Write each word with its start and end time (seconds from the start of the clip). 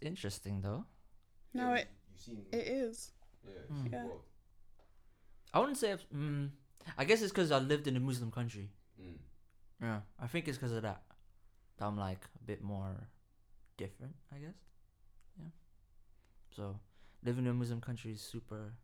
interesting 0.00 0.60
though. 0.62 0.84
No, 1.54 1.72
it 1.74 1.88
it 2.52 2.66
is. 2.66 3.12
Yeah. 3.44 3.52
Mm. 3.76 3.92
Yeah. 3.92 4.06
I 5.54 5.58
wouldn't 5.58 5.78
say. 5.78 5.92
I've- 5.92 6.04
Mm, 6.14 6.50
I 6.96 7.04
guess 7.04 7.22
it's 7.22 7.32
because 7.32 7.50
I 7.50 7.58
lived 7.58 7.86
in 7.86 7.96
a 7.96 8.00
Muslim 8.00 8.30
country. 8.30 8.70
Mm. 9.00 9.18
Yeah, 9.80 10.00
I 10.18 10.26
think 10.26 10.48
it's 10.48 10.58
because 10.58 10.72
of 10.72 10.82
that. 10.82 11.02
That 11.78 11.86
I'm 11.86 11.96
like 11.96 12.24
a 12.40 12.44
bit 12.44 12.62
more 12.62 13.08
different, 13.76 14.14
I 14.34 14.38
guess. 14.38 14.54
Yeah. 15.38 15.48
So 16.54 16.78
living 17.24 17.44
in 17.46 17.50
a 17.50 17.54
Muslim 17.54 17.80
country 17.80 18.12
is 18.12 18.20
super, 18.20 18.74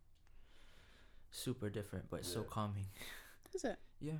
super 1.30 1.68
different, 1.70 2.08
but 2.10 2.20
it's 2.20 2.32
so 2.32 2.42
calming. 2.42 2.86
Is 3.54 3.64
it? 3.64 3.78
Yeah. 4.00 4.18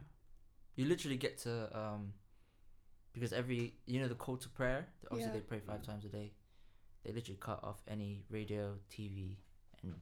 You 0.76 0.84
literally 0.86 1.16
get 1.16 1.38
to 1.38 1.76
um, 1.78 2.12
because 3.12 3.32
every 3.32 3.74
you 3.86 4.00
know 4.00 4.08
the 4.08 4.14
call 4.14 4.36
to 4.36 4.48
prayer. 4.50 4.86
Obviously, 5.10 5.32
Yeah. 5.32 5.40
they 5.40 5.40
pray 5.40 5.60
five 5.60 5.82
times 5.82 6.04
a 6.04 6.08
day. 6.08 6.32
They 7.06 7.12
literally 7.12 7.38
cut 7.38 7.62
off 7.62 7.78
any 7.86 8.24
radio, 8.30 8.74
TV, 8.90 9.36
and 9.82 9.94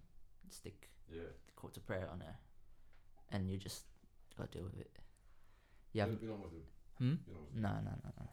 stick 0.49 0.89
Yeah. 1.13 1.29
the 1.45 1.53
call 1.53 1.69
to 1.71 1.81
prayer 1.81 2.09
on 2.11 2.19
there, 2.21 2.39
and 3.31 3.45
you 3.51 3.59
just 3.59 3.85
gotta 4.39 4.49
deal 4.51 4.65
with 4.65 4.81
it. 4.81 4.91
Yeah. 5.93 6.07
You're, 6.07 6.17
you're 6.23 6.31
not 6.33 6.41
Muslim. 6.49 6.63
Hmm. 6.97 7.15
You're 7.29 7.37
not 7.37 7.45
Muslim. 7.45 7.61
No, 7.63 7.69
no, 7.69 7.93
no, 7.93 8.11
no, 8.17 8.27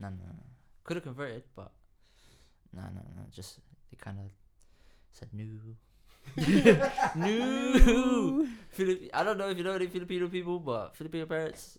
no, 0.00 0.08
no, 0.20 0.26
no. 0.36 0.44
Could 0.84 0.96
have 1.00 1.04
converted, 1.04 1.44
but 1.56 1.72
no, 2.76 2.82
no, 2.92 3.00
no. 3.16 3.22
Just 3.32 3.60
they 3.90 3.96
kind 3.96 4.18
of 4.20 4.28
said 5.10 5.30
no, 5.32 5.48
no. 7.16 8.46
Filip- 8.70 9.10
I 9.14 9.22
don't 9.24 9.38
know 9.38 9.48
if 9.48 9.56
you 9.56 9.64
know 9.64 9.72
any 9.72 9.86
Filipino 9.86 10.28
people, 10.28 10.58
but 10.60 10.94
Filipino 10.96 11.24
parents, 11.26 11.78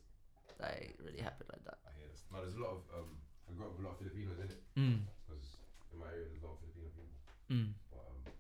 like 0.60 0.98
really 1.04 1.20
happen 1.22 1.46
like 1.52 1.64
that. 1.66 1.78
I 1.86 1.92
hear 2.00 2.08
this. 2.10 2.24
No, 2.32 2.42
there's 2.42 2.56
a 2.56 2.62
lot 2.62 2.72
of 2.72 2.82
um. 2.98 3.10
I 3.50 3.54
grew 3.54 3.66
up 3.68 3.78
with 3.78 3.86
a 3.86 3.88
lot 3.88 3.94
of 3.94 4.00
Filipinos 4.02 4.40
in 4.42 4.50
it 4.50 4.62
Mm. 4.76 5.00
because 5.28 5.58
in 5.94 6.00
my 6.00 6.08
area 6.12 6.26
there's 6.28 6.42
a 6.42 6.46
lot 6.46 6.58
of 6.58 6.60
Filipino 6.66 6.90
people, 6.92 7.08
Mm. 7.52 7.74
but 7.92 8.00
um, 8.00 8.34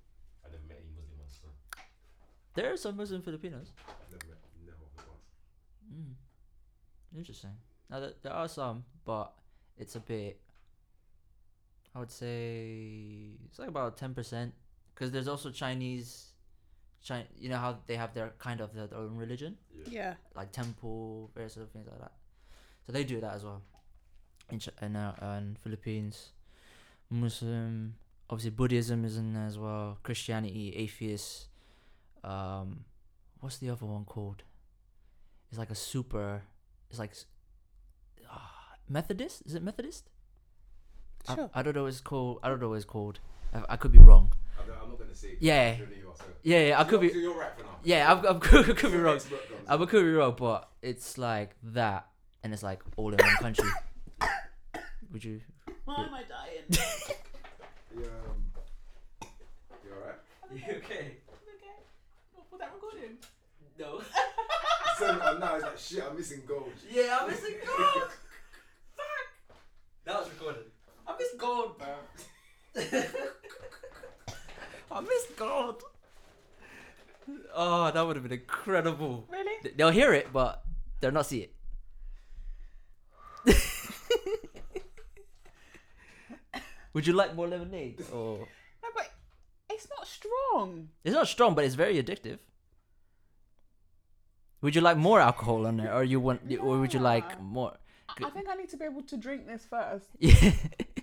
I 0.43 0.47
never 0.49 0.63
met 0.67 0.77
any 0.81 0.91
Muslim 0.95 1.19
ones. 1.19 1.39
So 1.41 1.47
There 2.55 2.71
are 2.73 2.77
some 2.77 2.97
Muslim 2.97 3.21
Filipinos. 3.21 3.67
I've 3.87 4.11
never 4.11 4.25
met 4.27 4.37
never 4.65 4.77
met 4.95 5.05
once. 5.07 5.93
Mm. 5.93 7.17
Interesting. 7.17 7.51
Now 7.89 7.99
there, 7.99 8.13
there 8.23 8.33
are 8.33 8.47
some, 8.47 8.83
but 9.05 9.33
it's 9.77 9.95
a 9.95 9.99
bit. 9.99 10.39
I 11.93 11.99
would 11.99 12.11
say 12.11 13.37
it's 13.45 13.59
like 13.59 13.69
about 13.69 13.95
ten 13.97 14.13
percent, 14.13 14.53
because 14.93 15.11
there's 15.11 15.27
also 15.27 15.49
Chinese. 15.51 16.31
Chi- 17.07 17.27
you 17.39 17.49
know 17.49 17.57
how 17.57 17.77
they 17.85 17.95
have 17.95 18.13
their 18.15 18.33
kind 18.39 18.59
of 18.59 18.73
their 18.73 18.89
own 18.95 19.15
religion, 19.15 19.55
Yeah. 19.87 20.15
like 20.35 20.51
temple, 20.51 21.29
various 21.35 21.55
other 21.55 21.67
things 21.67 21.85
like 21.87 21.99
that. 21.99 22.13
So 22.87 22.91
they 22.91 23.03
do 23.03 23.21
that 23.21 23.35
as 23.35 23.43
well. 23.43 23.61
In 24.49 24.57
Ch- 24.59 24.69
in, 24.81 24.95
uh, 24.95 25.13
uh, 25.21 25.37
in 25.37 25.55
Philippines, 25.63 26.31
Muslim, 27.11 27.93
obviously 28.29 28.51
Buddhism 28.51 29.05
is 29.05 29.17
in 29.17 29.33
there 29.33 29.45
as 29.45 29.57
well. 29.57 29.97
Christianity, 30.03 30.73
atheists. 30.75 31.47
Um, 32.23 32.85
what's 33.39 33.57
the 33.57 33.69
other 33.69 33.85
one 33.85 34.05
called? 34.05 34.43
It's 35.49 35.59
like 35.59 35.69
a 35.69 35.75
super. 35.75 36.41
It's 36.89 36.99
like 36.99 37.11
s- 37.11 37.25
ah, 38.29 38.73
Methodist. 38.89 39.43
Is 39.45 39.55
it 39.55 39.63
Methodist? 39.63 40.09
I- 41.27 41.35
Sure. 41.35 41.49
I, 41.53 41.61
don't 41.63 41.75
know 41.75 41.83
what 41.83 41.89
it's 41.89 42.01
called. 42.01 42.39
I 42.43 42.49
don't 42.49 42.59
know 42.61 42.69
what 42.69 42.75
it's 42.75 42.85
called. 42.85 43.19
I, 43.53 43.63
I 43.69 43.75
could 43.77 43.91
be 43.91 43.99
wrong. 43.99 44.33
I'm, 44.59 44.67
not- 44.67 44.99
gonna 44.99 45.15
say. 45.15 45.37
Yeah. 45.39 45.71
Really 45.79 45.99
you 45.99 46.09
are, 46.09 46.15
so. 46.15 46.23
Yeah, 46.43 46.67
yeah 46.67 46.79
I 46.79 46.83
could 46.83 47.01
be. 47.01 47.07
You're 47.07 47.37
right 47.37 47.51
for 47.57 47.63
now. 47.63 47.77
Yeah, 47.83 48.11
I'm, 48.11 48.25
I'm 48.25 48.39
could, 48.47 48.75
could 48.77 48.91
be 48.91 48.97
wrong. 48.97 49.19
I 49.67 49.77
could 49.77 50.03
be 50.03 50.11
wrong, 50.11 50.35
but 50.37 50.69
it's 50.81 51.17
like 51.17 51.55
that, 51.63 52.07
and 52.43 52.53
it's 52.53 52.63
like 52.63 52.81
all 52.97 53.13
in 53.13 53.17
one 53.23 53.35
country. 53.37 53.69
Would 55.11 55.23
you? 55.23 55.41
Why 55.85 56.03
am 56.03 56.13
I 56.13 56.23
dying? 56.23 56.63
You, 57.95 58.01
um, 58.03 59.29
you 59.85 59.91
alright? 59.93 60.19
okay? 60.53 60.77
okay. 60.77 61.17
Was 62.51 62.59
that 62.59 62.71
recording? 62.73 63.17
No. 63.79 64.01
So 64.97 65.07
uh, 65.07 65.37
now 65.41 65.55
it's 65.55 65.63
like 65.65 65.77
shit. 65.77 66.01
I'm 66.09 66.15
missing 66.15 66.41
gold. 66.47 66.71
Yeah, 66.89 67.17
I'm 67.19 67.29
missing 67.29 67.55
gold. 67.65 68.11
Fuck. 68.95 69.27
That 70.05 70.19
was 70.19 70.29
recorded. 70.29 70.63
I 71.05 71.17
missed 71.19 71.37
gold, 71.37 71.77
bro. 71.77 71.95
I 74.89 75.01
missed 75.01 75.35
gold. 75.35 75.83
Oh, 77.53 77.91
that 77.91 78.07
would 78.07 78.15
have 78.15 78.23
been 78.23 78.31
incredible. 78.39 79.27
Really? 79.29 79.69
They'll 79.75 79.89
hear 79.89 80.13
it, 80.13 80.31
but 80.31 80.63
they'll 81.01 81.11
not 81.11 81.25
see 81.25 81.39
it. 81.39 81.53
Would 86.95 87.05
you 87.05 87.13
like 87.13 87.35
more 87.35 87.47
lemonade? 87.47 88.01
Or 88.13 88.39
oh. 88.41 88.47
No, 88.81 88.89
but 88.95 89.11
it's 89.69 89.87
not 89.95 90.07
strong. 90.07 90.89
it's 91.03 91.13
not 91.13 91.27
strong, 91.27 91.53
but 91.53 91.65
it's 91.65 91.75
very 91.75 92.01
addictive. 92.01 92.39
Would 94.61 94.73
you 94.75 94.81
like 94.81 94.97
more 94.97 95.19
alcohol 95.19 95.67
on 95.67 95.77
there, 95.77 95.93
or 95.93 96.03
you 96.03 96.19
want, 96.19 96.41
or 96.59 96.79
would 96.79 96.93
you 96.93 96.99
like 96.99 97.25
Yeah. 97.29 97.41
more? 97.41 97.73
I, 98.09 98.25
I 98.25 98.29
think 98.29 98.47
I 98.49 98.55
need 98.55 98.69
to 98.69 98.77
be 98.77 98.85
able 98.85 99.03
to 99.03 99.17
drink 99.17 99.45
this 99.45 99.65
first 99.65 100.07
Yeah. 100.19 100.53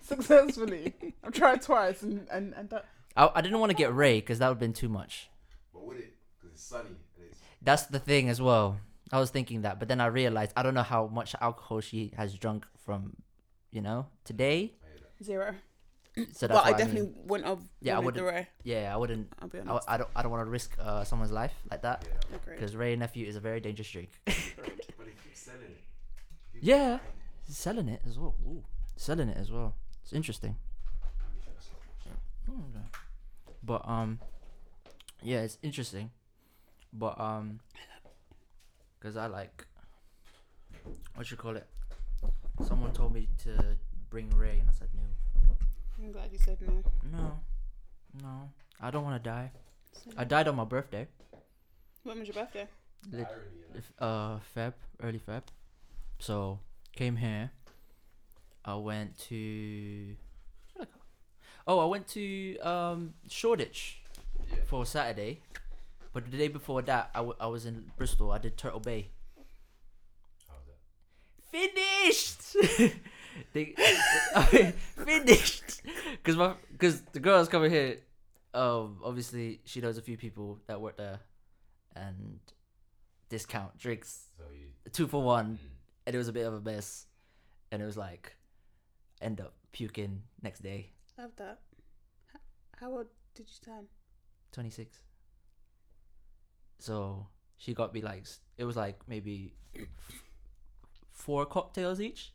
successfully. 0.03 0.95
I've 1.23 1.33
tried 1.33 1.61
twice 1.63 2.03
and 2.03 2.27
and 2.31 2.55
and 2.55 2.71
that, 2.71 2.87
I, 3.17 3.31
I 3.37 3.41
didn't 3.43 3.61
want 3.61 3.71
to 3.71 3.77
get 3.77 3.93
Wray 3.93 4.19
because 4.21 4.39
that 4.39 4.49
would 4.49 4.55
have 4.55 4.61
been 4.67 4.73
too 4.73 4.89
much. 4.89 5.29
But 5.73 5.85
would 5.87 5.99
it? 5.99 6.15
Because 6.41 6.55
it's 6.55 6.65
sunny. 6.65 6.89
And 7.17 7.27
it's, 7.31 7.39
That's 7.61 7.85
the 7.87 7.99
thing 8.01 8.29
as 8.31 8.41
well. 8.41 8.79
I 9.13 9.19
was 9.21 9.31
thinking 9.31 9.63
that, 9.63 9.79
but 9.79 9.89
then 9.89 10.01
I 10.01 10.07
realized 10.07 10.53
I 10.57 10.63
don't 10.63 10.75
know 10.75 10.89
how 10.95 11.07
much 11.09 11.35
alcohol 11.41 11.81
she 11.83 12.13
has 12.17 12.33
drunk 12.45 12.67
from, 12.85 13.01
you 13.71 13.83
know, 13.83 14.07
today. 14.25 14.73
I 14.83 14.89
hear 14.89 15.01
that. 15.03 15.25
zero. 15.25 15.55
So 16.15 16.47
that's 16.47 16.53
But 16.53 16.65
I 16.67 16.71
what 16.71 16.79
definitely 16.79 17.03
mean. 17.09 17.15
wouldn't 17.25 17.49
have 17.49 17.59
Yeah, 17.81 17.97
I 17.97 18.01
wouldn't- 18.01 18.25
Wray. 18.27 18.47
Yeah, 18.65 18.93
I 18.93 18.97
wouldn't. 18.99 19.33
I'll 19.41 19.49
be 19.49 19.61
honest. 19.61 19.89
I 19.89 19.97
don't. 19.97 20.11
I 20.15 20.23
don't 20.23 20.31
want 20.31 20.45
to 20.47 20.51
risk 20.51 20.77
uh, 20.79 21.05
someone's 21.05 21.33
life 21.33 21.55
like 21.71 21.81
that 21.83 22.05
Yeah. 22.07 22.39
Because 22.45 22.77
Wray 22.77 22.95
nephew 22.97 23.27
is 23.27 23.37
a 23.37 23.41
very 23.41 23.61
dangerous 23.61 23.91
drink. 23.91 24.11
But 24.27 24.35
they 24.35 25.13
keep 25.25 25.35
selling 25.35 25.63
it. 25.63 25.81
People 26.53 26.69
Yeah. 26.69 26.77
buying 26.77 26.95
it. 26.95 27.01
He's 27.47 27.57
selling 27.59 27.89
it 27.89 28.03
as 28.07 28.19
well. 28.19 28.35
Ooh, 28.47 28.63
selling 28.97 29.29
it 29.31 29.37
as 29.39 29.51
well. 29.51 29.75
It's 30.03 30.13
interesting. 30.13 30.57
Mm, 32.51 32.61
okay. 32.77 32.87
But 33.63 33.89
um, 33.89 34.19
yeah, 35.23 35.41
it's 35.41 35.57
interesting. 35.63 36.11
But 36.93 37.19
um, 37.19 37.61
cause 39.01 39.17
I 39.17 39.27
like 39.29 39.67
what 41.15 41.31
you 41.31 41.37
call 41.39 41.57
it. 41.57 41.67
Someone 42.67 42.93
told 42.93 43.15
me 43.15 43.29
to 43.45 43.77
bring 44.11 44.29
Wray, 44.37 44.59
and 44.59 44.69
I 44.69 44.73
said 44.73 44.89
no, 44.95 45.03
I'm 46.03 46.13
glad 46.13 46.33
you 46.33 46.39
said 46.39 46.59
no. 46.63 46.83
no, 47.11 47.39
no. 48.23 48.51
I 48.81 48.91
don't 48.91 49.05
want 49.05 49.23
to 49.23 49.31
die. 49.31 49.53
So- 49.93 50.11
I 50.17 50.25
died 50.25 50.49
on 50.49 50.57
my 50.57 50.65
birthday. 50.65 51.07
When 52.03 52.19
was 52.19 52.27
your 52.29 52.35
birthday? 52.35 52.67
The 53.09 53.19
Lit- 53.19 53.27
irony 53.29 53.45
in 53.67 53.73
that. 53.73 53.79
if- 53.79 53.93
uh 54.01 54.39
Feb, 54.57 54.73
early 55.03 55.19
Feb. 55.21 55.43
So 56.19 56.59
came 56.95 57.17
here. 57.17 57.51
I 58.65 58.75
went 58.77 59.19
to. 59.29 60.17
where'd 60.75 60.89
I 60.89 60.93
go? 60.93 61.01
Oh, 61.67 61.79
I 61.81 61.85
went 61.87 62.07
to 62.09 62.59
um 62.59 63.15
Shoreditch 63.29 64.03
Yeah. 64.51 64.65
for 64.67 64.85
Saturday, 64.87 65.41
but 66.13 66.31
the 66.31 66.37
day 66.37 66.49
before 66.49 66.83
that, 66.83 67.11
I, 67.15 67.19
w- 67.19 67.37
I 67.41 67.47
was 67.47 67.65
in 67.67 67.91
Bristol. 67.97 68.31
I 68.33 68.39
did 68.39 68.57
Turtle 68.57 68.81
Bay. 68.81 69.11
How's 70.49 70.67
that? 70.67 70.79
Finished. 71.51 72.97
they, 73.53 73.75
I 74.37 74.49
mean, 74.53 74.73
finished. 75.23 75.83
Cause 76.23 76.37
my, 76.37 76.55
cause 76.79 77.01
the 77.13 77.21
girl 77.21 77.37
girl's 77.37 77.49
coming 77.49 77.71
here. 77.71 77.99
Um, 78.55 78.99
obviously 79.03 79.61
she 79.65 79.81
knows 79.81 79.97
a 79.99 80.03
few 80.03 80.17
people 80.17 80.59
that 80.67 80.81
work 80.81 80.97
there, 80.97 81.21
and 81.97 82.39
discount 83.29 83.79
drinks 83.79 84.29
So 84.39 84.45
you. 84.53 84.67
two 84.93 85.07
for 85.07 85.23
one, 85.23 85.55
Mm. 85.55 85.69
and 86.07 86.15
it 86.15 86.19
was 86.19 86.29
a 86.29 86.33
bit 86.33 86.47
of 86.47 86.55
a 86.55 86.61
mess, 86.61 87.07
and 87.71 87.81
it 87.81 87.87
was 87.87 87.97
like, 87.97 88.37
end 89.23 89.41
up 89.41 89.55
puking 89.73 90.23
next 90.43 90.63
day. 90.63 90.91
Love 91.19 91.31
that. 91.37 91.61
How 92.79 92.91
old 92.93 93.07
did 93.35 93.49
you 93.49 93.73
turn? 93.73 93.87
Twenty 94.53 94.71
six. 94.71 94.99
So 96.79 97.27
she 97.57 97.73
got 97.75 97.95
me 97.95 98.03
like 98.03 98.25
it 98.59 98.65
was 98.65 98.77
like 98.77 99.01
maybe 99.09 99.55
four 101.13 101.47
cocktails 101.47 102.01
each, 102.01 102.33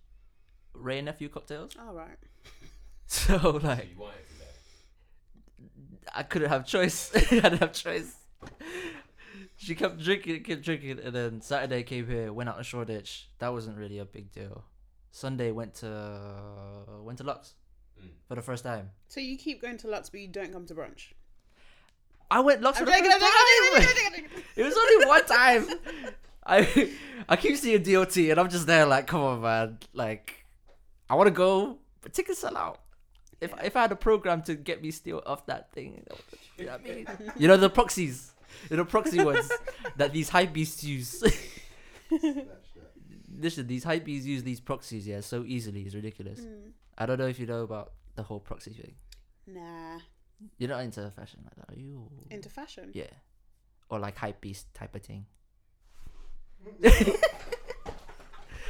Wray 0.74 1.00
and 1.00 1.06
nephew 1.06 1.30
cocktails. 1.30 1.74
All 1.80 1.94
right. 1.94 2.18
So 3.08 3.38
So 3.40 3.50
like 3.52 3.90
you 3.92 4.00
wanted 4.00 4.18
to 4.28 4.34
die. 4.40 6.12
I 6.16 6.24
couldn't 6.24 6.50
have 6.50 6.66
choice. 6.66 7.12
I 7.16 7.20
didn't 7.20 7.60
have 7.60 7.74
choice. 7.74 8.16
She 9.60 9.74
kept 9.76 10.00
drinking, 10.00 10.44
kept 10.44 10.62
drinking, 10.62 11.00
and 11.04 11.16
then 11.16 11.42
Saturday 11.42 11.82
came 11.84 12.08
here, 12.08 12.32
went 12.32 12.48
out 12.50 12.58
to 12.58 12.64
Shoreditch. 12.64 13.28
That 13.40 13.52
wasn't 13.54 13.78
really 13.78 13.98
a 14.00 14.06
big 14.06 14.32
deal. 14.32 14.64
Sunday 15.12 15.52
went 15.52 15.74
to 15.76 15.90
went 17.02 17.18
to 17.20 17.24
Lux 17.24 17.54
Mm. 18.00 18.10
for 18.28 18.36
the 18.36 18.44
first 18.44 18.64
time. 18.64 18.92
So 19.08 19.20
you 19.20 19.36
keep 19.40 19.60
going 19.60 19.78
to 19.80 19.88
Lux, 19.88 20.12
but 20.12 20.20
you 20.20 20.28
don't 20.28 20.54
come 20.54 20.68
to 20.68 20.76
brunch. 20.76 21.14
I 22.30 22.42
went 22.42 22.62
Lux 22.62 22.78
for 22.78 22.84
I'm 22.84 22.86
the 22.86 22.92
first 22.92 23.04
I'm 23.04 23.10
joking, 23.10 23.26
I'm 23.26 23.82
time. 23.82 23.88
joking, 23.88 24.06
I'm 24.06 24.14
joking. 24.14 24.44
It 24.56 24.64
was 24.64 24.78
only 24.78 25.06
one 25.08 25.26
time. 25.26 25.66
I 26.46 26.92
I 27.28 27.36
keep 27.38 27.58
seeing 27.58 27.82
DOT 27.82 28.16
and 28.18 28.40
I'm 28.40 28.50
just 28.52 28.68
there 28.68 28.86
like, 28.86 29.08
come 29.08 29.22
on, 29.22 29.42
man. 29.42 29.80
Like, 29.94 30.37
I 31.10 31.16
want 31.16 31.28
to 31.28 31.32
go, 31.32 31.78
but 32.02 32.14
tickets 32.14 32.40
sell 32.40 32.58
out. 32.58 32.82
If 33.40 33.54
if 33.64 33.76
I 33.76 33.82
had 33.82 33.92
a 33.92 33.96
program 33.96 34.42
to 34.44 34.56
get 34.56 34.82
me 34.82 34.92
still 34.92 35.22
off 35.26 35.46
that 35.46 35.72
thing, 35.72 36.04
you 36.58 36.66
know 36.66 36.72
what 36.72 36.82
I 36.82 36.84
mean? 36.84 37.08
You 37.38 37.48
know 37.48 37.58
the 37.58 37.70
proxies, 37.70 38.32
you 38.70 38.78
know 38.78 38.86
proxy 38.86 39.24
ones 39.24 39.50
that 39.98 40.12
these 40.12 40.30
hype 40.30 40.54
beasts 40.54 40.84
use. 40.84 41.24
Listen, 43.40 43.68
these 43.68 43.84
hype 43.84 44.04
beasts 44.04 44.26
use 44.26 44.44
these 44.44 44.60
proxies, 44.60 45.08
yeah, 45.08 45.22
so 45.22 45.44
easily. 45.46 45.82
It's 45.82 45.94
ridiculous. 45.94 46.40
Mm. 46.40 46.72
I 46.98 47.06
don't 47.06 47.20
know 47.20 47.28
if 47.28 47.40
you 47.40 47.46
know 47.46 47.62
about 47.62 47.92
the 48.16 48.24
whole 48.24 48.40
proxy 48.40 48.72
thing. 48.72 48.96
Nah. 49.46 50.00
You're 50.58 50.70
not 50.70 50.84
into 50.84 51.10
fashion 51.12 51.42
like 51.44 51.56
that, 51.56 51.76
are 51.76 51.80
you? 51.80 52.10
Into 52.30 52.50
fashion. 52.50 52.92
Yeah. 52.94 53.06
Or 53.90 54.00
like 54.00 54.18
hype 54.18 54.42
beast 54.42 54.74
type 54.74 54.96
of 54.96 55.04
thing. 55.04 55.26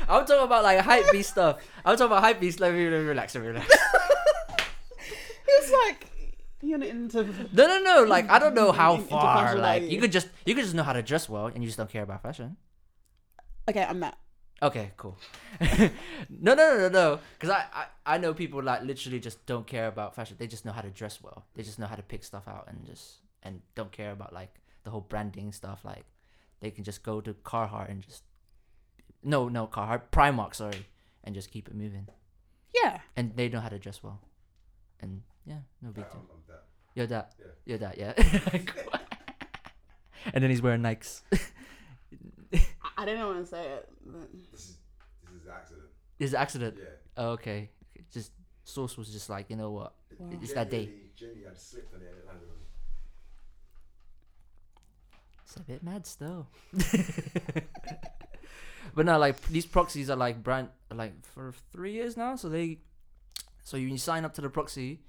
I'm 0.08 0.26
talking 0.26 0.44
about 0.44 0.64
like 0.64 0.80
hype 0.80 1.12
beast 1.12 1.32
stuff. 1.32 1.58
I'm 1.84 1.98
talking 1.98 2.12
about 2.12 2.24
hype 2.24 2.40
beast. 2.40 2.60
Let 2.60 2.74
me, 2.74 2.90
let 2.90 3.02
me 3.02 3.08
relax. 3.08 3.36
Let 3.36 3.42
me 3.42 3.48
relax. 3.50 3.68
It's 5.50 5.72
like 5.72 6.08
you're 6.62 6.78
not 6.78 6.88
into. 6.88 7.24
No, 7.54 7.68
no, 7.68 7.80
no. 7.80 8.04
Like 8.04 8.30
I 8.30 8.40
don't 8.40 8.54
know 8.54 8.72
how 8.72 8.98
far. 8.98 9.56
Like 9.56 9.90
you? 9.90 10.00
could 10.00 10.12
just 10.12 10.30
you 10.46 10.56
could 10.56 10.64
just 10.64 10.76
know 10.76 10.84
how 10.84 10.94
to 10.94 11.02
dress 11.02 11.30
well, 11.30 11.48
and 11.48 11.64
you 11.64 11.68
just 11.68 11.78
don't 11.78 11.90
care 11.90 12.04
about 12.04 12.22
fashion. 12.22 12.58
Okay, 13.70 13.84
I'm 13.84 14.00
that. 14.00 14.18
Okay, 14.62 14.92
cool. 14.98 15.18
no, 15.62 15.90
no, 16.30 16.56
no, 16.56 16.78
no, 16.78 16.90
no. 16.90 17.20
Because 17.34 17.52
I, 17.52 17.66
I, 17.74 18.16
I 18.16 18.18
know 18.18 18.34
people 18.34 18.64
like 18.64 18.82
literally 18.82 19.20
just 19.20 19.46
don't 19.46 19.68
care 19.68 19.88
about 19.88 20.16
fashion. 20.16 20.36
They 20.40 20.48
just 20.48 20.66
know 20.66 20.72
how 20.72 20.82
to 20.82 20.90
dress 20.90 21.22
well. 21.22 21.46
They 21.54 21.62
just 21.62 21.78
know 21.78 21.86
how 21.86 21.96
to 21.96 22.02
pick 22.02 22.24
stuff 22.24 22.48
out 22.48 22.66
and 22.68 22.84
just 22.86 23.18
and 23.44 23.62
don't 23.76 23.92
care 23.92 24.12
about 24.12 24.34
like 24.34 24.56
the 24.84 24.90
whole 24.90 25.02
branding 25.02 25.52
stuff. 25.52 25.82
Like 25.84 26.06
they 26.60 26.72
can 26.72 26.84
just 26.84 27.04
go 27.04 27.22
to 27.22 27.34
Carhartt 27.34 27.92
and 27.92 28.02
just 28.02 28.24
no, 29.28 29.50
no 29.50 29.68
Carhartt, 29.68 30.04
Primark, 30.12 30.56
sorry, 30.56 30.86
and 31.24 31.36
just 31.36 31.52
keep 31.52 31.68
it 31.68 31.76
moving. 31.76 32.08
Yeah. 32.74 33.00
And 33.16 33.36
they 33.36 33.50
know 33.50 33.60
how 33.60 33.70
to 33.70 33.78
dress 33.78 34.02
well. 34.02 34.22
And 35.02 35.22
yeah, 35.46 35.60
no 35.82 35.90
big 35.92 36.06
Yeah, 36.06 36.12
deal. 36.14 36.22
I'm, 36.32 36.54
I'm. 36.54 36.60
You're 36.96 37.08
that. 37.08 37.34
Yeah. 37.38 37.46
You're 37.66 37.78
that. 37.78 37.98
Yeah. 37.98 38.14
Cool. 38.66 38.94
and 40.34 40.44
then 40.44 40.50
he's 40.50 40.62
wearing 40.62 40.82
Nikes. 40.82 41.22
I- 42.54 42.60
I 43.00 43.06
don't 43.06 43.20
want 43.20 43.44
to 43.44 43.46
say 43.46 43.64
it. 43.64 43.90
But... 44.06 44.32
This 44.52 44.62
is 44.62 44.78
this 45.24 45.42
is 45.42 45.46
an 45.46 45.52
accident. 45.54 45.86
It's 46.18 46.34
an 46.34 46.40
accident. 46.40 46.76
Yeah. 46.80 46.86
Oh, 47.18 47.30
okay. 47.32 47.70
Just 48.12 48.32
source 48.64 48.98
was 48.98 49.10
just 49.12 49.30
like, 49.30 49.50
you 49.50 49.56
know 49.56 49.70
what? 49.72 49.94
Wow. 50.18 50.30
It's 50.42 50.54
that 50.54 50.70
day. 50.72 50.86
Genuinely- 50.86 51.12
Genuinely 51.16 51.48
had 51.48 51.60
slipped 51.60 51.94
on 51.94 52.02
it 52.02 52.08
and 52.08 52.18
it 52.18 52.26
landed 52.28 52.48
on. 52.50 52.56
It's 55.44 55.56
a 55.56 55.60
bit 55.62 55.84
mad 55.84 56.06
still. 56.08 56.48
but 58.98 59.06
no, 59.06 59.20
like 59.20 59.40
these 59.50 59.68
proxies 59.68 60.10
are 60.10 60.16
like 60.16 60.42
brand 60.42 60.70
like 60.92 61.24
for 61.24 61.54
three 61.72 61.92
years 61.92 62.18
now. 62.18 62.36
So 62.36 62.50
they, 62.50 62.80
so 63.64 63.78
you 63.78 63.96
sign 64.00 64.26
up 64.26 64.34
to 64.34 64.42
the 64.42 64.50
proxy, 64.50 65.02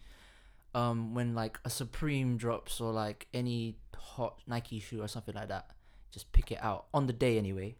um, 0.75 1.15
when 1.15 1.35
like 1.35 1.59
a 1.65 1.71
Supreme 1.71 2.37
drops 2.37 2.83
or 2.83 2.93
like 2.93 3.29
any 3.33 3.79
hot 3.97 4.41
Nike 4.47 4.79
shoe 4.79 5.03
or 5.03 5.09
something 5.09 5.35
like 5.35 5.49
that, 5.49 5.71
just 6.13 6.31
pick 6.33 6.53
it 6.53 6.63
out 6.63 6.89
on 6.93 7.07
the 7.07 7.15
day 7.15 7.39
anyway. 7.39 7.77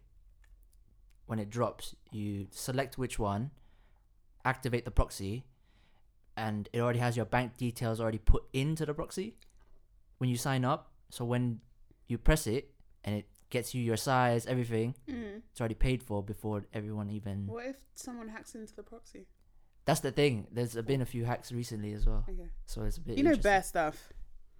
When 1.27 1.37
it 1.37 1.51
drops, 1.51 1.95
you 2.09 2.47
select 2.49 2.97
which 2.97 3.19
one, 3.19 3.51
activate 4.43 4.85
the 4.85 4.91
proxy, 4.91 5.45
and 6.35 6.67
it 6.73 6.79
already 6.79 6.97
has 6.97 7.17
your 7.17 7.25
bank 7.27 7.55
details 7.55 8.01
already 8.01 8.17
put 8.17 8.45
into 8.51 8.83
the 8.83 8.95
proxy 8.95 9.35
when 10.17 10.31
you 10.31 10.37
sign 10.37 10.65
up. 10.65 10.91
So 11.11 11.23
when 11.23 11.59
you 12.07 12.17
press 12.17 12.47
it 12.47 12.71
and 13.03 13.15
it 13.15 13.27
gets 13.49 13.73
you 13.73 13.81
your 13.83 13.97
size, 13.97 14.45
everything. 14.45 14.95
Mm. 15.09 15.41
It's 15.51 15.59
already 15.59 15.75
paid 15.75 16.03
for 16.03 16.21
before 16.23 16.65
everyone 16.73 17.09
even. 17.09 17.47
What 17.47 17.65
if 17.65 17.77
someone 17.95 18.27
hacks 18.29 18.55
into 18.55 18.75
the 18.75 18.83
proxy? 18.83 19.25
That's 19.85 20.01
the 20.01 20.11
thing. 20.11 20.47
There's 20.51 20.75
been 20.75 21.01
a 21.01 21.05
few 21.05 21.25
hacks 21.25 21.51
recently 21.51 21.93
as 21.93 22.05
well, 22.05 22.23
Okay. 22.29 22.49
so 22.65 22.83
it's 22.83 22.97
a 22.97 23.01
bit. 23.01 23.17
You 23.17 23.23
know 23.23 23.35
bear 23.35 23.63
stuff. 23.63 24.13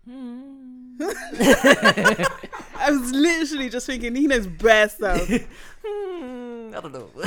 Hmm. 0.06 0.96
I 1.02 2.88
was 2.90 3.12
literally 3.12 3.70
just 3.70 3.86
thinking 3.86 4.16
he 4.16 4.28
knows 4.28 4.48
bear 4.48 4.90
stuff. 4.90 5.30
Hmm, 5.86 6.76
I 6.76 6.82
don't 6.82 6.94
know. 6.94 7.10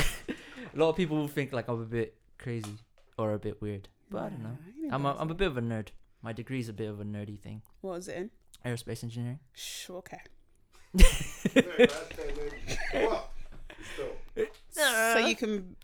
a 0.73 0.77
lot 0.77 0.89
of 0.89 0.95
people 0.95 1.17
will 1.17 1.27
think 1.27 1.51
like 1.53 1.67
I'm 1.67 1.81
a 1.81 1.85
bit 1.85 2.15
crazy 2.37 2.77
or 3.17 3.33
a 3.33 3.39
bit 3.39 3.61
weird, 3.61 3.89
but 4.09 4.23
I 4.23 4.29
don't 4.29 4.43
know. 4.43 4.57
I'm 4.91 5.05
a, 5.05 5.15
I'm 5.17 5.29
a 5.31 5.33
bit 5.33 5.47
of 5.47 5.57
a 5.57 5.61
nerd. 5.61 5.87
My 6.21 6.33
degree's 6.33 6.69
a 6.69 6.73
bit 6.73 6.87
of 6.89 6.99
a 7.01 7.03
nerdy 7.03 7.39
thing. 7.39 7.61
What 7.81 7.93
was 7.95 8.07
it 8.07 8.15
in? 8.17 8.29
Aerospace 8.65 9.03
engineering. 9.03 9.39
Shh, 9.53 9.89
okay. 9.89 10.19
So 14.69 15.17
you 15.19 15.35
can 15.35 15.75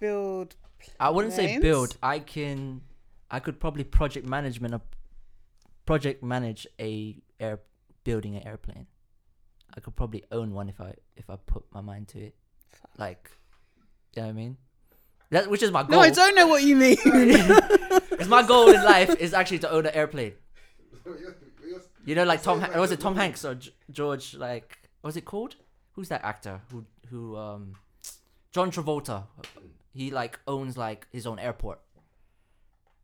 build. 0.00 0.56
I 0.98 1.10
wouldn't 1.10 1.34
say 1.34 1.58
build. 1.58 1.96
I 2.02 2.18
can. 2.18 2.82
I 3.30 3.40
could 3.40 3.58
probably 3.58 3.84
project 3.84 4.26
management 4.26 4.74
a 4.74 4.80
project 5.86 6.22
manage 6.22 6.66
a 6.80 7.16
air 7.40 7.60
building 8.04 8.36
an 8.36 8.46
airplane. 8.46 8.86
I 9.76 9.80
could 9.80 9.96
probably 9.96 10.24
own 10.30 10.52
one 10.52 10.68
if 10.68 10.80
I 10.80 10.94
if 11.16 11.28
I 11.30 11.36
put 11.36 11.64
my 11.72 11.80
mind 11.80 12.08
to 12.08 12.20
it. 12.20 12.34
Like, 12.98 13.30
you 14.14 14.22
know 14.22 14.28
what 14.28 14.32
I 14.32 14.34
mean? 14.34 14.56
That 15.30 15.50
which 15.50 15.62
is 15.62 15.72
my 15.72 15.82
goal. 15.82 15.90
No, 15.90 16.00
I 16.00 16.10
don't 16.10 16.34
know 16.34 16.46
what 16.46 16.62
you 16.62 16.76
mean. 16.76 16.96
It's 18.16 18.28
my 18.28 18.42
goal 18.42 18.70
in 18.70 18.82
life 18.82 19.14
is 19.18 19.34
actually 19.34 19.58
to 19.60 19.70
own 19.70 19.86
an 19.86 19.94
airplane. 19.94 20.32
You're- 22.04 22.10
you're- 22.10 22.10
You 22.10 22.14
know, 22.14 22.24
like 22.24 22.42
Tom. 22.42 22.60
Sounds 22.60 22.72
like 22.72 22.80
was 22.80 22.92
it 22.92 23.00
Tom. 23.00 23.16
Hanks 23.16 23.44
or 23.44 23.54
G- 23.54 23.74
George? 23.90 24.34
Like, 24.34 24.78
what 25.00 25.08
was 25.08 25.16
it 25.16 25.24
called? 25.24 25.56
Who's 25.92 26.08
that 26.08 26.24
actor? 26.24 26.60
Who 26.70 26.84
who 27.08 27.36
um, 27.36 27.74
John 28.52 28.70
Travolta. 28.70 29.24
He 29.92 30.10
like 30.10 30.38
owns 30.46 30.76
like 30.76 31.06
his 31.12 31.26
own 31.26 31.38
airport. 31.38 31.80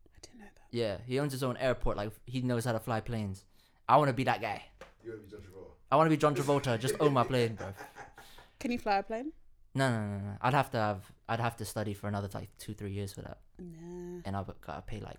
I 0.05 0.19
didn't 0.21 0.39
know 0.39 0.45
that. 0.45 0.77
Yeah, 0.77 0.97
he 1.05 1.19
owns 1.19 1.31
his 1.31 1.43
own 1.43 1.57
airport. 1.57 1.97
Like 1.97 2.11
he 2.25 2.41
knows 2.41 2.65
how 2.65 2.73
to 2.73 2.79
fly 2.79 2.99
planes. 3.01 3.45
I 3.87 3.97
want 3.97 4.09
to 4.09 4.13
be 4.13 4.23
that 4.25 4.41
guy. 4.41 4.63
You 5.03 5.11
want 5.11 5.21
to 5.21 5.25
be 5.27 5.31
John 5.31 5.41
Travolta? 5.41 5.71
I 5.91 5.95
want 5.95 6.05
to 6.07 6.09
be 6.09 6.17
John 6.17 6.35
Travolta. 6.35 6.79
Just 6.79 6.95
own 6.99 7.13
my 7.13 7.23
plane, 7.23 7.55
bro. 7.55 7.67
Can 8.59 8.71
you 8.71 8.77
fly 8.77 8.97
a 8.97 9.03
plane? 9.03 9.31
No, 9.73 9.89
no, 9.89 9.99
no, 10.05 10.17
no. 10.17 10.37
I'd 10.41 10.53
have 10.53 10.69
to 10.71 10.77
have. 10.77 11.11
I'd 11.29 11.39
have 11.39 11.55
to 11.57 11.65
study 11.65 11.93
for 11.93 12.07
another 12.07 12.29
like 12.33 12.49
two, 12.57 12.73
three 12.73 12.91
years 12.91 13.13
for 13.13 13.21
that, 13.21 13.39
Nah. 13.57 14.21
and 14.25 14.35
I've 14.35 14.51
gotta 14.61 14.81
pay 14.81 14.99
like 14.99 15.17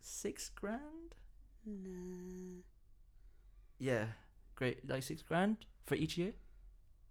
six 0.00 0.48
grand. 0.48 1.14
Nah. 1.66 2.62
Yeah, 3.82 4.04
great. 4.54 4.88
Like 4.88 5.02
six 5.02 5.22
grand 5.22 5.56
for 5.86 5.96
each 5.96 6.16
year, 6.16 6.32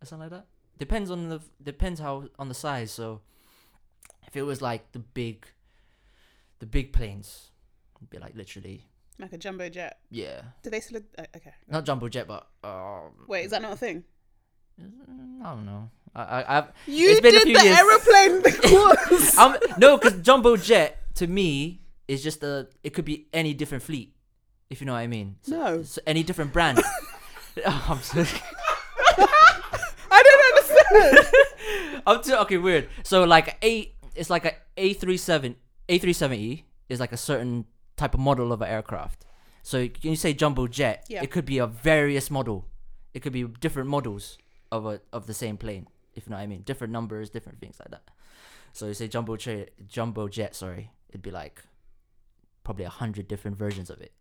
or 0.01 0.05
something 0.05 0.29
like 0.31 0.39
that. 0.39 0.45
Depends 0.79 1.11
on 1.11 1.27
the 1.27 1.41
depends 1.61 1.99
how 1.99 2.29
on 2.39 2.47
the 2.47 2.53
size. 2.55 2.91
So, 2.91 3.19
if 4.25 4.37
it 4.37 4.43
was 4.43 4.61
like 4.61 4.91
the 4.93 4.99
big, 4.99 5.45
the 6.59 6.65
big 6.65 6.93
planes, 6.93 7.51
it'd 7.97 8.09
be 8.09 8.19
like 8.19 8.35
literally, 8.35 8.85
Like 9.19 9.33
a 9.33 9.37
jumbo 9.37 9.67
jet. 9.67 9.99
yeah, 10.09 10.41
Do 10.63 10.69
they 10.69 10.79
still? 10.79 11.01
Uh, 11.19 11.25
okay. 11.35 11.53
not 11.67 11.83
jumbo 11.83 12.07
jet, 12.07 12.25
but 12.27 12.47
um, 12.63 13.11
Wait, 13.27 13.43
is 13.45 13.51
that 13.51 13.61
not 13.61 13.73
a 13.73 13.77
thing? 13.77 14.03
I 15.43 15.49
don't 15.53 15.65
know. 15.65 15.89
I, 16.15 16.21
I, 16.23 16.57
I've 16.57 16.67
You 16.87 17.09
It's 17.11 17.19
been 17.21 17.35
a 17.35 17.39
did 17.39 17.47
few 17.47 17.57
the 17.57 17.63
years. 17.65 17.77
aeroplane 17.77 18.41
course. 18.71 19.37
I'm 19.37 19.59
no, 19.77 19.97
because 19.97 20.21
jumbo 20.21 20.55
jet 20.55 20.97
to 21.15 21.27
me 21.27 21.81
is 22.07 22.23
just 22.23 22.43
a. 22.43 22.69
It 22.81 22.93
could 22.95 23.05
be 23.05 23.27
any 23.33 23.53
different 23.53 23.83
fleet, 23.83 24.15
if 24.71 24.79
you 24.81 24.87
know 24.87 24.93
what 24.93 24.99
I 24.99 25.07
mean. 25.07 25.35
So, 25.43 25.51
No. 25.57 25.83
so 25.83 26.01
any 26.07 26.23
different 26.23 26.51
brand. 26.53 26.79
Oh, 27.65 27.85
I'm 27.89 28.01
so, 28.01 28.23
I 30.09 30.23
don't 30.23 30.43
understand. 30.51 32.01
I'm 32.07 32.23
too 32.23 32.35
okay. 32.43 32.57
Weird. 32.57 32.89
So 33.03 33.23
like 33.25 33.57
a, 33.63 33.93
it's 34.15 34.29
like 34.29 34.45
a 34.45 34.53
A 34.77 34.93
three 34.93 35.17
seven 35.17 35.55
A 35.89 35.97
three 35.99 36.13
seventy 36.13 36.65
is 36.89 36.99
like 36.99 37.11
a 37.11 37.17
certain 37.17 37.65
type 37.97 38.13
of 38.13 38.19
model 38.19 38.51
of 38.51 38.61
an 38.61 38.69
aircraft. 38.69 39.25
So 39.63 39.87
can 39.87 40.09
you 40.09 40.15
say 40.15 40.33
jumbo 40.33 40.67
jet? 40.67 41.05
Yeah. 41.09 41.21
It 41.21 41.29
could 41.31 41.45
be 41.45 41.59
a 41.59 41.67
various 41.67 42.31
model. 42.31 42.65
It 43.13 43.19
could 43.21 43.33
be 43.33 43.43
different 43.43 43.89
models 43.89 44.37
of 44.71 44.85
a 44.85 45.01
of 45.13 45.27
the 45.27 45.33
same 45.33 45.57
plane. 45.57 45.87
If 46.15 46.25
you 46.25 46.31
know 46.31 46.37
what 46.37 46.43
I 46.43 46.47
mean, 46.47 46.61
different 46.63 46.91
numbers, 46.93 47.29
different 47.29 47.59
things 47.59 47.77
like 47.79 47.91
that. 47.91 48.03
So 48.73 48.87
you 48.87 48.93
say 48.93 49.07
jumbo 49.07 49.35
jet, 49.37 49.71
jumbo 49.87 50.27
jet. 50.29 50.55
Sorry, 50.55 50.91
it'd 51.09 51.21
be 51.21 51.31
like 51.31 51.63
probably 52.63 52.85
a 52.85 52.89
hundred 52.89 53.27
different 53.27 53.57
versions 53.57 53.89
of 53.89 53.99
it. 54.01 54.11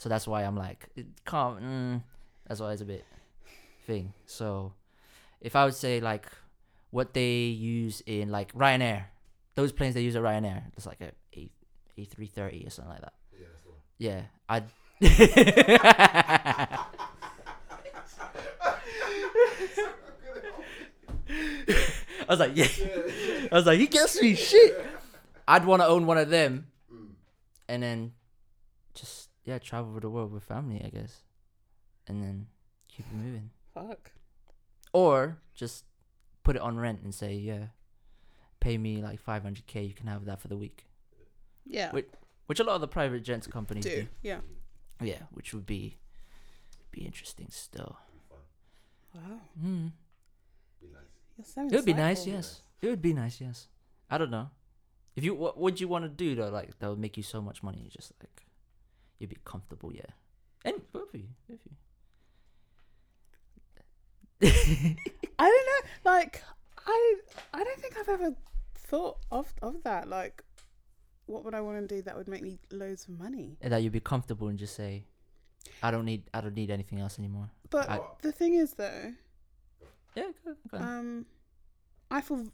So 0.00 0.08
that's 0.08 0.26
why 0.26 0.44
I'm 0.44 0.56
like, 0.56 0.88
it 0.96 1.04
can't. 1.26 1.60
Mm, 1.60 2.02
that's 2.48 2.58
why 2.58 2.72
it's 2.72 2.80
a 2.80 2.86
bit 2.86 3.04
thing. 3.86 4.14
So 4.24 4.72
if 5.42 5.54
I 5.54 5.66
would 5.66 5.74
say 5.74 6.00
like 6.00 6.24
what 6.90 7.12
they 7.12 7.42
use 7.52 8.02
in 8.06 8.30
like 8.30 8.50
Ryanair, 8.54 9.04
those 9.56 9.72
planes 9.72 9.92
they 9.94 10.00
use 10.00 10.16
at 10.16 10.22
Ryanair, 10.22 10.62
it's 10.74 10.86
like 10.86 11.02
a 11.02 11.12
A 11.38 11.50
A 11.98 12.04
three 12.06 12.28
thirty 12.28 12.64
or 12.66 12.70
something 12.70 12.94
like 12.94 13.02
that. 13.02 13.12
Yeah, 13.38 13.46
that's 13.52 13.66
one. 13.66 13.76
Yeah, 13.98 14.22
I'd. 14.48 14.64
I 21.28 22.24
was 22.28 22.38
like, 22.40 22.52
yeah. 22.54 22.66
I 23.52 23.54
was 23.54 23.66
like, 23.66 23.78
he 23.78 23.86
gets 23.86 24.20
me 24.20 24.34
shit. 24.34 24.86
I'd 25.46 25.64
want 25.64 25.82
to 25.82 25.86
own 25.86 26.06
one 26.06 26.18
of 26.18 26.28
them, 26.30 26.66
Mm. 26.92 27.08
and 27.68 27.82
then 27.82 28.12
just 28.94 29.29
yeah, 29.50 29.58
travel 29.58 29.90
over 29.90 30.00
the 30.00 30.08
world 30.08 30.32
with 30.32 30.44
family, 30.44 30.80
I 30.84 30.90
guess, 30.90 31.22
and 32.06 32.22
then 32.22 32.46
keep 32.88 33.04
it 33.06 33.16
moving. 33.16 33.50
Fuck. 33.74 34.12
Or 34.92 35.38
just 35.54 35.84
put 36.44 36.54
it 36.54 36.62
on 36.62 36.78
rent 36.78 37.00
and 37.02 37.12
say, 37.12 37.34
yeah, 37.34 37.66
pay 38.60 38.78
me 38.78 39.02
like 39.02 39.24
500k, 39.24 39.88
you 39.88 39.94
can 39.94 40.06
have 40.06 40.24
that 40.26 40.40
for 40.40 40.46
the 40.46 40.56
week. 40.56 40.86
Yeah. 41.66 41.90
Which, 41.90 42.08
Which 42.46 42.60
a 42.60 42.64
lot 42.64 42.76
of 42.76 42.80
the 42.80 42.88
private 42.88 43.24
jets 43.24 43.48
companies 43.48 43.84
do. 43.84 44.02
do. 44.02 44.06
Yeah. 44.22 44.38
Yeah, 45.02 45.22
which 45.32 45.52
would 45.54 45.66
be 45.66 45.96
be 46.92 47.02
interesting 47.02 47.48
still. 47.50 47.96
Wow. 49.14 49.40
Mm. 49.60 49.92
Be 50.80 50.88
nice. 50.88 51.02
You're 51.36 51.44
so 51.44 51.66
It 51.66 51.72
would 51.72 51.84
be 51.84 51.94
nice, 51.94 52.26
yes. 52.26 52.62
It 52.82 52.88
would 52.88 53.02
be 53.02 53.14
nice, 53.14 53.40
yes. 53.40 53.68
I 54.10 54.18
don't 54.18 54.30
know. 54.30 54.50
If 55.16 55.24
you 55.24 55.34
what 55.34 55.58
would 55.58 55.80
you 55.80 55.88
want 55.88 56.04
to 56.04 56.08
do 56.08 56.34
though? 56.34 56.50
Like 56.50 56.78
that 56.78 56.88
would 56.90 56.98
make 56.98 57.16
you 57.16 57.22
so 57.22 57.40
much 57.40 57.62
money. 57.62 57.88
Just 57.90 58.12
like 58.20 58.44
you'd 59.20 59.30
be 59.30 59.38
comfortable, 59.44 59.92
yeah. 59.94 60.02
And 60.64 60.74
both 60.92 61.14
of 61.14 61.20
you, 61.20 61.28
both 61.48 61.60
of 61.64 61.72
you. 61.72 61.76
I 64.42 65.44
don't 65.44 65.66
know. 65.66 66.10
Like, 66.10 66.42
I 66.86 67.14
I 67.54 67.62
don't 67.64 67.78
think 67.80 67.96
I've 67.98 68.08
ever 68.08 68.34
thought 68.74 69.18
of 69.30 69.52
of 69.62 69.82
that. 69.84 70.08
Like, 70.08 70.42
what 71.26 71.44
would 71.44 71.54
I 71.54 71.60
want 71.60 71.86
to 71.88 71.94
do 71.96 72.02
that 72.02 72.16
would 72.16 72.28
make 72.28 72.42
me 72.42 72.58
loads 72.70 73.06
of 73.08 73.18
money? 73.18 73.56
And 73.60 73.72
that 73.72 73.82
you'd 73.82 73.92
be 73.92 74.00
comfortable 74.00 74.48
and 74.48 74.58
just 74.58 74.74
say, 74.74 75.04
I 75.82 75.90
don't 75.90 76.04
need 76.04 76.24
I 76.34 76.40
don't 76.40 76.54
need 76.54 76.70
anything 76.70 77.00
else 77.00 77.18
anymore. 77.18 77.50
But 77.70 77.88
I- 77.88 78.00
the 78.22 78.32
thing 78.32 78.54
is, 78.54 78.74
though, 78.74 79.12
Yeah, 80.16 80.30
go, 80.44 80.56
go 80.70 80.78
um, 80.78 81.26
I 82.10 82.20
feel 82.20 82.46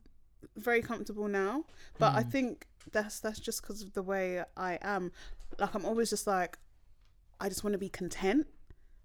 very 0.56 0.82
comfortable 0.82 1.28
now. 1.28 1.64
But 1.98 2.14
I 2.14 2.22
Mm. 2.24 2.30
think 2.32 2.66
that's 2.92 3.20
that's 3.20 3.40
just 3.40 3.62
because 3.62 3.82
of 3.82 3.92
the 3.94 4.02
way 4.02 4.44
I 4.56 4.78
am. 4.82 5.12
Like, 5.58 5.74
I'm 5.74 5.84
always 5.84 6.10
just 6.10 6.26
like, 6.26 6.58
I 7.40 7.48
just 7.48 7.64
want 7.64 7.72
to 7.74 7.78
be 7.78 7.88
content. 7.88 8.46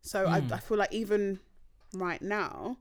So 0.01 0.25
Mm. 0.25 0.51
I 0.51 0.55
I 0.55 0.60
feel 0.60 0.77
like 0.77 0.93
even 0.93 1.39
right 1.93 2.21
now, 2.21 2.77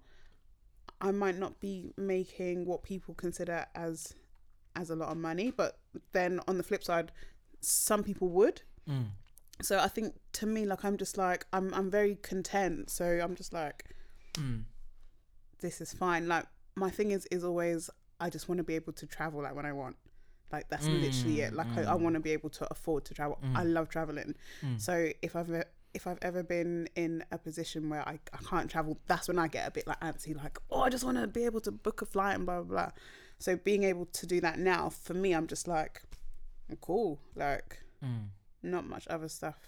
I 1.00 1.10
might 1.12 1.36
not 1.38 1.60
be 1.60 1.92
making 1.96 2.66
what 2.66 2.82
people 2.82 3.14
consider 3.14 3.66
as 3.74 4.14
as 4.76 4.90
a 4.90 4.96
lot 4.96 5.10
of 5.10 5.16
money, 5.18 5.50
but 5.50 5.78
then 6.12 6.40
on 6.46 6.56
the 6.56 6.62
flip 6.62 6.82
side, 6.84 7.10
some 7.60 8.02
people 8.04 8.28
would. 8.30 8.62
Mm. 8.88 9.08
So 9.60 9.78
I 9.78 9.88
think 9.88 10.14
to 10.34 10.46
me, 10.46 10.64
like 10.64 10.84
I'm 10.84 10.96
just 10.96 11.18
like 11.18 11.46
I'm 11.52 11.74
I'm 11.74 11.90
very 11.90 12.14
content. 12.16 12.90
So 12.90 13.04
I'm 13.04 13.34
just 13.34 13.52
like 13.52 13.84
Mm. 14.34 14.64
this 15.60 15.80
is 15.80 15.92
fine. 15.92 16.28
Like 16.28 16.46
my 16.76 16.88
thing 16.90 17.10
is 17.10 17.26
is 17.30 17.44
always 17.44 17.90
I 18.20 18.30
just 18.30 18.48
want 18.48 18.58
to 18.58 18.64
be 18.64 18.76
able 18.76 18.92
to 18.94 19.06
travel 19.06 19.42
like 19.42 19.54
when 19.54 19.66
I 19.66 19.72
want. 19.72 19.96
Like 20.52 20.68
that's 20.68 20.86
literally 20.88 21.40
it. 21.42 21.52
Mm, 21.52 21.56
Like 21.56 21.78
I, 21.78 21.82
I 21.82 21.94
mm. 21.96 22.00
want 22.00 22.14
to 22.14 22.20
be 22.20 22.32
able 22.32 22.50
to 22.50 22.66
afford 22.70 23.04
to 23.06 23.14
travel. 23.14 23.38
I 23.54 23.62
Mm. 23.64 23.72
love 23.72 23.88
traveling. 23.88 24.34
Mm. 24.62 24.80
So 24.80 25.10
if 25.22 25.36
I've 25.36 25.50
if 25.92 26.06
I've 26.06 26.18
ever 26.22 26.42
been 26.44 26.88
in 26.94 27.24
a 27.32 27.38
position 27.38 27.88
where 27.90 28.08
I, 28.08 28.18
I 28.32 28.38
can't 28.48 28.70
travel, 28.70 28.96
that's 29.08 29.26
when 29.26 29.38
I 29.40 29.48
get 29.48 29.66
a 29.66 29.70
bit 29.72 29.86
like 29.88 29.98
antsy, 30.00 30.36
like, 30.36 30.56
oh, 30.70 30.82
I 30.82 30.88
just 30.88 31.02
want 31.04 31.18
to 31.18 31.26
be 31.26 31.44
able 31.44 31.60
to 31.62 31.72
book 31.72 32.00
a 32.00 32.06
flight 32.06 32.36
and 32.36 32.46
blah, 32.46 32.62
blah, 32.62 32.64
blah. 32.84 32.90
So 33.40 33.56
being 33.56 33.82
able 33.82 34.06
to 34.06 34.26
do 34.26 34.40
that 34.40 34.58
now, 34.60 34.88
for 34.90 35.14
me, 35.14 35.32
I'm 35.32 35.48
just 35.48 35.66
like, 35.66 36.02
cool. 36.80 37.20
Like, 37.34 37.80
Mm. 38.04 38.28
not 38.62 38.86
much 38.86 39.06
other 39.08 39.28
stuff 39.28 39.58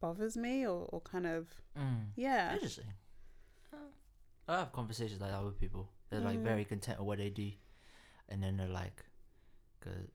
bothers 0.00 0.36
me 0.36 0.66
or, 0.66 0.86
or 0.92 1.00
kind 1.00 1.26
of, 1.26 1.48
Mm. 1.78 2.06
yeah. 2.16 2.52
Interesting. 2.54 2.92
I 4.48 4.58
have 4.58 4.72
conversations 4.72 5.20
like 5.20 5.30
that 5.30 5.44
with 5.44 5.58
people. 5.58 5.88
They're 6.10 6.20
like 6.20 6.38
Mm. 6.38 6.42
very 6.44 6.64
content 6.64 6.98
with 6.98 7.06
what 7.08 7.18
they 7.18 7.30
do, 7.30 7.52
and 8.28 8.42
then 8.42 8.56
they're 8.56 8.68
like, 8.68 9.04
cause 9.84 10.08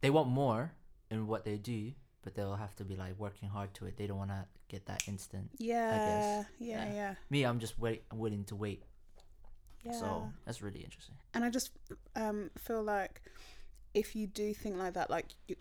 they 0.00 0.10
want 0.10 0.28
more 0.28 0.72
in 1.10 1.26
what 1.26 1.44
they 1.44 1.56
do, 1.56 1.92
but 2.22 2.34
they'll 2.34 2.56
have 2.56 2.74
to 2.76 2.84
be 2.84 2.96
like 2.96 3.18
working 3.18 3.48
hard 3.48 3.72
to 3.74 3.86
it. 3.86 3.96
They 3.96 4.06
don't 4.06 4.18
want 4.18 4.30
to 4.30 4.44
get 4.68 4.86
that 4.86 5.02
instant. 5.08 5.50
Yeah, 5.58 5.96
yeah, 6.06 6.44
Yeah. 6.58 6.92
yeah, 6.94 7.14
Me, 7.30 7.44
I'm 7.44 7.58
just 7.58 7.78
wait, 7.78 8.02
I'm 8.10 8.18
willing 8.18 8.44
to 8.44 8.56
wait. 8.56 8.82
yeah. 9.84 9.92
So 9.92 10.30
that's 10.44 10.62
really 10.62 10.80
interesting. 10.80 11.14
and 11.34 11.44
I 11.44 11.50
just 11.50 11.70
um, 12.16 12.50
feel 12.58 12.82
like 12.82 13.22
if 13.94 14.16
you 14.16 14.26
do 14.26 14.52
think 14.54 14.76
like 14.76 14.94
that, 14.94 15.08
like 15.10 15.26
you, 15.48 15.56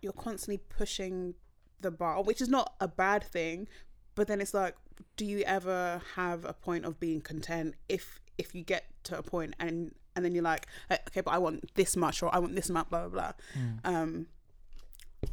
you're 0.00 0.12
constantly 0.12 0.58
pushing 0.68 1.34
the 1.80 1.90
bar, 1.90 2.22
which 2.22 2.40
is 2.40 2.48
not 2.48 2.74
a 2.80 2.88
bad 2.88 3.22
thing, 3.24 3.68
but 4.14 4.26
then 4.28 4.40
it's 4.40 4.54
like, 4.54 4.74
do 5.16 5.26
you 5.26 5.40
ever 5.40 6.00
have 6.14 6.44
a 6.46 6.54
point 6.54 6.84
of 6.86 6.98
being 6.98 7.20
content 7.20 7.74
if 7.88 8.20
if 8.38 8.54
you 8.54 8.62
get 8.62 8.84
to 9.04 9.18
a 9.18 9.22
point 9.22 9.54
and 9.58 9.94
and 10.16 10.24
then 10.24 10.34
you're 10.34 10.42
like, 10.42 10.66
"Eh, 10.90 10.96
okay, 11.08 11.20
but 11.20 11.30
I 11.32 11.38
want 11.38 11.72
this 11.74 11.96
much 11.96 12.22
or 12.22 12.34
I 12.34 12.38
want 12.40 12.56
this 12.56 12.68
amount, 12.70 12.90
blah 12.90 13.06
blah 13.06 13.08
blah. 13.08 13.32
Mm. 13.56 13.78
Um, 13.84 14.26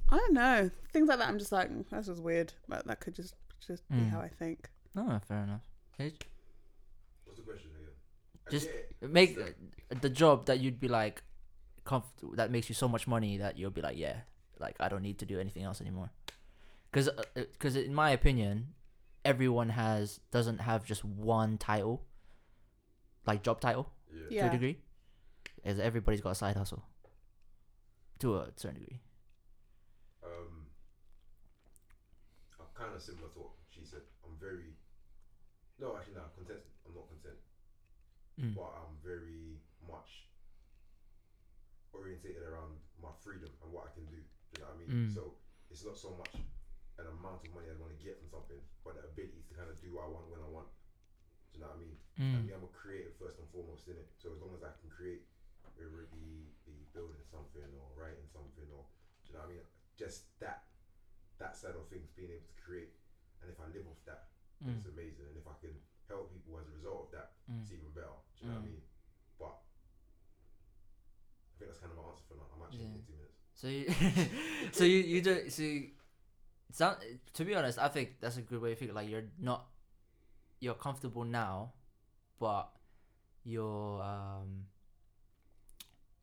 I 0.10 0.18
don't 0.18 0.34
know 0.34 0.70
things 0.92 1.08
like 1.08 1.18
that. 1.20 1.28
I'm 1.28 1.40
just 1.40 1.52
like, 1.52 1.72
"Mm, 1.72 1.86
that's 1.90 2.08
just 2.08 2.22
weird, 2.22 2.54
but 2.68 2.86
that 2.88 3.00
could 3.00 3.16
just 3.16 3.34
just 3.66 3.88
be 3.90 3.96
Mm. 3.98 4.10
how 4.12 4.20
I 4.20 4.28
think. 4.28 4.70
No, 4.94 5.20
fair 5.28 5.44
enough. 5.44 5.62
Hey, 5.98 6.13
What's 7.25 7.40
the 7.40 7.46
question 7.46 7.72
again? 7.75 7.90
Just 8.52 8.68
get 8.68 8.96
it. 9.02 9.10
Make 9.10 9.38
uh, 9.40 9.96
the 10.02 10.10
job 10.10 10.46
that 10.48 10.60
you'd 10.60 10.80
be 10.80 10.88
like, 10.90 11.24
comf- 11.86 12.36
that 12.36 12.52
makes 12.52 12.68
you 12.70 12.75
so 12.75 12.88
much 12.88 13.08
money 13.08 13.38
that 13.38 13.58
you'll 13.58 13.72
be 13.72 13.82
like, 13.82 13.98
yeah, 13.98 14.18
like 14.60 14.75
I 14.80 14.90
don't 14.90 15.02
need 15.02 15.18
to 15.20 15.25
do 15.25 15.40
anything 15.40 15.63
else 15.63 15.80
anymore. 15.82 16.12
Because, 16.92 17.10
because 17.34 17.75
in 17.75 17.94
my 17.96 18.12
opinion, 18.12 18.74
everyone 19.25 19.70
has 19.70 20.20
doesn't 20.32 20.60
have 20.60 20.86
just 20.86 21.04
one 21.06 21.58
title, 21.58 22.04
like 23.25 23.42
job 23.44 23.62
title 23.62 23.90
Yeah. 24.13 24.25
Yeah. 24.29 24.41
to 24.43 24.48
a 24.50 24.51
degree. 24.51 24.77
As 25.65 25.79
everybody's 25.79 26.22
got 26.22 26.32
a 26.32 26.36
side 26.36 26.55
hustle. 26.55 26.84
To 28.20 28.36
a 28.38 28.48
certain 28.55 28.79
degree. 28.79 29.00
Um, 30.24 30.67
I'm 32.60 32.72
kind 32.74 32.93
of 32.96 33.01
similar 33.01 33.27
to 33.34 33.39
what 33.39 33.51
she 33.70 33.84
said. 33.84 34.01
I'm 34.24 34.36
very. 34.39 34.75
No, 35.79 35.98
actually, 35.98 36.15
no. 36.15 36.27
Content. 36.38 36.63
I'm 36.86 36.93
not 36.96 37.08
content, 37.10 37.39
Mm. 38.39 38.53
but 38.55 38.70
I'm 38.77 38.96
very 39.03 39.60
much 39.88 40.29
orientated 41.93 42.41
around 42.43 42.77
my 43.01 43.12
freedom 43.22 43.50
and 43.63 43.70
what 43.72 43.88
I 43.88 43.91
can 43.93 44.05
do. 44.10 44.17
Do 44.20 44.51
you 44.55 44.60
know 44.63 44.70
what 44.74 44.77
I 44.77 44.82
mean? 44.82 44.91
Mm. 45.10 45.13
So 45.13 45.36
it's 45.70 45.84
not 45.86 45.98
so 45.98 46.15
much 46.17 46.34
an 47.00 47.05
amount 47.10 47.41
of 47.46 47.50
money 47.53 47.70
I 47.70 47.75
want 47.79 47.93
to 47.93 48.00
get 48.03 48.17
from 48.22 48.29
something, 48.29 48.62
but 48.86 48.96
the 48.98 49.05
ability 49.10 49.41
to 49.50 49.53
kind 49.58 49.70
of 49.70 49.77
do 49.82 49.89
what 49.96 50.05
I 50.05 50.10
want 50.13 50.29
when 50.29 50.41
I 50.41 50.50
want. 50.50 50.70
Do 51.51 51.58
you 51.58 51.65
know 51.65 51.72
what 51.74 51.77
I 51.77 51.86
mean? 51.86 51.98
I 52.17 52.22
Mm. 52.22 52.46
mean, 52.46 52.53
I'm 52.58 52.63
a 52.63 52.67
creative 52.67 53.13
first 53.17 53.22
and 53.23 53.23
foremost 53.54 53.86
in 53.88 53.96
it. 54.02 54.10
So 54.18 54.34
as 54.34 54.42
long 54.42 54.58
as 54.58 54.66
I 54.66 54.74
can 54.82 54.90
create, 54.90 55.22
whether 55.78 56.02
it 56.02 56.10
be, 56.10 56.50
be 56.66 56.90
building 56.92 57.22
something 57.30 57.70
or 57.78 57.94
writing 57.94 58.26
something 58.34 58.66
or, 58.74 58.84
do 59.24 59.32
you 59.32 59.34
know 59.38 59.46
what 59.46 59.54
I 59.54 59.62
mean? 59.62 59.66
Just 59.96 60.34
that, 60.42 60.66
that 61.38 61.54
side 61.56 61.78
of 61.78 61.86
things, 61.94 62.10
being 62.18 62.34
able 62.34 62.50
to 62.50 62.58
create. 62.58 62.98
And 63.42 63.48
if 63.54 63.62
I 63.62 63.70
live 63.70 63.86
off 63.86 64.02
that, 64.10 64.34
Mm. 64.64 64.78
it's 64.80 64.88
amazing. 64.88 65.28
And 65.28 65.36
if 65.36 65.44
I 65.46 65.56
can 65.60 65.76
help 66.08 66.32
people 66.32 66.56
as 66.58 66.68
a 66.72 66.76
result 66.78 67.08
of 67.08 67.12
that, 67.20 67.36
Mm. 67.52 67.62
it's 67.62 67.72
even 67.76 67.92
better. 67.92 68.16
Do 68.40 68.46
you 68.46 68.48
know 68.48 68.56
what 68.58 68.64
I 68.64 68.66
Mm. 68.66 68.72
mean? 68.72 68.82
But 69.38 69.56
I 71.52 71.60
think 71.60 71.68
that's 71.72 71.80
kind 71.80 71.92
of 71.92 71.98
my 72.00 72.10
answer 72.10 72.24
for 72.28 72.36
now. 72.36 72.48
I'm 72.56 72.62
actually 72.64 72.86
Yeah. 72.88 72.96
in 72.96 73.04
two 73.04 73.14
minutes. 73.14 73.40
So 73.54 73.68
you, 73.68 73.86
so 74.72 74.84
you 74.84 74.98
you 75.00 75.22
do 75.22 75.50
so. 75.50 75.62
You, 75.64 75.92
sound, 76.72 76.98
to 77.34 77.46
be 77.46 77.56
honest, 77.56 77.78
I 77.78 77.88
think 77.88 78.20
that's 78.20 78.38
a 78.38 78.42
good 78.42 78.62
way 78.62 78.70
to 78.72 78.76
think. 78.76 78.94
Like 78.94 79.10
you're 79.10 79.30
not, 79.38 79.70
you're 80.60 80.74
comfortable 80.76 81.24
now, 81.24 81.74
but 82.40 82.72
you're 83.44 84.02
um. 84.02 84.66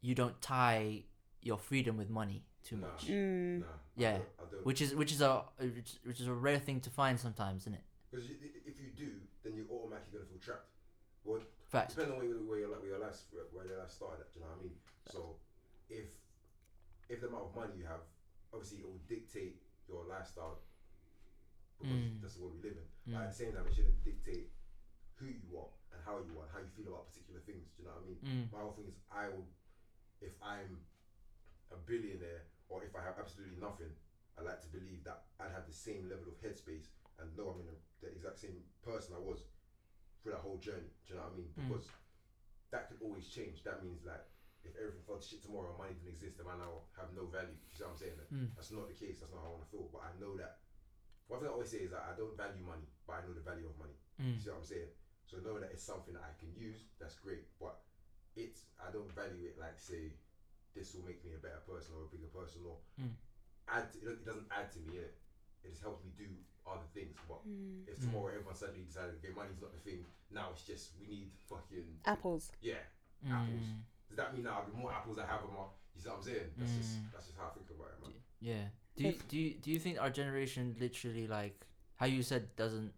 You 0.03 0.15
don't 0.15 0.41
tie 0.41 1.05
your 1.43 1.59
freedom 1.59 1.97
with 1.99 2.09
money 2.09 2.45
too 2.62 2.77
Nah. 2.77 2.87
much, 2.89 3.07
Mm. 3.09 3.61
Nah. 3.61 3.67
Yeah. 3.97 4.09
I 4.09 4.12
don't, 4.12 4.29
I 4.39 4.43
don't. 4.53 4.67
which 4.67 4.81
is 4.81 4.95
which 4.95 5.12
is 5.12 5.21
a 5.21 5.45
which, 5.59 5.93
which 6.05 6.21
is 6.21 6.27
a 6.27 6.33
rare 6.33 6.59
thing 6.59 6.81
to 6.81 6.91
find 6.91 7.19
sometimes, 7.21 7.62
isn't 7.65 7.75
it? 7.75 7.85
Because 8.11 8.27
if 8.31 8.81
you 8.81 8.91
do, 8.97 9.11
then 9.43 9.55
you're 9.57 9.69
automatically 9.71 10.12
going 10.19 10.25
to 10.25 10.31
feel 10.33 10.41
trapped. 10.41 10.69
Well, 11.25 11.41
Facts. 11.69 11.95
Depending 11.95 12.17
on 12.19 12.27
where, 12.27 12.37
where 12.49 12.59
your 12.59 12.71
where 12.81 12.87
your 12.91 12.99
life 12.99 13.17
where, 13.31 13.45
where 13.53 13.67
your 13.67 13.79
life 13.79 13.91
started 13.91 14.23
at, 14.23 14.33
do 14.33 14.41
you 14.41 14.45
know 14.45 14.50
what 14.50 14.59
I 14.61 14.62
mean? 14.65 14.77
So 15.12 15.37
if 15.89 16.09
if 17.09 17.21
the 17.21 17.29
amount 17.29 17.45
of 17.50 17.55
money 17.57 17.75
you 17.79 17.85
have, 17.87 18.00
obviously 18.53 18.79
it 18.79 18.87
will 18.87 19.00
dictate 19.07 19.61
your 19.87 20.05
lifestyle 20.09 20.59
because 21.79 21.93
Mm. 21.95 22.21
that's 22.21 22.35
the 22.35 22.43
world 22.43 22.55
we 22.57 22.69
live 22.69 22.77
in. 22.79 22.89
But 23.12 23.21
Mm. 23.21 23.25
at 23.25 23.31
the 23.33 23.37
same 23.37 23.53
time, 23.53 23.67
it 23.67 23.75
shouldn't 23.75 24.03
dictate 24.05 24.50
who 25.17 25.27
you 25.27 25.57
are 25.59 25.71
and 26.00 26.09
how 26.09 26.16
you 26.25 26.33
are, 26.40 26.49
how 26.49 26.64
you 26.64 26.73
feel 26.73 26.88
about 26.97 27.12
particular 27.12 27.45
things. 27.45 27.69
Do 27.76 27.85
you 27.85 27.92
know 27.92 27.92
what 28.00 28.09
I 28.09 28.09
mean? 28.09 28.21
Mm. 28.25 28.45
My 28.49 28.64
whole 28.64 28.73
thing 28.73 28.88
is 28.88 28.97
I 29.12 29.28
will, 29.28 29.45
if 30.25 30.33
I'm 30.40 30.80
a 31.69 31.76
billionaire 31.76 32.49
or 32.73 32.80
if 32.88 32.97
I 32.97 33.04
have 33.04 33.21
absolutely 33.21 33.61
nothing, 33.61 33.92
I 34.40 34.40
like 34.40 34.64
to 34.64 34.71
believe 34.73 35.04
that 35.04 35.28
I'd 35.37 35.52
have 35.52 35.69
the 35.69 35.76
same 35.76 36.09
level 36.09 36.33
of 36.33 36.40
headspace 36.40 36.88
and 37.21 37.28
know 37.37 37.52
I'm 37.52 37.61
in 37.61 37.69
the, 37.69 37.76
the 38.00 38.09
exact 38.16 38.40
same 38.40 38.64
person 38.80 39.12
I 39.12 39.21
was 39.21 39.45
through 40.25 40.33
that 40.33 40.40
whole 40.40 40.57
journey. 40.57 40.88
Do 41.04 41.12
you 41.12 41.14
know 41.21 41.28
what 41.28 41.37
I 41.37 41.40
mean? 41.45 41.52
Mm. 41.52 41.69
Because 41.69 41.92
that 42.73 42.88
could 42.88 43.04
always 43.04 43.28
change. 43.28 43.61
That 43.69 43.85
means 43.85 44.00
like 44.09 44.25
if 44.64 44.73
everything 44.80 45.04
fell 45.04 45.21
to 45.21 45.25
shit 45.28 45.45
tomorrow, 45.45 45.76
money 45.76 45.92
didn't 46.00 46.16
exist, 46.16 46.40
then 46.40 46.49
I 46.49 46.57
now 46.57 46.88
have 46.97 47.12
no 47.12 47.28
value. 47.28 47.52
You 47.52 47.73
see 47.76 47.85
what 47.85 47.92
I'm 47.92 48.00
saying? 48.00 48.16
That 48.16 48.28
Mm. 48.33 48.49
That's 48.57 48.71
not 48.73 48.88
the 48.88 48.97
case. 48.97 49.21
That's 49.21 49.35
not 49.35 49.42
how 49.45 49.52
I 49.52 49.54
want 49.59 49.66
to 49.69 49.73
feel. 49.75 49.90
But 49.92 50.07
I 50.09 50.14
know 50.16 50.38
that. 50.40 50.64
One 51.26 51.42
thing 51.42 51.50
I 51.50 51.52
always 51.52 51.71
say 51.71 51.83
is 51.87 51.90
that 51.90 52.07
I 52.07 52.14
don't 52.14 52.35
value 52.38 52.62
money, 52.62 52.87
but 53.07 53.19
I 53.19 53.21
know 53.26 53.35
the 53.35 53.42
value 53.42 53.66
of 53.66 53.75
money. 53.76 53.99
Mm. 54.23 54.38
You 54.38 54.40
see 54.40 54.50
what 54.54 54.62
I'm 54.62 54.71
saying? 54.71 54.90
So 55.31 55.39
knowing 55.47 55.63
that 55.63 55.71
it's 55.71 55.87
something 55.87 56.15
that 56.19 56.27
I 56.27 56.35
can 56.43 56.51
use, 56.59 56.91
that's 56.99 57.15
great. 57.15 57.47
But 57.63 57.79
it's 58.35 58.67
I 58.83 58.91
don't 58.91 59.11
value 59.15 59.47
it 59.47 59.55
like 59.63 59.79
say 59.79 60.11
this 60.75 60.95
will 60.95 61.07
make 61.07 61.23
me 61.25 61.39
a 61.39 61.43
better 61.43 61.63
person 61.67 61.95
or 61.95 62.07
a 62.07 62.11
bigger 62.11 62.31
person 62.35 62.63
or 62.67 62.77
Mm. 62.99 63.15
add. 63.71 63.87
To, 63.95 64.11
it 64.11 64.27
doesn't 64.27 64.51
add 64.51 64.73
to 64.75 64.79
me. 64.81 64.99
Innit? 64.99 65.15
it 65.63 65.69
has 65.71 65.81
helped 65.81 66.03
me 66.05 66.11
do 66.17 66.25
other 66.67 66.87
things. 66.95 67.15
But 67.29 67.47
Mm. 67.47 67.87
if 67.87 68.01
tomorrow 68.01 68.33
everyone 68.35 68.55
suddenly 68.55 68.83
decided, 68.83 69.17
okay, 69.23 69.29
money's 69.35 69.61
not 69.61 69.73
the 69.73 69.79
thing, 69.79 70.05
now 70.31 70.51
it's 70.53 70.65
just 70.65 70.97
we 70.99 71.07
need 71.07 71.31
fucking 71.49 72.01
Apples. 72.07 72.51
yeah 72.61 72.81
apples. 73.29 73.61
Mm, 73.61 73.83
Does 74.09 74.17
that 74.17 74.35
mean 74.35 74.43
now 74.45 74.63
the 74.67 74.73
more 74.73 74.91
apples 74.93 75.19
I 75.19 75.27
have, 75.27 75.43
the 75.43 75.53
more 75.53 75.71
you 75.95 76.01
see 76.01 76.09
what 76.09 76.17
I'm 76.19 76.23
saying? 76.25 76.51
That's 76.57 76.75
just 76.77 76.93
Mm. 76.99 77.13
that's 77.13 77.27
just 77.27 77.39
how 77.39 77.47
I 77.49 77.51
think 77.55 77.71
about 77.71 77.93
it, 77.95 78.01
man. 78.03 78.15
yeah. 78.41 78.69
Do 78.97 79.05
you, 79.05 79.13
do 79.29 79.39
you 79.39 79.55
do 79.61 79.71
you 79.71 79.79
think 79.79 80.01
our 80.01 80.11
generation 80.11 80.75
literally 80.81 81.27
like 81.29 81.67
how 81.97 82.07
you 82.07 82.23
said 82.23 82.55
doesn't 82.57 82.93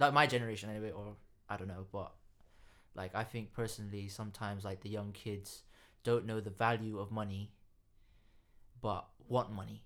like 0.00 0.12
my 0.12 0.26
generation 0.26 0.70
anyway 0.70 0.90
or 0.90 1.14
I 1.48 1.56
don't 1.56 1.68
know 1.68 1.86
but 1.92 2.12
like 2.94 3.14
I 3.14 3.24
think 3.24 3.52
personally 3.52 4.08
sometimes 4.08 4.64
like 4.64 4.80
the 4.80 4.88
young 4.88 5.12
kids 5.12 5.62
don't 6.04 6.26
know 6.26 6.40
the 6.40 6.50
value 6.50 6.98
of 6.98 7.10
money 7.12 7.52
but 8.80 9.06
want 9.28 9.52
money. 9.52 9.82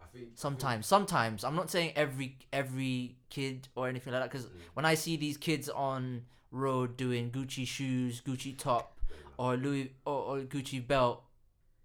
I 0.00 0.06
think 0.12 0.28
sometimes 0.34 0.86
sometimes. 0.86 1.44
I'm 1.44 1.56
not 1.56 1.70
saying 1.70 1.92
every 1.96 2.38
every 2.52 3.16
kid 3.30 3.68
or 3.74 3.88
anything 3.88 4.12
like 4.12 4.22
that 4.22 4.30
because 4.30 4.46
Mm. 4.46 4.50
when 4.74 4.84
i 4.84 4.94
see 4.94 5.16
these 5.16 5.36
kids 5.36 5.68
on 5.68 6.22
road 6.50 6.96
doing 6.96 7.30
gucci 7.30 7.66
shoes 7.66 8.20
gucci 8.20 8.56
top 8.56 8.98
or 9.38 9.56
louis 9.56 9.92
or, 10.04 10.22
or 10.22 10.40
gucci 10.40 10.86
belt 10.86 11.24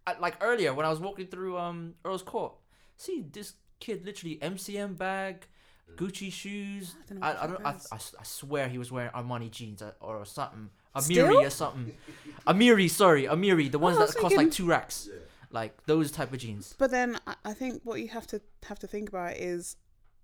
I, 0.06 0.18
like 0.20 0.36
earlier 0.42 0.74
when 0.74 0.86
i 0.86 0.90
was 0.90 1.00
walking 1.00 1.28
through 1.28 1.58
um 1.58 1.94
earl's 2.04 2.22
court 2.22 2.54
see 2.98 3.24
this 3.32 3.54
kid 3.80 4.06
literally 4.06 4.38
mcm 4.42 4.98
bag 4.98 5.48
gucci 5.96 6.32
shoes 6.32 6.96
I 7.10 7.13
don't 7.13 7.24
i, 7.24 7.29
I 7.44 7.48
don't 7.48 7.58
fuck 7.58 7.65
I, 7.65 7.72
that 7.72 7.79
is. 7.82 7.88
I, 7.91 7.96
s- 7.96 8.15
I 8.20 8.24
swear 8.24 8.67
he 8.67 8.77
was 8.77 8.91
wearing 8.91 9.12
armani 9.12 9.50
jeans 9.50 9.82
or, 9.82 9.94
or 10.01 10.25
something 10.25 10.70
amiri 10.96 11.01
Still? 11.03 11.41
or 11.41 11.50
something 11.50 11.94
amiri 12.48 12.89
sorry 12.89 13.24
amiri 13.24 13.72
the 13.72 13.79
ones 13.79 13.98
Oh, 13.98 14.00
that 14.01 14.08
was 14.08 14.15
cost 14.15 14.36
like 14.38 14.51
two 14.51 14.65
racks 14.65 15.08
Yeah. 15.12 15.20
like 15.51 15.86
those 15.86 16.12
type 16.12 16.32
of 16.34 16.39
jeans 16.39 16.75
But 16.77 16.91
then 16.91 17.20
I- 17.25 17.36
I 17.46 17.53
think 17.53 17.82
what 17.84 18.00
you 18.01 18.10
have 18.10 18.27
to 18.27 18.41
have 18.67 18.79
to 18.79 18.88
think 18.88 19.10
about 19.10 19.38
is 19.38 19.75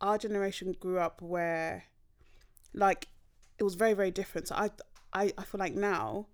our 0.01 0.17
generation 0.17 0.75
grew 0.79 0.99
up 0.99 1.21
where, 1.21 1.85
like, 2.73 3.07
it 3.57 3.63
was 3.63 3.75
very 3.75 3.93
very 3.93 4.11
different. 4.11 4.47
So 4.49 4.55
I 4.55 4.69
I, 5.13 5.31
I 5.37 5.43
feel 5.43 5.59
like 5.59 5.75
now, 5.75 6.27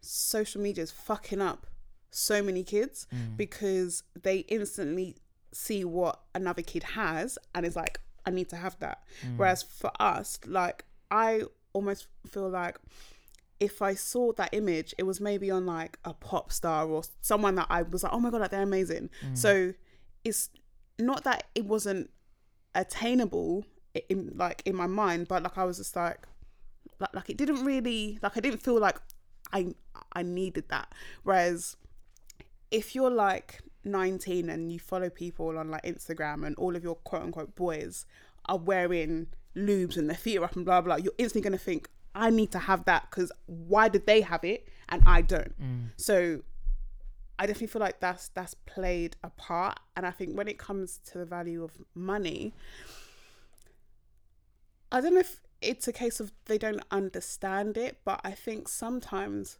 social 0.00 0.60
media 0.60 0.82
is 0.82 0.90
fucking 0.90 1.40
up 1.40 1.66
so 2.10 2.42
many 2.42 2.64
kids 2.64 3.06
Mm. 3.14 3.36
because 3.36 4.02
they 4.20 4.38
instantly 4.48 5.16
see 5.52 5.84
what 5.84 6.20
another 6.34 6.62
kid 6.62 6.82
has 6.82 7.38
and 7.54 7.64
is 7.66 7.76
like, 7.76 8.00
I 8.24 8.30
need 8.30 8.48
to 8.50 8.56
have 8.56 8.78
that. 8.80 9.02
Mm. 9.26 9.36
Whereas 9.36 9.62
for 9.62 9.90
us, 10.00 10.38
like, 10.46 10.84
I 11.10 11.42
almost 11.72 12.06
feel 12.26 12.48
like 12.48 12.78
if 13.60 13.80
I 13.80 13.94
saw 13.94 14.32
that 14.32 14.50
image, 14.52 14.94
it 14.98 15.04
was 15.04 15.20
maybe 15.20 15.50
on 15.50 15.66
like 15.66 15.98
a 16.04 16.12
pop 16.12 16.50
star 16.50 16.86
or 16.88 17.02
someone 17.20 17.54
that 17.54 17.68
I 17.70 17.82
was 17.82 18.02
like, 18.02 18.12
oh 18.12 18.18
my 18.18 18.30
god, 18.30 18.40
like 18.40 18.50
they're 18.50 18.62
amazing. 18.62 19.08
Mm. 19.24 19.38
So 19.38 19.74
it's 20.24 20.50
not 20.98 21.22
that 21.24 21.44
it 21.54 21.64
wasn't 21.64 22.10
attainable 22.74 23.64
in 24.08 24.32
like 24.34 24.62
in 24.64 24.74
my 24.74 24.86
mind, 24.86 25.28
but 25.28 25.44
like 25.44 25.56
I 25.56 25.64
was 25.64 25.78
just 25.78 25.94
like, 25.94 26.26
like, 26.98 27.14
like 27.14 27.30
it 27.30 27.36
didn't 27.36 27.64
really 27.64 28.18
like 28.20 28.36
I 28.36 28.40
didn't 28.40 28.62
feel 28.62 28.80
like 28.80 28.98
I 29.52 29.74
I 30.12 30.22
needed 30.22 30.68
that. 30.70 30.92
Whereas 31.22 31.76
if 32.72 32.94
you're 32.94 33.10
like 33.10 33.60
19 33.84 34.48
and 34.48 34.72
you 34.72 34.78
follow 34.78 35.10
people 35.10 35.58
on 35.58 35.70
like 35.70 35.82
Instagram 35.82 36.46
and 36.46 36.56
all 36.56 36.76
of 36.76 36.82
your 36.82 36.96
quote 36.96 37.22
unquote 37.22 37.54
boys 37.56 38.06
are 38.46 38.58
wearing 38.58 39.26
lubes 39.56 39.96
and 39.96 40.08
their 40.08 40.16
feet 40.16 40.38
are 40.38 40.44
up 40.44 40.56
and 40.56 40.64
blah 40.64 40.80
blah, 40.80 40.96
blah 40.96 41.02
you're 41.02 41.12
instantly 41.18 41.42
gonna 41.42 41.58
think 41.58 41.88
I 42.14 42.30
need 42.30 42.52
to 42.52 42.58
have 42.58 42.84
that 42.84 43.08
because 43.10 43.32
why 43.46 43.88
did 43.88 44.06
they 44.06 44.20
have 44.20 44.44
it 44.44 44.68
and 44.88 45.02
I 45.06 45.22
don't? 45.22 45.60
Mm. 45.60 45.90
So 45.96 46.42
I 47.38 47.46
definitely 47.46 47.68
feel 47.68 47.80
like 47.80 48.00
that's 48.00 48.28
that's 48.28 48.54
played 48.54 49.16
a 49.24 49.30
part, 49.30 49.80
and 49.96 50.06
I 50.06 50.10
think 50.10 50.36
when 50.36 50.48
it 50.48 50.58
comes 50.58 50.98
to 51.06 51.18
the 51.18 51.24
value 51.24 51.64
of 51.64 51.72
money, 51.94 52.54
I 54.90 55.00
don't 55.00 55.14
know 55.14 55.20
if 55.20 55.40
it's 55.60 55.88
a 55.88 55.92
case 55.92 56.20
of 56.20 56.32
they 56.44 56.58
don't 56.58 56.82
understand 56.90 57.76
it, 57.76 57.98
but 58.04 58.20
I 58.22 58.32
think 58.32 58.68
sometimes 58.68 59.58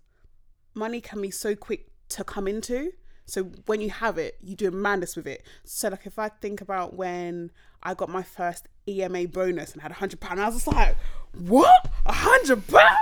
money 0.74 1.00
can 1.00 1.20
be 1.20 1.30
so 1.30 1.56
quick 1.56 1.88
to 2.10 2.24
come 2.24 2.46
into. 2.46 2.92
So 3.26 3.44
when 3.66 3.80
you 3.80 3.90
have 3.90 4.18
it, 4.18 4.36
you 4.42 4.56
do 4.56 4.68
a 4.68 4.70
madness 4.70 5.16
with 5.16 5.26
it. 5.26 5.44
So 5.64 5.88
like 5.88 6.06
if 6.06 6.18
I 6.18 6.28
think 6.28 6.60
about 6.60 6.94
when 6.94 7.50
I 7.82 7.94
got 7.94 8.08
my 8.08 8.22
first 8.22 8.68
EMA 8.88 9.28
bonus 9.28 9.72
and 9.72 9.82
had 9.82 9.90
a 9.90 9.94
hundred 9.94 10.20
pound, 10.20 10.40
I 10.40 10.46
was 10.46 10.56
just 10.56 10.66
like, 10.66 10.96
what? 11.32 11.88
A 12.06 12.12
hundred 12.12 12.66
pound? 12.66 12.98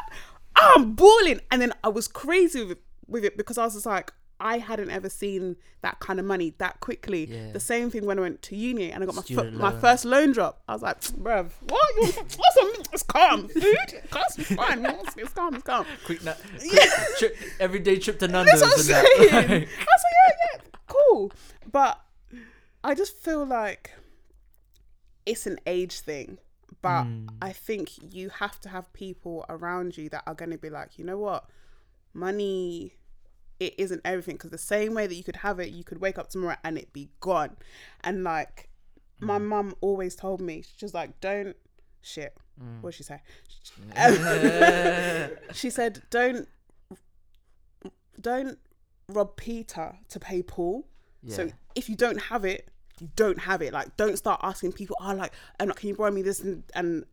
I'm 0.57 0.93
balling. 0.93 1.41
And 1.51 1.61
then 1.63 1.73
I 1.83 1.89
was 1.89 2.07
crazy 2.09 2.61
with 2.63 2.73
it, 2.73 2.83
with 3.07 3.25
it 3.25 3.37
because 3.37 3.59
I 3.59 3.65
was 3.65 3.75
just 3.75 3.87
like, 3.87 4.13
I 4.43 4.57
hadn't 4.57 4.89
ever 4.89 5.11
seen 5.11 5.57
that 5.83 6.01
kind 6.01 6.19
of 6.19 6.25
money 6.25 6.55
that 6.57 6.81
quickly. 6.81 7.27
Yeah. 7.27 7.53
The 7.53 7.61
same 7.61 7.91
thing 7.91 8.07
when 8.07 8.19
I 8.19 8.23
went 8.23 8.41
to 8.43 8.57
uni 8.57 8.91
and 8.91 9.03
I 9.03 9.07
got 9.07 9.15
my 9.15 9.21
Student 9.21 9.59
my 9.59 9.71
first 9.71 10.07
loan 10.07 10.33
drop. 10.33 10.63
I 10.67 10.73
was 10.73 10.81
like, 10.81 10.99
bruv, 11.03 11.51
what? 11.69 11.89
What's 11.99 12.55
some, 12.55 12.73
it's 12.91 13.03
calm. 13.03 13.49
Food? 13.49 13.63
Me 13.63 14.45
fine. 14.45 14.87
It's, 14.87 15.17
it's 15.19 15.33
calm. 15.35 15.55
It's 15.57 15.63
calm. 15.65 15.85
quick, 16.07 16.25
na- 16.25 16.33
quick 16.59 16.73
Yeah. 16.73 17.05
trip, 17.19 17.37
everyday 17.59 17.99
trip 17.99 18.19
to 18.21 18.29
Nando's 18.29 18.61
That's 18.63 18.89
what 18.89 18.97
I'm 18.97 19.11
and 19.11 19.49
saying. 19.51 19.69
I 19.69 19.85
was 19.85 20.05
yeah, 20.55 20.61
cool. 20.89 21.33
But 21.71 22.01
I 22.85 22.95
just 22.95 23.17
feel 23.17 23.45
like 23.45 23.91
it's 25.27 25.47
an 25.47 25.59
age 25.67 26.01
thing. 26.01 26.39
But 26.83 27.05
Mm. 27.05 27.29
I 27.43 27.53
think 27.53 27.91
you 28.15 28.31
have 28.31 28.59
to 28.61 28.69
have 28.71 28.91
people 28.95 29.45
around 29.49 29.99
you 29.99 30.09
that 30.11 30.23
are 30.27 30.35
going 30.35 30.51
to 30.51 30.57
be 30.59 30.71
like, 30.71 30.99
you 30.99 31.05
know 31.05 31.19
what, 31.19 31.45
money, 32.15 32.95
it 33.59 33.75
isn't 33.77 34.01
everything. 34.05 34.37
Because 34.37 34.51
the 34.51 34.57
same 34.59 34.95
way 34.95 35.07
that 35.07 35.15
you 35.15 35.23
could 35.25 35.37
have 35.37 35.61
it, 35.61 35.71
you 35.71 35.85
could 35.85 36.01
wake 36.01 36.17
up 36.19 36.31
tomorrow 36.31 36.57
and 36.65 36.79
it 36.79 36.93
be 36.93 37.11
gone. 37.21 37.57
And 38.03 38.25
like, 38.25 38.71
my 39.21 39.39
Mm. 39.39 39.45
mum 39.47 39.75
always 39.83 40.17
told 40.17 40.41
me, 40.41 40.63
she's 40.77 40.95
like, 40.95 41.21
don't 41.21 41.57
shit. 42.01 42.35
Mm. 42.59 42.81
What'd 42.81 42.97
she 42.97 43.03
say? 43.03 43.21
Mm. 43.93 45.39
she 45.55 45.69
said, 45.71 46.03
"Don't, 46.09 46.49
don't 48.21 48.59
rob 49.11 49.37
Peter 49.37 49.97
to 50.09 50.21
pay 50.21 50.43
Paul. 50.43 50.87
yeah. 51.23 51.35
So 51.37 51.51
if 51.75 51.89
you 51.89 51.97
don't 51.97 52.19
have 52.23 52.45
it, 52.45 52.69
you 53.01 53.09
don't 53.17 53.39
have 53.39 53.63
it. 53.63 53.73
Like, 53.73 53.97
don't 53.97 54.17
start 54.17 54.41
asking 54.43 54.73
people, 54.73 54.97
oh, 55.01 55.15
like, 55.15 55.33
and 55.59 55.69
like, 55.69 55.79
can 55.79 55.89
you 55.89 55.95
borrow 55.97 56.11
me 56.11 56.23
this 56.23 56.41
and 56.41 56.63
and 56.75 57.05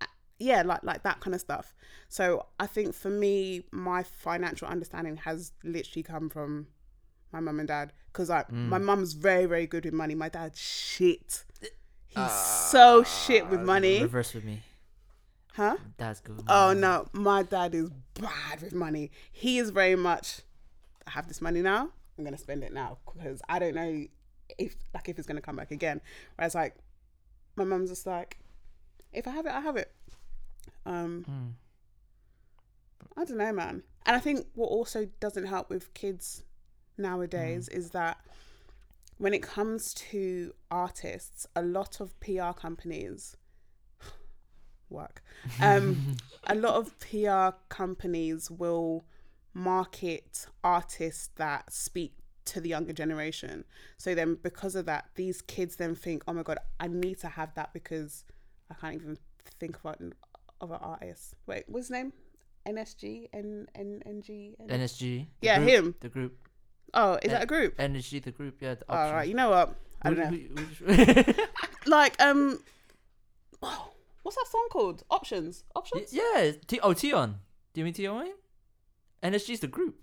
uh, 0.00 0.06
yeah, 0.38 0.62
like 0.62 0.82
like 0.82 1.02
that 1.04 1.20
kind 1.20 1.34
of 1.34 1.40
stuff. 1.40 1.74
So 2.08 2.46
I 2.58 2.66
think 2.66 2.94
for 2.94 3.10
me, 3.10 3.62
my 3.70 4.02
financial 4.02 4.66
understanding 4.68 5.16
has 5.18 5.52
literally 5.62 6.02
come 6.02 6.28
from 6.30 6.66
my 7.32 7.38
mum 7.40 7.60
and 7.60 7.68
dad 7.68 7.92
because 8.12 8.28
like 8.28 8.50
my 8.50 8.78
mum's 8.78 9.12
very 9.12 9.46
very 9.46 9.66
good 9.68 9.84
with 9.84 9.94
money. 9.94 10.14
My 10.16 10.28
dad's 10.28 10.58
shit. 10.60 11.44
He's 12.08 12.32
so 12.32 13.04
shit 13.04 13.48
with 13.48 13.60
money, 13.60 14.02
Reverse 14.02 14.34
with 14.34 14.42
me. 14.42 14.62
huh? 15.54 15.76
That's 15.96 16.18
good. 16.20 16.42
Oh 16.48 16.72
no, 16.72 17.06
my 17.12 17.44
dad 17.44 17.72
is 17.72 17.88
bad 18.14 18.62
with 18.62 18.72
money. 18.74 19.12
He 19.30 19.58
is 19.58 19.70
very 19.70 19.94
much. 19.94 20.40
I 21.10 21.14
have 21.14 21.28
this 21.28 21.40
money 21.40 21.60
now. 21.60 21.88
I'm 22.16 22.24
gonna 22.24 22.38
spend 22.38 22.62
it 22.62 22.72
now 22.72 22.98
because 23.12 23.42
I 23.48 23.58
don't 23.58 23.74
know 23.74 24.06
if 24.58 24.76
like 24.94 25.08
if 25.08 25.18
it's 25.18 25.26
gonna 25.26 25.40
come 25.40 25.56
back 25.56 25.70
again. 25.72 26.00
Whereas 26.36 26.54
like 26.54 26.76
my 27.56 27.64
mum's 27.64 27.90
just 27.90 28.06
like, 28.06 28.38
if 29.12 29.26
I 29.26 29.32
have 29.32 29.46
it, 29.46 29.52
I 29.52 29.60
have 29.60 29.76
it. 29.76 29.92
Um, 30.86 31.24
Mm. 31.28 31.52
I 33.16 33.24
don't 33.24 33.38
know, 33.38 33.52
man. 33.52 33.82
And 34.06 34.16
I 34.16 34.20
think 34.20 34.46
what 34.54 34.66
also 34.66 35.08
doesn't 35.18 35.46
help 35.46 35.68
with 35.68 35.92
kids 35.94 36.44
nowadays 36.96 37.68
is 37.68 37.90
that 37.90 38.18
when 39.18 39.34
it 39.34 39.42
comes 39.42 39.92
to 39.94 40.54
artists, 40.70 41.46
a 41.56 41.62
lot 41.62 42.00
of 42.00 42.18
PR 42.20 42.52
companies 42.52 43.36
work. 44.88 45.22
Um, 45.60 46.16
a 46.44 46.54
lot 46.54 46.74
of 46.76 46.98
PR 47.00 47.56
companies 47.68 48.50
will 48.50 49.04
market 49.54 50.46
artists 50.62 51.30
that 51.36 51.72
speak 51.72 52.14
to 52.46 52.60
the 52.60 52.68
younger 52.68 52.92
generation. 52.92 53.64
So 53.96 54.14
then, 54.14 54.36
because 54.42 54.74
of 54.74 54.86
that, 54.86 55.06
these 55.14 55.42
kids 55.42 55.76
then 55.76 55.94
think, 55.94 56.22
"Oh 56.26 56.32
my 56.32 56.42
god, 56.42 56.58
I 56.78 56.88
need 56.88 57.18
to 57.20 57.28
have 57.28 57.54
that 57.54 57.72
because 57.72 58.24
I 58.70 58.74
can't 58.74 58.94
even 58.94 59.18
think 59.58 59.78
about 59.80 60.00
other 60.60 60.74
artists. 60.80 61.34
Wait, 61.46 61.64
what's 61.68 61.86
his 61.86 61.90
name? 61.90 62.12
NSG 62.66 63.28
N 63.32 63.68
N 63.74 64.02
N 64.04 64.22
G. 64.22 64.54
N- 64.60 64.68
NSG. 64.80 65.26
Yeah, 65.42 65.58
group- 65.58 65.68
him. 65.70 65.94
The 66.00 66.08
group. 66.08 66.38
Oh, 66.92 67.18
is 67.22 67.30
that 67.30 67.42
a 67.44 67.46
group? 67.46 67.76
NSG, 67.78 68.22
the 68.22 68.32
group. 68.32 68.56
Yeah. 68.60 68.74
The 68.74 68.84
All 68.92 69.12
right, 69.12 69.28
you 69.28 69.34
know 69.34 69.50
what? 69.50 69.74
I 70.02 70.10
don't 70.12 70.18
know. 70.86 71.24
Like, 71.86 72.20
um, 72.20 72.62
oh, 73.62 73.90
what's 74.22 74.36
that 74.36 74.46
song 74.48 74.66
called? 74.70 75.02
Options. 75.10 75.64
Y- 75.74 75.78
Options. 75.78 76.12
yeah. 76.12 76.52
T- 76.66 76.80
oh, 76.82 76.92
Tion. 76.94 77.36
Do 77.72 77.80
you 77.80 77.84
mean 77.84 77.94
Tion 77.94 78.32
Wayne? 79.22 79.32
just 79.32 79.64
a 79.64 79.66
group. 79.66 79.96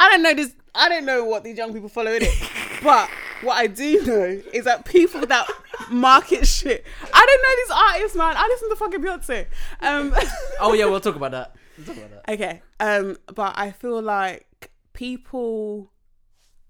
I 0.00 0.10
don't 0.10 0.22
know 0.22 0.34
this. 0.34 0.54
I 0.74 0.88
don't 0.88 1.04
know 1.04 1.24
what 1.24 1.44
these 1.44 1.58
young 1.58 1.72
people 1.72 1.88
follow 1.88 2.12
in 2.12 2.22
it, 2.22 2.50
but 2.82 3.10
what 3.42 3.56
I 3.56 3.66
do 3.66 4.04
know 4.04 4.42
is 4.52 4.64
that 4.64 4.84
people 4.84 5.26
that 5.26 5.48
market 5.90 6.46
shit. 6.46 6.84
I 7.12 7.26
don't 7.26 7.42
know 7.42 7.56
these 7.56 7.94
artists, 7.96 8.16
man. 8.16 8.34
I 8.36 8.46
listen 8.48 8.70
to 8.70 8.76
fucking 8.76 9.00
Beyonce. 9.00 9.46
Um, 9.80 10.14
Oh 10.60 10.72
yeah, 10.72 10.86
we'll 10.86 11.00
talk 11.00 11.16
about 11.16 11.32
that. 11.32 11.56
We'll 11.76 11.86
talk 11.86 11.96
about 11.96 12.24
that. 12.26 12.32
okay. 12.34 12.62
Um, 12.80 13.16
but 13.34 13.54
I 13.56 13.70
feel 13.72 14.00
like 14.00 14.70
people 14.92 15.92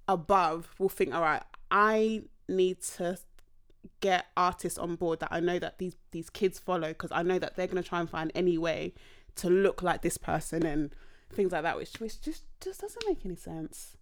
above 0.06 0.74
will 0.78 0.88
think, 0.88 1.14
all 1.14 1.22
right, 1.22 1.42
I 1.70 2.22
need 2.48 2.80
to 2.96 3.18
get 4.00 4.26
artists 4.36 4.78
on 4.78 4.96
board 4.96 5.20
that 5.20 5.28
I 5.30 5.40
know 5.40 5.58
that 5.58 5.78
these 5.78 5.96
these 6.12 6.30
kids 6.30 6.58
follow 6.58 6.88
because 6.88 7.10
I 7.12 7.22
know 7.22 7.38
that 7.38 7.56
they're 7.56 7.66
gonna 7.66 7.82
try 7.82 8.00
and 8.00 8.08
find 8.08 8.30
any 8.34 8.56
way 8.58 8.94
to 9.38 9.50
look 9.50 9.82
like 9.82 10.02
this 10.02 10.18
person 10.18 10.64
and 10.66 10.94
things 11.32 11.52
like 11.52 11.62
that, 11.62 11.76
which 11.76 11.98
which 12.00 12.20
just 12.20 12.44
just 12.60 12.80
doesn't 12.80 13.04
make 13.08 13.24
any 13.24 13.36
sense. 13.36 13.96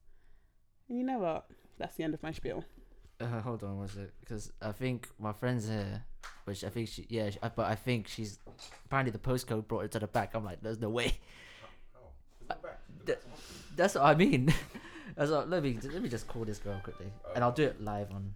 And 0.89 0.99
you 0.99 1.05
know 1.05 1.19
what? 1.19 1.47
That's 1.79 1.97
the 1.97 2.05
end 2.05 2.15
of 2.15 2.23
my 2.23 2.33
spiel. 2.33 2.65
Uh, 3.21 3.41
hold 3.41 3.63
on, 3.63 3.79
was 3.79 3.97
it? 3.97 4.13
Because 4.21 4.53
I 4.61 4.73
think 4.73 5.09
my 5.19 5.33
friend's 5.33 5.67
here, 5.69 6.05
which 6.45 6.63
I 6.65 6.69
think 6.69 6.89
she, 6.89 7.07
yeah, 7.09 7.31
she, 7.31 7.39
uh, 7.43 7.49
but 7.55 7.67
I 7.67 7.75
think 7.75 8.09
she's 8.09 8.39
apparently 8.85 9.11
the 9.11 9.19
postcode 9.19 9.67
brought 9.69 9.85
it 9.87 9.91
to 9.93 9.99
the 9.99 10.07
back. 10.07 10.35
I'm 10.35 10.45
like, 10.45 10.61
there's 10.63 10.79
no 10.81 10.91
way. 10.91 11.15
Oh, 11.97 12.09
is 12.43 12.49
that? 12.49 12.61
Th- 13.07 13.19
That's 13.75 13.95
what 13.95 14.05
I 14.05 14.15
mean. 14.15 14.53
That's 15.17 15.31
what, 15.31 15.49
let 15.49 15.63
me 15.63 15.79
let 15.83 16.03
me 16.03 16.11
just 16.11 16.29
call 16.29 16.45
this 16.45 16.59
girl 16.59 16.79
quickly, 16.83 17.07
and 17.35 17.43
I'll 17.43 17.53
do 17.53 17.65
it 17.65 17.81
live 17.81 18.11
on. 18.13 18.35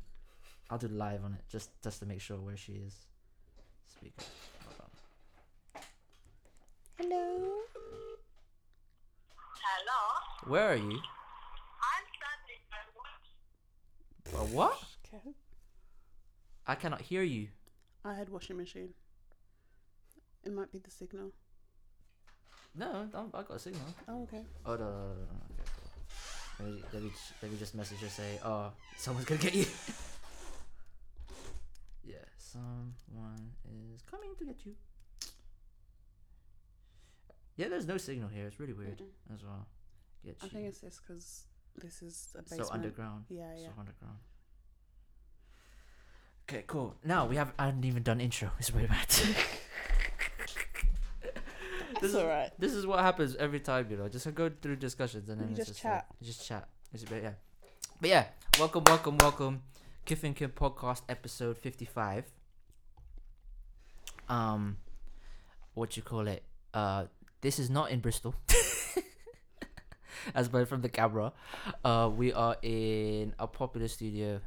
I'll 0.70 0.78
do 0.78 0.88
live 0.88 1.24
on 1.24 1.34
it 1.34 1.40
just 1.50 1.70
just 1.82 2.00
to 2.00 2.06
make 2.06 2.20
sure 2.22 2.38
where 2.38 2.56
she 2.56 2.72
is. 2.72 2.94
Speaker. 3.86 4.24
Hold 7.00 7.12
on. 7.12 7.18
Hello. 7.18 7.56
Hello, 9.62 10.52
Where 10.52 10.68
are 10.68 10.76
you? 10.76 10.82
I'm 10.82 12.04
standing 12.18 12.60
by 12.70 12.78
what? 14.34 14.48
What? 14.50 14.76
Okay. 15.06 15.34
I 16.66 16.74
cannot 16.74 17.00
hear 17.00 17.22
you. 17.22 17.48
I 18.04 18.12
had 18.14 18.28
washing 18.28 18.58
machine. 18.58 18.90
It 20.44 20.52
might 20.52 20.70
be 20.70 20.78
the 20.78 20.90
signal. 20.90 21.32
No, 22.74 23.08
I'm, 23.14 23.30
I 23.32 23.42
got 23.42 23.56
a 23.56 23.58
signal. 23.58 23.82
Oh, 24.06 24.22
okay. 24.24 24.42
Oh 24.66 24.74
no, 24.74 24.78
no, 24.78 24.84
no, 24.84 24.90
no, 24.90 25.14
no. 25.14 25.22
Okay, 25.52 25.64
cool. 26.58 26.66
Let 26.66 26.74
me, 26.74 26.82
let 26.92 27.02
me, 27.02 27.10
let 27.42 27.50
me 27.52 27.58
just 27.58 27.74
message 27.74 28.00
her 28.00 28.08
say, 28.08 28.38
oh, 28.44 28.72
someone's 28.96 29.26
gonna 29.26 29.40
get 29.40 29.54
you. 29.54 29.64
yeah, 32.04 32.16
someone 32.36 33.52
is 33.94 34.02
coming 34.02 34.34
to 34.38 34.44
get 34.44 34.66
you. 34.66 34.74
Yeah, 37.60 37.68
there's 37.68 37.86
no 37.86 37.98
signal 37.98 38.30
here. 38.30 38.46
It's 38.46 38.58
really 38.58 38.72
weird 38.72 39.00
Mm-mm. 39.02 39.34
as 39.34 39.44
well. 39.44 39.66
Get 40.24 40.36
I 40.40 40.46
you. 40.46 40.50
think 40.50 40.66
it's 40.68 40.78
this 40.78 40.98
because 40.98 41.44
this 41.76 42.00
is 42.00 42.34
a 42.38 42.40
basement. 42.40 42.66
so 42.68 42.72
underground. 42.72 43.24
Yeah, 43.28 43.52
yeah. 43.54 43.66
So 43.66 43.72
underground. 43.78 44.16
Okay, 46.48 46.64
cool. 46.66 46.94
Now 47.04 47.26
we 47.26 47.36
have. 47.36 47.52
I 47.58 47.66
haven't 47.66 47.84
even 47.84 48.02
done 48.02 48.18
intro. 48.18 48.50
It's 48.58 48.70
very 48.70 48.86
bad. 48.86 49.06
That's 52.00 52.14
all 52.14 52.26
right. 52.26 52.50
This 52.58 52.72
is 52.72 52.86
what 52.86 53.00
happens 53.00 53.36
every 53.36 53.60
time, 53.60 53.88
you 53.90 53.98
know. 53.98 54.08
Just 54.08 54.34
go 54.34 54.48
through 54.62 54.76
discussions 54.76 55.28
and 55.28 55.38
then 55.38 55.48
You 55.50 55.56
it's 55.58 55.66
just 55.68 55.84
like- 55.84 55.92
chat. 55.92 56.06
you 56.18 56.26
just 56.28 56.46
chat. 56.48 56.66
It's 56.94 57.02
a 57.02 57.06
bit, 57.06 57.22
yeah. 57.22 57.32
But 58.00 58.08
yeah, 58.08 58.24
welcome, 58.58 58.84
welcome, 58.86 59.18
welcome. 59.18 59.62
Kif 60.06 60.24
and 60.24 60.34
Kim 60.34 60.50
podcast 60.52 61.02
episode 61.10 61.58
fifty-five. 61.58 62.24
Um, 64.30 64.78
what 65.74 65.94
you 65.98 66.02
call 66.02 66.26
it? 66.26 66.42
Uh, 66.72 67.04
this 67.40 67.58
is 67.58 67.70
not 67.70 67.90
in 67.90 68.00
Bristol. 68.00 68.34
As 70.34 70.48
by 70.48 70.64
from 70.64 70.82
the 70.82 70.88
camera, 70.88 71.32
uh, 71.84 72.10
we 72.14 72.32
are 72.32 72.56
in 72.62 73.34
a 73.38 73.46
popular 73.46 73.88
studio 73.88 74.40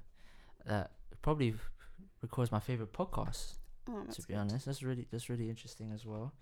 that 0.65 0.91
probably 1.21 1.55
records 2.21 2.51
my 2.51 2.59
favorite 2.59 2.93
podcast 2.93 3.55
Oh, 3.89 4.03
to 4.11 4.21
be 4.23 4.33
honest. 4.35 4.65
That's 4.65 4.81
really 4.81 5.07
that's 5.11 5.29
really 5.29 5.49
interesting 5.49 5.91
as 5.93 6.05
well. 6.05 6.33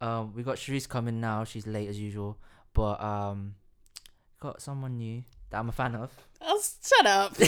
Um, 0.00 0.34
we 0.34 0.42
got 0.42 0.56
Sharice 0.56 0.88
coming 0.88 1.20
now. 1.20 1.44
She's 1.44 1.66
late 1.66 1.88
as 1.88 1.98
usual, 1.98 2.38
but 2.74 3.00
um, 3.02 3.54
got 4.40 4.62
someone 4.62 4.98
new 4.98 5.24
that 5.50 5.58
I'm 5.58 5.68
a 5.68 5.72
fan 5.72 5.94
of. 5.94 6.10
Oh, 6.42 6.60
shut 6.84 7.06
up. 7.06 7.34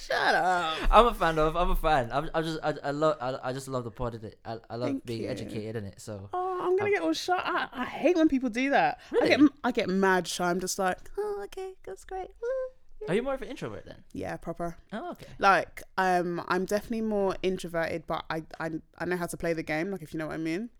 shut 0.00 0.34
up. 0.34 0.76
I'm 0.90 1.06
a 1.06 1.14
fan 1.14 1.38
of. 1.38 1.56
I'm 1.56 1.70
a 1.70 1.76
fan. 1.76 2.10
I'm, 2.12 2.30
I'm 2.34 2.44
just 2.44 2.58
I, 2.62 2.74
I 2.84 2.90
love 2.90 3.16
I, 3.20 3.38
I 3.48 3.52
just 3.52 3.68
love 3.68 3.84
the 3.84 3.90
pod 3.90 4.14
in 4.14 4.24
it. 4.24 4.38
I, 4.44 4.58
I 4.70 4.76
love 4.76 4.88
Thank 4.88 5.04
being 5.06 5.22
you. 5.22 5.28
educated 5.28 5.76
in 5.76 5.84
it. 5.86 6.00
So 6.00 6.28
Oh, 6.32 6.58
I'm 6.62 6.76
gonna 6.76 6.88
Um, 6.90 6.94
get 6.94 7.02
all 7.02 7.12
shy. 7.12 7.34
I, 7.36 7.68
I 7.72 7.84
hate 7.84 8.16
when 8.16 8.28
people 8.28 8.50
do 8.50 8.70
that. 8.70 9.00
I 9.20 9.28
get 9.28 9.40
I 9.64 9.72
get 9.72 9.88
mad 9.88 10.26
shy. 10.28 10.48
I'm 10.48 10.60
just 10.60 10.78
like, 10.78 10.98
oh, 11.18 11.40
okay, 11.44 11.74
that's 11.84 12.04
great. 12.04 12.28
Woo. 12.42 13.08
are 13.08 13.14
you 13.14 13.22
more 13.22 13.34
of 13.34 13.42
an 13.42 13.48
introvert 13.48 13.84
then? 13.84 14.04
Yeah, 14.12 14.36
proper. 14.36 14.76
Oh, 14.92 15.10
okay. 15.12 15.26
Like, 15.38 15.82
um, 15.98 16.42
I'm 16.48 16.64
definitely 16.66 17.00
more 17.02 17.34
introverted, 17.42 18.04
but 18.06 18.24
I, 18.30 18.44
I 18.60 18.70
I 18.98 19.04
know 19.06 19.16
how 19.16 19.26
to 19.26 19.36
play 19.36 19.52
the 19.54 19.62
game. 19.64 19.90
Like, 19.90 20.02
if 20.02 20.12
you 20.14 20.18
know 20.18 20.28
what 20.28 20.34
I 20.34 20.38
mean. 20.38 20.70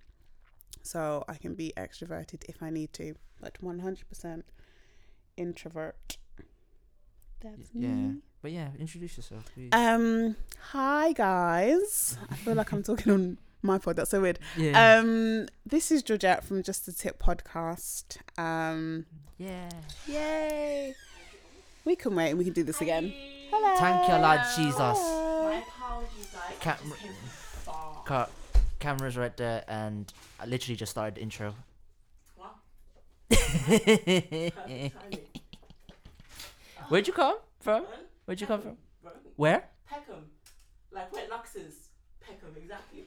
So 0.84 1.24
I 1.28 1.34
can 1.34 1.54
be 1.54 1.72
extroverted 1.76 2.42
if 2.48 2.60
I 2.62 2.70
need 2.70 2.92
to, 2.94 3.14
but 3.40 3.56
100% 3.62 4.42
introvert. 5.36 6.16
That's 7.40 7.70
Yeah, 7.74 7.88
me. 7.88 8.16
but 8.40 8.52
yeah, 8.52 8.68
introduce 8.78 9.16
yourself, 9.16 9.50
please. 9.54 9.70
Um, 9.72 10.36
hi 10.70 11.12
guys. 11.12 12.16
I 12.30 12.34
feel 12.36 12.54
like 12.54 12.72
I'm 12.72 12.82
talking 12.90 13.12
on 13.12 13.38
my 13.62 13.78
pod. 13.78 13.96
That's 13.96 14.10
so 14.10 14.20
weird. 14.20 14.38
yeah. 14.56 14.98
Um, 14.98 15.48
this 15.66 15.90
is 15.90 16.02
Georgette 16.02 16.44
from 16.44 16.62
Just 16.62 16.86
a 16.88 16.92
Tip 16.92 17.20
podcast. 17.22 18.18
Um, 18.38 19.06
yeah. 19.38 19.68
yay! 20.06 20.94
We 21.84 21.96
can 21.96 22.14
wait 22.14 22.30
and 22.30 22.38
we 22.38 22.44
can 22.44 22.52
do 22.52 22.62
this 22.62 22.80
again. 22.80 23.12
Hello. 23.50 23.76
Thank 23.76 24.08
you, 24.08 24.14
Lord 24.14 24.40
Jesus. 24.56 24.78
My 24.78 25.62
apologies, 25.66 26.28
guys. 26.32 26.56
Cam- 26.60 26.76
I 26.84 26.88
just 26.88 27.00
came 27.00 27.12
from 27.12 27.72
far. 27.72 28.02
Ca- 28.04 28.28
camera's 28.78 29.16
right 29.16 29.36
there, 29.36 29.64
and 29.66 30.12
I 30.38 30.46
literally 30.46 30.76
just 30.76 30.90
started 30.92 31.16
the 31.16 31.22
intro. 31.22 31.54
What? 32.36 32.54
Where'd 36.88 37.06
you 37.06 37.12
come 37.12 37.38
from? 37.60 37.84
Where'd 38.24 38.40
you 38.40 38.46
come 38.46 38.60
from? 38.62 38.76
Pardon? 39.02 39.20
Where? 39.36 39.64
Peckham. 39.88 40.24
Like 40.90 41.12
where 41.12 41.28
Lux 41.28 41.56
is. 41.56 41.74
Peckham, 42.20 42.54
exactly. 42.56 43.04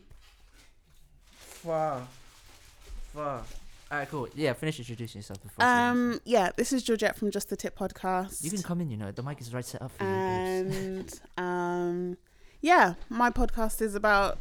Far. 1.38 2.08
Far. 3.14 3.44
Alright, 3.92 4.10
cool. 4.10 4.28
Yeah, 4.36 4.54
finish 4.54 4.80
introducing 4.80 5.20
yourself 5.20 5.42
before. 5.42 5.64
I 5.64 5.68
say 5.68 5.90
Um, 5.90 6.20
yeah, 6.26 6.50
this 6.56 6.74
is 6.74 6.84
Georgette 6.84 7.16
from 7.16 7.32
Just 7.32 7.50
the 7.50 7.56
Tip 7.56 7.78
podcast. 7.78 8.44
you 8.44 8.50
can 8.50 8.64
come 8.64 8.82
in, 8.82 8.90
you 8.90 8.98
know. 8.98 9.12
The 9.12 9.22
mic 9.24 9.40
is 9.40 9.54
right 9.54 9.64
set 9.64 9.82
up 9.82 9.92
for 9.92 10.04
you. 10.04 10.10
babes. 10.10 10.76
and 10.76 11.22
um, 11.38 12.18
yeah, 12.62 12.96
my 13.10 13.30
podcast 13.30 13.82
is 13.82 13.94
about 13.96 14.38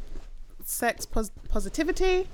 sex 0.63 1.05
pos- 1.05 1.31
positivity 1.47 2.27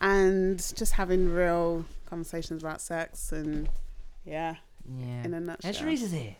and 0.00 0.58
just 0.76 0.92
having 0.94 1.32
real 1.32 1.84
conversations 2.10 2.62
about 2.62 2.80
sex 2.80 3.30
and 3.32 3.68
yeah, 4.24 4.56
yeah. 4.98 5.22
in 5.24 5.34
a 5.34 5.40
nutshell. 5.40 5.72
Sharice 5.72 6.02
is 6.02 6.12
here. 6.12 6.36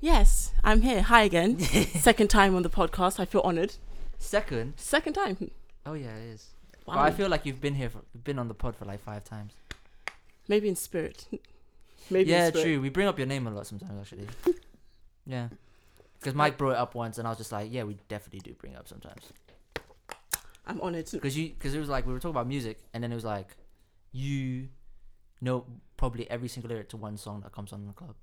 Yes, 0.00 0.52
I'm 0.64 0.80
here. 0.80 1.02
Hi 1.02 1.24
again. 1.24 1.58
Second 1.60 2.28
time 2.28 2.56
on 2.56 2.62
the 2.62 2.70
podcast. 2.70 3.20
I 3.20 3.26
feel 3.26 3.42
honoured. 3.42 3.74
Second. 4.18 4.72
Second 4.76 5.12
time. 5.12 5.50
Oh 5.84 5.92
yeah, 5.92 6.16
it 6.16 6.22
is. 6.22 6.46
Wow. 6.86 6.94
But 6.94 7.00
I 7.00 7.10
feel 7.10 7.28
like 7.28 7.44
you've 7.44 7.60
been 7.60 7.74
here, 7.74 7.90
for, 7.90 8.00
you've 8.14 8.24
been 8.24 8.38
on 8.38 8.48
the 8.48 8.54
pod 8.54 8.74
for 8.76 8.86
like 8.86 9.00
five 9.00 9.24
times. 9.24 9.52
Maybe 10.48 10.68
in 10.68 10.76
spirit. 10.76 11.26
Maybe 12.10 12.30
yeah, 12.30 12.46
in 12.46 12.52
spirit. 12.52 12.64
true. 12.64 12.80
We 12.80 12.88
bring 12.88 13.08
up 13.08 13.18
your 13.18 13.26
name 13.26 13.46
a 13.46 13.50
lot 13.50 13.66
sometimes, 13.66 14.00
actually. 14.00 14.26
yeah. 15.26 15.48
Because 16.18 16.34
Mike 16.34 16.56
brought 16.56 16.72
it 16.72 16.78
up 16.78 16.94
once, 16.94 17.18
and 17.18 17.26
I 17.28 17.30
was 17.30 17.38
just 17.38 17.52
like, 17.52 17.70
yeah, 17.70 17.84
we 17.84 17.98
definitely 18.08 18.40
do 18.40 18.54
bring 18.54 18.72
it 18.72 18.78
up 18.78 18.88
sometimes. 18.88 19.22
I'm 20.66 20.80
honoured. 20.80 21.06
Too. 21.06 21.18
Because 21.18 21.36
you, 21.36 21.50
because 21.50 21.74
it 21.74 21.78
was 21.78 21.90
like 21.90 22.06
we 22.06 22.14
were 22.14 22.18
talking 22.20 22.34
about 22.34 22.46
music, 22.46 22.78
and 22.94 23.04
then 23.04 23.12
it 23.12 23.14
was 23.14 23.24
like, 23.24 23.54
you 24.12 24.68
know 25.42 25.64
probably 25.96 26.28
every 26.30 26.48
single 26.48 26.70
lyric 26.70 26.88
to 26.88 26.96
one 26.96 27.16
song 27.16 27.40
that 27.42 27.52
comes 27.52 27.72
on 27.72 27.80
in 27.80 27.86
the 27.86 27.92
club. 27.92 28.14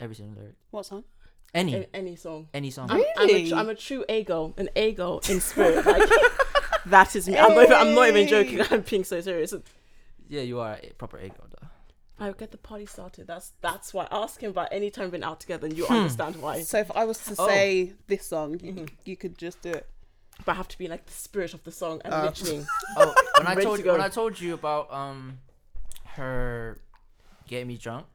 Every 0.00 0.14
single 0.14 0.40
lyric. 0.40 0.56
What 0.70 0.86
song? 0.86 1.04
Any, 1.52 1.74
A- 1.74 1.88
any 1.94 2.16
song. 2.16 2.48
any 2.54 2.70
song. 2.70 2.90
I'm, 2.90 3.02
I'm, 3.16 3.28
a, 3.28 3.32
Really? 3.32 3.48
tr- 3.48 3.54
I'm 3.56 3.68
a 3.68 3.74
true 3.74 4.04
ego, 4.08 4.54
an 4.56 4.68
ego 4.76 5.20
in 5.28 5.40
spirit. 5.40 5.84
Like 5.84 6.08
that 6.86 7.14
is 7.16 7.28
me. 7.28 7.36
I'm 7.36 7.54
not 7.54 7.64
even, 7.64 7.76
I'm 7.76 7.94
not 7.94 8.08
even 8.08 8.28
joking. 8.28 8.60
I'm 8.70 8.82
being 8.82 9.04
so 9.04 9.20
serious. 9.20 9.52
Yeah, 10.28 10.42
you 10.42 10.60
are 10.60 10.78
a 10.82 10.90
proper 10.96 11.18
ego 11.18 11.44
though. 11.50 11.66
I 12.24 12.30
get 12.32 12.50
the 12.52 12.58
party 12.58 12.86
started. 12.86 13.26
That's 13.26 13.52
that's 13.62 13.92
why. 13.92 14.06
Ask 14.12 14.40
him 14.42 14.50
about 14.50 14.68
any 14.70 14.90
time 14.90 15.04
we've 15.06 15.12
been 15.12 15.24
out 15.24 15.40
together, 15.40 15.66
and 15.66 15.76
you 15.76 15.86
Hmm. 15.86 15.94
understand 15.94 16.36
why. 16.36 16.62
So 16.62 16.78
if 16.78 16.90
I 16.92 17.04
was 17.04 17.18
to 17.24 17.34
Oh. 17.38 17.48
say 17.48 17.94
this 18.06 18.26
song, 18.26 18.60
you, 18.62 18.72
Mhm. 18.72 18.90
you 19.04 19.16
could 19.16 19.36
just 19.36 19.60
do 19.62 19.70
it. 19.70 19.88
But 20.44 20.52
I 20.52 20.54
have 20.54 20.68
to 20.68 20.78
be 20.78 20.86
like 20.86 21.04
the 21.06 21.12
spirit 21.12 21.52
of 21.54 21.64
the 21.64 21.72
song 21.72 22.00
and 22.04 22.14
Oh. 22.14 22.22
literally. 22.26 22.64
Oh, 22.96 23.14
when 23.38 23.46
I 23.48 23.54
Ready 23.54 23.64
told 23.64 23.80
to 23.80 23.90
when 23.90 24.00
I 24.00 24.08
told 24.08 24.40
you 24.40 24.54
about 24.54 24.92
um 24.92 25.38
her 26.16 26.78
getting 27.48 27.66
me 27.68 27.76
drunk 27.76 28.06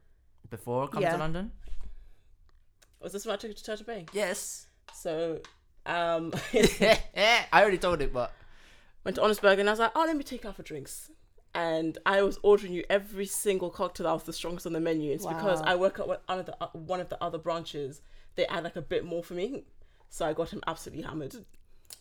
before 0.49 0.87
coming 0.87 1.03
Yeah. 1.07 1.13
to 1.13 1.17
London. 1.17 1.51
Was 3.05 3.13
this 3.13 3.23
when 3.23 3.33
I 3.33 3.37
took 3.37 3.49
you 3.49 3.53
to 3.53 3.63
Church 3.63 3.85
Bay? 3.85 4.07
Yes. 4.13 4.65
So, 4.91 5.39
um, 5.85 6.33
I 6.55 7.45
already 7.53 7.77
told 7.77 8.01
it, 8.01 8.11
but 8.11 8.33
went 9.03 9.13
to 9.17 9.21
Honest 9.23 9.43
Burger 9.43 9.59
and 9.59 9.69
I 9.69 9.73
was 9.73 9.79
like, 9.79 9.91
oh, 9.93 10.05
let 10.07 10.17
me 10.17 10.23
take 10.23 10.43
out 10.43 10.55
for 10.55 10.63
drinks. 10.63 11.11
And 11.53 11.99
I 12.07 12.23
was 12.23 12.39
ordering 12.41 12.73
you 12.73 12.83
every 12.89 13.27
single 13.27 13.69
cocktail 13.69 14.05
that 14.05 14.13
was 14.13 14.23
the 14.23 14.33
strongest 14.33 14.65
on 14.65 14.73
the 14.73 14.79
menu. 14.79 15.13
It's 15.13 15.23
because 15.23 15.61
I 15.61 15.75
work 15.75 15.99
at 15.99 16.07
one 16.07 16.17
of 16.27 16.47
the 16.47 16.57
uh, 16.59 16.69
one 16.73 16.99
of 16.99 17.09
the 17.09 17.23
other 17.23 17.37
branches. 17.37 18.01
They 18.33 18.47
add 18.47 18.63
like 18.63 18.75
a 18.75 18.81
bit 18.81 19.05
more 19.05 19.23
for 19.23 19.35
me, 19.35 19.65
so 20.09 20.25
I 20.25 20.33
got 20.33 20.49
him 20.49 20.63
absolutely 20.65 21.03
hammered. 21.03 21.35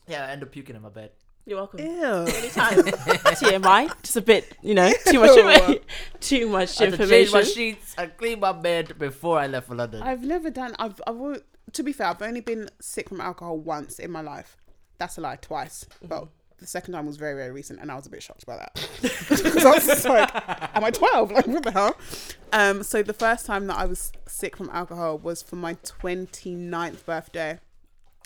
yeah, 0.09 0.25
I 0.25 0.31
end 0.31 0.43
up 0.43 0.53
puking 0.53 0.75
in 0.75 0.81
my 0.81 0.89
bed. 0.89 1.11
You're 1.47 1.59
welcome. 1.59 1.81
Ew. 1.81 1.87
Anytime. 1.87 2.79
TMI. 3.39 4.03
Just 4.03 4.17
a 4.17 4.23
bit, 4.23 4.57
you 4.63 4.75
know, 4.75 4.91
too 5.07 5.21
much, 5.21 5.37
Ew. 5.69 5.81
too 6.21 6.49
much 6.49 6.81
I 6.81 6.87
had 6.87 6.95
to 6.95 6.99
change 7.07 7.11
my 7.11 7.41
information. 7.41 7.55
sheets 7.55 7.95
and 7.99 8.17
clean 8.17 8.41
my 8.41 8.53
bed 8.53 8.99
before 8.99 9.39
I 9.39 9.47
left 9.47 9.67
for 9.69 9.75
London. 9.75 10.03
I've 10.03 10.23
never 10.25 10.51
done. 10.51 10.75
I've. 10.79 11.01
I've. 11.07 11.17
al- 11.21 11.37
To 11.73 11.83
be 11.83 11.93
fair, 11.93 12.07
I've 12.09 12.23
only 12.23 12.41
been 12.41 12.71
sick 12.81 13.09
from 13.11 13.21
alcohol 13.21 13.59
once 13.59 13.99
in 13.99 14.11
my 14.11 14.23
life. 14.23 14.57
That's 14.99 15.19
a 15.19 15.21
lie. 15.21 15.37
Twice, 15.37 15.85
but 16.03 16.29
the 16.59 16.67
second 16.67 16.95
time 16.95 17.05
was 17.05 17.17
very, 17.19 17.35
very 17.35 17.51
recent, 17.51 17.79
and 17.81 17.91
I 17.91 17.97
was 17.97 18.07
a 18.07 18.11
bit 18.11 18.23
shocked 18.23 18.47
by 18.47 18.57
that. 18.57 18.89
Because 19.29 19.65
I 19.67 19.71
was 19.75 19.87
just 19.87 20.05
like, 20.07 20.31
"Am 20.77 20.83
I 20.85 20.91
twelve? 20.91 21.31
Like, 21.31 21.47
what 21.47 21.63
the 21.63 21.73
hell?" 21.73 21.97
Um. 22.55 22.83
So 22.83 23.03
the 23.03 23.13
first 23.13 23.45
time 23.45 23.67
that 23.67 23.77
I 23.77 23.85
was 23.85 24.13
sick 24.27 24.57
from 24.57 24.71
alcohol 24.71 25.19
was 25.19 25.43
for 25.43 25.57
my 25.57 25.75
29th 25.75 27.05
birthday, 27.05 27.59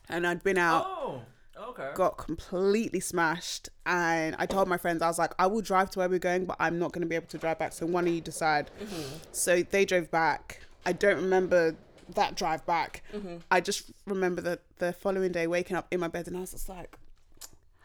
and 0.09 0.25
I'd 0.27 0.45
been 0.45 0.59
out. 0.59 0.85
oh, 0.87 1.23
okay. 1.71 1.91
got 1.95 2.19
completely 2.19 3.01
smashed 3.01 3.69
and 3.87 4.37
I 4.39 4.47
told 4.47 4.69
my 4.69 4.77
friends 4.77 5.03
I 5.03 5.09
was 5.09 5.19
like 5.19 5.33
I 5.39 5.47
will 5.47 5.61
drive 5.61 5.91
to 5.91 6.01
where 6.01 6.09
we're 6.09 6.19
going 6.19 6.45
but 6.45 6.57
I'm 6.59 6.79
not 6.79 6.93
going 6.93 7.03
to 7.03 7.09
be 7.09 7.17
able 7.17 7.27
to 7.29 7.39
drive 7.39 7.59
back. 7.59 7.73
So 7.73 7.87
one 7.87 8.07
of 8.07 8.13
you 8.13 8.21
decide. 8.21 8.71
Mm-hmm. 8.81 9.17
So 9.33 9.63
they 9.63 9.85
drove 9.85 10.11
back. 10.11 10.63
I 10.87 10.93
don't 10.93 11.17
remember 11.17 11.77
that 12.15 12.37
drive 12.37 12.65
back. 12.67 13.03
Mm-hmm. 13.15 13.37
I 13.51 13.61
just 13.61 13.91
remember 14.07 14.41
the 14.41 14.59
the 14.79 14.93
following 14.93 15.33
day 15.33 15.47
waking 15.47 15.77
up 15.77 15.87
in 15.91 16.01
my 16.01 16.09
bed 16.09 16.27
and 16.27 16.37
I 16.37 16.41
was 16.41 16.53
just 16.53 16.69
like 16.69 16.97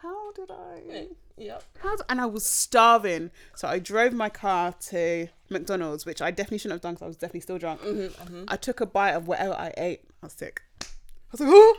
how 0.01 0.31
did 0.33 0.51
I 0.51 1.07
Yep. 1.35 1.63
how 1.79 1.97
and 2.09 2.21
I 2.21 2.27
was 2.27 2.45
starving. 2.45 3.31
So 3.55 3.67
I 3.67 3.79
drove 3.79 4.13
my 4.13 4.29
car 4.29 4.73
to 4.89 5.27
McDonald's 5.49 6.05
which 6.05 6.21
I 6.21 6.31
definitely 6.31 6.59
shouldn't 6.59 6.75
have 6.75 6.81
done 6.81 6.93
because 6.93 7.05
I 7.05 7.07
was 7.07 7.17
definitely 7.17 7.41
still 7.41 7.57
drunk. 7.57 7.81
Mm-hmm, 7.81 8.43
I 8.47 8.55
took 8.55 8.81
a 8.81 8.85
bite 8.85 9.13
of 9.13 9.27
whatever 9.27 9.53
I 9.53 9.73
ate. 9.77 10.01
I 10.21 10.27
was 10.27 10.33
sick. 10.33 10.61
I 10.81 10.85
was 11.31 11.39
like 11.41 11.49
oh, 11.51 11.77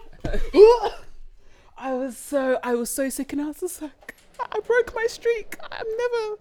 oh. 0.55 0.95
I 1.77 1.93
was 1.95 2.17
so 2.17 2.59
I 2.63 2.75
was 2.75 2.91
so 2.91 3.09
sick 3.09 3.33
and 3.33 3.43
I 3.43 3.47
was 3.47 3.61
just 3.61 3.83
like 3.83 4.15
I 4.41 4.61
broke 4.61 4.95
my 4.95 5.07
streak. 5.09 5.57
I'm 5.71 5.87
never 5.99 6.39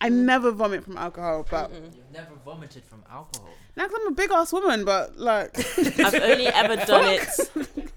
I 0.00 0.08
never 0.10 0.50
vomit 0.50 0.84
from 0.84 0.96
alcohol, 0.98 1.46
but 1.50 1.70
You've 1.72 2.10
never 2.12 2.34
vomited 2.44 2.84
from 2.84 3.02
alcohol. 3.10 3.48
now 3.76 3.86
'cause 3.86 3.96
I'm 4.00 4.08
a 4.08 4.14
big 4.14 4.30
ass 4.30 4.52
woman, 4.52 4.84
but 4.84 5.16
like 5.18 5.56
I've 5.98 6.14
only 6.14 6.46
ever 6.46 6.76
done 6.84 7.04
it. 7.06 7.28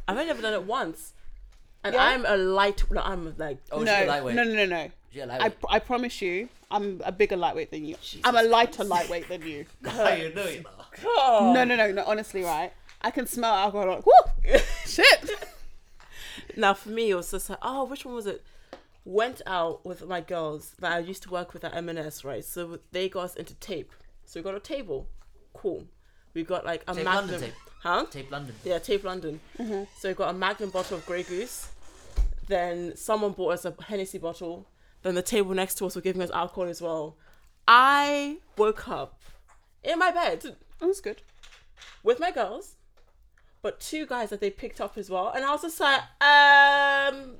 I've 0.07 0.17
only 0.17 0.29
ever 0.29 0.41
done 0.41 0.53
it 0.53 0.63
once, 0.63 1.13
and 1.83 1.93
Yeah? 1.93 2.03
I'm 2.03 2.25
a 2.25 2.37
light. 2.37 2.83
No, 2.91 3.01
I'm 3.01 3.35
like 3.37 3.57
Oh, 3.71 3.81
no, 3.81 3.85
she's 3.93 4.01
a 4.01 4.05
no, 4.05 4.11
lightweight. 4.11 4.35
no, 4.35 4.43
no, 4.43 4.65
no. 4.65 4.91
She's 5.11 5.21
a 5.21 5.25
I, 5.25 5.27
lightweight. 5.37 5.53
I 5.69 5.79
promise 5.79 6.21
you, 6.21 6.47
I'm 6.71 7.01
a 7.03 7.11
bigger 7.11 7.35
lightweight 7.35 7.71
than 7.71 7.83
you. 7.85 7.95
I'm 8.23 8.35
a 8.37 8.43
lighter 8.43 8.83
lightweight 8.85 9.27
than 9.27 9.41
you. 9.41 9.65
How 9.85 10.09
you 10.13 10.33
know 10.33 10.45
you 10.45 10.61
know? 10.61 10.69
oh. 11.05 11.51
No, 11.53 11.63
no, 11.65 11.75
no, 11.75 11.91
no. 11.91 12.03
Honestly, 12.05 12.43
right? 12.43 12.71
I 13.01 13.11
can 13.11 13.27
smell 13.27 13.53
alcohol. 13.53 13.87
Like, 13.95 14.05
whoo, 14.05 14.59
shit. 14.85 15.33
Now 16.57 16.73
for 16.73 16.89
me, 16.89 17.11
it 17.11 17.15
was 17.15 17.31
just 17.31 17.49
like, 17.49 17.59
oh, 17.61 17.85
which 17.85 18.03
one 18.03 18.15
was 18.15 18.25
it? 18.25 18.43
Went 19.05 19.41
out 19.45 19.85
with 19.85 20.05
my 20.05 20.19
girls 20.19 20.73
that 20.79 20.91
I 20.91 20.99
used 20.99 21.23
to 21.23 21.29
work 21.29 21.53
with 21.53 21.63
at 21.63 21.73
M&S, 21.75 22.25
right? 22.25 22.43
So 22.43 22.79
they 22.91 23.07
got 23.07 23.21
us 23.25 23.35
into 23.35 23.53
tape. 23.55 23.91
So 24.25 24.39
we 24.39 24.43
got 24.43 24.55
a 24.55 24.59
table, 24.59 25.07
cool. 25.53 25.85
We 26.33 26.43
got 26.43 26.65
like 26.65 26.83
a 26.87 26.93
Tape 26.93 27.05
magnum, 27.05 27.29
London 27.31 27.39
tape. 27.41 27.53
huh? 27.83 28.05
Tape 28.11 28.29
London. 28.31 28.55
Yeah, 28.65 28.79
Tape 28.79 29.03
London. 29.05 29.39
Mm-hmm. 29.57 29.83
So 29.97 30.09
we 30.09 30.13
got 30.15 30.29
a 30.29 30.37
Magnum 30.37 30.69
bottle 30.71 30.97
of 30.97 31.05
Grey 31.05 31.23
Goose. 31.23 31.69
Then 32.47 32.95
someone 32.95 33.31
bought 33.33 33.53
us 33.53 33.65
a 33.65 33.73
Hennessy 33.87 34.17
bottle. 34.17 34.67
Then 35.03 35.15
the 35.15 35.21
table 35.21 35.53
next 35.53 35.75
to 35.75 35.85
us 35.85 35.95
were 35.95 36.01
giving 36.01 36.21
us 36.21 36.31
alcohol 36.31 36.65
as 36.69 36.81
well. 36.81 37.17
I 37.67 38.37
woke 38.57 38.87
up 38.87 39.21
in 39.83 39.99
my 39.99 40.11
bed 40.11 40.41
That 40.79 40.87
was 40.87 41.01
good. 41.01 41.21
with 42.03 42.19
my 42.19 42.31
girls, 42.31 42.75
but 43.67 43.81
two 43.81 44.05
guys 44.05 44.29
that 44.29 44.39
they 44.39 44.49
picked 44.49 44.79
up 44.79 44.97
as 44.97 45.09
well, 45.09 45.27
and 45.35 45.43
I 45.43 45.51
was 45.51 45.61
just 45.61 45.79
like, 45.81 45.99
um, 46.21 47.35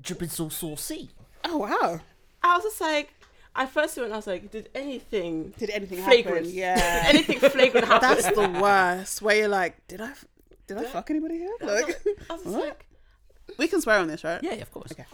Dripping 0.00 0.28
so 0.28 0.48
saucy. 0.48 1.10
Oh 1.44 1.58
wow. 1.58 2.00
I 2.42 2.54
was 2.56 2.64
just 2.64 2.80
like, 2.80 3.14
I 3.54 3.66
first 3.66 3.96
went, 3.96 4.12
I 4.12 4.16
was 4.16 4.26
like, 4.26 4.50
did 4.50 4.68
anything, 4.74 5.54
Did 5.56 5.70
anything 5.70 6.02
Flagrant. 6.02 6.46
happen? 6.46 6.50
Yeah. 6.52 7.06
did 7.12 7.14
anything 7.28 7.38
flagrant 7.50 7.86
happen? 7.92 8.08
That's 8.08 8.30
the 8.34 8.48
worst. 8.60 9.22
Where 9.22 9.36
you're 9.36 9.48
like, 9.48 9.86
did 9.86 10.00
I. 10.00 10.12
did 10.66 10.78
I 10.78 10.84
fuck 10.84 11.10
anybody 11.10 11.38
here? 11.38 11.54
Like, 11.62 11.96
I 12.28 12.32
was 12.34 12.42
just 12.42 12.56
What? 12.56 12.64
like, 12.66 12.86
we 13.56 13.68
can 13.68 13.80
swear 13.80 14.00
on 14.00 14.08
this, 14.08 14.24
right? 14.24 14.42
Yeah, 14.42 14.54
yeah, 14.54 14.62
of 14.62 14.72
course. 14.72 14.90
Okay. 14.90 15.06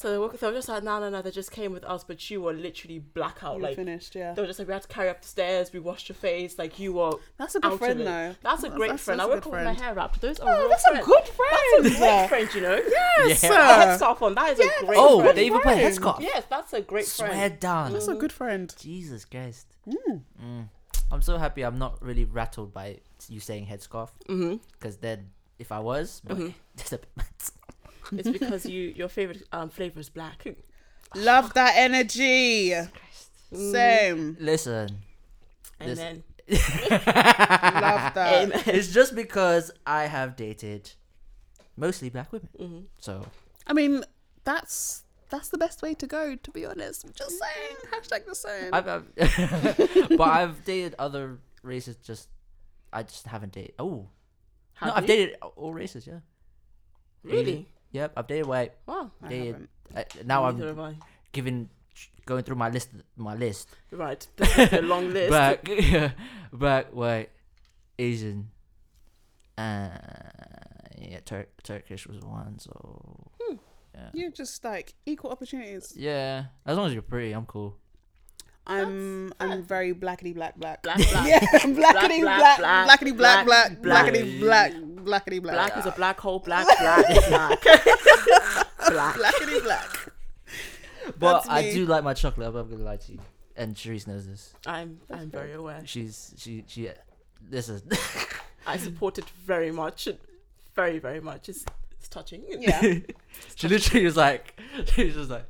So 0.00 0.10
they 0.10 0.16
were, 0.18 0.28
they 0.28 0.46
were 0.46 0.52
just 0.54 0.68
like, 0.68 0.82
no, 0.82 0.98
no, 0.98 1.10
no, 1.10 1.20
they 1.20 1.30
just 1.30 1.50
came 1.52 1.72
with 1.72 1.84
us, 1.84 2.04
but 2.04 2.30
you 2.30 2.40
were 2.40 2.52
literally 2.54 2.98
blackout, 3.00 3.56
You 3.56 3.62
were 3.62 3.68
like. 3.68 3.76
finished. 3.76 4.14
Yeah. 4.14 4.32
They 4.32 4.40
were 4.40 4.46
just 4.46 4.58
like, 4.58 4.68
we 4.68 4.72
had 4.72 4.82
to 4.82 4.88
carry 4.88 5.10
up 5.10 5.20
the 5.20 5.28
stairs, 5.28 5.72
we 5.72 5.78
washed 5.80 6.08
your 6.08 6.16
face, 6.16 6.58
like 6.58 6.78
you 6.78 6.94
were 6.94 7.12
That's 7.36 7.54
a 7.54 7.58
out 7.58 7.72
good 7.72 7.78
friend, 7.78 8.00
of 8.00 8.06
though. 8.06 8.34
That's 8.42 8.62
a 8.64 8.70
great 8.70 8.88
That's- 8.88 9.00
friend. 9.02 9.20
that's 9.20 9.28
I 9.28 9.32
a 9.32 9.34
woke 9.34 9.44
good 9.44 9.52
up 9.52 9.58
with 9.58 9.64
my 9.78 9.84
hair 9.84 9.94
wrapped. 9.94 10.20
Those 10.22 10.40
are 10.40 10.54
Oh, 10.54 10.58
real 10.60 10.68
that's 10.70 10.82
friends. 10.88 11.04
a 11.06 11.06
good 11.06 11.28
friend. 11.28 11.84
That's 11.84 11.94
a 11.94 11.98
great 11.98 12.28
friend, 12.28 12.54
you 12.54 12.60
know. 12.62 12.80
Yes, 13.26 13.42
Yeah. 13.42 13.48
A 13.92 13.98
sir. 13.98 14.04
headscarf 14.06 14.22
on. 14.22 14.34
That 14.34 14.50
is 14.52 14.58
Yeah. 14.58 14.64
a 14.64 14.68
great 14.68 14.86
friend. 14.86 15.00
Oh, 15.00 15.20
friend. 15.20 15.36
they 15.38 15.46
even 15.46 15.60
put 15.60 15.72
a 15.72 15.76
headscarf. 15.76 16.20
Yes, 16.20 16.44
that's 16.48 16.72
a 16.72 16.80
great 16.80 17.04
friend. 17.06 17.32
Swear 17.32 17.48
friend. 17.48 17.60
down. 17.60 17.92
That's 17.92 18.08
a 18.08 18.14
good 18.14 18.32
friend. 18.32 18.74
Jesus 18.78 19.24
Christ. 19.26 19.66
Mm. 19.86 20.22
Mm. 20.42 20.68
I'm 21.12 21.22
so 21.22 21.36
happy 21.38 21.62
I'm 21.62 21.78
not 21.78 22.00
really 22.02 22.24
rattled 22.24 22.72
by 22.72 23.00
you 23.28 23.40
saying 23.40 23.66
headscarf. 23.66 24.08
Because 24.26 24.96
then, 24.98 25.30
if 25.58 25.70
I 25.72 25.80
was, 25.80 26.20
boy, 26.20 26.34
Mhm. 26.76 27.02
It's 28.12 28.28
because 28.30 28.66
you 28.66 28.92
your 28.96 29.08
favorite 29.08 29.42
um 29.52 29.68
flavor 29.70 30.00
is 30.00 30.08
black. 30.08 30.44
Love 31.14 31.54
that 31.54 31.74
energy. 31.76 32.74
Same. 33.52 34.36
Listen. 34.40 34.98
And 35.80 35.90
This- 35.90 35.98
then 35.98 36.22
Love 36.50 38.14
that. 38.14 38.42
amen. 38.44 38.62
it's 38.66 38.92
just 38.92 39.14
because 39.14 39.70
I 39.86 40.04
have 40.06 40.36
dated 40.36 40.92
mostly 41.76 42.10
black 42.10 42.32
women. 42.32 42.48
Mhm. 42.58 42.84
So, 42.98 43.24
I 43.66 43.72
mean, 43.72 44.04
that's 44.44 45.04
that's 45.30 45.48
the 45.48 45.58
best 45.58 45.80
way 45.82 45.94
to 45.94 46.06
go. 46.06 46.34
To 46.36 46.50
be 46.50 46.66
honest, 46.66 47.04
I'm 47.04 47.12
just 47.14 47.38
saying. 47.38 47.76
Hashtag 47.92 48.26
the 48.26 48.34
same. 48.34 48.70
I've, 48.74 48.88
I've 48.88 50.08
but 50.18 50.28
I've 50.28 50.64
dated 50.64 50.94
other 50.98 51.38
races. 51.62 51.96
Just 51.96 52.28
I 52.92 53.02
just 53.04 53.26
haven't 53.26 53.52
dated. 53.52 53.74
Oh, 53.78 54.08
Have 54.74 54.88
no, 54.88 54.94
I've 54.94 55.02
you? 55.02 55.06
dated 55.08 55.36
all 55.56 55.72
races. 55.72 56.06
Yeah. 56.06 56.20
Really? 57.22 57.68
Yep, 57.92 58.12
I've 58.16 58.26
dated 58.26 58.46
white. 58.46 58.72
Wow. 58.86 59.10
I 59.22 59.28
dated. 59.28 59.46
haven't. 59.46 59.70
Uh, 59.96 60.02
now 60.24 60.42
Neither 60.44 60.68
I'm 60.70 60.76
have 60.76 60.78
I. 60.78 60.94
giving, 61.32 61.68
going 62.26 62.44
through 62.44 62.56
my 62.56 62.68
list. 62.70 62.90
My 63.16 63.34
list. 63.34 63.68
Right. 63.90 64.26
This 64.36 64.72
a 64.72 64.82
long 64.82 65.10
list. 65.10 65.28
Black, 65.30 65.68
black, 66.52 66.94
white, 66.94 67.30
Asian. 67.98 68.50
Uh, 69.58 69.88
yeah, 70.98 71.20
Tur- 71.24 71.48
Turkish 71.62 72.06
was 72.06 72.20
one. 72.20 72.58
So. 72.58 73.30
Hmm. 73.42 73.56
Yeah. 73.94 74.10
You're 74.14 74.30
just 74.30 74.62
like 74.64 74.94
equal 75.04 75.30
opportunities. 75.32 75.92
Yeah, 75.96 76.44
as 76.64 76.76
long 76.76 76.86
as 76.86 76.92
you're 76.92 77.02
pretty, 77.02 77.32
I'm 77.32 77.44
cool. 77.46 77.76
I'm 78.66 79.32
fair. 79.38 79.48
I'm 79.50 79.62
very 79.64 79.92
blackety 79.94 80.32
black 80.32 80.56
black. 80.56 80.82
Black, 80.82 80.98
black. 80.98 81.26
Yeah, 81.26 81.40
blackety 81.40 82.20
black, 82.20 82.58
black, 82.58 82.58
black, 82.58 83.00
blackety 83.00 83.16
black 83.16 83.46
black, 83.46 84.40
black, 84.40 84.72
blackety 85.00 85.40
black, 85.42 85.42
blackety 85.42 85.42
black, 85.42 85.54
Black 85.74 85.76
is 85.78 85.86
a 85.86 85.92
black 85.92 86.20
hole. 86.20 86.38
Black, 86.38 86.66
black, 86.78 87.06
black. 87.28 87.64
black. 88.88 89.14
blackety 89.16 89.62
black. 89.62 90.12
But 91.18 91.48
I 91.48 91.70
do 91.72 91.86
like 91.86 92.04
my 92.04 92.14
chocolate. 92.14 92.48
I'm 92.48 92.54
not 92.54 92.70
gonna 92.70 92.84
lie 92.84 92.96
to 92.96 93.12
you. 93.12 93.18
And 93.56 93.74
Cherise 93.74 94.06
knows 94.06 94.26
this. 94.26 94.54
I'm 94.66 95.00
I'm 95.10 95.30
very 95.30 95.52
aware. 95.52 95.82
She's 95.84 96.34
she 96.38 96.64
she. 96.66 96.88
This 97.42 97.68
is 97.68 97.82
I 98.66 98.76
support 98.76 99.18
it 99.18 99.28
very 99.44 99.72
much. 99.72 100.08
Very, 100.74 100.98
very 100.98 101.20
much. 101.20 101.48
It's 101.48 101.64
it's 101.98 102.08
touching. 102.08 102.42
Yeah. 102.60 102.80
she 103.56 103.68
literally 103.68 104.04
was 104.04 104.16
like 104.16 104.58
she 104.94 105.06
was 105.06 105.14
just 105.14 105.30
like 105.30 105.46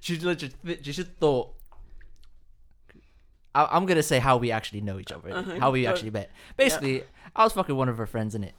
she 0.00 0.18
literally 0.18 0.54
she 0.82 0.92
just 0.92 1.10
thought. 1.20 1.54
I, 3.54 3.66
I'm 3.70 3.86
gonna 3.86 4.02
say 4.02 4.18
how 4.18 4.36
we 4.36 4.50
actually 4.52 4.80
know 4.82 4.98
each 4.98 5.10
other, 5.10 5.30
Uh-huh. 5.32 5.58
how 5.58 5.70
we 5.70 5.86
actually 5.86 6.10
met. 6.10 6.30
Basically, 6.56 7.02
I 7.34 7.44
was 7.44 7.52
fucking 7.54 7.74
one 7.74 7.88
of 7.88 7.96
her 7.98 8.06
friends 8.06 8.34
in 8.34 8.44
it. 8.44 8.54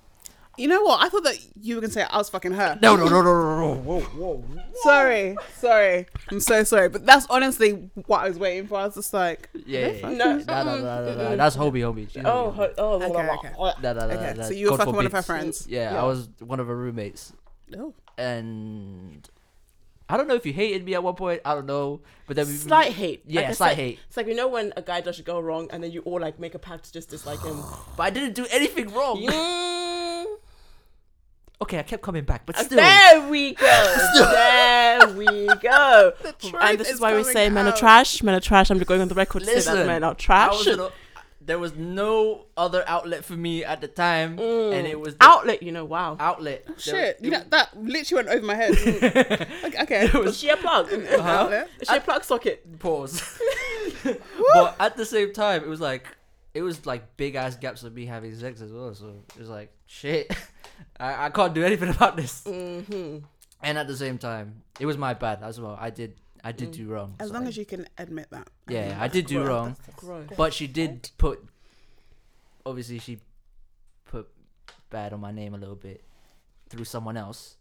You 0.59 0.67
know 0.67 0.81
what? 0.83 1.01
I 1.01 1.09
thought 1.09 1.23
that 1.23 1.37
you 1.61 1.75
were 1.75 1.81
gonna 1.81 1.93
say 1.93 2.03
I 2.03 2.17
was 2.17 2.29
fucking 2.29 2.51
her. 2.51 2.77
No, 2.81 2.95
no, 2.95 3.05
no, 3.07 3.21
no, 3.21 3.33
no, 3.33 3.73
no, 3.73 3.75
whoa, 3.81 3.99
whoa. 4.01 4.43
Sorry, 4.83 5.35
sorry. 5.57 6.05
I'm 6.29 6.39
so 6.41 6.63
sorry, 6.63 6.89
but 6.89 7.05
that's 7.05 7.25
honestly 7.29 7.71
what 8.07 8.19
I 8.25 8.27
was 8.27 8.37
waiting 8.37 8.67
for. 8.67 8.75
I 8.77 8.85
was 8.85 8.95
just 8.95 9.13
like, 9.13 9.49
Yeah, 9.65 9.87
yeah, 9.87 9.91
yeah. 9.91 10.09
No. 10.09 10.37
no, 10.37 10.43
no, 10.43 10.63
no, 10.63 11.05
no, 11.15 11.15
no, 11.29 11.37
that's 11.37 11.55
Hobie, 11.55 11.79
Hobie. 11.81 12.09
She's 12.11 12.23
Oh, 12.25 12.53
Hobie. 12.57 12.73
oh, 12.77 12.93
Okay, 12.95 13.07
blah, 13.07 13.23
blah, 13.23 13.33
okay. 13.35 13.51
blah. 13.55 13.73
No, 13.81 13.93
no, 13.93 14.07
no, 14.07 14.13
okay, 14.15 14.33
no, 14.37 14.43
so 14.43 14.51
you 14.51 14.65
were 14.65 14.71
God 14.71 14.77
fucking 14.79 14.95
one 14.95 15.05
of 15.05 15.11
her 15.13 15.21
friends. 15.21 15.65
Yeah, 15.69 15.93
Yeah. 15.93 16.01
I 16.01 16.05
was 16.05 16.29
one 16.39 16.59
of 16.59 16.67
her 16.67 16.75
roommates, 16.75 17.31
Oh, 17.77 17.93
and 18.17 19.29
I 20.09 20.17
don't 20.17 20.27
know 20.27 20.35
if 20.35 20.45
you 20.45 20.53
hated 20.53 20.83
me 20.85 20.93
at 20.95 21.03
one 21.03 21.15
point. 21.15 21.41
I 21.45 21.53
don't 21.55 21.67
know, 21.67 22.01
but 22.27 22.35
then 22.35 22.47
we, 22.47 22.53
Slight 22.53 22.91
hate. 22.93 23.23
yeah, 23.27 23.41
Like 23.41 23.55
slight 23.55 23.69
said, 23.69 23.77
hate. 23.77 23.99
It's 24.07 24.17
like 24.17 24.27
you 24.27 24.35
know 24.35 24.47
when 24.47 24.73
a 24.75 24.81
guy 24.81 25.01
does 25.01 25.17
you 25.19 25.23
go 25.23 25.39
wrong, 25.39 25.67
and 25.71 25.83
then 25.83 25.91
you 25.91 26.01
all 26.01 26.19
like 26.19 26.39
make 26.39 26.55
a 26.55 26.59
pact 26.59 26.85
to 26.85 26.91
just 26.93 27.09
dislike 27.09 27.41
him. 27.43 27.61
But 27.95 28.03
I 28.03 28.09
didn't 28.09 28.33
do 28.33 28.45
anything 28.51 28.93
wrong. 28.93 29.21
Mm. 29.21 29.78
Okay, 31.61 31.79
I 31.79 31.83
kept 31.83 32.01
coming 32.01 32.23
back, 32.23 32.45
but 32.45 32.57
uh, 32.57 32.63
still. 32.63 32.77
There 32.77 33.29
we 33.29 33.53
go. 33.53 33.95
there 34.15 35.07
we 35.09 35.47
go. 35.61 36.13
truth 36.39 36.55
And 36.61 36.79
this 36.79 36.87
is 36.87 36.95
is 36.95 37.01
why 37.01 37.13
we 37.13 37.21
coming 37.21 37.33
say 37.33 37.49
men 37.49 37.67
are 37.67 37.75
trash. 37.75 38.23
Men 38.23 38.35
are 38.35 38.39
trash. 38.39 38.69
I'm 38.69 38.79
going 38.79 39.01
on 39.01 39.09
the 39.09 39.15
record 39.15 39.43
to 39.43 39.61
say 39.61 39.73
that 39.75 39.85
men 39.85 40.03
are 40.03 40.15
trash. 40.15 40.65
was 40.65 40.67
in 40.67 40.89
there 41.49 41.57
was 41.57 41.75
no 41.75 42.45
other 42.55 42.83
outlet 42.85 43.25
for 43.25 43.33
me 43.33 43.65
at 43.65 43.81
the 43.81 43.87
time, 43.87 44.37
mm. 44.37 44.71
and 44.71 44.85
it 44.85 44.99
was 44.99 45.15
the 45.15 45.23
Outlet, 45.23 45.63
you 45.63 45.71
know, 45.71 45.83
wow. 45.83 46.15
outlet. 46.19 46.63
Oh, 46.67 46.73
there- 46.73 46.77
Shit, 46.77 47.17
it 47.17 47.25
you 47.25 47.31
know, 47.31 47.41
that 47.49 47.75
literally 47.75 48.23
went 48.23 48.37
over 48.37 48.45
my 48.45 48.53
head. 48.53 48.71
okay, 49.65 49.81
okay. 49.81 50.05
It 50.05 50.13
Is 50.13 50.13
was 50.13 50.37
she 50.37 50.49
a 50.49 50.57
plug? 50.57 50.93
Uh-huh. 50.93 51.01
Is 51.01 51.19
Outlet. 51.19 51.69
she 51.89 51.97
a 51.97 52.01
plug 52.01 52.23
socket? 52.23 52.79
pause. 52.79 53.39
but 54.53 54.75
at 54.79 54.95
the 54.95 55.05
same 55.05 55.33
time, 55.33 55.63
it 55.63 55.67
was 55.67 55.81
like 55.81 56.15
it 56.53 56.61
was 56.61 56.85
like 56.85 57.17
big 57.17 57.33
ass 57.33 57.55
gaps 57.55 57.81
of 57.81 57.95
me 57.95 58.05
having 58.05 58.35
sex 58.35 58.61
as 58.61 58.71
well. 58.71 58.93
So 58.93 59.23
it 59.35 59.39
was 59.39 59.49
like 59.49 59.71
shit. 59.87 60.31
I, 60.99 61.25
I 61.25 61.29
can't 61.29 61.53
do 61.53 61.63
anything 61.69 61.89
about 61.89 62.15
this. 62.17 62.41
Mm-hmm. 62.45 63.19
And 63.61 63.77
at 63.77 63.87
the 63.87 63.95
same 63.97 64.17
time, 64.17 64.63
it 64.79 64.85
was 64.85 64.97
my 64.97 65.13
bad 65.13 65.39
as 65.43 65.59
well. 65.59 65.77
I 65.79 65.89
did 65.89 66.15
I 66.43 66.51
did 66.53 66.71
do 66.71 66.87
wrong. 66.87 67.15
As 67.19 67.27
So 67.27 67.33
long 67.33 67.45
I- 67.45 67.49
as 67.49 67.57
you 67.57 67.65
can 67.65 67.87
admit 67.97 68.27
that. 68.31 68.47
yeah, 68.67 68.97
I 68.99 69.07
did 69.07 69.25
do 69.27 69.35
Gross. 69.43 69.47
wrong. 69.49 69.75
Gross. 69.97 70.27
But 70.37 70.53
she 70.53 70.67
did 70.67 71.09
put 71.17 71.43
obviously 72.65 72.99
she 72.99 73.19
put 74.05 74.27
bad 74.89 75.13
on 75.13 75.19
my 75.19 75.31
name 75.31 75.53
a 75.53 75.57
little 75.57 75.75
bit 75.75 76.03
through 76.69 76.85
someone 76.85 77.17
else. 77.17 77.55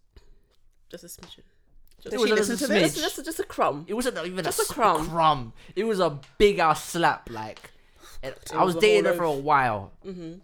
Just 0.90 1.04
a 1.04 1.06
smidgen. 1.08 1.42
Did 2.02 2.12
Just, 2.12 2.14
she 2.14 2.18
was 2.18 2.30
a 2.30 2.34
listen 2.34 2.56
to 2.58 2.64
smidge. 2.66 2.68
this? 2.68 2.94
just, 2.94 3.16
just, 3.16 3.24
just 3.26 3.40
a 3.40 3.44
crumb. 3.44 3.84
It 3.88 3.94
wasn't 3.94 4.16
even 4.24 4.44
Just 4.44 4.60
a, 4.60 4.62
a 4.62 4.64
s- 4.66 4.70
crumb. 4.70 5.08
crumb. 5.08 5.52
It 5.74 5.84
was 5.84 5.98
a 6.00 6.18
big 6.38 6.60
ass 6.60 6.84
slap. 6.84 7.28
Like, 7.28 7.72
and 8.22 8.34
I 8.54 8.62
was 8.64 8.74
was 8.76 8.76
a 8.76 8.86
dating 8.86 9.04
whole 9.04 9.12
her 9.12 9.18
for 9.18 9.24
a 9.24 9.32
while, 9.32 9.92
Mm-hmm. 10.06 10.34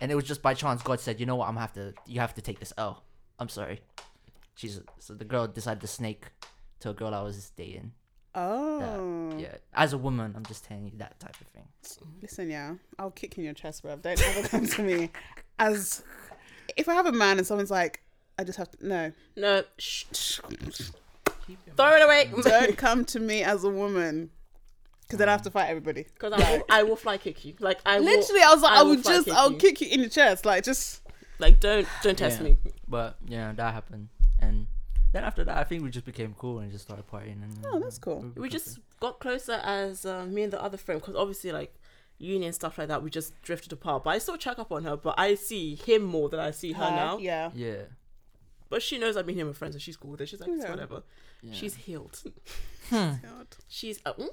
And 0.00 0.10
it 0.10 0.14
was 0.14 0.24
just 0.24 0.42
by 0.42 0.54
chance. 0.54 0.82
God 0.82 1.00
said, 1.00 1.20
"You 1.20 1.26
know 1.26 1.36
what? 1.36 1.48
I'm 1.48 1.56
have 1.56 1.72
to. 1.74 1.94
You 2.06 2.20
have 2.20 2.34
to 2.34 2.40
take 2.40 2.60
this 2.60 2.72
L. 2.76 3.02
I'm 3.38 3.48
sorry." 3.48 3.80
She's 4.56 4.80
so 4.98 5.14
the 5.14 5.24
girl 5.24 5.46
decided 5.46 5.80
to 5.80 5.86
snake 5.86 6.26
to 6.80 6.90
a 6.90 6.94
girl 6.94 7.14
I 7.14 7.22
was 7.22 7.50
dating. 7.56 7.92
Oh. 8.34 9.32
Yeah, 9.38 9.54
as 9.74 9.92
a 9.92 9.98
woman, 9.98 10.34
I'm 10.36 10.44
just 10.44 10.64
telling 10.64 10.86
you 10.86 10.92
that 10.98 11.18
type 11.20 11.36
of 11.40 11.46
thing. 11.48 11.68
Listen, 12.20 12.50
yeah, 12.50 12.74
I'll 12.98 13.12
kick 13.12 13.38
in 13.38 13.44
your 13.44 13.54
chest, 13.54 13.84
bruv. 13.84 14.02
Don't 14.02 14.20
ever 14.20 14.48
come 14.48 14.66
to 14.66 14.82
me 14.82 15.10
as 15.58 16.02
if 16.76 16.88
I 16.88 16.94
have 16.94 17.06
a 17.06 17.12
man 17.12 17.38
and 17.38 17.46
someone's 17.46 17.70
like, 17.70 18.02
I 18.38 18.44
just 18.44 18.58
have 18.58 18.70
to 18.72 18.86
no. 18.86 19.12
No, 19.36 19.62
shh, 19.78 20.04
shh. 20.12 20.40
throw 21.76 21.96
it 21.96 22.02
away. 22.02 22.30
Don't 22.42 22.76
come 22.76 23.04
to 23.06 23.20
me 23.20 23.44
as 23.44 23.62
a 23.62 23.70
woman, 23.70 24.30
because 25.06 25.18
then 25.18 25.28
I 25.28 25.32
have 25.32 25.42
to 25.42 25.50
fight 25.50 25.68
everybody. 25.68 26.02
Because 26.04 26.32
I 26.32 26.52
will, 26.56 26.64
I 26.70 26.82
will 26.82 26.96
fly 26.96 27.16
kick 27.18 27.44
you. 27.44 27.54
Like 27.60 27.78
I 27.86 27.98
will, 27.98 28.06
Literally, 28.06 28.42
I 28.42 28.52
was 28.52 28.62
like, 28.62 28.72
I 28.72 28.80
I, 28.80 28.82
will 28.82 28.90
would 28.96 29.04
just, 29.04 29.24
kick 29.26 29.34
I'll 29.34 29.52
you. 29.52 29.58
kick 29.58 29.80
you 29.80 29.88
in 29.90 30.00
the 30.02 30.08
chest, 30.08 30.44
like 30.46 30.64
just. 30.64 31.00
like 31.38 31.60
don't 31.60 31.86
don't 32.02 32.16
test 32.18 32.38
Yeah. 32.40 32.44
me. 32.44 32.56
But 32.88 33.16
yeah, 33.26 33.52
that 33.52 33.72
happened, 33.74 34.08
and 34.40 34.66
then 35.12 35.24
after 35.24 35.44
that, 35.44 35.56
I 35.56 35.64
think 35.64 35.82
we 35.82 35.90
just 35.90 36.04
became 36.06 36.34
cool 36.38 36.58
and 36.60 36.70
just 36.72 36.84
started 36.84 37.06
partying. 37.08 37.42
And 37.42 37.58
Oh, 37.66 37.78
that's 37.78 37.98
cool. 37.98 38.32
We 38.36 38.48
just 38.48 38.78
got 39.00 39.20
closer 39.20 39.60
as 39.62 40.04
uh, 40.04 40.24
me 40.26 40.42
and 40.42 40.52
the 40.52 40.62
other 40.62 40.76
friend 40.76 41.00
because 41.00 41.14
obviously 41.16 41.52
like 41.52 41.74
union 42.18 42.52
stuff 42.52 42.78
like 42.78 42.88
that. 42.88 43.02
We 43.02 43.10
just 43.10 43.32
drifted 43.42 43.72
apart. 43.72 44.04
But 44.04 44.10
I 44.10 44.18
still 44.18 44.36
check 44.36 44.58
up 44.58 44.70
on 44.72 44.84
her. 44.84 44.96
But 44.96 45.14
I 45.18 45.34
see 45.34 45.74
him 45.74 46.02
more 46.04 46.28
than 46.28 46.40
I 46.40 46.50
see 46.52 46.72
her 46.72 46.90
now. 46.90 47.18
Yeah. 47.18 47.50
yeah. 47.54 47.82
But 48.70 48.82
she 48.82 48.98
knows 48.98 49.16
I've 49.16 49.26
been 49.26 49.34
here 49.36 49.46
with 49.46 49.56
friends 49.56 49.74
and 49.74 49.82
she's 49.82 49.96
cool 49.96 50.12
with 50.12 50.20
it. 50.20 50.28
She's 50.28 50.40
like, 50.40 50.48
it's 50.50 50.64
Yeah. 50.64 50.70
whatever. 50.70 51.02
yeah. 51.42 51.52
She's 51.60 51.74
healed. 51.74 52.22
God. 52.90 53.18
She's 53.68 54.00
uh, 54.06 54.14
mm, 54.14 54.28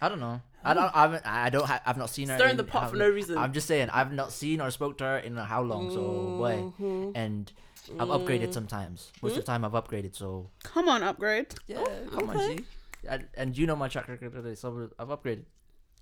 I 0.00 0.08
don't 0.08 0.20
know. 0.20 0.40
I 0.64 0.74
don't. 0.74 0.94
I 0.96 1.02
haven't. 1.02 1.26
I 1.26 1.50
don't. 1.50 1.66
Ha- 1.66 1.82
I've 1.86 1.96
not 1.96 2.10
seen 2.10 2.28
her. 2.28 2.36
stirring 2.36 2.52
in 2.52 2.56
the 2.56 2.64
pot 2.64 2.82
how- 2.84 2.88
for 2.90 2.96
no 2.96 3.08
reason. 3.08 3.38
I'm 3.38 3.52
just 3.52 3.66
saying. 3.66 3.90
I've 3.90 4.12
not 4.12 4.32
seen 4.32 4.60
or 4.60 4.70
spoke 4.70 4.98
to 4.98 5.04
her 5.04 5.18
in 5.18 5.36
how 5.36 5.62
long. 5.62 5.90
So 5.90 6.00
boy, 6.38 6.72
Mhm. 6.80 7.12
and 7.14 7.52
I've 7.98 8.08
upgraded 8.08 8.52
sometimes. 8.52 9.12
Most 9.22 9.32
Hmm? 9.32 9.38
of 9.38 9.44
the 9.44 9.50
time, 9.52 9.64
I've 9.64 9.72
upgraded. 9.72 10.14
So 10.14 10.50
Come 10.62 10.88
on, 10.88 11.02
upgrade. 11.02 11.54
yeah, 11.66 11.84
come 12.10 12.30
on, 12.30 12.36
okay. 12.36 12.56
G. 12.58 12.64
And, 13.08 13.28
and 13.36 13.56
you 13.56 13.66
know 13.66 13.76
my 13.76 13.88
track 13.88 14.08
record 14.08 14.32
today, 14.32 14.54
so 14.56 14.90
I've 14.98 15.08
upgraded. 15.08 15.44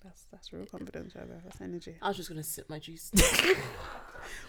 That's 0.02 0.24
that's 0.32 0.52
real 0.52 0.66
confidence, 0.66 1.14
right. 1.14 1.26
That's 1.44 1.60
energy. 1.60 1.96
I 2.02 2.08
was 2.08 2.16
just 2.16 2.28
gonna 2.28 2.42
sip 2.42 2.68
my 2.70 2.78
juice. 2.78 3.10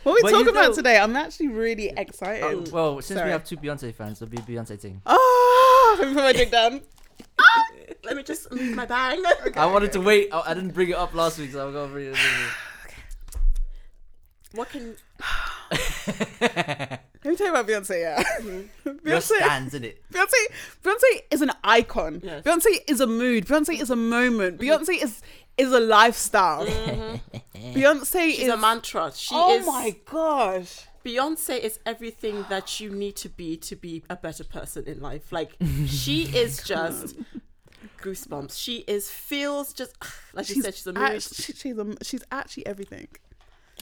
What 0.04 0.16
we 0.16 0.22
But 0.24 0.32
talk 0.32 0.48
about 0.48 0.70
know- 0.70 0.74
today? 0.76 0.98
I'm 0.98 1.16
actually 1.16 1.50
really 1.50 1.90
excited. 1.96 2.44
Uh, 2.44 2.72
well, 2.72 2.96
since 3.02 3.18
sorry. 3.20 3.28
we 3.28 3.32
have 3.32 3.44
two 3.44 3.58
Beyonce 3.58 3.94
fans, 3.94 4.22
it'll 4.22 4.32
be 4.32 4.38
Beyonce 4.38 4.80
thing. 4.80 5.02
Oh, 5.06 5.98
let 6.00 6.08
me 6.08 6.14
put 6.16 6.24
my 6.24 6.34
drink 6.34 6.52
down. 6.52 6.82
Let 8.04 8.16
me 8.16 8.24
just 8.24 8.52
move 8.52 8.76
my 8.76 8.86
bag. 8.86 9.20
I 9.58 9.66
wanted 9.66 9.92
to 9.94 10.02
wait. 10.02 10.30
I, 10.32 10.52
I 10.52 10.54
didn't 10.54 10.74
bring 10.74 10.90
it 10.90 10.96
up 10.96 11.14
last 11.14 11.40
week, 11.40 11.52
so 11.52 11.68
I'm 11.68 11.74
gonna 11.74 11.92
bring 11.92 12.08
it. 12.08 12.18
What 14.54 14.70
can 14.70 14.96
Let 15.70 17.26
me 17.26 17.36
tell 17.36 17.48
you 17.48 17.52
about 17.54 17.68
Beyonce. 17.68 18.00
Yeah, 18.00 18.24
mm-hmm. 18.40 19.08
Your 19.08 19.18
Beyonce. 19.18 19.38
stands 19.38 19.74
in 19.74 19.84
it. 19.84 20.02
Beyonce, 20.12 20.32
Beyonce 20.84 21.22
is 21.30 21.42
an 21.42 21.52
icon. 21.64 22.22
Yes. 22.24 22.44
Beyonce 22.44 22.80
is 22.88 23.02
a 23.02 23.08
mood. 23.08 23.46
Beyonce 23.46 23.80
is 23.80 23.90
a 23.90 23.96
moment. 23.96 24.60
Mm-hmm. 24.60 24.70
Beyonce 24.70 25.04
is 25.04 25.22
is 25.58 25.72
a 25.74 25.80
lifestyle. 25.80 26.66
Mm-hmm. 26.66 27.74
Beyonce 27.74 28.30
She's 28.30 28.40
is 28.40 28.50
a 28.50 28.58
mantra. 28.58 29.12
She 29.14 29.36
oh 29.36 29.58
is 29.58 29.66
my 29.66 29.96
gosh. 30.06 30.87
Beyonce 31.08 31.58
is 31.60 31.80
everything 31.86 32.46
that 32.50 32.80
you 32.82 32.90
need 32.90 33.16
to 33.18 33.30
be 33.30 33.56
to 33.58 33.76
be 33.76 34.04
a 34.10 34.16
better 34.18 34.44
person 34.44 34.84
in 34.86 35.00
life. 35.00 35.32
Like 35.32 35.56
she 35.88 36.24
is 36.24 36.62
just 36.64 37.16
goosebumps. 38.02 38.58
She 38.62 38.78
is 38.88 39.10
feels 39.10 39.74
just 39.74 39.96
like 40.34 40.50
you 40.50 40.62
said. 40.62 40.76
She's 40.76 40.88
a 40.88 40.94
act- 40.98 41.34
she- 41.36 41.54
she's 41.54 41.78
a, 41.78 41.96
she's 42.04 42.24
actually 42.32 42.66
everything. 42.66 43.08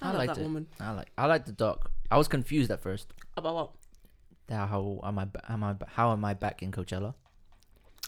I, 0.02 0.06
I 0.06 0.10
love 0.10 0.18
liked 0.18 0.34
that 0.36 0.42
it. 0.42 0.44
woman. 0.44 0.68
I 0.80 0.92
like. 0.92 1.12
I 1.18 1.26
like 1.26 1.46
the 1.46 1.52
doc. 1.54 1.90
I 2.12 2.18
was 2.18 2.28
confused 2.28 2.70
at 2.70 2.82
first. 2.82 3.14
About 3.38 3.56
what? 3.56 3.70
How, 4.50 4.68
how 4.68 5.00
am 5.04 5.18
I? 5.20 5.28
Am 5.50 5.64
I? 5.64 5.76
How 5.88 6.12
am 6.12 6.24
I 6.26 6.34
back 6.34 6.62
in 6.62 6.72
Coachella? 6.72 7.14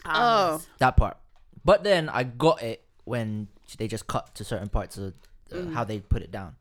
Ah, 0.06 0.60
Oh. 0.60 0.62
That 0.80 0.96
part. 0.98 1.18
But 1.66 1.84
then 1.84 2.10
I 2.10 2.24
got 2.24 2.62
it 2.62 2.84
when 3.06 3.48
they 3.78 3.88
just 3.88 4.06
cut 4.08 4.36
to 4.36 4.44
certain 4.44 4.70
parts 4.70 4.98
of 4.98 5.14
uh, 5.52 5.56
Mm. 5.56 5.74
how 5.74 5.84
they 5.86 6.00
put 6.00 6.22
it 6.22 6.30
down. 6.32 6.56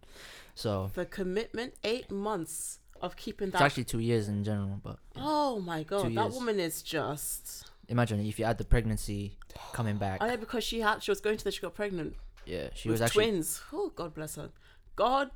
So 0.56 0.90
the 0.94 1.04
commitment. 1.06 1.74
Eight 1.84 2.10
months 2.10 2.80
of 3.00 3.14
keeping 3.14 3.50
that. 3.50 3.54
it's 3.56 3.60
that. 3.60 3.66
actually 3.66 3.84
two 3.84 4.00
years 4.00 4.28
in 4.28 4.42
general. 4.42 4.80
But 4.82 4.98
oh 5.16 5.60
my 5.60 5.82
god, 5.84 6.08
Two 6.08 6.14
that 6.14 6.22
years. 6.24 6.34
woman 6.34 6.58
is 6.58 6.82
just. 6.82 7.70
imagine 7.88 8.18
if 8.26 8.38
you 8.38 8.44
add 8.44 8.58
the 8.58 8.64
pregnancy 8.64 9.36
coming 9.72 9.96
back. 9.98 10.18
Oh 10.22 10.26
yeah, 10.26 10.36
because 10.36 10.64
she 10.64 10.80
had 10.80 11.02
she 11.02 11.10
was 11.12 11.20
going 11.20 11.36
to 11.38 11.44
that 11.44 11.54
she 11.54 11.60
got 11.60 11.74
pregnant 11.74 12.14
Yeah, 12.46 12.70
she 12.74 12.88
was 12.88 13.00
actually. 13.02 13.24
twins. 13.26 13.62
Oh 13.72 13.92
God 13.94 14.14
bless 14.14 14.34
her. 14.36 14.50
God 14.96 15.30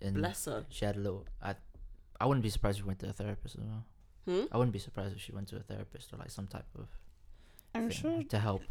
And 0.00 0.14
bless 0.14 0.44
her. 0.46 0.64
She 0.70 0.84
had 0.84 0.96
a 0.96 1.00
little. 1.00 1.26
I, 1.42 1.56
I 2.20 2.26
wouldn't 2.26 2.44
be 2.44 2.48
surprised 2.50 2.78
if 2.78 2.84
she 2.84 2.86
went 2.86 3.00
to 3.00 3.08
a 3.08 3.12
therapist 3.12 3.56
as 3.56 3.62
well. 3.64 3.84
Hmm? 4.28 4.44
I 4.52 4.56
wouldn't 4.56 4.72
be 4.72 4.78
surprised 4.78 5.16
if 5.16 5.20
she 5.20 5.32
went 5.32 5.48
to 5.48 5.56
a 5.56 5.60
therapist 5.60 6.12
or 6.12 6.16
like 6.18 6.30
some 6.30 6.46
type 6.46 6.66
of 6.78 6.86
I'm 7.74 7.90
thing 7.90 7.98
sure 8.00 8.22
to 8.22 8.38
help. 8.38 8.62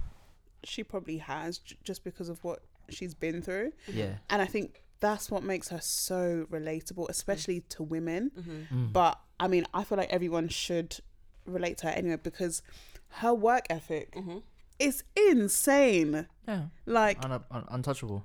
she 0.63 0.83
probably 0.83 1.17
has 1.17 1.57
j- 1.59 1.77
just 1.83 2.03
because 2.05 2.29
of 2.29 2.41
what 2.43 2.59
she's 2.89 3.13
been 3.13 3.41
through. 3.41 3.73
Yeah. 3.87 4.13
And 4.29 4.41
I 4.41 4.45
think 4.45 4.83
that's 4.99 5.29
what 5.31 5.43
makes 5.43 5.69
her 5.69 5.79
so 5.81 6.45
relatable, 6.51 7.07
especially 7.09 7.61
to 7.69 7.83
women. 7.83 8.31
Mm-hmm. 8.39 8.75
Mm. 8.87 8.93
But 8.93 9.19
I 9.39 9.47
mean, 9.47 9.65
I 9.73 9.83
feel 9.83 9.97
like 9.97 10.09
everyone 10.11 10.47
should 10.49 10.97
relate 11.45 11.77
to 11.79 11.87
her 11.87 11.93
anyway 11.93 12.17
because 12.21 12.61
her 13.09 13.33
work 13.33 13.65
ethic 13.69 14.13
Mm-hmm. 14.15 14.39
is 14.79 15.03
insane. 15.29 16.27
Yeah. 16.47 16.63
Like, 16.85 17.23
Un- 17.23 17.43
un- 17.51 17.65
untouchable. 17.69 18.23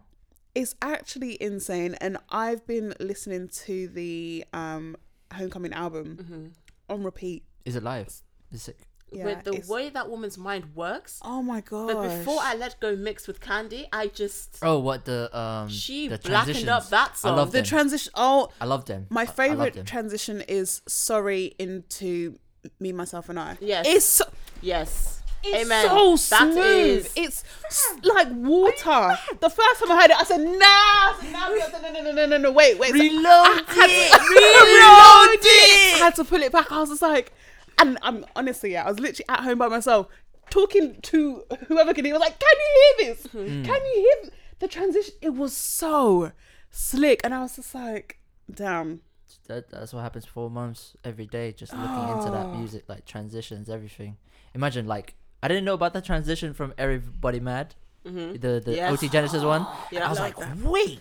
it's 0.55 0.75
actually 0.83 1.41
insane. 1.43 1.95
And 2.01 2.17
I've 2.31 2.67
been 2.67 2.95
listening 3.01 3.49
to 3.67 3.89
the 3.89 4.45
um, 4.53 4.97
Homecoming 5.35 5.73
album 5.73 6.17
Mm-hmm. 6.21 6.47
on 6.93 7.03
repeat. 7.05 7.45
Is 7.65 7.77
it 7.77 7.83
live? 7.83 8.23
Is 8.51 8.69
it? 8.69 8.77
Yeah, 9.15 9.25
with 9.27 9.45
the 9.45 9.53
it's- 9.53 9.69
way 9.69 9.91
that 9.91 10.09
woman's 10.09 10.39
mind 10.39 10.75
works. 10.75 11.21
Oh 11.23 11.43
my 11.43 11.61
god! 11.61 11.89
But 11.93 12.03
before 12.19 12.39
I 12.41 12.55
let 12.55 12.81
go 12.81 12.97
mixed 12.97 13.27
with 13.29 13.41
Candy, 13.41 13.87
I 13.93 14.07
just 14.09 14.59
Oh, 14.63 14.79
what 14.79 15.05
the 15.05 15.29
um. 15.37 15.69
she 15.69 16.09
the 16.09 16.19
blackened 16.19 16.69
up 16.69 16.89
transitions. 16.89 16.91
that 16.91 17.11
I 17.13 17.17
song. 17.17 17.37
love 17.37 17.53
the 17.53 17.59
them. 17.59 17.65
transition, 17.67 18.13
oh, 18.17 18.49
I 18.61 18.65
love 18.65 18.85
them. 18.87 19.07
I- 19.11 19.13
I 19.13 19.15
my 19.15 19.27
favorite 19.27 19.75
them. 19.75 19.85
transition 19.87 20.41
is 20.49 20.83
"Sorry" 20.89 21.55
into 21.59 22.39
"Me, 22.81 22.93
Myself, 22.93 23.29
and 23.29 23.39
I." 23.39 23.57
Yes. 23.61 23.87
it's 23.89 24.05
so, 24.07 24.25
yes. 24.61 25.21
it's 25.45 25.65
Amen. 25.65 25.85
so 25.89 26.17
That 26.37 26.53
smooth. 26.53 27.11
is- 27.17 27.43
It's 27.65 27.95
like 28.05 28.29
water. 28.31 29.19
The 29.41 29.51
first 29.51 29.81
time 29.81 29.91
I 29.91 30.01
heard 30.01 30.11
it, 30.13 30.17
I 30.21 30.25
said, 30.25 30.41
"Nah." 30.41 30.55
I 30.65 31.15
said, 31.21 31.33
"Nah, 31.33 31.49
no, 31.49 31.91
no, 31.91 32.01
no, 32.03 32.13
no, 32.13 32.27
no, 32.27 32.39
no, 32.39 32.51
wait, 32.53 32.79
wait." 32.79 32.91
So 32.91 32.95
Reload 32.95 33.27
I 33.27 33.65
had 33.67 33.89
to- 33.89 34.25
reload 34.63 35.41
it. 35.43 35.95
I 35.95 35.99
had 36.05 36.15
to 36.17 36.25
pull 36.25 36.43
it 36.43 36.53
back. 36.53 36.71
I 36.71 36.79
was 36.81 36.91
just 36.91 37.03
like, 37.03 37.33
and 37.83 37.99
I'm 38.03 38.25
honestly, 38.37 38.73
yeah, 38.73 38.85
I 38.85 38.89
was 38.89 38.99
literally 39.01 39.27
at 39.29 39.41
home 39.41 39.59
by 39.59 39.69
myself 39.69 40.07
talking 40.51 41.01
to 41.03 41.45
whoever 41.69 41.93
could 41.95 42.05
hear. 42.05 42.15
I 42.15 42.19
was 42.19 42.27
like, 42.29 42.39
"Can 42.41 42.57
you 42.59 42.95
hear 43.05 43.15
this? 43.15 43.27
Mm. 43.29 43.65
Can 43.65 43.87
you 43.87 43.95
hear 44.23 44.31
the 44.61 44.69
transition?" 44.69 45.15
It 45.21 45.35
was 45.35 45.57
so 45.57 46.33
slick, 46.71 47.21
and 47.25 47.35
I 47.35 47.41
was 47.41 47.57
just 47.57 47.75
like, 47.75 48.19
"Damn." 48.53 49.01
That, 49.49 49.71
that's 49.71 49.93
what 49.93 50.01
happens 50.03 50.25
for 50.27 50.51
months 50.51 50.95
every 51.05 51.27
day, 51.27 51.53
just 51.53 51.73
looking 51.73 52.09
into 52.17 52.31
that 52.31 52.47
Oh. 52.47 52.55
music, 52.55 52.85
like 52.89 53.05
transitions, 53.07 53.69
everything. 53.69 54.19
Imagine, 54.55 54.87
like, 54.87 55.15
I 55.43 55.49
didn't 55.49 55.65
know 55.65 55.75
about 55.75 55.95
the 55.95 56.03
transition 56.03 56.53
from 56.55 56.75
Everybody 56.79 57.41
Mad, 57.41 57.75
Mm-hmm. 58.07 58.35
the 58.41 58.61
the 58.65 58.75
Yes. 58.77 58.93
OT 58.93 59.09
Genasis 59.09 59.43
one. 59.43 59.67
Yeah, 59.91 60.07
I 60.07 60.11
was 60.11 60.19
like 60.21 60.37
like, 60.39 60.49
wait, 60.63 61.01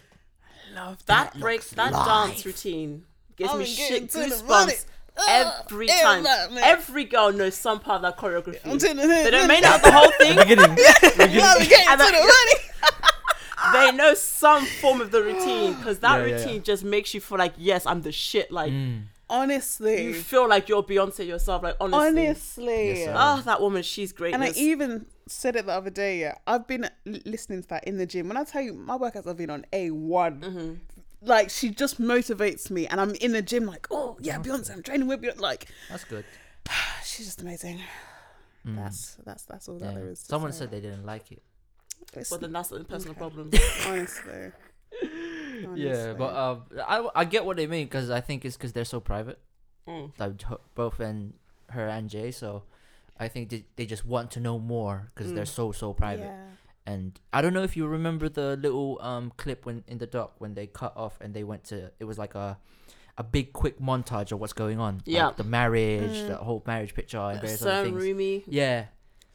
Love 0.74 1.06
that 1.08 1.34
that 1.34 1.40
break, 1.42 1.60
looks 1.60 1.72
that 1.72 1.92
live. 1.92 2.30
dance 2.30 2.46
routine 2.46 3.04
gives 3.36 3.52
I'm 3.52 3.60
me 3.60 3.66
getting 3.66 3.88
shit 4.08 4.10
to 4.12 4.18
the 4.20 4.44
money. 4.46 4.72
goosebumps 4.74 4.86
every 5.28 5.88
yeah, 5.88 6.01
time. 6.01 6.24
man, 6.24 6.53
man. 6.55 6.64
Every 6.64 7.03
girl 7.05 7.32
knows 7.32 7.55
some 7.55 7.80
part 7.80 7.97
of 7.97 8.01
that 8.03 8.18
choreography. 8.18 8.59
I'm 8.66 8.78
to 8.78 8.88
the- 8.88 8.93
they 8.95 9.32
don't 9.32 9.47
may 9.47 9.59
not 9.62 9.82
know 9.84 9.89
the 9.89 9.97
whole 9.97 10.12
thing. 10.18 10.36
beginning. 10.38 10.78
Yeah, 11.34 11.53
we 11.59 11.68
getting 11.68 11.89
to 11.91 11.97
the- 11.97 12.12
the 12.12 12.34
money. 12.91 13.72
they 13.91 13.91
know 13.95 14.14
some 14.14 14.66
form 14.66 15.01
of 15.01 15.12
the 15.12 15.22
routine 15.30 15.74
because 15.76 15.99
that 15.99 16.20
Yeah, 16.20 16.26
yeah, 16.26 16.36
routine 16.38 16.55
yeah. 16.55 16.62
just 16.62 16.84
makes 16.84 17.14
you 17.14 17.22
feel 17.22 17.38
like 17.38 17.53
yes, 17.57 17.86
I'm 17.86 18.01
the 18.01 18.12
shit. 18.12 18.51
Like 18.51 18.72
Mm. 18.72 19.03
Honestly, 19.30 20.03
you 20.03 20.14
feel 20.14 20.45
like 20.49 20.68
you're 20.68 20.84
Beyonce 20.84 21.26
yourself. 21.26 21.64
Like 21.64 21.78
honestly, 21.80 22.28
honestly. 22.28 22.88
Yes, 22.89 23.05
sir. 23.05 23.14
ah, 23.16 23.41
that 23.45 23.62
woman, 23.62 23.82
she's 23.82 24.12
great. 24.12 24.34
And 24.34 24.43
I 24.43 24.49
even 24.57 25.05
said 25.26 25.55
it 25.55 25.68
the 25.68 25.72
other 25.72 25.89
day. 25.89 26.20
Yeah, 26.20 26.36
I've 26.45 26.68
been 26.68 26.89
listening 27.05 27.62
to 27.62 27.68
that 27.70 27.86
in 27.86 27.95
the 27.95 28.05
gym. 28.05 28.28
When 28.28 28.36
I 28.36 28.43
tell 28.43 28.62
you, 28.62 28.74
my 28.74 28.97
workouts 28.97 29.26
have 29.28 29.38
been 29.38 29.49
on 29.49 29.66
a 29.72 29.89
one. 29.91 30.41
Mm-hmm. 30.41 30.74
Like 31.24 31.49
she 31.49 31.69
just 31.69 32.01
motivates 32.01 32.72
me, 32.72 32.88
and 32.88 32.99
I'm 32.99 33.13
in 33.15 33.32
the 33.34 33.41
gym 33.41 33.65
like, 33.65 33.88
oh 33.91 34.17
yeah, 34.22 34.39
Beyonce, 34.39 34.72
I'm 34.72 34.82
training 34.84 35.07
with 35.07 35.22
Beyonce. 35.22 35.39
Like 35.39 35.67
That's 35.89 36.03
good. 36.03 36.26
she's 37.05 37.26
just 37.28 37.41
amazing. 37.41 37.80
Mm. 38.67 38.76
That's 38.78 39.17
that's 39.26 39.43
that's 39.43 39.67
all 39.69 39.78
that 39.80 39.93
there 39.95 40.07
is. 40.09 40.19
Someone 40.19 40.51
say. 40.51 40.59
said 40.59 40.72
they 40.72 40.82
didn't 40.82 41.05
like 41.05 41.32
it. 41.32 41.41
It's- 42.13 42.32
Well, 42.32 42.39
then 42.39 42.51
that's 42.51 42.69
the 42.69 42.84
personal 42.84 43.11
Okay. 43.11 43.19
problem. 43.19 43.51
honestly. 43.88 44.51
Yeah, 45.76 46.13
but 46.13 46.34
Honestly. 46.34 46.80
um, 46.80 47.09
I 47.15 47.22
I 47.22 47.26
get 47.26 47.45
what 47.45 47.57
they 47.57 47.67
mean 47.67 47.86
because 47.86 48.09
I 48.09 48.22
think 48.22 48.43
it's 48.45 48.57
because 48.57 48.74
they're 48.74 48.86
so 48.86 48.99
private. 48.99 49.39
Mm. 49.88 50.11
like 50.19 50.34
both 50.76 50.99
and 50.99 51.34
her 51.69 51.88
and 51.88 52.07
Jay. 52.09 52.30
So 52.32 52.63
I 53.19 53.28
think 53.28 53.49
they, 53.49 53.65
they 53.76 53.86
just 53.88 54.05
want 54.05 54.30
to 54.32 54.39
know 54.39 54.59
more 54.59 55.11
because 55.13 55.34
they're 55.34 55.43
Mm. 55.45 55.47
so 55.59 55.72
so 55.72 55.93
private. 55.93 56.26
Yeah. 56.26 56.45
And 56.86 57.20
I 57.32 57.42
don't 57.42 57.54
know 57.54 57.64
if 57.64 57.78
you 57.78 57.86
remember 57.88 58.28
the 58.30 58.56
little 58.58 59.00
um 59.02 59.32
clip 59.38 59.66
when 59.66 59.84
in 59.88 59.98
the 60.00 60.08
doc 60.08 60.34
when 60.40 60.54
they 60.56 60.68
cut 60.68 60.94
off 60.98 61.20
and 61.22 61.34
they 61.34 61.44
went 61.44 61.64
to 61.66 61.92
it 62.00 62.06
was 62.06 62.18
like 62.18 62.34
a 62.36 62.58
a 63.18 63.24
big 63.24 63.54
quick 63.54 63.80
montage 63.80 64.32
of 64.32 64.40
what's 64.40 64.54
going 64.54 64.80
on. 64.80 64.96
Like 64.98 65.04
Yeah. 65.06 65.32
the 65.36 65.44
marriage, 65.44 66.12
Mm. 66.24 66.28
the 66.28 66.38
whole 66.38 66.64
marriage 66.66 66.94
picture, 66.96 67.20
and 67.20 67.40
various 67.42 67.60
so 67.60 67.70
other 67.70 67.90
things. 67.90 68.02
roomy. 68.02 68.44
Yeah, 68.48 68.86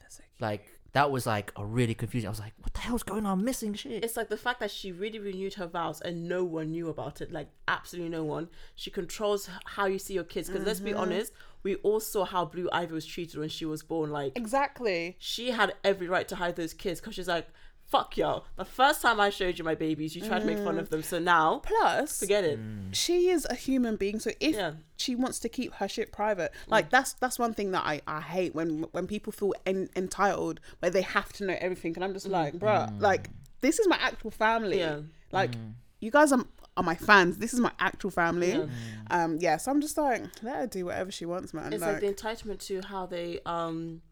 That's 0.01 0.17
so 0.17 0.23
cute. 0.23 0.41
like 0.41 0.76
that 0.97 1.11
was 1.11 1.27
like 1.27 1.51
a 1.55 1.63
really 1.65 1.93
confusing. 1.93 2.27
I 2.27 2.31
was 2.31 2.39
like, 2.39 2.53
what 2.61 2.73
the 2.73 2.79
hell's 2.79 3.03
going 3.03 3.25
on? 3.25 3.39
I'm 3.39 3.45
missing 3.45 3.73
shit. 3.75 4.03
It's 4.03 4.17
like 4.17 4.29
the 4.29 4.37
fact 4.37 4.59
that 4.61 4.71
she 4.71 4.91
really 4.91 5.19
renewed 5.19 5.53
her 5.55 5.67
vows 5.67 6.01
and 6.01 6.27
no 6.27 6.43
one 6.43 6.71
knew 6.71 6.89
about 6.89 7.21
it. 7.21 7.31
Like 7.31 7.49
absolutely 7.67 8.09
no 8.09 8.23
one. 8.23 8.49
She 8.75 8.89
controls 8.89 9.47
how 9.65 9.85
you 9.85 9.99
see 9.99 10.15
your 10.15 10.23
kids. 10.23 10.49
Because 10.49 10.65
let's 10.65 10.79
be 10.79 10.91
Mm-hmm. 10.91 10.99
honest, 10.99 11.33
we 11.63 11.75
all 11.77 11.99
saw 11.99 12.25
how 12.25 12.45
Blue 12.45 12.67
Ivy 12.71 12.93
was 12.93 13.05
treated 13.05 13.39
when 13.39 13.49
she 13.49 13.65
was 13.65 13.83
born. 13.83 14.09
Like 14.09 14.33
Exactly. 14.35 15.15
she 15.19 15.51
had 15.51 15.73
every 15.83 16.07
right 16.07 16.27
to 16.29 16.35
hide 16.35 16.55
those 16.55 16.73
kids 16.73 16.99
because 16.99 17.13
she's 17.15 17.27
like, 17.27 17.47
"Fuck 17.87 18.17
y'all." 18.17 18.45
The 18.57 18.65
first 18.65 19.01
time 19.01 19.19
I 19.19 19.29
showed 19.29 19.57
you 19.57 19.63
my 19.65 19.75
babies, 19.75 20.15
you 20.15 20.21
tried 20.21 20.39
to 20.39 20.45
make 20.45 20.57
Mm. 20.57 20.63
fun 20.65 20.77
of 20.79 20.89
them. 20.89 21.01
So 21.03 21.19
now, 21.19 21.59
Plus, 21.59 22.19
forget 22.19 22.43
it. 22.43 22.59
Mm. 22.59 22.93
she 22.93 23.29
is 23.29 23.45
a 23.49 23.55
human 23.55 23.95
being. 23.95 24.19
So 24.19 24.31
if 24.39 24.55
Yeah. 24.55 24.73
she 24.97 25.15
wants 25.15 25.39
to 25.39 25.49
keep 25.49 25.73
her 25.75 25.87
shit 25.87 26.11
private, 26.11 26.51
Mm. 26.51 26.71
like 26.71 26.89
that's 26.89 27.13
that's 27.13 27.39
one 27.39 27.53
thing 27.53 27.71
that 27.71 27.83
I, 27.85 28.01
I 28.07 28.21
hate 28.21 28.53
when 28.53 28.83
when 28.91 29.07
people 29.07 29.31
feel 29.33 29.53
en- 29.65 29.89
entitled 29.95 30.59
where 30.79 30.91
they 30.91 31.01
have 31.01 31.31
to 31.33 31.45
know 31.45 31.55
everything, 31.59 31.93
and 31.95 32.03
I'm 32.03 32.13
just 32.13 32.27
like, 32.27 32.53
bruh, 32.55 33.01
like 33.01 33.29
this 33.61 33.79
is 33.79 33.87
my 33.87 33.97
actual 33.97 34.31
family. 34.31 34.77
Mm. 34.77 34.79
Yeah. 34.79 34.99
Like 35.31 35.51
you 35.99 36.11
guys 36.11 36.31
are 36.31 36.45
are 36.75 36.83
my 36.83 36.93
fans. 36.95 37.37
This 37.39 37.55
is 37.55 37.59
my 37.59 37.71
actual 37.79 38.11
family. 38.11 38.51
Yeah. 38.51 38.65
Um, 39.09 39.37
yeah. 39.39 39.57
So 39.57 39.71
I'm 39.71 39.81
just 39.81 39.97
like, 39.97 40.21
let 40.43 40.55
her 40.57 40.67
do 40.67 40.85
whatever 40.85 41.11
she 41.11 41.25
wants, 41.25 41.51
man. 41.51 41.73
It's 41.73 41.81
like, 41.81 42.01
the 42.01 42.13
entitlement 42.13 42.59
to 42.67 42.81
how 42.87 43.07
they 43.07 43.39
um 43.47 44.03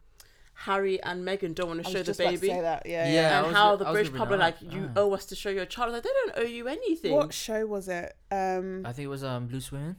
Harry 0.58 1.02
and 1.02 1.22
Meghan 1.26 1.54
don't 1.54 1.68
want 1.68 1.82
to 1.82 1.88
I 1.88 1.92
show 1.92 1.98
was 1.98 2.06
the 2.06 2.10
just 2.12 2.20
about 2.20 2.30
to 2.32 2.38
baby. 2.40 2.48
say 2.52 2.60
that. 2.62 2.86
Yeah. 2.86 3.06
Yeah, 3.06 3.12
yeah. 3.12 3.44
And 3.44 3.54
how 3.54 3.76
gonna- 3.76 3.84
the 3.84 3.92
British 3.92 4.08
gonna 4.08 4.18
public 4.20 4.40
like 4.40 4.58
that 4.60 4.72
you 4.72 4.84
up. 4.84 4.90
owe 4.96 5.12
us 5.12 5.26
to 5.26 5.36
show 5.36 5.50
your 5.50 5.66
child. 5.66 5.92
Like 5.92 6.02
they 6.02 6.08
don't 6.24 6.38
owe 6.38 6.48
you 6.48 6.66
anything. 6.68 7.12
What 7.14 7.32
show 7.34 7.66
was 7.66 7.88
it? 7.88 8.16
Um, 8.30 8.82
I 8.86 8.92
think 8.92 9.04
it 9.04 9.08
was 9.08 9.22
um 9.22 9.48
Loose 9.50 9.70
Women, 9.70 9.96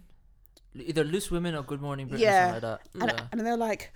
either 0.75 1.03
Loose 1.03 1.29
Women 1.29 1.53
or 1.55 1.61
Good 1.63 1.79
Morning 1.81 2.07
Britain, 2.07 2.23
Yeah. 2.23 2.51
something 2.53 2.69
like 2.69 2.79
that. 2.93 3.01
and, 3.01 3.11
Yeah. 3.19 3.27
and 3.31 3.45
they're 3.45 3.55
like, 3.57 3.93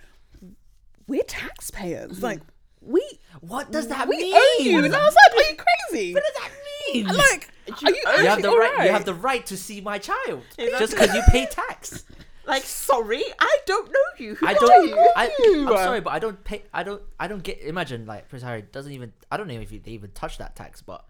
we're 1.08 1.24
taxpayers. 1.24 2.22
Like 2.22 2.40
we 2.80 3.02
What 3.40 3.70
does 3.72 3.88
that 3.88 4.08
we 4.08 4.16
mean? 4.18 4.34
owe 4.36 4.56
you. 4.62 4.84
And 4.84 4.94
I 4.94 5.04
was 5.04 5.14
like, 5.14 5.44
are 5.46 5.50
you 5.50 5.56
crazy? 5.90 6.14
What 6.14 6.22
does 6.22 6.42
that 6.42 6.50
mean? 6.94 7.08
I'm 7.08 7.16
like, 7.16 7.48
are 7.68 7.90
you, 7.90 7.96
you 7.96 8.02
have 8.06 8.26
actually 8.38 8.42
the 8.42 8.56
right, 8.56 8.84
You 8.86 8.92
have 8.92 9.04
the 9.04 9.14
right 9.14 9.46
to 9.46 9.56
see 9.56 9.80
my 9.80 9.98
child 9.98 10.42
Exactly. 10.58 10.78
just 10.78 10.92
because 10.94 11.14
you 11.14 11.22
pay 11.28 11.46
tax. 11.46 12.04
Like 12.44 12.64
sorry, 12.64 13.22
I 13.38 13.58
don't 13.66 13.88
know 13.88 14.08
you. 14.18 14.34
Who 14.34 14.46
I 14.46 14.54
don't. 14.54 14.88
you? 14.88 15.12
I, 15.16 15.30
i'm 15.68 15.76
sorry, 15.76 16.00
but 16.00 16.10
I 16.12 16.18
don't 16.18 16.42
pay. 16.42 16.62
I 16.74 16.82
don't. 16.82 17.02
I 17.20 17.28
don't 17.28 17.42
get. 17.42 17.60
Imagine 17.60 18.04
like 18.06 18.28
Prince 18.28 18.42
Harry 18.42 18.62
doesn't 18.62 18.90
even. 18.92 19.12
I 19.30 19.36
don't 19.36 19.46
know 19.48 19.54
if 19.54 19.70
they 19.70 19.90
even 19.92 20.10
touch 20.10 20.38
that 20.38 20.56
tax, 20.56 20.82
but 20.82 21.04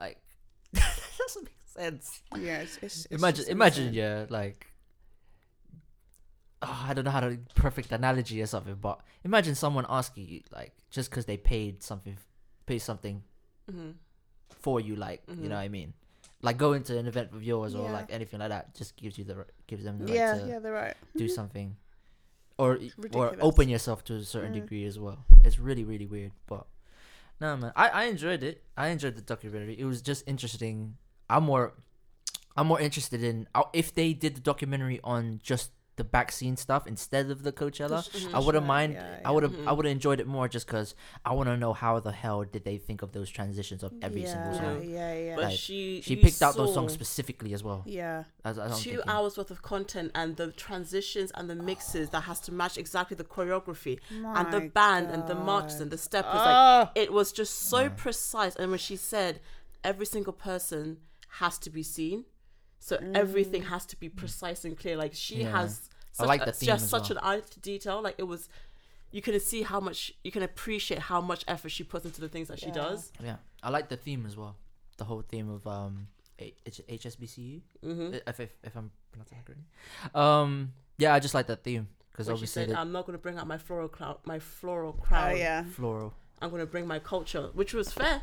like 0.00 0.18
that 0.72 1.00
doesn't 1.18 1.44
make 1.44 1.54
sense. 1.66 2.22
Yeah, 2.38 2.60
it's, 2.60 2.78
it's, 2.82 3.04
it's 3.06 3.06
imagine. 3.20 3.36
just 3.36 3.48
Imagine. 3.50 3.92
Yeah, 3.94 4.26
like. 4.28 4.66
Oh, 6.60 6.86
I 6.88 6.92
don't 6.94 7.04
know 7.04 7.12
how 7.12 7.20
to 7.20 7.38
perfect 7.54 7.92
analogy 7.92 8.42
or 8.42 8.46
something, 8.46 8.74
but 8.80 9.00
imagine 9.24 9.54
someone 9.54 9.86
asking 9.88 10.26
you 10.28 10.40
like 10.52 10.72
just 10.90 11.08
because 11.08 11.24
they 11.24 11.36
paid 11.36 11.82
something, 11.84 12.16
pay 12.66 12.78
something 12.80 13.22
Mhm. 13.70 13.94
for 14.50 14.80
you, 14.80 14.96
like 14.96 15.22
you 15.28 15.34
Mhm. 15.34 15.38
know 15.50 15.54
what 15.54 15.60
I 15.60 15.68
mean. 15.68 15.92
Like 16.42 16.56
going 16.56 16.82
to 16.84 16.96
an 16.96 17.06
event 17.06 17.32
with 17.32 17.42
yours 17.42 17.74
or 17.74 17.84
Yeah. 17.84 17.92
like 17.92 18.12
anything 18.12 18.38
like 18.40 18.50
that, 18.50 18.74
just 18.74 18.94
gives 18.96 19.18
you 19.18 19.24
the 19.24 19.36
ri- 19.36 19.52
gives 19.66 19.82
them 19.84 19.98
the 19.98 20.04
right 20.06 20.14
Yeah, 20.14 20.38
to 20.38 20.46
yeah, 20.46 20.58
they're 20.60 20.72
right. 20.72 20.94
do 21.16 21.28
something 21.28 21.76
or 22.58 22.72
or 22.74 22.78
ridiculous. 22.96 23.38
open 23.40 23.68
yourself 23.68 24.04
to 24.04 24.14
a 24.14 24.22
certain 24.24 24.50
Mm. 24.52 24.60
degree 24.62 24.84
as 24.84 24.98
well 24.98 25.24
it's 25.44 25.58
really 25.60 25.84
really 25.84 26.06
weird 26.06 26.32
but 26.46 26.66
no 27.40 27.56
man 27.56 27.70
I, 27.76 27.86
I 27.88 28.02
enjoyed 28.06 28.42
it 28.42 28.64
i 28.76 28.88
enjoyed 28.88 29.14
the 29.14 29.22
documentary 29.22 29.78
it 29.78 29.84
was 29.84 30.02
just 30.02 30.26
interesting 30.26 30.96
i'm 31.30 31.44
more 31.44 31.74
i'm 32.56 32.66
more 32.66 32.80
interested 32.80 33.22
in 33.22 33.46
uh, 33.54 33.62
if 33.72 33.94
they 33.94 34.12
did 34.12 34.34
the 34.34 34.40
documentary 34.40 34.98
on 35.04 35.38
just 35.40 35.70
the 35.98 36.04
back 36.16 36.32
scene 36.32 36.56
stuff 36.56 36.86
instead 36.86 37.30
of 37.34 37.42
the 37.42 37.52
coachella 37.60 37.98
Just- 38.10 38.34
i 38.34 38.38
wouldn't 38.38 38.66
mind 38.66 38.94
yeah, 38.94 39.20
i 39.24 39.30
would 39.30 39.42
have 39.42 39.52
Mhm. 39.52 39.66
i 39.68 39.72
would 39.72 39.84
have 39.86 39.92
enjoyed 39.92 40.18
it 40.24 40.26
more 40.26 40.46
just 40.48 40.66
because 40.66 40.94
i 41.24 41.32
want 41.36 41.48
to 41.52 41.56
know 41.64 41.72
how 41.82 41.92
the 42.08 42.12
hell 42.22 42.40
did 42.54 42.64
they 42.64 42.78
think 42.78 43.02
of 43.02 43.12
those 43.12 43.28
transitions 43.38 43.82
of 43.82 43.92
every 44.06 44.24
single 44.32 44.52
yeah, 44.54 44.60
song 44.62 44.76
Yeah, 44.98 45.12
yeah, 45.26 45.34
But 45.36 45.44
Like, 45.44 45.58
she 45.58 46.00
she 46.08 46.14
picked 46.16 46.40
out 46.46 46.54
those 46.56 46.72
songs 46.78 46.92
specifically 47.00 47.52
as 47.58 47.62
well 47.68 47.80
yeah. 47.86 48.24
as, 48.44 48.58
as 48.58 48.80
two 48.82 48.90
thinking. 48.90 49.08
hours 49.12 49.32
worth 49.38 49.50
of 49.56 49.60
content 49.62 50.08
and 50.14 50.28
the 50.40 50.48
transitions 50.52 51.30
and 51.36 51.44
the 51.52 51.58
mixes 51.70 52.06
that 52.14 52.22
has 52.30 52.38
to 52.46 52.50
match 52.60 52.76
exactly 52.84 53.16
the 53.22 53.28
choreography 53.36 53.98
and 54.38 54.46
the 54.56 54.60
My 54.60 54.68
band 54.78 55.06
and 55.14 55.22
the 55.26 55.34
marches 55.50 55.80
and 55.82 55.90
the 55.90 55.98
steppers. 56.08 56.34
Like 56.48 56.58
Ah. 56.66 56.92
it 56.94 57.12
was 57.18 57.32
just 57.40 57.54
so 57.72 57.80
precise. 57.90 58.54
And 58.56 58.70
when 58.72 58.78
she 58.88 58.96
said 58.96 59.32
every 59.90 60.06
single 60.14 60.32
person 60.50 60.98
has 61.40 61.54
to 61.64 61.70
be 61.70 61.82
seen, 61.82 62.24
so 62.80 62.98
everything 63.14 63.62
has 63.64 63.84
to 63.86 63.96
be 63.98 64.08
precise 64.08 64.64
and 64.64 64.76
clear. 64.78 64.96
Like 64.96 65.14
she 65.14 65.42
Yeah. 65.42 65.50
has 65.50 65.88
I 65.90 66.22
such, 66.22 66.26
like 66.28 66.42
a- 66.42 66.46
the 66.46 66.52
theme 66.52 66.66
just 66.66 66.84
as 66.84 66.90
such 66.90 67.10
well. 67.10 67.18
an 67.18 67.24
eye 67.24 67.40
to 67.40 67.60
detail. 67.60 68.00
Like 68.02 68.16
it 68.18 68.24
was, 68.24 68.48
you 69.10 69.22
can 69.22 69.38
see 69.40 69.62
how 69.62 69.80
much 69.80 70.12
you 70.24 70.30
can 70.30 70.42
appreciate 70.42 71.00
how 71.00 71.20
much 71.20 71.44
effort 71.48 71.70
she 71.70 71.84
puts 71.84 72.04
into 72.04 72.20
the 72.20 72.28
things 72.28 72.48
that 72.48 72.58
she 72.58 72.70
does. 72.70 73.10
yeah 73.22 73.36
i 73.62 73.70
like 73.70 73.88
the 73.88 73.96
theme 73.96 74.26
as 74.26 74.36
well 74.36 74.54
the 74.98 75.04
whole 75.04 75.22
theme 75.22 75.48
of 75.48 75.66
um 75.66 76.08
H- 76.38 76.54
H- 76.66 76.82
hsbcu 77.02 77.60
Mm-hmm. 77.84 78.14
if, 78.28 78.38
if, 78.40 78.50
if 78.62 78.76
I'm 78.76 78.90
pronouncing 79.10 79.38
that 79.38 79.44
correctly. 79.46 79.64
Um, 80.14 80.72
yeah, 80.98 81.14
I 81.14 81.18
just 81.20 81.34
like 81.34 81.46
that 81.48 81.64
theme 81.64 81.88
because 82.12 82.26
When 82.26 82.36
she 82.36 82.38
obviously 82.38 82.62
said, 82.66 82.70
the 82.70 82.78
"I'm 82.78 82.92
not 82.92 83.06
going 83.06 83.16
to 83.18 83.22
bring 83.22 83.38
out 83.38 83.46
my 83.48 83.58
floral 83.58 83.88
crown, 83.88 84.16
my 84.24 84.38
floral 84.38 84.92
crown. 84.92 85.32
Oh 85.32 85.34
yeah. 85.34 85.64
floral. 85.64 86.12
I'm 86.40 86.50
going 86.50 86.60
to 86.60 86.66
bring 86.66 86.86
my 86.86 86.98
culture," 87.00 87.48
which 87.54 87.72
was 87.74 87.90
fair, 87.92 88.22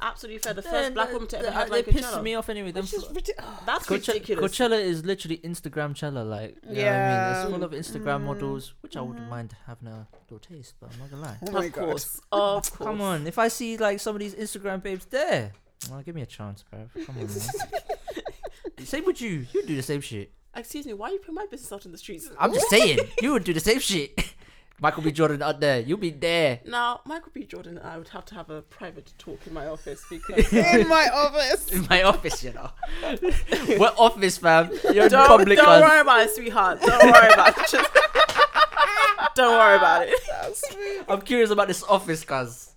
absolutely 0.00 0.38
fair. 0.38 0.54
The 0.54 0.62
Yeah, 0.62 0.70
first 0.70 0.94
black 0.94 1.12
woman 1.12 1.28
to 1.28 1.36
the- 1.36 1.42
ever 1.46 1.50
have 1.52 1.70
they 1.70 1.76
like 1.76 1.86
pissed 1.86 2.04
Coachella. 2.08 2.22
me 2.22 2.34
off 2.34 2.48
anyway. 2.48 2.72
Them 2.72 2.84
Which 2.84 2.94
is 2.94 3.04
fl- 3.04 3.14
ridiculous. 3.14 3.50
That's 3.66 3.86
Coache- 3.86 4.12
ridiculous. 4.12 4.52
Coachella 4.58 4.80
is 4.80 5.04
literally 5.04 5.38
Instagram 5.38 5.94
chella, 5.94 6.20
like 6.20 6.56
you 6.62 6.68
know 6.68 6.68
what 6.68 6.68
I 6.68 6.74
mean, 6.74 6.76
Yeah. 6.84 7.42
it's 7.42 7.50
full 7.50 7.64
of 7.64 7.70
Instagram 7.72 8.20
Mm. 8.20 8.24
models, 8.24 8.74
which 8.80 8.96
I 8.96 9.00
wouldn't 9.00 9.28
mind 9.28 9.54
having 9.66 9.88
a 9.88 10.06
little 10.22 10.38
taste, 10.38 10.74
but 10.80 10.92
I'm 10.92 10.98
not 10.98 11.10
gonna 11.10 11.22
lie. 11.22 11.38
Oh 11.46 11.50
my 11.50 11.64
of 11.66 11.72
God. 11.72 11.84
course, 11.86 12.20
of 12.32 12.70
course. 12.70 12.70
Come 12.70 13.00
on, 13.00 13.26
if 13.26 13.38
I 13.38 13.48
see 13.48 13.76
like 13.76 14.00
some 14.00 14.14
of 14.16 14.20
these 14.20 14.34
Instagram 14.34 14.82
babes 14.82 15.06
there, 15.06 15.52
well, 15.90 16.02
give 16.02 16.14
me 16.14 16.22
a 16.22 16.26
chance, 16.26 16.62
bro. 16.70 16.88
Come 17.06 17.16
on, 17.18 17.26
man. 17.26 17.30
same 18.84 19.04
with 19.06 19.20
you. 19.20 19.46
You 19.52 19.64
do 19.66 19.76
the 19.76 19.82
same 19.82 20.00
shit. 20.00 20.32
Excuse 20.56 20.86
me, 20.86 20.92
why 20.94 21.08
are 21.08 21.12
you 21.12 21.18
putting 21.18 21.34
my 21.34 21.46
business 21.50 21.72
out 21.72 21.84
in 21.84 21.90
the 21.92 21.98
streets? 21.98 22.30
I'm 22.38 22.52
just 22.54 22.68
saying, 22.70 22.98
you 23.20 23.32
would 23.32 23.42
do 23.44 23.52
the 23.52 23.60
same 23.60 23.80
shit. 23.80 24.12
Michael 24.80 25.02
B. 25.04 25.12
Jordan 25.12 25.40
out 25.40 25.60
there, 25.60 25.80
you'll 25.80 25.98
be 25.98 26.10
there. 26.10 26.60
Now, 26.66 27.00
Michael 27.06 27.30
B. 27.32 27.44
Jordan 27.44 27.78
and 27.78 27.86
I 27.86 27.96
would 27.96 28.08
have 28.08 28.24
to 28.26 28.34
have 28.34 28.50
a 28.50 28.62
private 28.62 29.12
talk 29.18 29.40
in 29.46 29.54
my 29.54 29.66
office 29.66 30.04
because 30.10 30.52
In 30.52 30.88
my 30.88 31.08
office. 31.12 31.70
in 31.72 31.86
my 31.88 32.02
office, 32.02 32.42
you 32.42 32.52
know. 32.52 32.70
what 33.78 33.94
office, 33.96 34.38
fam? 34.38 34.70
You're 34.92 35.04
in 35.04 35.10
don't, 35.10 35.26
public. 35.28 35.58
don't 35.58 35.80
worry 35.80 36.00
about 36.00 36.26
it, 36.26 36.34
sweetheart. 36.34 36.80
Don't 36.82 37.04
worry 37.04 37.32
about 37.32 37.56
it. 37.56 37.66
Just, 37.70 37.90
don't 39.36 39.56
worry 39.56 39.76
about 39.76 40.08
it. 40.08 41.04
I'm 41.08 41.20
curious 41.22 41.50
about 41.50 41.68
this 41.68 41.82
office, 41.84 42.24
cuz. 42.24 42.72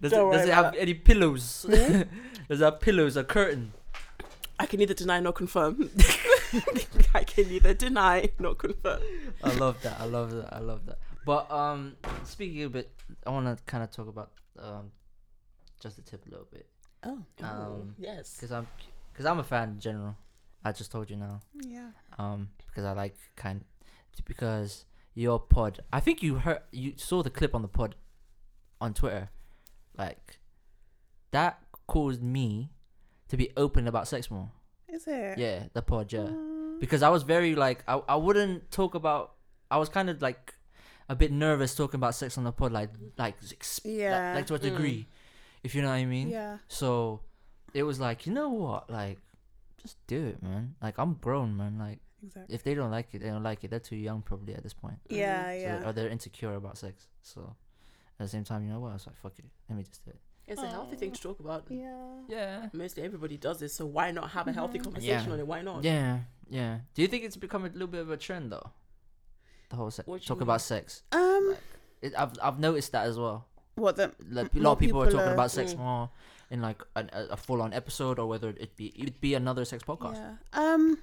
Does, 0.00 0.12
Don't 0.12 0.32
it, 0.32 0.38
does 0.38 0.48
it 0.48 0.54
have 0.54 0.74
any 0.76 0.94
pillows? 0.94 1.66
Hmm? 1.68 2.02
does 2.48 2.60
it 2.60 2.64
have 2.64 2.80
pillows, 2.80 3.16
a 3.16 3.24
curtain? 3.24 3.72
I 4.58 4.66
can 4.66 4.78
neither 4.78 4.94
deny 4.94 5.20
nor 5.20 5.32
confirm. 5.32 5.90
I 7.14 7.24
can 7.24 7.48
neither 7.48 7.74
deny 7.74 8.30
nor 8.38 8.54
confirm. 8.54 9.00
I 9.42 9.52
love 9.54 9.82
that. 9.82 10.00
I 10.00 10.04
love 10.04 10.30
that. 10.32 10.52
I 10.54 10.60
love 10.60 10.86
that. 10.86 10.98
But 11.24 11.50
um, 11.50 11.96
speaking 12.24 12.64
a 12.64 12.68
bit, 12.68 12.90
I 13.26 13.30
want 13.30 13.46
to 13.56 13.62
kind 13.64 13.84
of 13.84 13.90
talk 13.90 14.08
about 14.08 14.32
um, 14.58 14.90
just 15.80 15.96
the 15.96 16.02
tip 16.02 16.26
a 16.26 16.30
little 16.30 16.48
bit, 16.52 16.66
Oh. 17.04 17.18
Um, 17.42 17.94
yes. 17.98 18.36
cause 18.40 18.52
I'm, 18.52 18.66
cause 19.14 19.26
I'm 19.26 19.38
a 19.38 19.44
fan 19.44 19.70
in 19.70 19.80
general. 19.80 20.16
I 20.64 20.72
just 20.72 20.92
told 20.92 21.10
you 21.10 21.16
now. 21.16 21.40
Yeah. 21.54 21.90
Um, 22.18 22.48
because 22.68 22.84
I 22.84 22.92
like 22.92 23.16
kind, 23.36 23.64
because 24.24 24.84
your 25.14 25.38
pod. 25.40 25.80
I 25.92 26.00
think 26.00 26.22
you 26.22 26.36
heard, 26.36 26.60
you 26.70 26.94
saw 26.96 27.22
the 27.22 27.30
clip 27.30 27.54
on 27.54 27.62
the 27.62 27.68
pod, 27.68 27.96
on 28.80 28.94
Twitter, 28.94 29.30
like 29.96 30.38
that 31.32 31.58
caused 31.86 32.22
me 32.22 32.70
to 33.28 33.36
be 33.36 33.50
open 33.56 33.86
about 33.88 34.08
sex 34.08 34.30
more. 34.30 34.50
Is 34.88 35.06
it? 35.06 35.38
Yeah, 35.38 35.64
the 35.72 35.82
pod, 35.82 36.12
yeah. 36.12 36.20
Mm. 36.20 36.80
Because 36.80 37.02
I 37.02 37.08
was 37.08 37.22
very 37.22 37.54
like 37.54 37.84
I 37.88 38.00
I 38.08 38.16
wouldn't 38.16 38.70
talk 38.70 38.94
about. 38.94 39.34
I 39.70 39.78
was 39.78 39.88
kind 39.88 40.10
of 40.10 40.20
like 40.20 40.54
a 41.12 41.16
bit 41.22 41.30
nervous 41.32 41.74
talking 41.74 41.98
about 42.02 42.14
sex 42.14 42.36
on 42.38 42.44
the 42.44 42.52
pod, 42.52 42.72
like 42.72 42.90
like 43.18 43.36
ex- 43.52 43.80
like- 43.84 43.94
Yeah. 43.94 44.34
like, 44.36 44.46
to 44.46 44.54
a 44.54 44.58
Mm. 44.58 44.62
degree, 44.70 45.00
if 45.62 45.74
you 45.74 45.82
know 45.82 45.88
what 45.94 46.02
I 46.04 46.04
mean. 46.16 46.28
Yeah. 46.28 46.58
So 46.68 47.20
it 47.74 47.82
was 47.84 47.98
like, 48.00 48.26
you 48.26 48.32
know 48.38 48.48
what, 48.50 48.88
like 48.90 49.18
just 49.82 49.96
do 50.06 50.20
it, 50.32 50.42
man. 50.42 50.74
Like 50.82 50.96
I'm 50.98 51.14
grown, 51.14 51.56
man. 51.56 51.78
Like 51.78 52.00
Exactly. 52.24 52.54
if 52.54 52.62
they 52.62 52.74
don't 52.74 52.90
like 52.90 53.08
it, 53.14 53.20
they 53.22 53.28
don't 53.34 53.42
like 53.50 53.64
it. 53.64 53.68
They're 53.70 53.80
too 53.90 53.96
young 54.08 54.22
probably 54.22 54.54
at 54.54 54.62
this 54.62 54.74
point. 54.74 54.98
Yeah. 55.08 55.44
So- 55.46 55.52
Yeah. 55.66 55.86
or 55.88 55.92
they're 55.92 56.08
insecure 56.16 56.54
about 56.54 56.78
sex. 56.78 57.08
So 57.22 57.40
at 58.18 58.24
the 58.26 58.28
same 58.28 58.44
time, 58.44 58.64
you 58.64 58.70
know 58.72 58.80
what? 58.80 58.90
I 58.90 58.94
was 58.94 59.06
like, 59.06 59.16
fuck 59.16 59.38
it, 59.38 59.44
let 59.68 59.76
me 59.78 59.82
just 59.84 60.04
do 60.04 60.10
it. 60.10 60.20
It's 60.46 60.60
a 60.62 60.66
healthy 60.68 60.96
thing 60.96 61.12
to 61.12 61.20
talk 61.20 61.38
about. 61.40 61.64
yeah. 61.70 62.20
Yeah. 62.28 62.68
Mostly 62.72 63.02
everybody 63.04 63.36
does 63.36 63.58
this, 63.60 63.74
so 63.74 63.86
why 63.86 64.10
not 64.10 64.30
have 64.30 64.46
a 64.48 64.52
healthy 64.52 64.78
Mhm. 64.78 64.84
conversation 64.84 65.26
Yeah. 65.28 65.32
on 65.34 65.38
it? 65.40 65.46
Why 65.46 65.62
not? 65.62 65.84
Yeah, 65.84 66.20
yeah. 66.50 66.80
Do 66.94 67.02
you 67.02 67.08
think 67.08 67.22
it's 67.24 67.36
become 67.36 67.64
a 67.64 67.68
little 67.68 67.86
bit 67.88 68.00
of 68.00 68.10
a 68.10 68.16
trend 68.16 68.50
though? 68.52 68.70
The 69.72 69.76
whole 69.76 69.90
se- 69.90 70.02
What 70.06 70.18
do 70.18 70.22
you 70.22 70.26
talk 70.28 70.36
mean? 70.38 70.42
about 70.42 70.60
sex. 70.60 71.02
Um. 71.12 71.56
It, 72.02 72.12
I've 72.16 72.32
I've 72.42 72.58
noticed 72.58 72.92
that 72.92 73.06
as 73.06 73.18
well. 73.18 73.46
What 73.74 73.96
the? 73.96 74.12
Like, 74.30 74.54
a 74.54 74.58
lot 74.58 74.72
of 74.72 74.78
people, 74.78 75.00
are 75.02 75.06
talking 75.10 75.28
are- 75.28 75.32
about 75.34 75.50
sex 75.50 75.72
Mm. 75.72 75.78
more 75.78 76.10
in 76.50 76.60
like 76.60 76.82
an, 76.94 77.08
a, 77.14 77.22
a 77.30 77.36
full 77.38 77.62
on 77.62 77.72
episode, 77.72 78.18
or 78.18 78.26
whether 78.26 78.50
it 78.50 78.76
be 78.76 78.86
it 78.88 79.18
be 79.22 79.32
another 79.34 79.64
sex 79.64 79.82
podcast. 79.82 80.16
Yeah. 80.16 80.34
Um, 80.52 80.98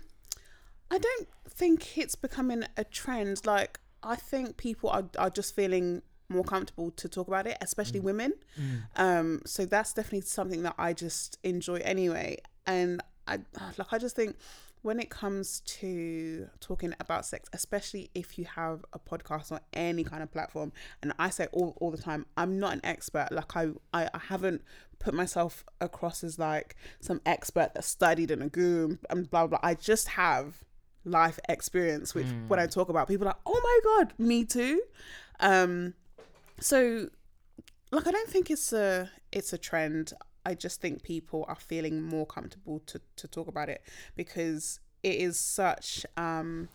I 0.92 1.00
don't 1.00 1.28
think 1.50 1.98
it's 1.98 2.14
becoming 2.16 2.64
a 2.78 2.84
trend. 2.84 3.44
Like, 3.46 3.80
I 4.04 4.16
think 4.16 4.58
people 4.58 4.90
are, 4.92 5.06
are 5.18 5.32
just 5.32 5.56
feeling 5.56 6.04
more 6.30 6.44
comfortable 6.44 6.92
to 6.92 7.10
talk 7.10 7.28
about 7.28 7.48
it, 7.48 7.58
especially 7.62 8.02
Mm. 8.02 8.04
women. 8.04 8.34
Mm. 8.60 8.82
Um, 8.98 9.42
so 9.48 9.66
that's 9.66 9.94
definitely 9.94 10.22
something 10.22 10.62
that 10.62 10.76
I 10.78 10.94
just 10.94 11.40
enjoy 11.44 11.78
anyway. 11.78 12.38
And 12.68 13.02
I 13.28 13.40
like, 13.80 13.92
I 13.92 13.98
just 13.98 14.16
think 14.16 14.36
when 14.82 15.00
it 15.00 15.10
comes 15.10 15.60
to 15.62 16.48
talking 16.60 16.94
about 17.00 17.26
sex, 17.26 17.50
especially 17.54 18.10
if 18.16 18.38
you 18.38 18.46
have 18.46 18.86
a 18.94 19.00
podcast 19.00 19.52
or 19.52 19.60
any 19.74 20.04
kind 20.04 20.24
of 20.24 20.32
platform, 20.32 20.72
and 21.02 21.14
I 21.20 21.30
say 21.30 21.48
all, 21.52 21.76
all 21.80 21.92
the 21.92 21.98
time, 21.98 22.26
I'm 22.38 22.60
not 22.60 22.74
an 22.74 22.82
expert. 22.84 23.28
Like 23.32 23.56
I, 23.56 23.70
I, 23.94 24.10
I 24.14 24.20
haven't 24.30 24.62
put 25.00 25.14
myself 25.14 25.64
across 25.82 26.24
as 26.24 26.40
like 26.40 26.76
some 27.00 27.22
expert 27.26 27.74
that 27.74 27.84
studied 27.84 28.32
in 28.32 28.42
a 28.42 28.50
goon 28.50 29.00
and 29.10 29.30
blah 29.30 29.48
blah. 29.48 29.60
I 29.62 29.74
just 29.74 30.10
have 30.10 30.64
life 31.06 31.40
experience, 31.50 32.14
which 32.14 32.28
when 32.48 32.60
I 32.60 32.68
talk 32.68 32.90
about, 32.90 33.08
people 33.08 33.26
are 33.28 33.32
like, 33.32 33.42
oh 33.46 33.62
my 33.64 34.04
god, 34.04 34.14
me 34.18 34.46
too. 34.46 34.82
Um, 35.40 35.94
so 36.60 37.10
like 37.92 38.08
I 38.08 38.12
don't 38.12 38.30
think 38.30 38.52
it's 38.52 38.74
a 38.74 39.10
it's 39.32 39.54
a 39.54 39.58
trend. 39.58 40.14
I 40.46 40.54
just 40.56 40.82
think 40.82 41.04
people 41.04 41.46
are 41.48 41.56
feeling 41.56 42.02
more 42.02 42.26
comfortable 42.26 42.80
to 42.88 43.02
to 43.18 43.28
talk 43.28 43.48
about 43.48 43.70
it 43.70 43.82
because 44.16 44.80
it 45.04 45.16
is 45.16 45.40
such 45.40 46.06
um 46.18 46.70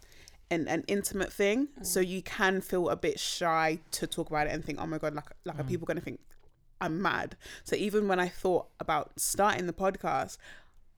an, 0.50 0.68
an 0.68 0.84
intimate 0.86 1.32
thing. 1.32 1.68
So 1.82 2.00
you 2.00 2.22
can 2.22 2.60
feel 2.60 2.88
a 2.88 2.96
bit 2.96 3.18
shy 3.18 3.80
to 3.92 4.06
talk 4.06 4.28
about 4.28 4.46
it 4.46 4.52
and 4.52 4.64
think, 4.64 4.78
oh 4.80 4.86
my 4.86 4.98
god, 4.98 5.14
like 5.14 5.30
like 5.44 5.58
are 5.58 5.64
people 5.64 5.86
gonna 5.86 6.00
think 6.00 6.20
I'm 6.80 7.00
mad? 7.00 7.36
So 7.64 7.76
even 7.76 8.08
when 8.08 8.20
I 8.20 8.28
thought 8.28 8.66
about 8.78 9.18
starting 9.18 9.66
the 9.66 9.72
podcast, 9.72 10.36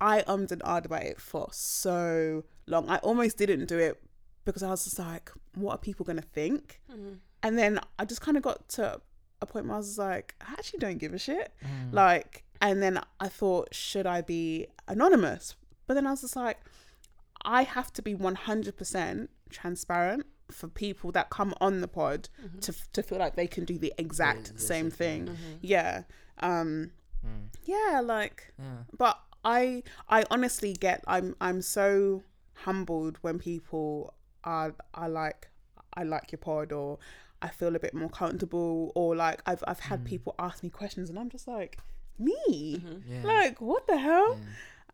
I 0.00 0.22
ummed 0.22 0.52
and 0.52 0.62
ahed 0.62 0.84
about 0.84 1.04
it 1.04 1.20
for 1.20 1.48
so 1.52 2.44
long. 2.66 2.88
I 2.88 2.96
almost 2.98 3.38
didn't 3.38 3.66
do 3.66 3.78
it 3.78 4.02
because 4.44 4.62
I 4.62 4.70
was 4.70 4.84
just 4.84 4.98
like, 4.98 5.30
what 5.54 5.72
are 5.74 5.78
people 5.78 6.04
gonna 6.04 6.22
think? 6.22 6.80
Mhm. 6.90 7.18
And 7.42 7.56
then 7.56 7.80
I 7.98 8.04
just 8.04 8.20
kind 8.20 8.36
of 8.36 8.42
got 8.42 8.68
to 8.70 9.00
a 9.40 9.46
point 9.46 9.66
where 9.66 9.74
I 9.74 9.78
was 9.78 9.98
like, 9.98 10.34
I 10.40 10.52
actually 10.52 10.80
don't 10.80 10.98
give 10.98 11.14
a 11.14 11.18
shit. 11.18 11.52
Mm. 11.62 11.92
Like, 11.92 12.44
and 12.60 12.82
then 12.82 13.00
I 13.20 13.28
thought, 13.28 13.74
should 13.74 14.06
I 14.06 14.20
be 14.22 14.66
anonymous? 14.88 15.54
But 15.86 15.94
then 15.94 16.06
I 16.06 16.10
was 16.10 16.22
just 16.22 16.36
like, 16.36 16.58
I 17.44 17.62
have 17.62 17.92
to 17.94 18.02
be 18.02 18.14
100% 18.14 19.28
transparent 19.50 20.26
for 20.50 20.68
people 20.68 21.12
that 21.12 21.30
come 21.30 21.54
on 21.60 21.80
the 21.80 21.88
pod 21.88 22.28
Mm-hmm. 22.44 22.58
to, 22.60 22.74
to 22.92 23.02
feel 23.02 23.18
like 23.18 23.34
they 23.36 23.46
can 23.46 23.64
do 23.64 23.78
the 23.78 23.92
exact 23.98 24.54
the 24.54 24.60
same 24.60 24.90
same 24.90 24.90
thing. 24.90 25.26
thing. 25.26 25.36
Yeah. 25.60 26.02
Um, 26.40 26.90
Mm. 27.26 27.48
yeah, 27.64 28.00
like, 28.04 28.52
Yeah. 28.58 28.84
but 28.96 29.18
I 29.44 29.82
I 30.08 30.24
honestly 30.30 30.74
get 30.74 31.02
I'm 31.08 31.34
I'm 31.40 31.60
so 31.62 32.22
humbled 32.54 33.18
when 33.22 33.38
people 33.40 34.14
are 34.44 34.74
are 34.94 35.08
like 35.08 35.48
I 35.94 36.04
like 36.04 36.30
your 36.30 36.38
pod 36.38 36.72
or 36.72 36.98
I 37.42 37.48
feel 37.48 37.74
a 37.74 37.80
bit 37.80 37.94
more 37.94 38.10
comfortable 38.10 38.92
or 38.94 39.16
like 39.16 39.40
I've 39.46 39.64
I've 39.66 39.80
had 39.80 40.04
people 40.04 40.34
ask 40.38 40.62
me 40.62 40.70
questions 40.70 41.10
and 41.10 41.18
I'm 41.18 41.30
just 41.30 41.48
like 41.48 41.78
me 42.18 42.76
Mm-hmm. 42.78 43.12
Yeah. 43.12 43.22
like 43.24 43.60
what 43.60 43.86
the 43.86 43.96
hell 43.98 44.38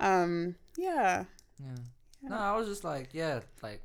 yeah. 0.00 0.22
um 0.22 0.54
yeah 0.76 1.24
Yeah. 1.60 1.76
No, 2.22 2.36
I 2.36 2.56
was 2.56 2.68
just 2.68 2.84
like, 2.84 3.08
yeah, 3.12 3.40
like, 3.62 3.80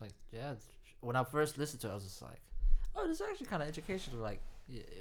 like, 0.00 0.12
yeah. 0.32 0.54
When 1.00 1.16
I 1.16 1.24
first 1.24 1.58
listened 1.58 1.82
to 1.82 1.88
it, 1.88 1.90
I 1.90 1.94
was 1.94 2.04
just 2.04 2.22
like, 2.22 2.40
oh, 2.94 3.06
this 3.06 3.20
is 3.20 3.26
actually 3.30 3.46
kind 3.46 3.62
of 3.62 3.68
educational, 3.68 4.20
like, 4.20 4.40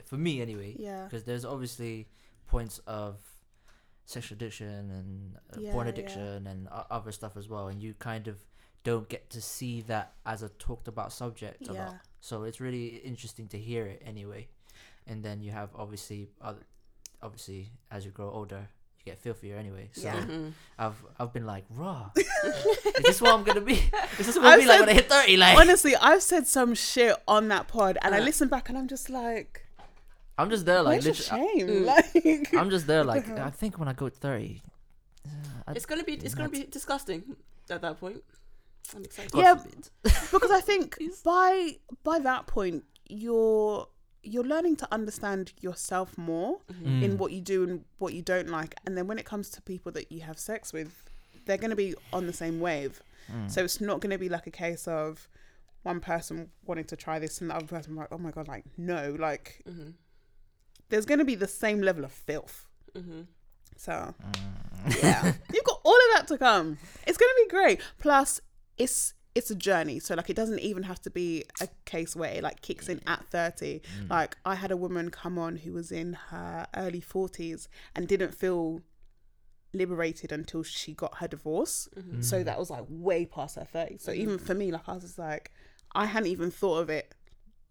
for 0.03 0.17
me 0.17 0.41
anyway. 0.41 0.75
yeah 0.77 1.05
Because 1.05 1.23
there's 1.23 1.45
obviously 1.45 2.07
points 2.47 2.79
of 2.87 3.15
sexual 4.05 4.35
addiction 4.35 4.67
and 4.67 5.35
uh, 5.53 5.61
Yeah, 5.61 5.71
porn 5.71 5.87
yeah. 5.87 5.93
addiction 5.93 6.45
and 6.47 6.67
o- 6.67 6.85
other 6.91 7.13
stuff 7.13 7.37
as 7.37 7.47
well, 7.47 7.69
and 7.69 7.81
you 7.81 7.93
kind 7.99 8.27
of 8.27 8.37
don't 8.83 9.07
get 9.07 9.29
to 9.29 9.39
see 9.41 9.81
that 9.83 10.13
as 10.25 10.43
a 10.43 10.49
talked 10.49 10.87
about 10.89 11.13
subject 11.13 11.69
a 11.69 11.73
Yeah. 11.73 11.85
lot. 11.85 11.95
So 12.19 12.43
it's 12.43 12.59
really 12.59 12.97
interesting 12.97 13.47
to 13.49 13.57
hear 13.57 13.85
it 13.85 14.01
anyway. 14.05 14.49
And 15.07 15.23
then 15.23 15.41
you 15.41 15.51
have 15.51 15.69
obviously 15.73 16.27
other, 16.41 16.59
obviously 17.25 17.71
as 17.91 18.05
you 18.05 18.11
grow 18.11 18.29
older, 18.31 18.67
you 18.99 19.03
get 19.11 19.17
filthier 19.19 19.57
anyway. 19.57 19.89
So 19.93 20.01
Yeah. 20.03 20.21
Mhm. 20.21 20.53
I've 20.79 20.95
I've 21.19 21.33
been 21.33 21.45
like, 21.45 21.65
raw. 21.69 22.09
is 22.15 23.03
this 23.03 23.21
what 23.21 23.33
I'm 23.33 23.43
gonna 23.43 23.61
be? 23.61 23.73
Is 24.19 24.25
this 24.27 24.35
what 24.35 24.45
I'm 24.45 24.59
gonna 24.59 24.61
be 24.61 24.67
like 24.67 24.79
when 24.81 24.89
I 24.89 24.93
hit 24.93 25.09
thirty? 25.09 25.37
Like, 25.37 25.57
honestly 25.57 25.95
I've 25.95 26.23
said 26.23 26.47
some 26.47 26.73
shit 26.75 27.15
on 27.27 27.47
that 27.49 27.67
pod 27.67 27.97
and 28.01 28.13
I 28.15 28.19
Uh. 28.19 28.23
listen 28.23 28.47
back 28.47 28.69
and 28.69 28.77
I'm 28.77 28.87
just 28.87 29.09
like 29.09 29.61
I'm 30.37 30.49
just 30.49 30.65
there, 30.65 30.81
like, 30.83 31.01
where's 31.01 31.05
literally, 31.29 31.47
shame 31.59 31.67
Mm. 31.67 31.85
like 31.93 32.53
I'm 32.53 32.69
just 32.69 32.87
there, 32.87 33.05
What 33.05 33.25
the 33.25 33.31
like. 33.35 33.39
I 33.39 33.49
think 33.51 33.79
when 33.79 33.87
I 33.87 33.93
go 33.93 34.09
thirty, 34.09 34.61
uh, 35.25 35.29
I, 35.67 35.71
It's 35.73 35.85
gonna 35.85 36.03
be 36.03 36.13
it's 36.15 36.35
gonna 36.35 36.49
be 36.49 36.63
disgusting 36.65 37.35
at 37.69 37.81
that 37.81 37.99
point. 37.99 38.21
I'm 38.95 39.03
excited. 39.03 39.31
Yeah, 39.33 39.55
because 40.31 40.51
I 40.51 40.61
think 40.61 40.97
by 41.23 41.77
by 42.03 42.19
that 42.19 42.47
point 42.47 42.83
you're 43.07 43.87
you're 44.25 44.43
learning 44.43 44.75
to 44.75 44.87
understand 44.91 45.53
yourself 45.61 46.17
more 46.17 46.59
Mm. 46.71 47.03
in 47.03 47.17
what 47.17 47.31
you 47.31 47.41
do 47.41 47.63
and 47.63 47.85
what 47.99 48.13
you 48.13 48.21
don't 48.21 48.49
like 48.49 48.75
and 48.85 48.97
then 48.97 49.07
when 49.07 49.17
it 49.19 49.25
comes 49.25 49.49
to 49.51 49.61
people 49.61 49.91
that 49.93 50.11
you 50.11 50.21
have 50.21 50.37
sex 50.39 50.73
with 50.73 51.03
they're 51.45 51.57
going 51.57 51.69
to 51.69 51.75
be 51.75 51.93
on 52.11 52.25
the 52.27 52.33
same 52.33 52.59
wave 52.59 53.01
Mm. 53.31 53.49
so 53.49 53.63
it's 53.63 53.81
not 53.81 54.01
going 54.01 54.11
to 54.11 54.17
be 54.19 54.29
like 54.29 54.45
a 54.47 54.51
case 54.51 54.87
of 54.87 55.27
one 55.83 55.99
person 55.99 56.49
wanting 56.65 56.85
to 56.85 56.95
try 56.95 57.17
this 57.19 57.41
and 57.41 57.49
the 57.49 57.55
other 57.55 57.67
person 57.67 57.95
like 57.95 58.07
oh 58.11 58.17
my 58.17 58.31
god 58.31 58.47
like 58.47 58.65
no 58.77 59.15
like 59.19 59.61
Mm-hmm. 59.69 59.89
there's 60.89 61.05
going 61.05 61.19
to 61.19 61.25
be 61.25 61.35
the 61.35 61.47
same 61.47 61.81
level 61.81 62.03
of 62.05 62.11
filth 62.11 62.65
Mm-hmm. 62.95 63.21
so 63.77 64.13
Mm. 64.85 65.03
yeah 65.03 65.33
you've 65.53 65.63
got 65.63 65.79
all 65.83 65.95
of 65.95 66.09
that 66.13 66.27
to 66.27 66.37
come 66.37 66.77
it's 67.07 67.17
going 67.17 67.29
to 67.35 67.43
be 67.45 67.49
great 67.49 67.81
plus 67.99 68.39
it's 68.77 69.13
it's 69.35 69.51
a 69.51 69.55
journey 69.55 69.99
so 69.99 70.15
like 70.15 70.29
it 70.29 70.35
doesn't 70.35 70.59
even 70.59 70.83
have 70.83 71.01
to 71.01 71.09
be 71.09 71.43
a 71.61 71.67
case 71.85 72.15
where 72.15 72.31
it 72.31 72.41
like 72.41 72.61
kicks 72.61 72.87
in 72.87 73.01
at 73.05 73.23
30 73.29 73.81
Mm. 74.01 74.09
like 74.09 74.37
i 74.45 74.55
had 74.55 74.71
a 74.71 74.77
woman 74.77 75.09
come 75.11 75.37
on 75.37 75.57
who 75.57 75.73
was 75.73 75.91
in 75.91 76.13
her 76.29 76.65
early 76.75 77.01
40s 77.01 77.67
and 77.95 78.07
didn't 78.07 78.33
feel 78.33 78.81
liberated 79.73 80.31
until 80.31 80.63
she 80.63 80.93
got 80.93 81.17
her 81.17 81.27
divorce. 81.27 81.89
Mm-hmm. 81.97 82.21
so 82.21 82.43
that 82.43 82.57
was 82.57 82.69
like 82.69 82.85
way 82.87 83.25
past 83.25 83.57
her 83.57 83.65
30 83.65 83.97
so 83.97 84.11
even 84.13 84.37
for 84.37 84.53
me 84.53 84.71
like 84.71 84.87
i 84.87 84.93
was 84.93 85.03
just 85.03 85.19
like 85.19 85.51
i 85.93 86.05
hadn't 86.05 86.29
even 86.29 86.49
thought 86.51 86.77
of 86.79 86.89
it 86.89 87.13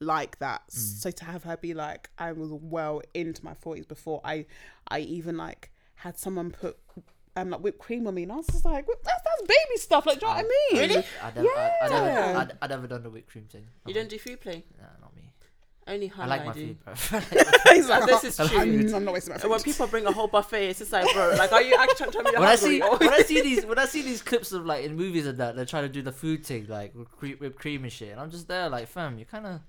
like 0.01 0.39
that. 0.41 0.71
So 0.71 1.11
to 1.13 1.25
have 1.25 1.45
her 1.45 1.57
be 1.57 1.73
like 1.73 2.11
i 2.19 2.33
was 2.33 2.51
well 2.53 3.01
into 3.15 3.43
my 3.43 3.55
40s 3.55 3.89
before 3.89 4.21
i 4.25 4.45
i 4.89 4.99
even 4.99 5.37
like 5.39 5.71
had 5.95 6.19
someone 6.19 6.51
put 6.51 6.77
um 7.37 7.51
like 7.51 7.61
whipped 7.61 7.79
cream 7.79 8.07
on 8.07 8.15
me 8.15 8.23
and 8.23 8.33
i 8.33 8.37
was 8.37 8.47
just 8.47 8.65
like 8.65 8.87
that's, 8.87 9.23
that's 9.25 9.43
baby 9.43 9.77
stuff 9.77 10.07
like 10.07 10.21
do 10.21 10.27
you 10.27 10.33
know 10.33 10.37
what 10.39 10.47
i 10.47 10.75
mean 10.77 10.89
Really? 10.91 11.05
I 11.23 11.31
never, 11.35 11.49
I, 11.49 11.73
I 11.83 11.89
never, 11.89 12.07
Yeah. 12.07 12.39
I'd, 12.41 12.53
I'd 12.63 12.71
never 12.71 12.87
done 12.87 13.03
the 13.03 13.11
whipped 13.11 13.31
cream 13.31 13.45
thing. 13.51 13.67
You 13.87 13.95
don't 13.95 14.09
do 14.09 14.19
food 14.19 14.41
play? 14.41 14.65
Nah, 14.81 14.87
not 15.01 15.15
me. 15.17 15.23
Only 15.87 16.11
I 16.19 16.27
like 16.27 16.41
I, 16.41 16.45
my 16.47 16.53
do. 16.55 16.67
food, 16.67 16.85
bro. 16.85 17.21
He's 17.75 17.89
like, 17.91 18.07
this 18.07 18.25
is 18.25 18.41
"Oh, 18.41 18.49
true. 18.49 18.59
I'm, 18.59 18.95
I'm 18.95 19.05
not 19.05 19.13
wasting 19.13 19.35
my 19.35 19.41
And 19.41 19.51
when 19.51 19.61
people 19.61 19.87
bring 19.87 20.07
a 20.07 20.13
whole 20.13 20.29
buffet, 20.29 20.69
it's 20.71 20.79
just 20.79 20.93
like, 20.93 21.13
bro, 21.13 21.35
like, 21.37 21.53
are 21.53 21.61
you 21.61 21.75
actually 21.79 21.97
trying 21.97 22.11
to 22.11 22.13
tell 22.13 22.23
me 22.23 22.31
you're 22.33 22.41
when 22.41 22.49
I 22.49 22.55
see 22.55 22.81
or- 22.81 22.97
when 22.97 23.13
I 23.13 23.19
see 23.21 23.43
these 23.43 23.67
when 23.67 23.79
I 23.79 23.85
see 23.85 24.01
these 24.01 24.23
clips 24.23 24.53
of 24.53 24.65
like 24.65 24.85
in 24.85 24.97
movies 24.97 25.27
and 25.27 25.37
that 25.39 25.57
they're 25.57 25.67
trying 25.67 25.83
to 25.83 25.91
do 25.91 26.01
the 26.01 26.13
food 26.13 26.47
thing 26.47 26.67
like 26.69 26.95
whipped 27.21 27.57
cream 27.59 27.83
and 27.85 27.93
shit, 27.93 28.13
and 28.13 28.21
I'm 28.21 28.31
just 28.31 28.49
there 28.49 28.69
like, 28.71 28.89
fam, 28.89 29.19
you 29.19 29.27
kind 29.27 29.47
of. 29.47 29.61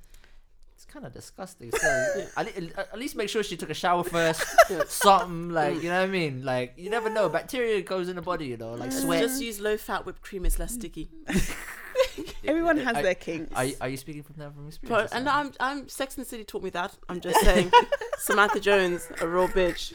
It's 0.86 0.94
kind 0.94 1.06
of 1.06 1.14
disgusting. 1.14 1.72
So 1.72 2.28
at, 2.38 2.62
le- 2.62 2.70
at 2.78 2.98
least 3.00 3.16
make 3.16 3.28
sure 3.30 3.42
she 3.44 3.58
took 3.58 3.70
a 3.70 3.74
shower 3.74 4.04
first. 4.04 4.44
Something 4.88 5.50
like 5.50 5.82
you 5.82 5.90
know 5.90 6.00
what 6.02 6.10
I 6.10 6.12
mean. 6.12 6.44
Like 6.46 6.74
you 6.78 6.90
never 6.90 7.10
know, 7.10 7.28
bacteria 7.28 7.82
goes 7.82 8.08
in 8.08 8.16
the 8.16 8.22
body. 8.22 8.46
You 8.48 8.58
know, 8.58 8.74
like 8.74 8.92
Just- 8.92 9.02
sweat. 9.04 9.22
Just 9.22 9.42
use 9.42 9.60
low 9.60 9.78
fat 9.78 10.06
whipped 10.06 10.22
cream, 10.22 10.46
it's 10.46 10.60
less 10.60 10.74
sticky. 10.74 11.10
Everyone 12.44 12.78
has 12.78 12.98
Are- 12.98 13.02
their 13.04 13.16
kinks. 13.16 13.52
Are 13.56 13.66
you, 13.66 13.76
are 13.82 13.90
you 13.90 13.98
speaking 13.98 14.24
from 14.24 14.36
that 14.38 14.54
from 14.54 14.68
experience? 14.68 15.10
But, 15.12 15.18
and? 15.18 15.28
I'm 15.28 15.52
I'm 15.60 15.88
Sex 15.90 16.16
and 16.18 16.26
the 16.26 16.30
City 16.30 16.44
taught 16.44 16.64
me 16.64 16.70
that. 16.72 16.96
I'm 17.10 17.20
just 17.20 17.40
saying, 17.42 17.72
Samantha 18.20 18.60
Jones, 18.60 19.08
a 19.22 19.28
real 19.28 19.48
bitch. 19.48 19.94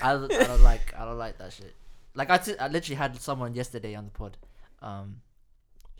I, 0.00 0.12
don't- 0.12 0.32
I 0.32 0.44
don't 0.44 0.62
like 0.62 0.94
I 0.96 1.04
don't 1.04 1.18
like 1.18 1.38
that 1.38 1.52
shit. 1.52 1.74
Like 2.14 2.30
I, 2.30 2.38
t- 2.38 2.58
I 2.58 2.68
literally 2.68 2.96
had 2.96 3.20
someone 3.20 3.54
yesterday 3.54 3.94
on 3.94 4.04
the 4.06 4.10
pod. 4.10 4.36
Um, 4.82 5.20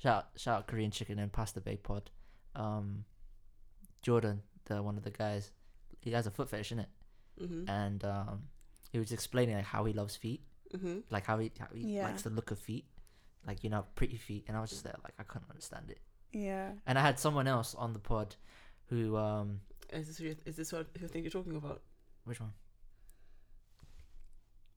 shout 0.00 0.28
shout 0.36 0.58
out 0.58 0.66
Korean 0.66 0.90
chicken 0.90 1.18
and 1.18 1.32
pasta 1.32 1.60
bay 1.60 1.76
pod. 1.76 2.10
Um, 2.54 3.04
Jordan, 4.02 4.42
the 4.64 4.82
one 4.82 4.96
of 4.96 5.04
the 5.04 5.10
guys, 5.10 5.50
he 6.00 6.10
has 6.12 6.26
a 6.26 6.30
foot 6.30 6.48
fetish 6.48 6.72
in 6.72 6.78
it, 6.80 6.88
hmm 7.38 7.64
and 7.68 8.04
um, 8.04 8.42
he 8.92 8.98
was 8.98 9.12
explaining 9.12 9.56
like 9.56 9.64
how 9.66 9.84
he 9.84 9.92
loves 9.92 10.16
feet, 10.16 10.42
hmm 10.78 10.98
like 11.10 11.26
how 11.26 11.38
he 11.38 11.50
how 11.58 11.66
he 11.74 11.96
Yeah. 11.96 12.04
likes 12.04 12.22
the 12.22 12.30
look 12.30 12.50
of 12.50 12.58
feet, 12.58 12.86
like 13.46 13.62
you 13.64 13.70
know 13.70 13.84
pretty 13.94 14.16
feet, 14.16 14.44
and 14.48 14.56
I 14.56 14.60
was 14.60 14.70
just 14.70 14.84
there 14.84 14.96
like 15.02 15.14
I 15.18 15.22
couldn't 15.24 15.50
understand 15.50 15.90
it. 15.90 16.00
yeah. 16.32 16.72
And 16.86 16.98
I 16.98 17.02
had 17.02 17.18
someone 17.18 17.46
else 17.48 17.74
on 17.74 17.92
the 17.92 17.98
pod, 17.98 18.36
who 18.88 19.16
um, 19.16 19.60
Is 19.92 20.06
this 20.06 20.18
who 20.18 20.24
you- 20.26 20.36
is 20.46 20.56
this 20.56 20.72
what 20.72 20.86
you 21.00 21.08
think 21.08 21.24
you're 21.24 21.30
talking 21.42 21.56
about? 21.56 21.82
Which 22.24 22.40
one? 22.40 22.52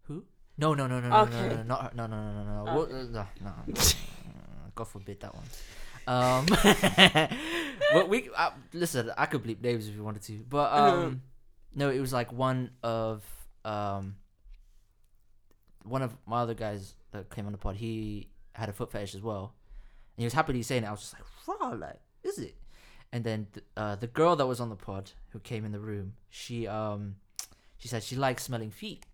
Who? 0.08 0.26
No, 0.58 0.74
no, 0.74 0.88
no, 0.88 1.00
no, 1.00 1.10
no, 1.10 1.26
no, 1.26 1.38
Okay. 1.38 1.50
no, 1.50 1.56
no, 1.58 1.64
not 1.64 1.82
her. 1.84 1.92
No, 1.96 2.08
no, 2.08 2.18
no, 2.22 2.44
no, 2.44 2.66
no. 2.66 2.82
Okay. 2.82 2.94
Uh, 2.94 3.04
no, 3.04 3.26
no, 3.42 3.52
no. 3.68 3.82
God 4.76 4.88
forbid 4.88 5.20
that 5.22 5.34
one. 5.34 5.46
Um, 6.08 6.46
but 7.94 8.10
we 8.10 8.30
uh, 8.36 8.52
listen. 8.74 9.12
I 9.18 9.26
could 9.26 9.44
bleep 9.44 9.62
names 9.62 9.88
if 9.88 9.96
you 9.96 10.04
wanted 10.04 10.24
to, 10.24 10.44
but 10.50 10.72
um, 10.78 11.22
no, 11.76 11.90
it 11.90 12.00
was 12.00 12.14
like 12.14 12.32
one 12.32 12.72
of 12.84 13.24
um, 13.66 14.16
one 15.84 16.02
of 16.02 16.16
my 16.26 16.42
other 16.42 16.54
guys 16.54 16.96
that 17.12 17.30
came 17.34 17.46
on 17.46 17.52
the 17.52 17.58
pod. 17.58 17.76
He 17.76 18.30
had 18.54 18.70
a 18.70 18.74
foot 18.74 18.92
fetish 18.92 19.16
as 19.16 19.22
well, 19.22 19.54
and 20.16 20.22
he 20.22 20.26
was 20.26 20.34
happily 20.34 20.62
saying 20.62 20.84
it. 20.84 20.88
I 20.88 20.92
was 20.92 21.02
just 21.02 21.14
like, 21.14 21.24
"Raw, 21.62 21.70
like, 21.70 22.00
is 22.24 22.40
it?" 22.40 22.56
And 23.12 23.24
then 23.24 23.48
th- 23.54 23.66
uh, 23.78 23.96
the 23.96 24.08
girl 24.08 24.36
that 24.36 24.48
was 24.48 24.60
on 24.60 24.70
the 24.70 24.76
pod 24.76 25.12
who 25.30 25.40
came 25.40 25.66
in 25.66 25.72
the 25.72 25.80
room, 25.80 26.14
she 26.30 26.68
um, 26.68 27.16
she 27.78 27.88
said 27.88 28.04
she 28.04 28.16
likes 28.16 28.44
smelling 28.44 28.72
feet. 28.72 29.06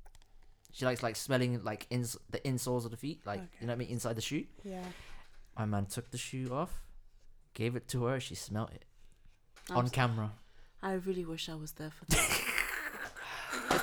She 0.72 0.86
likes 0.86 1.02
like 1.02 1.16
smelling 1.16 1.64
like 1.64 1.88
ins- 1.90 2.18
the 2.30 2.40
insoles 2.40 2.86
of 2.86 2.92
the 2.92 2.98
feet, 2.98 3.22
like 3.26 3.42
you 3.60 3.68
know 3.68 3.72
what 3.72 3.78
I 3.78 3.80
mean, 3.80 3.90
inside 3.90 4.16
the 4.16 4.22
shoe. 4.22 4.46
Yeah. 4.64 4.84
My 5.60 5.66
man 5.66 5.86
took 5.86 6.10
the 6.12 6.18
shoe 6.18 6.50
off, 6.54 6.82
gave 7.54 7.76
it 7.76 7.88
to 7.90 8.06
her. 8.06 8.20
She 8.20 8.34
smelt 8.34 8.72
it 8.72 8.86
I'm 9.70 9.78
on 9.78 9.86
s- 9.86 9.92
camera. 9.92 10.32
I 10.82 10.94
really 10.94 11.26
wish 11.26 11.50
I 11.50 11.56
was 11.56 11.74
there 11.74 11.92
for 11.92 12.06
that. 12.06 12.42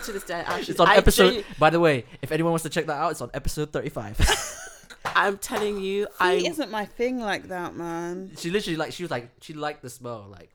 To 0.05 0.13
this 0.13 0.25
day, 0.25 0.35
actually, 0.47 0.73
It's 0.73 0.81
on 0.81 0.89
I 0.89 0.97
episode. 0.97 1.31
genu- 1.31 1.45
By 1.59 1.71
the 1.71 1.81
way, 1.81 2.05
if 2.23 2.31
anyone 2.31 2.53
wants 2.53 2.63
to 2.63 2.69
check 2.69 2.87
that 2.87 2.97
out, 2.97 3.11
it's 3.11 3.21
on 3.21 3.31
episode 3.35 3.73
thirty-five. 3.73 4.17
I'm 5.07 5.39
telling 5.39 5.81
you, 5.81 6.05
Feet 6.07 6.13
I 6.21 6.33
isn't 6.35 6.71
my 6.71 6.85
thing 6.85 7.19
like 7.19 7.49
that, 7.49 7.75
man. 7.75 8.31
she 8.37 8.51
literally 8.51 8.77
like 8.77 8.93
she 8.93 9.03
was 9.03 9.11
like 9.11 9.31
she 9.41 9.53
liked 9.55 9.83
the 9.83 9.91
smell, 9.91 10.27
like 10.31 10.51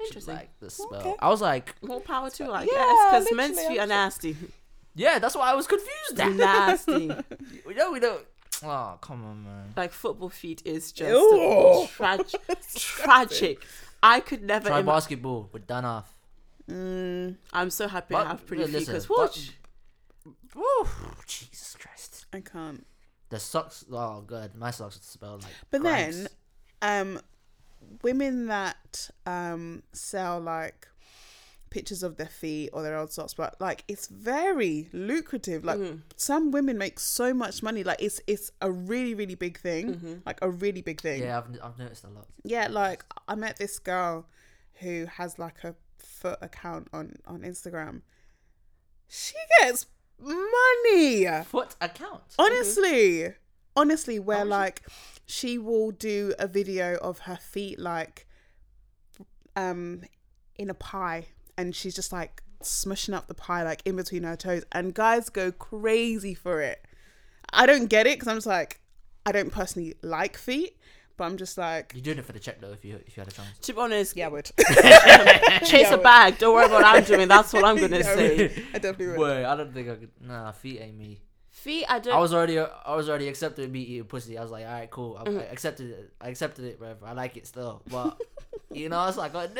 she 0.00 0.06
interesting. 0.06 0.34
liked 0.34 0.60
the 0.60 0.70
smell. 0.70 0.94
Okay. 1.00 1.14
I 1.18 1.28
was 1.28 1.40
like, 1.40 1.74
More 1.82 2.00
power 2.00 2.30
to 2.30 2.44
her, 2.44 2.52
I 2.52 2.62
Yeah, 2.62 2.68
guess, 3.10 3.24
because 3.26 3.36
men's 3.36 3.60
feet 3.66 3.78
are 3.80 3.86
nasty. 3.86 4.36
yeah, 4.94 5.18
that's 5.18 5.34
why 5.34 5.50
I 5.50 5.54
was 5.54 5.66
confused. 5.66 6.20
At. 6.20 6.32
nasty. 6.34 7.10
we 7.66 7.74
know 7.74 7.90
we 7.92 7.98
don't. 8.00 8.22
Oh 8.64 8.98
come 9.00 9.24
on, 9.24 9.44
man. 9.44 9.72
Like 9.76 9.92
football 9.92 10.28
feet 10.30 10.62
is 10.64 10.92
just 10.92 11.10
Ew. 11.10 11.86
trag- 11.96 12.34
tragic. 12.78 13.62
I 14.02 14.20
could 14.20 14.42
never. 14.42 14.68
Try 14.68 14.80
ima- 14.80 14.92
basketball. 14.92 15.48
We're 15.52 15.60
done 15.60 15.84
off. 15.84 16.12
Mm, 16.70 17.36
I'm 17.52 17.70
so 17.70 17.86
happy 17.88 18.14
But- 18.14 18.26
I 18.26 18.30
have 18.30 18.46
pretty 18.46 18.62
yeah, 18.62 18.66
feet 18.68 18.74
listen, 18.88 18.92
because 18.94 19.06
but- 19.06 19.18
watch. 19.18 19.52
Woo, 20.54 20.88
Jesus 21.26 21.76
Christ. 21.78 22.26
I 22.32 22.40
can't. 22.40 22.84
The 23.28 23.38
socks. 23.38 23.84
Oh 23.90 24.22
god, 24.22 24.54
my 24.56 24.70
socks 24.70 24.98
smell 25.02 25.38
like. 25.42 25.52
But 25.70 25.80
Granks. 25.82 26.16
then, 26.16 26.28
um, 26.82 27.20
women 28.02 28.46
that 28.46 29.10
um 29.26 29.82
sell 29.92 30.40
like 30.40 30.88
pictures 31.76 32.02
of 32.02 32.16
their 32.16 32.32
feet 32.42 32.70
or 32.72 32.82
their 32.82 32.96
old 32.96 33.10
socks, 33.12 33.34
but 33.34 33.50
like 33.60 33.84
it's 33.92 34.06
very 34.08 34.88
lucrative. 34.92 35.60
Like 35.70 35.78
Mhm. 35.78 36.02
some 36.16 36.50
women 36.56 36.76
make 36.78 36.98
so 36.98 37.34
much 37.34 37.62
money. 37.68 37.82
Like 37.90 38.00
it's 38.06 38.18
it's 38.26 38.50
a 38.62 38.70
really 38.92 39.14
really 39.20 39.34
big 39.46 39.58
thing. 39.66 39.84
Mhm. 39.96 40.14
Like 40.28 40.38
a 40.42 40.50
really 40.64 40.82
big 40.90 41.00
thing. 41.00 41.22
Yeah, 41.22 41.38
I've, 41.38 41.48
I've 41.62 41.78
noticed 41.78 42.04
a 42.04 42.08
lot. 42.08 42.26
Yeah, 42.44 42.66
like 42.68 43.04
I 43.28 43.34
met 43.34 43.56
this 43.58 43.78
girl 43.78 44.26
who 44.80 44.94
has 45.18 45.38
like 45.38 45.58
a 45.64 45.74
foot 45.98 46.38
account 46.48 46.88
on 46.92 47.06
on 47.26 47.38
Instagram. 47.42 48.02
She 49.08 49.34
gets 49.60 49.86
money. 50.18 51.26
Foot 51.44 51.76
account. 51.80 52.22
Honestly, 52.38 53.34
honestly, 53.76 54.18
where 54.18 54.44
much 54.44 54.46
is- 54.46 54.50
like 54.50 54.82
she 55.26 55.58
will 55.58 55.90
do 55.90 56.34
a 56.38 56.46
video 56.48 56.96
of 57.08 57.20
her 57.28 57.36
feet 57.36 57.78
like 57.78 58.26
um 59.54 60.02
in 60.56 60.70
a 60.70 60.74
pie 60.74 61.26
and 61.58 61.74
she's 61.74 61.94
just 61.94 62.12
like 62.12 62.42
smushing 62.62 63.14
up 63.14 63.26
the 63.28 63.34
pie 63.34 63.62
like 63.62 63.82
in 63.84 63.96
between 63.96 64.22
her 64.24 64.36
toes 64.36 64.64
and 64.72 64.94
guys 64.94 65.28
go 65.28 65.52
crazy 65.52 66.34
for 66.34 66.60
it. 66.60 66.84
I 67.52 67.66
don't 67.66 67.86
get 67.86 68.06
it 68.06 68.18
because 68.18 68.28
I'm 68.28 68.36
just 68.36 68.46
like 68.46 68.80
I 69.24 69.32
don't 69.32 69.50
personally 69.52 69.94
like 70.02 70.36
feet, 70.36 70.76
but 71.16 71.24
I'm 71.24 71.36
just 71.36 71.58
like 71.58 71.92
You're 71.94 72.02
doing 72.02 72.18
it 72.18 72.24
for 72.24 72.32
the 72.32 72.38
check 72.38 72.60
though. 72.60 72.72
If 72.72 72.84
you 72.84 72.96
if 73.06 73.16
you 73.16 73.20
had 73.20 73.28
a 73.28 73.34
chance. 73.34 73.58
To 73.60 73.72
be 73.72 73.80
honest, 73.80 74.16
yeah, 74.16 74.26
I 74.26 74.28
would. 74.28 74.44
chase 75.64 75.72
Yeah, 75.90 75.94
a 75.94 75.98
bag. 75.98 76.38
Don't 76.38 76.54
worry 76.54 76.66
about 76.66 76.82
what 76.82 76.84
I'm 76.84 77.04
doing. 77.04 77.28
That's 77.28 77.52
what 77.52 77.64
I'm 77.64 77.76
gonna 77.76 77.98
Yeah, 78.00 78.10
I 78.10 78.14
say. 78.14 78.36
would. 78.36 78.52
I 78.74 78.78
definitely 78.78 79.06
would. 79.08 79.18
Wait, 79.20 79.44
I 79.44 79.56
don't 79.56 79.72
think 79.72 79.88
I 79.88 79.94
could. 79.96 80.10
Nah, 80.20 80.52
feet 80.52 80.80
ain't 80.80 80.96
me. 80.98 81.20
Feet, 81.50 81.86
I 81.88 81.98
don't. 81.98 82.14
I 82.14 82.18
was 82.20 82.34
already 82.34 82.58
I 82.58 82.94
was 82.94 83.08
already 83.08 83.28
accepted 83.28 83.70
me 83.72 83.80
eating 83.80 84.04
pussy. 84.04 84.36
I 84.38 84.42
was 84.42 84.50
like, 84.50 84.66
all 84.66 84.72
right, 84.72 84.90
cool. 84.90 85.16
I, 85.18 85.24
Mhm. 85.24 85.40
I 85.40 85.44
accepted 85.44 85.90
it. 85.90 86.12
I 86.20 86.28
accepted 86.28 86.64
it, 86.66 86.80
whatever. 86.80 87.06
I 87.06 87.12
like 87.12 87.36
it 87.36 87.46
still, 87.46 87.82
but 87.90 88.20
you 88.72 88.88
know, 88.88 89.06
it's 89.08 89.16
like 89.16 89.34
I 89.34 89.46
got 89.46 89.54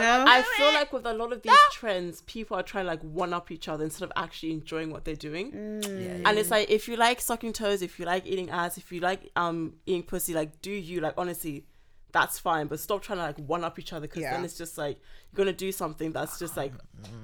it. 0.00 0.02
No? 0.02 0.24
I 0.26 0.42
feel 0.56 0.72
like 0.72 0.92
with 0.92 1.06
a 1.06 1.12
lot 1.12 1.32
of 1.32 1.42
these 1.42 1.52
trends, 1.72 2.22
people 2.22 2.56
are 2.56 2.62
trying 2.62 2.84
to 2.84 2.88
like 2.88 3.02
one 3.02 3.32
up 3.32 3.50
each 3.50 3.68
other 3.68 3.84
instead 3.84 4.04
of 4.04 4.12
actually 4.16 4.52
enjoying 4.52 4.90
what 4.90 5.04
they're 5.04 5.14
doing. 5.14 5.52
Mm. 5.52 5.84
Yeah, 5.84 6.16
yeah. 6.16 6.28
And 6.28 6.38
it's 6.38 6.50
like 6.50 6.70
if 6.70 6.88
you 6.88 6.96
like 6.96 7.20
sucking 7.20 7.52
toes, 7.52 7.82
if 7.82 7.98
you 7.98 8.06
like 8.06 8.26
eating 8.26 8.50
ass, 8.50 8.78
if 8.78 8.90
you 8.92 9.00
like 9.00 9.30
um 9.36 9.74
eating 9.86 10.02
pussy, 10.02 10.34
like 10.34 10.60
do 10.62 10.70
you 10.70 11.00
like 11.00 11.14
honestly, 11.16 11.66
that's 12.12 12.38
fine. 12.38 12.66
But 12.66 12.80
stop 12.80 13.02
trying 13.02 13.18
to 13.18 13.24
like 13.24 13.38
one 13.38 13.64
up 13.64 13.78
each 13.78 13.92
other 13.92 14.06
because 14.06 14.22
then 14.22 14.44
it's 14.44 14.58
just 14.58 14.78
like 14.78 15.00
you're 15.32 15.44
gonna 15.44 15.56
do 15.56 15.72
something 15.72 16.12
that's 16.12 16.38
just 16.38 16.56
like 16.56 16.72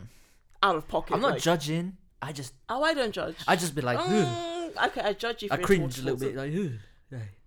out 0.63 0.77
of 0.77 0.89
pocket. 0.89 1.15
I'm 1.15 1.21
not 1.21 1.33
like, 1.33 1.43
judging. 1.43 1.97
I 2.21 2.33
just 2.33 2.55
Oh, 2.69 2.83
I 2.83 2.95
don't 2.95 3.13
judge. 3.13 3.37
I 3.47 3.57
just 3.57 3.75
be 3.75 3.83
like, 3.83 3.99
Mm, 3.99 4.87
okay, 4.89 5.01
I 5.03 5.13
judge 5.13 5.43
you. 5.43 5.49
I 5.51 5.57
cringe 5.57 5.99
a 5.99 6.03
little 6.03 6.19
bit, 6.19 6.35
like, 6.35 6.53
"Ugh." 6.53 6.73
Like, 7.11 7.39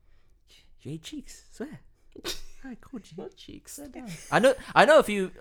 you 0.82 0.94
ate 0.94 1.04
cheeks, 1.04 1.44
swear. 1.52 1.80
Cool, 2.82 3.00
G. 3.00 3.12
What 3.16 3.36
cheeks? 3.36 3.80
I 4.32 4.40
know, 4.40 4.54
I 4.76 4.86
know 4.86 5.00
a 5.00 5.04
few. 5.04 5.32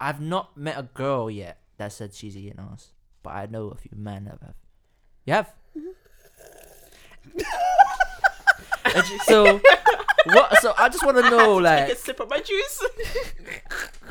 I've 0.00 0.20
not 0.20 0.56
met 0.56 0.78
a 0.78 0.82
girl 0.82 1.30
yet 1.30 1.60
that 1.78 1.92
said 1.92 2.12
she's 2.14 2.36
eating 2.36 2.58
ass, 2.58 2.88
but 3.22 3.30
I 3.30 3.46
know 3.46 3.68
a 3.68 3.76
few 3.76 3.92
men 3.96 4.24
that 4.24 4.38
have. 4.42 4.54
You 5.26 5.32
have. 5.34 5.52
And 8.84 9.08
you- 9.08 9.18
so, 9.20 9.60
what? 10.26 10.58
So 10.60 10.74
I 10.76 10.88
just 10.88 11.04
want 11.04 11.16
to 11.22 11.30
know, 11.30 11.56
Take 11.58 11.64
like, 11.64 11.88
a 11.90 11.96
sip 11.96 12.20
of 12.20 12.28
my 12.30 12.40
juice. 12.40 12.84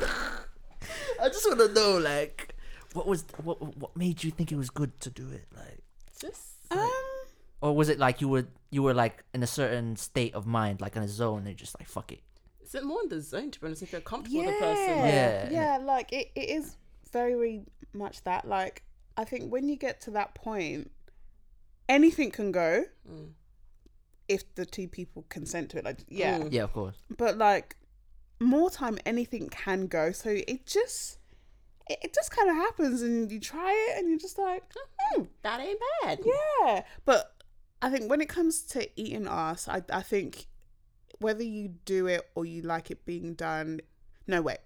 I 1.20 1.28
just 1.28 1.46
want 1.46 1.60
to 1.60 1.68
know, 1.74 1.98
like, 1.98 2.54
what 2.94 3.06
was 3.06 3.24
what 3.42 3.60
what 3.76 3.96
made 3.96 4.24
you 4.24 4.30
think 4.30 4.50
it 4.52 4.56
was 4.56 4.70
good 4.70 4.98
to 5.00 5.10
do 5.10 5.28
it, 5.30 5.46
like, 5.54 5.82
just 6.20 6.40
Um, 6.70 6.88
or 7.60 7.76
was 7.76 7.88
it 7.90 7.98
like 7.98 8.20
you 8.22 8.28
were 8.28 8.46
you 8.70 8.82
were 8.82 8.94
like 8.94 9.22
in 9.34 9.42
a 9.42 9.46
certain 9.46 9.96
state 9.96 10.34
of 10.34 10.46
mind, 10.46 10.80
like 10.80 10.96
in 10.96 11.02
a 11.02 11.08
zone, 11.08 11.38
and 11.38 11.48
you're 11.48 11.54
just 11.54 11.78
like 11.78 11.88
fuck 11.88 12.10
it. 12.12 12.20
Is 12.70 12.74
it 12.76 12.84
more 12.84 13.02
in 13.02 13.08
the 13.08 13.20
zone 13.20 13.50
to 13.50 13.60
be 13.60 13.66
honest? 13.66 13.82
If 13.82 13.90
you're 13.92 14.00
comfortable 14.00 14.42
yeah, 14.42 14.46
with 14.46 14.58
the 14.60 14.64
person, 14.64 14.98
Yeah. 14.98 15.50
yeah, 15.50 15.78
like 15.82 16.12
it, 16.12 16.30
it 16.36 16.48
is 16.50 16.76
very, 17.12 17.34
very 17.34 17.62
much 17.92 18.22
that. 18.24 18.46
Like 18.46 18.84
I 19.16 19.24
think 19.24 19.50
when 19.52 19.68
you 19.68 19.76
get 19.76 20.00
to 20.02 20.10
that 20.12 20.34
point, 20.34 20.90
anything 21.88 22.30
can 22.30 22.52
go 22.52 22.84
Mm. 23.08 23.32
if 24.28 24.54
the 24.54 24.64
two 24.64 24.86
people 24.88 25.24
consent 25.28 25.70
to 25.70 25.78
it. 25.78 25.84
Like 25.84 25.98
yeah, 26.08 26.38
Mm. 26.38 26.52
Yeah, 26.52 26.62
of 26.64 26.72
course. 26.72 26.96
but 27.16 27.36
like 27.38 27.76
more 28.38 28.70
time, 28.70 28.98
anything 29.04 29.48
can 29.48 29.86
go. 29.86 30.12
So 30.12 30.30
it 30.30 30.66
just. 30.66 31.18
It 31.88 31.98
it 32.04 32.14
just 32.14 32.30
kind 32.30 32.48
of 32.48 32.54
happens, 32.54 33.02
and 33.02 33.32
you 33.32 33.40
try 33.40 33.72
it, 33.88 33.98
and 33.98 34.08
you're 34.08 34.18
just 34.18 34.38
like, 34.38 34.62
hmm, 35.00 35.22
that 35.42 35.58
ain't 35.60 35.80
bad. 36.04 36.20
Yeah, 36.24 36.84
but 37.04 37.42
I 37.82 37.90
think 37.90 38.08
when 38.08 38.20
it 38.20 38.28
comes 38.28 38.62
to 38.74 38.88
eating 38.94 39.26
ass, 39.26 39.66
I 39.66 39.82
I 39.92 40.02
think 40.02 40.46
whether 41.20 41.42
you 41.44 41.68
do 41.84 42.06
it 42.06 42.28
or 42.34 42.44
you 42.44 42.62
like 42.62 42.90
it 42.90 43.04
being 43.04 43.34
done, 43.34 43.80
no 44.26 44.42
way. 44.42 44.56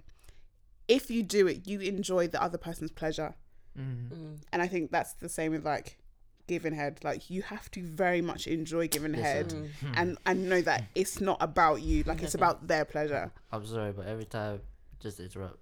If 0.88 1.10
you 1.10 1.22
do 1.22 1.46
it, 1.46 1.66
you 1.66 1.80
enjoy 1.80 2.28
the 2.28 2.42
other 2.42 2.58
person's 2.58 2.90
pleasure, 2.90 3.34
Mm. 3.78 4.08
Mm. 4.08 4.36
and 4.52 4.62
I 4.62 4.68
think 4.68 4.92
that's 4.92 5.14
the 5.14 5.28
same 5.28 5.50
with 5.52 5.64
like 5.64 5.98
giving 6.46 6.74
head. 6.74 7.00
Like 7.02 7.28
you 7.30 7.42
have 7.42 7.70
to 7.72 7.82
very 7.82 8.20
much 8.20 8.46
enjoy 8.46 8.86
giving 8.88 9.12
Listen. 9.12 9.24
head, 9.24 9.48
Mm. 9.48 9.92
and 9.96 10.18
and 10.26 10.48
know 10.48 10.60
that 10.62 10.84
it's 10.94 11.20
not 11.20 11.38
about 11.40 11.82
you. 11.82 12.04
Like 12.04 12.22
it's 12.22 12.34
about 12.34 12.68
their 12.68 12.84
pleasure. 12.84 13.32
I'm 13.50 13.66
sorry, 13.66 13.92
but 13.92 14.06
every 14.06 14.26
time, 14.26 14.60
just 15.00 15.18
interrupt. 15.18 15.58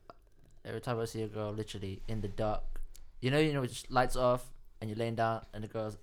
Every 0.64 0.80
time 0.80 1.00
I 1.00 1.06
see 1.06 1.22
a 1.22 1.28
girl 1.28 1.52
literally 1.52 2.02
in 2.06 2.20
the 2.20 2.28
dark, 2.28 2.62
you 3.20 3.30
know, 3.30 3.38
you 3.38 3.52
know, 3.54 3.64
just 3.64 3.90
lights 3.90 4.14
off 4.16 4.44
and 4.80 4.90
you're 4.90 4.98
laying 4.98 5.14
down 5.16 5.44
and 5.54 5.64
the 5.64 5.68
girl's 5.68 5.96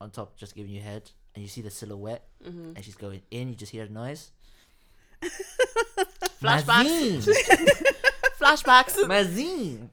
on 0.00 0.10
top 0.10 0.36
just 0.36 0.54
giving 0.54 0.72
you 0.72 0.80
head. 0.80 1.10
And 1.34 1.42
you 1.42 1.48
see 1.48 1.62
the 1.62 1.70
silhouette, 1.70 2.24
Mm-hmm. 2.44 2.72
and 2.76 2.84
she's 2.84 2.94
going 2.96 3.22
in. 3.30 3.48
You 3.50 3.54
just 3.54 3.70
hear 3.72 3.86
the 3.86 3.92
noise. 3.92 4.30
Flashbacks. 6.42 7.28
Flashbacks. 8.40 8.96
Mazine. 9.06 9.88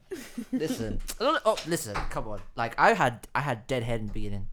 Listen. 0.52 1.00
Oh, 1.20 1.56
listen. 1.66 1.94
Come 2.10 2.26
on. 2.28 2.40
Like 2.56 2.74
I 2.78 2.92
had, 2.94 3.28
I 3.34 3.40
had 3.40 3.66
dead 3.66 3.82
head 3.84 4.00
in 4.00 4.06
the 4.08 4.12
beginning 4.12 4.46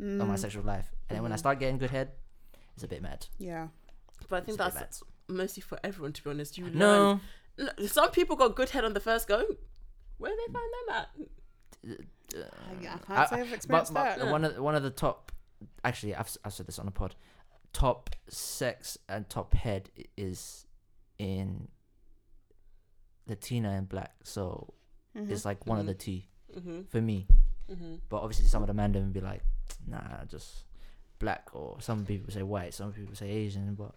Mm. 0.00 0.20
of 0.20 0.28
my 0.28 0.36
sexual 0.36 0.62
life, 0.62 0.90
and 1.08 1.16
then 1.16 1.22
when 1.22 1.32
I 1.32 1.36
Mhm. 1.36 1.38
start 1.38 1.58
getting 1.58 1.78
good 1.78 1.88
head, 1.90 2.10
it's 2.74 2.84
a 2.84 2.88
bit 2.88 3.00
mad. 3.00 3.26
Yeah. 3.38 3.68
But 4.28 4.36
I 4.36 4.40
think 4.44 4.60
It's 4.60 4.74
that's 4.74 5.02
mostly 5.26 5.62
for 5.62 5.78
everyone, 5.82 6.12
to 6.12 6.22
be 6.22 6.28
honest. 6.28 6.58
You 6.58 6.64
mad. 6.64 6.74
learn. 6.74 7.20
No. 7.56 7.66
No, 7.78 7.86
Some 7.86 8.10
people 8.10 8.36
got 8.36 8.54
good 8.56 8.68
head 8.70 8.84
on 8.84 8.92
the 8.92 9.00
first 9.00 9.26
go. 9.26 9.42
Where 10.18 10.30
did 10.30 10.38
they 10.48 10.52
find 10.52 10.70
them 10.74 10.94
at? 10.96 11.08
I, 12.36 12.94
I 12.94 12.98
can't 12.98 13.10
I- 13.10 13.26
say 13.26 13.40
I've 13.40 13.52
experienced 13.54 13.94
but 13.94 14.18
that. 14.18 14.30
one 14.30 14.44
of 14.44 14.58
one 14.58 14.74
of 14.74 14.82
the 14.82 14.90
top, 14.90 15.32
actually, 15.84 16.14
I've 16.14 16.26
s- 16.26 16.38
I've 16.44 16.52
said 16.52 16.66
this 16.66 16.78
on 16.78 16.86
the 16.86 16.92
pod. 16.92 17.14
Top 17.72 18.10
sex 18.28 18.98
and 19.08 19.28
top 19.28 19.54
head 19.54 19.90
is 20.16 20.66
in 21.18 21.68
Latina 23.26 23.70
and 23.70 23.88
black, 23.88 24.14
so 24.22 24.72
Mhm. 25.16 25.30
it's 25.30 25.44
like 25.44 25.66
one 25.66 25.78
of 25.78 25.84
Mhm. 25.84 25.88
the 25.88 25.94
two 25.94 26.22
Mm-hmm. 26.56 26.82
for 26.84 27.00
me. 27.00 27.26
Mm-hmm. 27.70 27.96
But 28.08 28.18
obviously, 28.22 28.46
some 28.46 28.62
of 28.62 28.68
the 28.68 28.74
men 28.74 28.92
would 28.92 29.12
be 29.12 29.20
like, 29.20 29.42
nah, 29.86 30.24
just 30.26 30.64
black, 31.18 31.48
or 31.54 31.80
some 31.80 32.06
people 32.06 32.32
say 32.32 32.42
white, 32.42 32.72
some 32.74 32.92
people 32.92 33.14
say 33.16 33.28
Asian. 33.28 33.74
But 33.74 33.94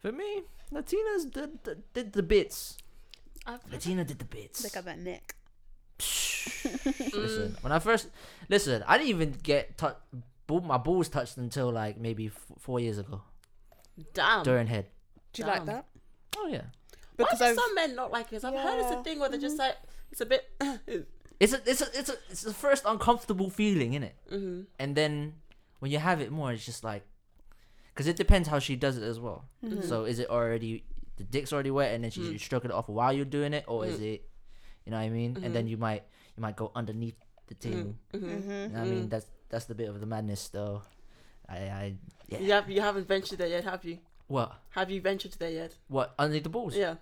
for 0.00 0.12
me, 0.12 0.42
Latinas 0.70 1.30
did, 1.32 1.62
did, 1.62 1.92
did 1.94 2.12
the 2.12 2.22
bits. 2.22 2.76
I've, 3.46 3.60
Latina 3.72 4.04
did 4.04 4.18
the 4.18 4.24
bits. 4.24 4.62
They 4.62 4.68
got 4.68 4.84
that 4.84 4.98
neck. 4.98 5.34
listen, 7.14 7.56
when 7.62 7.72
I 7.72 7.78
first 7.78 8.08
listen, 8.48 8.82
I 8.86 8.98
didn't 8.98 9.10
even 9.10 9.32
get 9.42 9.78
tou- 9.78 9.96
ball, 10.12 10.22
my 10.48 10.76
balls 10.78 11.08
touched 11.08 11.36
until 11.36 11.70
like 11.72 11.98
maybe 11.98 12.26
f- 12.26 12.46
four 12.58 12.78
years 12.80 12.98
ago 12.98 13.22
damn. 14.12 14.42
during 14.44 14.66
head. 14.66 14.86
Do 15.32 15.42
you 15.42 15.48
like 15.48 15.58
Damn. 15.64 15.66
that? 15.66 15.86
Oh 16.36 16.46
yeah, 16.46 16.62
Because 17.16 17.40
Why 17.40 17.46
do 17.46 17.50
I've 17.52 17.56
some 17.56 17.74
men 17.74 17.94
not 17.96 18.10
like 18.12 18.26
it? 18.26 18.30
'Cause 18.36 18.44
I've 18.44 18.54
heard 18.54 18.80
it's 18.80 18.90
Yeah. 18.90 19.00
a 19.00 19.04
thing 19.04 19.18
where 19.20 19.28
they're 19.28 19.40
just 19.40 19.58
like 19.58 19.76
it's 20.10 20.20
a 20.20 20.26
bit. 20.26 20.48
it's 21.40 21.52
a 21.52 21.60
it's 21.70 21.80
a 21.80 21.98
it's 21.98 22.08
a 22.10 22.16
it's 22.30 22.42
the 22.42 22.54
first 22.54 22.84
uncomfortable 22.86 23.50
feeling, 23.50 23.92
innit? 23.92 24.12
mm-hmm. 24.30 24.62
And 24.78 24.94
then 24.96 25.34
when 25.80 25.90
you 25.90 25.98
have 25.98 26.20
it 26.20 26.30
more, 26.30 26.52
it's 26.52 26.64
just 26.64 26.84
like, 26.84 27.04
because 27.92 28.06
it 28.06 28.16
depends 28.16 28.48
how 28.48 28.58
she 28.58 28.76
does 28.76 28.96
it 28.96 29.02
as 29.02 29.18
well. 29.20 29.44
Mhm. 29.64 29.82
So 29.84 30.04
is 30.04 30.18
it 30.18 30.28
already 30.30 30.84
the 31.16 31.24
dick's 31.24 31.52
already 31.52 31.70
wet 31.70 31.94
and 31.94 32.02
then 32.04 32.10
she's 32.10 32.28
Mm. 32.28 32.40
stroking 32.40 32.70
it 32.70 32.74
off 32.74 32.88
while 32.88 33.12
you're 33.12 33.24
doing 33.24 33.54
it, 33.54 33.64
or 33.68 33.86
is 33.86 33.98
Mm. 34.00 34.14
it, 34.14 34.28
you 34.84 34.90
know 34.90 34.96
what 34.98 35.04
I 35.04 35.08
mean? 35.10 35.38
And 35.44 35.54
then 35.54 35.66
Mhm. 35.66 35.70
you 35.70 35.76
might 35.76 36.02
you 36.36 36.40
might 36.42 36.56
go 36.56 36.72
underneath 36.74 37.14
the 37.46 37.54
table. 37.54 37.94
Mm-hmm. 38.12 38.26
Mhm. 38.26 38.32
You 38.32 38.68
know 38.68 38.78
what 38.80 38.80
I 38.80 38.90
mean? 38.90 39.08
That's 39.08 39.26
that's 39.54 39.66
the 39.66 39.74
bit 39.74 39.88
of 39.88 40.00
the 40.00 40.06
madness, 40.06 40.48
though. 40.48 40.82
I 41.48 41.56
I 41.56 41.94
yeah. 42.28 42.38
You 42.40 42.52
have 42.52 42.68
you 42.70 42.80
haven't 42.80 43.06
ventured 43.06 43.38
there 43.38 43.48
yet, 43.48 43.64
have 43.64 43.84
you? 43.84 43.98
What 44.26 44.52
Have 44.70 44.90
you 44.90 45.00
ventured 45.00 45.32
there 45.38 45.50
yet? 45.50 45.76
what 45.88 46.14
underneath 46.18 46.42
the 46.44 46.48
balls? 46.48 46.74
Yeah. 46.76 46.94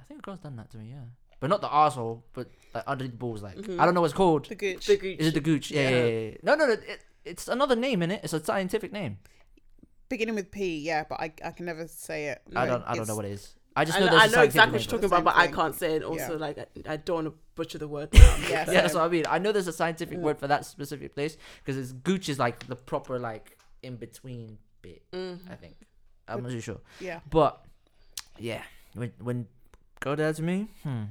I 0.00 0.02
think 0.04 0.18
a 0.20 0.22
girl's 0.22 0.40
done 0.40 0.56
that 0.56 0.70
to 0.70 0.78
me, 0.78 0.86
yeah. 0.90 1.04
But 1.40 1.50
not 1.50 1.60
the 1.60 1.72
asshole, 1.72 2.24
but 2.32 2.48
like 2.74 2.84
underneath 2.86 3.12
the 3.12 3.18
balls, 3.18 3.42
like 3.42 3.56
Mhm. 3.56 3.78
I 3.78 3.84
don't 3.84 3.94
know 3.94 4.00
what 4.00 4.06
it's 4.10 4.14
called. 4.22 4.48
the 4.48 4.54
gooch. 4.54 4.86
The 4.86 4.96
gooch. 4.96 5.18
Is 5.20 5.26
it 5.28 5.34
the 5.34 5.40
gooch? 5.40 5.70
Yeah, 5.70 5.82
yeah, 5.82 5.90
Yeah. 5.90 6.04
yeah. 6.06 6.30
yeah. 6.30 6.36
No, 6.42 6.54
no, 6.56 6.66
no. 6.66 6.72
It, 6.72 7.04
it's 7.24 7.46
another 7.48 7.76
name 7.76 8.02
in 8.02 8.10
it. 8.10 8.20
It's 8.24 8.32
a 8.32 8.42
scientific 8.42 8.92
name. 8.92 9.18
Beginning 10.08 10.34
with 10.34 10.50
P, 10.50 10.78
yeah, 10.78 11.04
but 11.08 11.20
I, 11.20 11.32
I 11.44 11.50
can 11.52 11.66
never 11.66 11.86
say 11.86 12.28
it. 12.28 12.42
I 12.56 12.66
don't 12.66 12.82
I 12.86 12.94
don't 12.96 13.06
know 13.08 13.16
what 13.16 13.24
it 13.24 13.32
is. 13.32 13.54
I 13.74 13.84
just 13.84 13.96
I 13.96 14.00
know 14.00 14.06
know, 14.06 14.12
there's 14.12 14.22
I 14.22 14.26
a 14.26 14.36
know 14.36 14.42
exactly 14.42 14.72
what 14.72 14.82
you're 14.82 14.90
talking 14.90 15.04
about, 15.06 15.24
but 15.24 15.34
Same 15.34 15.42
I 15.42 15.46
can't 15.54 15.74
say 15.74 15.96
it. 15.96 16.02
Also, 16.02 16.32
Yeah. 16.32 16.38
like 16.38 16.58
I, 16.58 16.66
I 16.92 16.96
don't 16.98 17.24
want 17.24 17.26
to 17.28 17.34
butcher 17.54 17.78
the 17.78 17.88
word. 17.88 18.10
Yeah, 18.14 18.30
Yeah, 18.48 18.64
that's 18.64 18.94
what 18.94 19.04
I 19.04 19.08
mean. 19.08 19.24
I 19.28 19.38
know 19.38 19.52
there's 19.52 19.68
a 19.68 19.72
scientific 19.72 20.18
Mm. 20.18 20.22
word 20.22 20.38
for 20.38 20.46
that 20.48 20.64
specific 20.66 21.14
place 21.14 21.36
because 21.64 21.76
it's 21.78 21.92
gooch 21.92 22.28
is 22.28 22.38
like 22.38 22.66
the 22.66 22.76
proper 22.76 23.18
like 23.18 23.56
in 23.82 23.96
between 23.96 24.58
bit. 24.82 25.02
Mm. 25.12 25.38
I 25.50 25.54
think 25.54 25.76
I'm 26.28 26.42
not 26.42 26.52
too 26.52 26.60
sure, 26.60 26.80
Yeah. 27.00 27.20
but 27.30 27.64
yeah, 28.38 28.62
when 28.94 29.12
when 29.20 29.46
go 30.00 30.14
there 30.14 30.32
to 30.32 30.42
me, 30.42 30.68
hmm. 30.82 31.04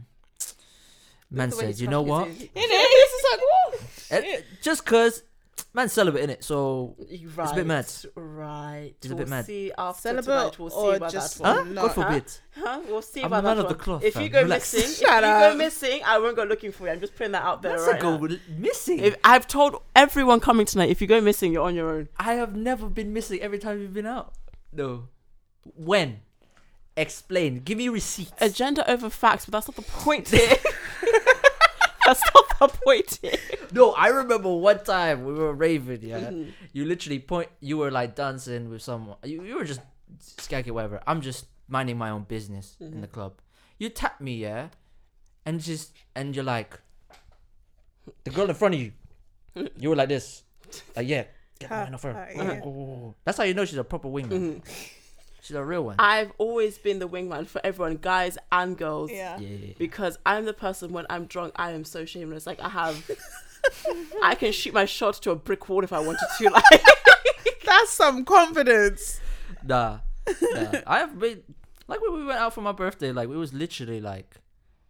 Man 1.33 1.49
The 1.49 1.55
way 1.55 1.65
said, 1.71 1.79
you 1.79 1.87
know 1.87 2.01
what? 2.01 2.27
his 2.27 2.41
It 2.41 2.51
is. 2.57 3.11
It's 3.13 3.27
like, 3.31 3.41
whoa. 3.41 4.27
Eh, 4.37 4.41
just 4.61 4.85
cause 4.85 5.23
man's 5.73 5.93
celibate 5.93 6.21
in 6.21 6.29
it, 6.29 6.43
so 6.43 6.95
head. 6.99 7.07
It's 7.21 7.51
a 7.51 7.55
bit 7.55 7.65
mad. 7.67 7.85
Right. 8.15 8.93
It's 8.97 9.05
a 9.05 9.09
we'll 9.09 9.17
bit 9.19 9.29
mad. 9.29 9.45
see 9.45 9.71
after 9.77 10.01
Celibate 10.01 10.25
tonight. 10.25 10.59
We'll 10.59 10.69
see 10.69 10.75
or 10.77 10.95
about 10.95 11.11
just- 11.11 11.37
that 11.41 11.43
one. 11.43 11.67
huh? 11.67 11.73
No. 11.73 11.81
God 11.83 11.93
forbid. 11.93 12.23
Huh? 12.57 12.79
We'll 12.87 13.01
see 13.01 13.21
I'm 13.21 13.27
about 13.27 13.39
a 13.39 13.43
man 13.43 13.57
that 13.57 13.63
of 13.63 13.69
the 13.69 13.75
cloth, 13.75 14.03
If 14.03 14.13
fam. 14.15 14.23
you 14.23 14.29
go 14.29 14.41
Relax. 14.41 14.73
missing, 14.73 14.91
if 14.91 15.01
you 15.01 15.07
go 15.07 15.55
missing, 15.55 16.01
I 16.05 16.17
won't 16.19 16.35
go 16.35 16.43
looking 16.43 16.71
for 16.71 16.85
you. 16.87 16.91
I'm 16.93 16.99
just 16.99 17.15
putting 17.15 17.31
that 17.33 17.43
out 17.43 17.61
there 17.61 17.73
That's 17.77 17.87
right 17.87 17.97
a 17.97 18.01
go 18.01 18.17
now. 18.17 18.35
missing. 18.57 18.99
If 18.99 19.15
I've 19.23 19.47
told 19.47 19.81
everyone 19.95 20.39
coming 20.39 20.65
tonight, 20.65 20.89
if 20.89 20.99
you 21.01 21.07
go 21.07 21.21
missing, 21.21 21.53
you're 21.53 21.63
on 21.65 21.75
your 21.75 21.89
own. 21.89 22.09
I 22.17 22.33
have 22.33 22.55
never 22.55 22.87
been 22.87 23.13
missing 23.13 23.39
every 23.41 23.59
time 23.59 23.79
you've 23.81 23.93
been 23.93 24.05
out. 24.05 24.33
No. 24.73 25.07
When? 25.75 26.21
Explain. 26.97 27.59
Give 27.59 27.77
me 27.77 27.87
receipts. 27.87 28.33
Agenda 28.41 28.89
over 28.91 29.09
facts, 29.09 29.45
but 29.45 29.53
that's 29.53 29.67
not 29.67 29.75
the 29.77 29.81
point 29.83 30.27
here. 30.29 30.55
that's 32.11 32.23
not 32.35 32.45
the 32.59 32.67
point 32.85 33.19
here. 33.21 33.37
no, 33.71 33.91
I 33.93 34.07
remember 34.07 34.49
one 34.53 34.83
time 34.83 35.23
we 35.25 35.33
were 35.33 35.53
raving, 35.53 36.01
yeah. 36.03 36.19
Mhm. 36.31 36.51
You 36.73 36.85
literally 36.85 37.19
point 37.19 37.49
you 37.59 37.77
were 37.77 37.91
like 37.91 38.15
dancing 38.15 38.69
with 38.69 38.81
someone. 38.81 39.17
You, 39.23 39.43
you 39.43 39.55
were 39.55 39.63
just 39.65 39.81
skanking 40.19 40.71
whatever. 40.71 41.01
I'm 41.07 41.21
just 41.21 41.45
minding 41.67 41.97
my 41.97 42.09
own 42.09 42.23
business 42.23 42.75
in 42.79 43.01
the 43.01 43.07
club. 43.07 43.33
You 43.79 43.89
tap 43.89 44.19
me, 44.21 44.35
yeah, 44.37 44.67
and 45.45 45.59
just 45.59 45.91
and 46.15 46.35
you're 46.35 46.45
like 46.45 46.79
the 48.23 48.29
girl 48.31 48.49
in 48.49 48.55
front 48.55 48.75
of 48.75 48.81
you. 48.81 48.91
You 49.77 49.89
were 49.89 49.95
like 49.95 50.09
this. 50.09 50.43
Like, 50.95 51.07
yeah, 51.07 51.25
get 51.59 51.69
Ha, 51.69 51.83
mine 51.83 51.93
off 51.95 52.03
her. 52.03 52.13
ha, 52.13 52.25
Oh, 52.35 52.43
yeah. 52.43 52.61
oh. 52.63 53.15
That's 53.25 53.37
how 53.37 53.43
you 53.43 53.53
know 53.53 53.65
she's 53.65 53.77
a 53.77 53.83
proper 53.83 54.07
wingman. 54.07 54.61
Mhm. 54.61 54.61
She's 55.41 55.55
a 55.55 55.63
real 55.63 55.83
one. 55.83 55.95
I've 55.99 56.31
always 56.37 56.77
been 56.77 56.99
the 56.99 57.09
wingman 57.09 57.47
for 57.47 57.59
everyone, 57.63 57.97
guys 57.97 58.37
and 58.51 58.77
girls. 58.77 59.11
Yeah. 59.11 59.39
yeah, 59.39 59.47
yeah, 59.47 59.65
yeah. 59.69 59.73
Because 59.77 60.19
I'm 60.25 60.45
the 60.45 60.53
person 60.53 60.93
when 60.93 61.05
I'm 61.09 61.25
drunk, 61.25 61.53
I 61.55 61.71
am 61.71 61.83
so 61.83 62.05
shameless. 62.05 62.45
Like 62.45 62.61
I 62.61 62.69
have, 62.69 63.09
I 64.23 64.35
can 64.35 64.51
shoot 64.51 64.73
my 64.73 64.85
shot 64.85 65.15
to 65.23 65.31
a 65.31 65.35
brick 65.35 65.67
wall 65.67 65.83
if 65.83 65.91
I 65.93 65.99
wanted 65.99 66.19
to. 66.37 66.49
Like 66.51 66.63
That's 67.65 67.91
some 67.91 68.23
confidence. 68.25 69.19
Nah, 69.65 69.99
nah. 70.27 70.71
I 70.85 70.99
have 70.99 71.17
been 71.17 71.41
like 71.87 72.01
when 72.01 72.13
we 72.13 72.25
went 72.25 72.39
out 72.39 72.53
for 72.53 72.61
my 72.61 72.71
birthday. 72.73 73.11
Like 73.11 73.29
it 73.29 73.35
was 73.35 73.53
literally 73.53 74.01
like 74.01 74.35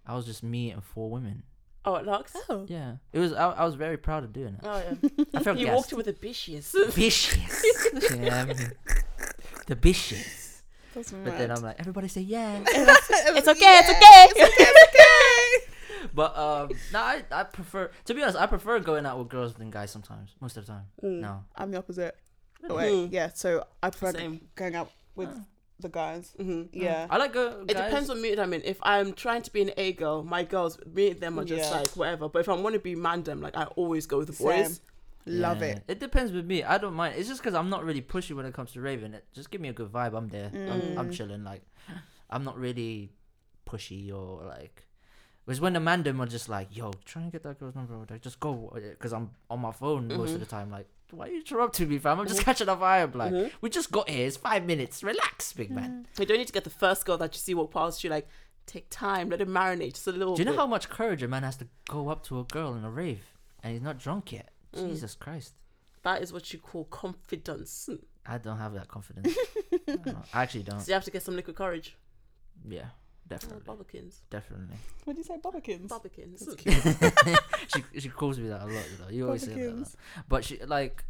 I 0.05 0.15
was 0.15 0.25
just 0.25 0.41
me 0.43 0.71
and 0.71 0.83
four 0.83 1.09
women. 1.09 1.43
oh, 1.85 1.95
it 1.95 2.05
locks. 2.05 2.35
Oh. 2.49 2.65
Yeah, 2.67 2.95
it 3.13 3.19
was. 3.19 3.33
I, 3.33 3.51
I 3.51 3.65
was 3.65 3.75
very 3.75 3.97
proud 3.97 4.23
of 4.23 4.33
doing 4.33 4.55
it. 4.55 4.59
Oh 4.63 4.77
yeah. 5.17 5.23
I 5.33 5.43
felt 5.43 5.57
You 5.59 5.67
gassed. 5.67 5.75
walked 5.75 5.91
in 5.91 5.97
with 5.97 6.07
the 6.07 6.13
bitches. 6.13 6.73
vicious. 6.93 7.63
yeah, 8.19 8.41
I 8.41 8.45
mean, 8.45 8.71
the 9.67 9.75
vicious. 9.75 10.40
That's 10.93 11.11
But 11.11 11.37
then 11.37 11.51
I'm 11.51 11.61
like, 11.61 11.79
everybody 11.79 12.07
say 12.15 12.21
yeah. 12.21 12.59
It's 12.65 12.69
okay. 12.69 13.37
It's 13.37 13.47
okay. 13.47 13.77
It's 13.79 13.89
okay. 13.89 14.55
It's 14.59 15.69
okay. 16.01 16.07
but 16.13 16.35
um, 16.37 16.69
no, 16.91 16.99
I, 16.99 17.23
I 17.31 17.43
prefer. 17.43 17.89
To 18.05 18.13
be 18.13 18.21
honest, 18.21 18.37
I 18.37 18.45
prefer 18.45 18.79
going 18.79 19.05
out 19.05 19.17
with 19.19 19.29
girls 19.29 19.53
than 19.53 19.69
guys 19.71 19.91
sometimes. 19.91 20.35
Most 20.41 20.57
of 20.57 20.65
the 20.65 20.71
time. 20.73 20.85
Mm, 21.03 21.19
No. 21.21 21.43
I'm 21.55 21.71
the 21.71 21.77
opposite. 21.77 22.15
Really? 22.61 22.75
wait, 23.03 23.11
yeah. 23.11 23.29
So 23.33 23.65
I 23.81 23.89
prefer 23.89 24.11
Same. 24.17 24.41
going 24.55 24.75
out 24.75 24.91
with 25.15 25.29
Oh. 25.31 25.41
the 25.79 25.89
guys. 25.89 26.33
hmm 26.37 26.63
Yeah. 26.73 27.07
I 27.09 27.17
like 27.17 27.33
go. 27.33 27.63
It 27.67 27.75
depends 27.75 28.09
on 28.09 28.21
mood 28.21 28.37
I'm 28.37 28.53
in. 28.53 28.61
If 28.63 28.77
I'm 28.83 29.13
trying 29.13 29.41
to 29.43 29.51
be 29.53 29.61
an 29.63 29.71
A 29.77 29.93
girl, 29.93 30.23
my 30.23 30.43
girls, 30.43 30.77
me 30.85 31.11
and 31.11 31.19
them 31.21 31.39
are 31.39 31.45
just 31.45 31.71
Yeah. 31.71 31.79
like 31.79 31.89
whatever. 31.95 32.29
But 32.29 32.39
if 32.39 32.49
I 32.49 32.53
want 32.53 32.73
to 32.73 32.79
be 32.79 32.95
mandem, 32.95 33.41
like 33.41 33.55
I 33.57 33.63
always 33.75 34.05
go 34.05 34.17
with 34.19 34.27
the 34.35 34.43
boys. 34.43 34.81
Same. 35.25 35.39
Love 35.41 35.59
Yeah, 35.61 35.67
it. 35.67 35.83
It 35.87 35.99
depends 35.99 36.31
with 36.31 36.45
me. 36.45 36.63
I 36.63 36.77
don't 36.77 36.93
mind. 36.93 37.15
It's 37.17 37.27
just 37.29 37.41
because 37.41 37.55
I'm 37.55 37.69
not 37.69 37.83
really 37.83 38.01
pushy 38.01 38.35
when 38.35 38.45
it 38.45 38.53
comes 38.53 38.71
to 38.73 38.81
raving. 38.81 39.13
It 39.13 39.25
just 39.33 39.51
give 39.51 39.61
me 39.61 39.69
a 39.69 39.73
good 39.73 39.91
vibe. 39.91 40.15
I'm 40.17 40.29
there. 40.29 40.49
I'm, 40.53 40.97
I'm 40.97 41.09
Mm. 41.09 41.13
chilling. 41.13 41.43
Like, 41.43 41.61
I'm 42.29 42.43
not 42.43 42.57
really 42.57 43.11
pushy 43.65 44.11
or 44.13 44.43
like. 44.45 44.87
Whereas 45.45 45.59
when 45.59 45.73
the 45.73 45.79
man 45.79 46.03
them 46.03 46.21
are 46.21 46.27
just 46.27 46.49
like, 46.49 46.75
"Yo, 46.75 46.91
try 47.03 47.23
and 47.23 47.31
get 47.31 47.41
that 47.43 47.59
girl's 47.59 47.73
number," 47.75 47.95
like, 48.09 48.21
just 48.21 48.39
go, 48.39 48.71
because 48.75 49.11
I'm 49.11 49.31
on 49.49 49.59
my 49.59 49.71
phone 49.71 50.07
most 50.07 50.31
of 50.31 50.37
Mhm. 50.37 50.39
the 50.41 50.45
time. 50.45 50.69
Like, 50.71 50.87
why 51.09 51.27
are 51.27 51.31
you 51.31 51.39
interrupting 51.39 51.89
me, 51.89 51.97
fam? 51.97 52.19
I'm 52.19 52.27
just 52.27 52.41
catching 52.43 52.69
a 52.69 52.75
vibe. 52.75 53.15
Like, 53.15 53.33
Mhm. 53.33 53.51
we 53.59 53.69
just 53.71 53.91
got 53.91 54.07
here. 54.07 54.27
It's 54.27 54.37
five 54.37 54.65
minutes. 54.65 55.03
Relax, 55.03 55.51
big 55.53 55.71
man. 55.71 56.05
You 56.19 56.25
don't 56.25 56.37
need 56.37 56.47
to 56.47 56.53
get 56.53 56.63
the 56.63 56.69
first 56.69 57.05
girl 57.05 57.17
that 57.17 57.33
you 57.33 57.39
see 57.39 57.53
walk 57.55 57.71
past 57.73 58.03
you. 58.03 58.09
Like 58.09 58.27
take 58.67 58.85
time, 58.91 59.29
let 59.29 59.41
it 59.41 59.47
marinate 59.49 59.93
just 59.95 60.05
a 60.07 60.11
little. 60.11 60.35
Do 60.35 60.41
you 60.41 60.45
know 60.45 60.51
bit. 60.51 60.59
how 60.59 60.67
much 60.67 60.87
courage 60.89 61.23
a 61.23 61.27
man 61.27 61.41
has 61.43 61.57
to 61.57 61.67
go 61.89 62.09
up 62.09 62.23
to 62.25 62.39
a 62.39 62.43
girl 62.43 62.75
in 62.75 62.85
a 62.85 62.91
rave 62.91 63.25
and 63.63 63.73
he's 63.73 63.81
not 63.81 63.97
drunk 63.97 64.31
yet? 64.31 64.50
Mm. 64.75 64.89
Jesus 64.89 65.15
Christ. 65.15 65.53
that 66.03 66.21
is 66.21 66.31
what 66.33 66.51
you 66.53 66.59
call 66.59 66.85
confidence? 66.85 67.89
I 68.25 68.37
don't 68.37 68.57
have 68.57 68.73
that 68.75 68.87
confidence. 68.87 69.35
I, 69.87 69.95
don't- 69.95 70.17
I 70.33 70.43
actually 70.43 70.63
don't. 70.63 70.79
So 70.79 70.87
you 70.87 70.93
have 70.93 71.03
to 71.05 71.11
get 71.11 71.23
some 71.23 71.35
liquid 71.35 71.55
courage. 71.55 71.97
Yeah, 72.67 72.85
Oh, 72.85 73.27
definitely. 73.27 73.61
Bubblikins. 73.65 74.15
Definitely. 74.29 74.75
What 75.05 75.13
do 75.13 75.19
you 75.19 75.23
say, 75.23 75.37
Bobbikins? 75.37 75.87
Bubblikins. 75.87 77.39
she 77.93 77.99
she 77.99 78.09
calls 78.09 78.37
me 78.39 78.49
that 78.49 78.61
a 78.61 78.65
lot. 78.65 78.85
You 78.91 78.97
know, 79.05 79.09
you 79.09 79.25
always 79.25 79.43
say 79.43 79.53
that. 79.53 79.87
a 80.17 80.21
But 80.27 80.43
she 80.45 80.59
like, 80.65 81.03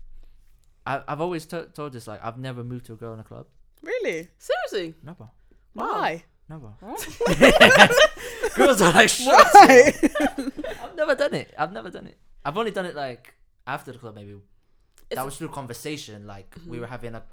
I 0.85 1.01
I've 1.07 1.19
always 1.21 1.45
t- 1.45 1.65
told 1.73 1.93
this 1.93 2.07
like 2.07 2.23
I've 2.23 2.37
never 2.37 2.63
moved 2.63 2.85
to 2.87 2.93
a 2.93 2.95
girl 2.95 3.13
in 3.13 3.19
a 3.19 3.23
club. 3.23 3.47
Really? 3.83 4.29
Seriously. 4.37 4.93
Never, 5.03 5.27
Why? 5.73 6.23
never. 6.47 6.67
Why? 6.79 6.95
Girls 8.55 8.81
are 8.81 8.93
like, 8.93 9.09
shut 9.09 9.47
Why? 9.53 9.93
I've 10.83 10.95
never 10.95 11.15
done 11.15 11.33
it. 11.33 11.53
I've 11.57 11.71
never 11.73 11.89
done 11.89 12.07
it. 12.07 12.17
I've 12.45 12.57
only 12.57 12.71
done 12.71 12.85
it 12.85 12.95
like 12.95 13.33
after 13.67 13.91
the 13.91 13.97
club, 13.99 14.15
maybe 14.15 14.35
It's 15.09 15.15
that 15.17 15.25
was 15.25 15.37
through 15.37 15.49
conversation. 15.49 16.25
Like 16.27 16.55
we 16.67 16.77
Mhm. 16.77 16.81
were 16.81 16.87
having 16.87 17.15
a, 17.15 17.23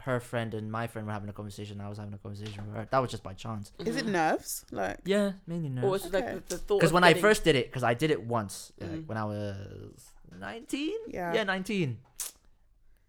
her 0.00 0.20
friend 0.20 0.54
and 0.54 0.70
my 0.70 0.86
friend 0.86 1.06
were 1.06 1.12
having 1.12 1.28
a 1.28 1.32
conversation. 1.32 1.80
I 1.80 1.88
was 1.88 1.98
having 1.98 2.14
a 2.14 2.18
conversation 2.18 2.66
with 2.66 2.76
her. 2.76 2.86
That 2.90 2.98
was 2.98 3.10
just 3.10 3.22
by 3.22 3.34
chance. 3.34 3.72
Is 3.78 3.96
it 3.96 4.06
Mhm. 4.06 4.10
nerves? 4.12 4.64
Like, 4.70 5.00
Yeah, 5.04 5.32
mainly 5.46 5.68
Or 5.68 5.72
nerves. 5.90 6.06
it's 6.06 6.14
Okay. 6.14 6.24
like 6.34 6.48
the, 6.48 6.56
the 6.56 6.58
thought. 6.58 6.78
Because 6.80 6.90
of 6.90 6.94
when 6.94 7.04
I 7.04 7.14
first 7.14 7.44
did 7.44 7.56
it, 7.56 7.66
because 7.66 7.82
I 7.84 7.94
did 7.94 8.10
it 8.10 8.22
once, 8.24 8.72
like, 8.78 8.90
Mm. 8.90 9.06
when 9.06 9.18
I 9.18 9.24
was 9.24 10.10
nineteen. 10.38 10.98
Yeah. 11.08 11.32
Yeah, 11.34 11.44
nineteen. 11.44 11.98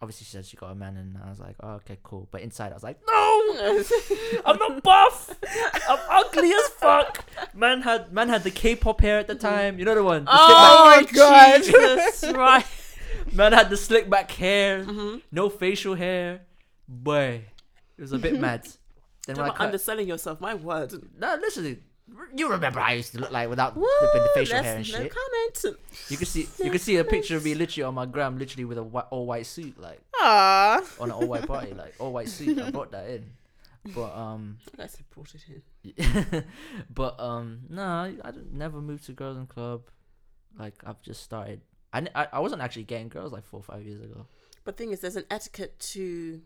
Obviously, 0.04 0.26
she 0.26 0.32
said 0.32 0.45
she 0.45 0.58
got 0.58 0.70
a 0.70 0.76
man, 0.76 0.97
and 0.97 1.18
I 1.26 1.30
was 1.30 1.39
like, 1.39 1.56
oh, 1.62 1.76
okay, 1.76 1.97
cool. 2.04 2.28
But 2.30 2.41
inside, 2.41 2.72
I 2.72 2.74
was 2.74 2.84
like, 2.84 2.99
no, 3.08 3.84
I'm 4.45 4.58
not 4.58 4.84
buff. 4.84 5.34
I'm 5.88 5.99
ugly 6.10 6.51
as 6.51 6.68
fuck. 6.76 7.24
Man 7.54 7.82
had 7.82 8.12
man 8.12 8.28
had 8.28 8.43
the 8.43 8.51
K-pop 8.51 8.99
hair 8.99 9.20
at 9.20 9.28
the 9.28 9.36
time. 9.36 9.80
You 9.80 9.86
know 9.86 9.95
the 9.95 10.04
one. 10.04 10.26
The 10.26 10.32
oh 10.34 10.84
my 10.97 11.04
God. 11.10 11.64
Jesus, 11.64 12.26
right. 12.36 12.66
man 13.32 13.54
had 13.54 13.70
the 13.70 13.78
slick 13.78 14.10
back 14.10 14.30
hair, 14.32 14.84
hmm 14.84 15.20
no 15.32 15.49
facial 15.49 15.95
hair. 15.95 16.41
Boy, 16.86 17.45
it 17.97 18.01
was 18.01 18.12
a 18.12 18.20
bit 18.20 18.38
mad. 18.45 18.68
Then 19.26 19.38
when 19.38 19.45
I 19.45 19.47
Don't 19.47 19.58
cut, 19.58 19.66
underselling 19.68 20.10
yourself. 20.10 20.41
My 20.41 20.54
word. 20.54 20.91
no, 21.18 21.38
listen, 21.39 21.82
you 22.36 22.49
remember 22.49 22.80
how 22.80 22.88
I 22.89 22.93
used 22.93 23.14
to 23.14 23.20
look 23.20 23.32
like 23.32 23.49
without 23.49 23.76
Woo, 23.78 23.88
flipping 23.99 24.22
the 24.24 24.30
facial 24.36 24.62
hair 24.64 24.78
and 24.78 24.91
no 24.91 24.99
shit. 24.99 25.12
comment. 25.14 25.80
You 26.10 26.18
can 26.18 26.26
see 26.26 26.47
you 26.64 26.70
can 26.70 26.80
see 26.80 26.97
a 26.97 27.04
picture 27.04 27.38
of 27.38 27.43
me 27.45 27.56
literally 27.56 27.84
on 27.84 27.93
my 27.95 28.06
gram, 28.06 28.38
literally 28.38 28.66
with 28.66 28.78
a 28.78 28.84
white, 28.84 29.06
all 29.10 29.26
white 29.26 29.45
suit, 29.45 29.80
like 29.80 30.01
ah, 30.18 30.82
on 30.99 31.10
an 31.10 31.12
all 31.16 31.28
white 31.28 31.47
party, 31.47 31.74
like 31.78 31.93
all 31.99 32.12
white 32.12 32.30
suit. 32.30 32.60
I 32.60 32.72
brought 32.72 32.91
that 32.91 33.10
in, 33.10 33.26
but 33.95 34.14
um, 34.16 34.58
I 34.74 34.78
guess 34.84 34.95
he 34.97 35.04
brought 35.10 35.34
it 35.34 35.43
in. 35.49 36.43
but 36.93 37.20
um, 37.20 37.62
no, 37.70 37.82
I, 37.84 38.16
I 38.24 38.32
never 38.51 38.82
moved 38.82 39.06
to 39.06 39.14
girls 39.14 39.38
in 39.38 39.47
club. 39.47 39.84
Like 40.58 40.76
I've 40.86 41.01
just 41.01 41.24
started. 41.24 41.62
I, 41.93 41.97
n- 41.99 42.10
I 42.16 42.28
I 42.34 42.39
wasn't 42.39 42.62
actually 42.62 42.84
getting 42.84 43.08
girls 43.10 43.32
like 43.32 43.45
four 43.45 43.60
or 43.60 43.64
five 43.64 43.84
years 43.84 44.01
ago. 44.01 44.26
But 44.66 44.78
thing 44.78 44.91
is, 44.91 44.99
there's 44.99 45.16
an 45.16 45.26
etiquette 45.30 45.78
to 45.93 46.41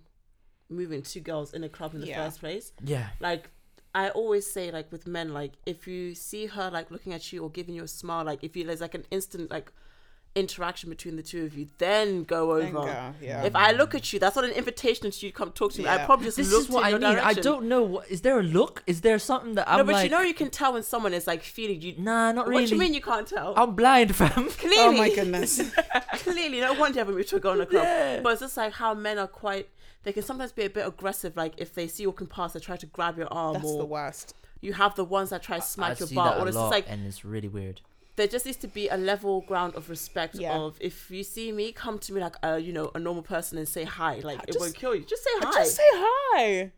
moving 0.69 1.01
two 1.01 1.19
girls 1.21 1.53
in 1.53 1.63
a 1.63 1.69
club 1.69 1.93
in 1.93 2.01
the 2.01 2.07
Yeah. 2.07 2.25
first 2.25 2.39
place. 2.39 2.71
Yeah, 2.83 3.07
Like 3.19 3.49
I 3.97 4.09
always 4.09 4.45
say, 4.45 4.69
like 4.69 4.91
with 4.91 5.07
men, 5.07 5.33
like 5.33 5.53
if 5.65 5.87
you 5.87 6.13
see 6.13 6.45
her 6.45 6.69
like 6.69 6.91
looking 6.91 7.13
at 7.13 7.33
you 7.33 7.41
or 7.41 7.49
giving 7.49 7.73
you 7.73 7.83
a 7.83 7.87
smile, 7.87 8.23
like 8.23 8.43
if 8.43 8.55
you 8.55 8.63
there's 8.63 8.79
like 8.79 8.93
an 8.93 9.05
instant 9.09 9.49
like 9.49 9.71
interaction 10.35 10.91
between 10.91 11.15
the 11.15 11.23
two 11.23 11.45
of 11.45 11.57
you, 11.57 11.67
then 11.79 12.23
go 12.23 12.59
thank 12.59 12.75
over. 12.75 12.85
God, 12.85 13.15
yeah. 13.19 13.41
If 13.41 13.55
I 13.55 13.71
look 13.71 13.95
at 13.95 14.13
you, 14.13 14.19
that's 14.19 14.35
not 14.35 14.45
an 14.45 14.51
invitation 14.51 15.09
to 15.09 15.25
you 15.25 15.31
to 15.31 15.35
come 15.35 15.51
talk 15.51 15.73
to 15.73 15.81
me. 15.81 15.87
I 15.87 16.05
probably 16.05 16.25
just 16.25 16.37
this 16.37 16.51
looked 16.51 16.69
is 16.69 16.75
what 16.75 16.85
I 16.85 16.89
in 16.89 17.01
mean. 17.01 17.13
your 17.13 17.21
I 17.21 17.33
don't 17.33 17.67
know. 17.67 17.81
What, 17.81 18.07
is 18.07 18.21
there 18.21 18.39
a 18.39 18.43
look? 18.43 18.83
Is 18.85 19.01
there 19.01 19.17
something 19.17 19.55
that 19.55 19.67
I'm 19.67 19.79
no, 19.79 19.83
but 19.85 19.93
like? 19.93 20.03
you 20.03 20.11
know 20.11 20.21
you 20.21 20.35
can 20.35 20.51
tell 20.51 20.73
when 20.73 20.83
someone 20.83 21.15
is 21.15 21.25
like 21.25 21.41
feeling 21.41 21.81
you. 21.81 21.95
nah, 21.97 22.31
not 22.31 22.47
really. 22.47 22.61
What 22.61 22.69
do 22.69 22.75
you 22.75 22.79
mean 22.79 22.93
you 22.93 23.01
can't 23.01 23.27
tell? 23.27 23.55
I'm 23.57 23.73
blind, 23.73 24.15
fam. 24.15 24.47
Clearly, 24.49 24.77
oh 24.79 24.91
my 24.91 25.09
goodness. 25.09 25.59
clearly, 26.11 26.61
no 26.61 26.73
wonder 26.73 26.97
you 26.97 26.99
haven't 26.99 27.15
moved 27.15 27.29
to 27.29 27.37
a 27.37 27.39
girl 27.39 27.53
in 27.53 27.61
a 27.61 27.65
club. 27.65 27.83
Yeah. 27.83 28.19
But 28.21 28.33
it's 28.33 28.41
just 28.41 28.57
like 28.57 28.73
how 28.73 28.93
men 28.93 29.17
are 29.17 29.27
quite. 29.27 29.69
They 30.07 30.13
can 30.13 30.23
sometimes 30.23 30.53
be 30.53 30.63
a 30.63 30.69
bit 30.69 30.87
aggressive. 30.87 31.35
Like 31.35 31.55
if 31.57 31.73
they 31.73 31.85
see 31.89 32.03
you 32.03 32.09
walking 32.11 32.27
past, 32.27 32.53
they 32.53 32.61
try 32.61 32.77
to 32.77 32.85
grab 32.85 33.17
your 33.17 33.27
arm, 33.27 33.55
That's 33.55 33.65
or 33.65 33.79
the 33.79 33.85
worst. 33.85 34.33
you 34.61 34.71
have 34.71 34.95
the 34.95 35.03
ones 35.03 35.31
that 35.31 35.43
try 35.43 35.57
to 35.57 35.61
I 35.61 35.65
smack 35.65 35.99
your 35.99 36.07
butt. 36.07 36.35
that 36.35 36.37
Or 36.41 36.45
a 36.45 36.47
it's 36.47 36.55
lot, 36.55 36.63
just 36.63 36.71
like 36.71 36.85
and 36.87 37.05
it's 37.05 37.25
really 37.25 37.49
weird. 37.49 37.81
there 38.15 38.25
just 38.25 38.45
needs 38.45 38.57
to 38.59 38.69
be 38.69 38.87
a 38.87 38.95
level 38.95 39.41
ground 39.41 39.75
of 39.75 39.89
respect. 39.89 40.35
Yeah. 40.35 40.55
Of 40.55 40.77
if 40.79 41.11
you 41.11 41.25
see 41.25 41.51
me, 41.51 41.73
come 41.73 41.99
to 41.99 42.13
me 42.13 42.21
like 42.21 42.37
a 42.41 42.57
you 42.57 42.71
know 42.71 42.89
a 42.95 42.99
normal 42.99 43.21
person 43.21 43.57
and 43.57 43.67
say 43.67 43.83
hi. 43.83 44.21
Like 44.23 44.43
it 44.43 44.53
Just- 44.53 44.61
won't 44.61 44.75
kill 44.75 44.95
you. 44.95 45.03
Just 45.03 45.25
say 45.25 45.29
hi. 45.41 45.51
Just 45.51 45.75
say 45.75 45.83
hi. 45.85 46.71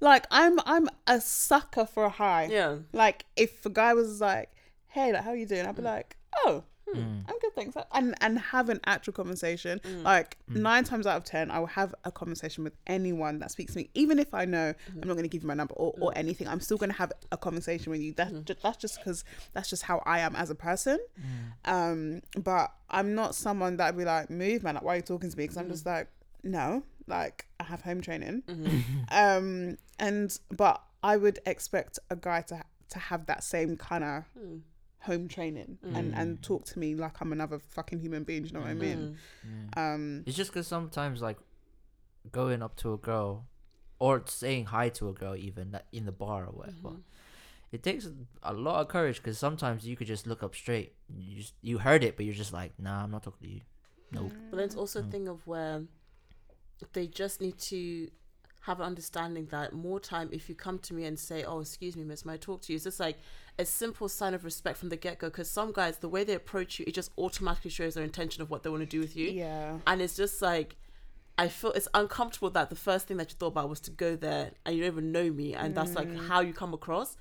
Like 0.00 0.26
I'm, 0.32 0.58
I'm 0.66 0.88
a 1.06 1.20
sucker 1.20 1.86
for 1.86 2.06
a 2.06 2.10
hi. 2.10 2.48
yeah. 2.50 2.78
Like 2.92 3.26
if 3.36 3.64
a 3.64 3.70
guy 3.70 3.94
was 3.94 4.20
like, 4.20 4.50
"Hey, 4.88 5.12
like 5.12 5.22
how 5.22 5.30
are 5.30 5.36
you 5.36 5.46
doing?" 5.46 5.66
I'd 5.66 5.76
be 5.76 5.82
mm. 5.82 5.84
like, 5.84 6.16
"Oh, 6.38 6.64
Mm. 6.94 7.24
I'm 7.28 7.38
good, 7.40 7.54
thanks," 7.54 7.76
and 7.92 8.14
and 8.20 8.38
have 8.38 8.68
an 8.68 8.80
actual 8.86 9.12
conversation. 9.12 9.80
Mm. 9.80 10.02
Like 10.04 10.36
nine 10.48 10.84
times 10.84 11.06
out 11.06 11.16
of 11.16 11.24
ten, 11.24 11.50
I 11.50 11.58
will 11.58 11.66
have 11.66 11.94
a 12.04 12.12
conversation 12.12 12.62
with 12.64 12.74
anyone 12.86 13.38
that 13.40 13.50
speaks 13.50 13.72
to 13.72 13.78
me, 13.80 13.90
even 13.94 14.18
if 14.18 14.32
I 14.34 14.44
know 14.44 14.74
Mm-hmm. 14.88 15.00
I'm 15.02 15.08
not 15.08 15.14
going 15.14 15.24
to 15.24 15.28
give 15.28 15.42
you 15.42 15.48
my 15.48 15.54
number 15.54 15.74
or, 15.74 15.94
or 16.00 16.12
anything. 16.16 16.46
I'm 16.48 16.60
still 16.60 16.76
going 16.76 16.90
to 16.90 16.96
have 16.96 17.12
a 17.32 17.36
conversation 17.36 17.90
with 17.90 18.00
you. 18.00 18.12
That's 18.14 18.30
Mm-hmm. 18.32 18.44
ju- 18.44 18.54
that's 18.62 18.76
just 18.76 18.98
because 18.98 19.24
that's 19.52 19.68
just 19.70 19.82
how 19.82 20.02
I 20.06 20.20
am 20.20 20.36
as 20.36 20.50
a 20.50 20.54
person. 20.54 20.98
Mm. 21.66 21.72
Um, 21.72 22.22
but 22.42 22.72
I'm 22.90 23.14
not 23.14 23.34
someone 23.34 23.76
that'd 23.78 23.98
be 23.98 24.04
like, 24.04 24.30
"Move, 24.30 24.62
man! 24.62 24.74
Like, 24.74 24.84
why 24.84 24.92
are 24.94 24.96
you 24.96 25.02
talking 25.02 25.30
to 25.30 25.36
me?" 25.36 25.44
Because 25.44 25.56
I'm 25.56 25.68
just 25.68 25.84
like, 25.86 26.08
no, 26.44 26.82
like 27.08 27.46
I 27.58 27.64
have 27.64 27.82
home 27.82 28.00
training. 28.00 28.42
Mm-hmm. 28.46 28.78
Um, 29.10 29.78
and 29.98 30.38
but 30.56 30.82
I 31.02 31.16
would 31.16 31.38
expect 31.46 31.98
a 32.10 32.16
guy 32.16 32.42
to 32.42 32.62
to 32.90 32.98
have 32.98 33.26
that 33.26 33.42
same 33.42 33.76
kind 33.76 34.04
of 34.04 34.24
Mm. 34.38 34.60
Home 35.06 35.26
training 35.28 35.78
and 35.96 36.14
and 36.20 36.42
talk 36.42 36.64
to 36.70 36.78
me 36.78 36.88
like 36.94 37.14
I'm 37.22 37.32
another 37.32 37.58
fucking 37.58 38.00
human 38.00 38.24
being. 38.24 38.42
Do 38.42 38.48
you 38.48 38.54
know 38.54 38.60
what 38.60 38.70
I 38.70 38.74
mean? 38.74 39.00
Yeah. 39.76 39.94
Um, 39.94 40.22
It's 40.26 40.36
just 40.36 40.50
because 40.52 40.66
sometimes, 40.66 41.20
like, 41.28 41.38
going 42.32 42.62
up 42.62 42.74
to 42.82 42.92
a 42.92 42.98
girl 42.98 43.46
or 43.98 44.22
saying 44.26 44.66
hi 44.66 44.88
to 44.98 45.08
a 45.08 45.12
girl, 45.12 45.34
even 45.36 45.70
like, 45.72 45.86
in 45.92 46.04
the 46.06 46.12
bar 46.12 46.44
or 46.48 46.52
whatever, 46.52 46.76
Mm-hmm. 46.88 47.74
it 47.76 47.82
takes 47.82 48.08
a 48.42 48.52
lot 48.52 48.80
of 48.82 48.88
courage 48.88 49.16
because 49.20 49.38
sometimes 49.38 49.86
you 49.88 49.96
could 49.96 50.06
just 50.14 50.26
look 50.26 50.42
up 50.42 50.54
straight. 50.54 50.90
You 51.16 51.36
just, 51.42 51.54
you 51.62 51.78
heard 51.78 52.02
it, 52.04 52.16
but 52.16 52.24
you're 52.26 52.34
just 52.44 52.52
like, 52.52 52.72
nah, 52.78 53.02
I'm 53.04 53.10
not 53.10 53.22
talking 53.22 53.46
to 53.48 53.54
you. 53.54 53.60
Nope. 54.12 54.32
But 54.50 54.56
then 54.58 54.66
it's 54.66 54.76
also 54.76 55.00
a 55.00 55.02
Mm. 55.04 55.10
thing 55.10 55.28
of 55.28 55.46
where 55.46 55.82
they 56.92 57.06
just 57.06 57.40
need 57.40 57.58
to 57.58 58.10
have 58.60 58.80
an 58.80 58.86
understanding 58.86 59.46
that 59.46 59.72
more 59.72 60.00
time 60.00 60.28
if 60.32 60.48
you 60.48 60.54
come 60.54 60.78
to 60.80 60.92
me 60.94 61.04
and 61.04 61.18
say, 61.18 61.44
"Oh, 61.44 61.60
excuse 61.60 61.96
me, 61.96 62.04
miss, 62.04 62.24
may 62.24 62.34
I 62.34 62.36
talk 62.36 62.62
to 62.62 62.72
you?" 62.72 62.76
It's 62.76 62.84
just 62.84 62.98
like 63.00 63.16
a 63.58 63.64
simple 63.64 64.08
sign 64.08 64.34
of 64.34 64.44
respect 64.44 64.78
from 64.78 64.88
the 64.90 64.96
get 64.96 65.18
go. 65.18 65.28
Because 65.28 65.50
some 65.50 65.72
guys, 65.72 65.98
the 65.98 66.08
way 66.08 66.24
they 66.24 66.34
approach 66.34 66.78
you, 66.78 66.84
it 66.86 66.94
just 66.94 67.10
automatically 67.16 67.70
shows 67.70 67.94
their 67.94 68.04
intention 68.04 68.42
of 68.42 68.50
what 68.50 68.62
they 68.62 68.70
want 68.70 68.82
to 68.82 68.86
do 68.86 69.00
with 69.00 69.16
you, 69.16 69.28
yeah. 69.28 69.78
and 69.86 70.00
it's 70.02 70.16
just 70.16 70.40
like. 70.42 70.76
I 71.38 71.48
feel 71.48 71.72
it's 71.72 71.86
uncomfortable 71.92 72.48
that 72.52 72.70
the 72.70 72.76
first 72.76 73.08
thing 73.08 73.18
that 73.18 73.28
you 73.30 73.36
thought 73.36 73.48
about 73.48 73.68
was 73.68 73.78
to 73.80 73.90
go 73.90 74.16
there 74.16 74.52
and 74.64 74.74
you 74.74 74.80
don't 74.80 74.90
even 74.90 75.12
know 75.12 75.30
me 75.30 75.52
and 75.52 75.74
that's 75.74 75.94
like 75.94 76.08
Mm. 76.08 76.28
how 76.28 76.40
you 76.40 76.54
come 76.54 76.72
across. 76.72 77.18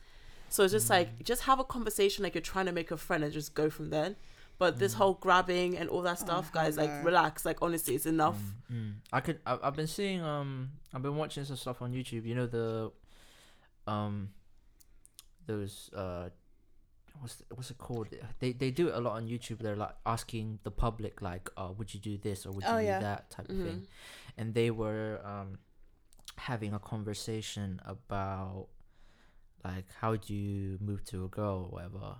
So 0.47 0.63
it's 0.63 0.71
just 0.71 0.89
like 0.89 1.21
just 1.21 1.41
have 1.41 1.59
a 1.59 1.65
conversation 1.65 2.23
like 2.23 2.33
you're 2.33 2.41
trying 2.41 2.67
to 2.67 2.71
make 2.71 2.91
a 2.91 2.95
friend 2.95 3.25
and 3.25 3.33
just 3.33 3.53
go 3.55 3.69
from 3.69 3.89
there. 3.89 4.15
But 4.57 4.79
this 4.79 4.93
whole 4.93 5.15
grabbing 5.15 5.77
and 5.77 5.89
all 5.89 6.01
that 6.03 6.17
stuff, 6.17 6.49
hell 6.53 6.63
guys, 6.63 6.77
like 6.77 6.89
no. 6.89 7.01
relax. 7.03 7.43
Like 7.43 7.57
honestly, 7.61 7.93
it's 7.95 8.05
enough. 8.05 8.39
Mm. 8.71 8.93
I 9.11 9.19
could. 9.19 9.39
I, 9.45 9.57
I've 9.61 9.75
been 9.75 9.85
seeing. 9.87 10.21
Um, 10.21 10.71
I've 10.93 11.01
been 11.01 11.17
watching 11.17 11.43
some 11.43 11.57
stuff 11.57 11.81
on 11.81 11.91
YouTube. 11.91 12.25
You 12.25 12.35
know 12.35 12.47
the, 12.47 12.91
um, 13.85 14.29
those 15.47 15.89
uh, 15.95 16.29
what's 17.19 17.41
what's 17.53 17.71
it 17.71 17.77
called? 17.77 18.07
They 18.39 18.51
they 18.53 18.71
do 18.71 18.87
it 18.89 18.95
a 18.95 18.99
lot 18.99 19.13
on 19.13 19.27
YouTube. 19.27 19.59
They're 19.59 19.75
like 19.75 19.95
asking 20.05 20.59
the 20.63 20.71
public, 20.71 21.21
like, 21.21 21.49
uh, 21.57 21.71
would 21.77 21.93
you 21.93 21.99
do 21.99 22.17
this 22.17 22.45
or 22.45 22.51
would 22.51 22.63
you 22.63 22.69
Oh, 22.69 22.79
do 22.79 22.85
yeah. 22.85 22.99
that 22.99 23.29
type 23.29 23.49
of 23.49 23.55
Mhm. 23.55 23.63
thing. 23.63 23.87
And 24.37 24.53
they 24.53 24.69
were 24.71 25.21
um, 25.25 25.59
having 26.37 26.73
a 26.73 26.79
conversation 26.79 27.79
about, 27.85 28.67
like, 29.63 29.85
how 30.01 30.15
do 30.17 30.33
you 30.33 30.77
move 30.81 31.03
to 31.05 31.23
a 31.25 31.27
girl 31.29 31.65
or 31.65 31.69
whatever, 31.69 32.15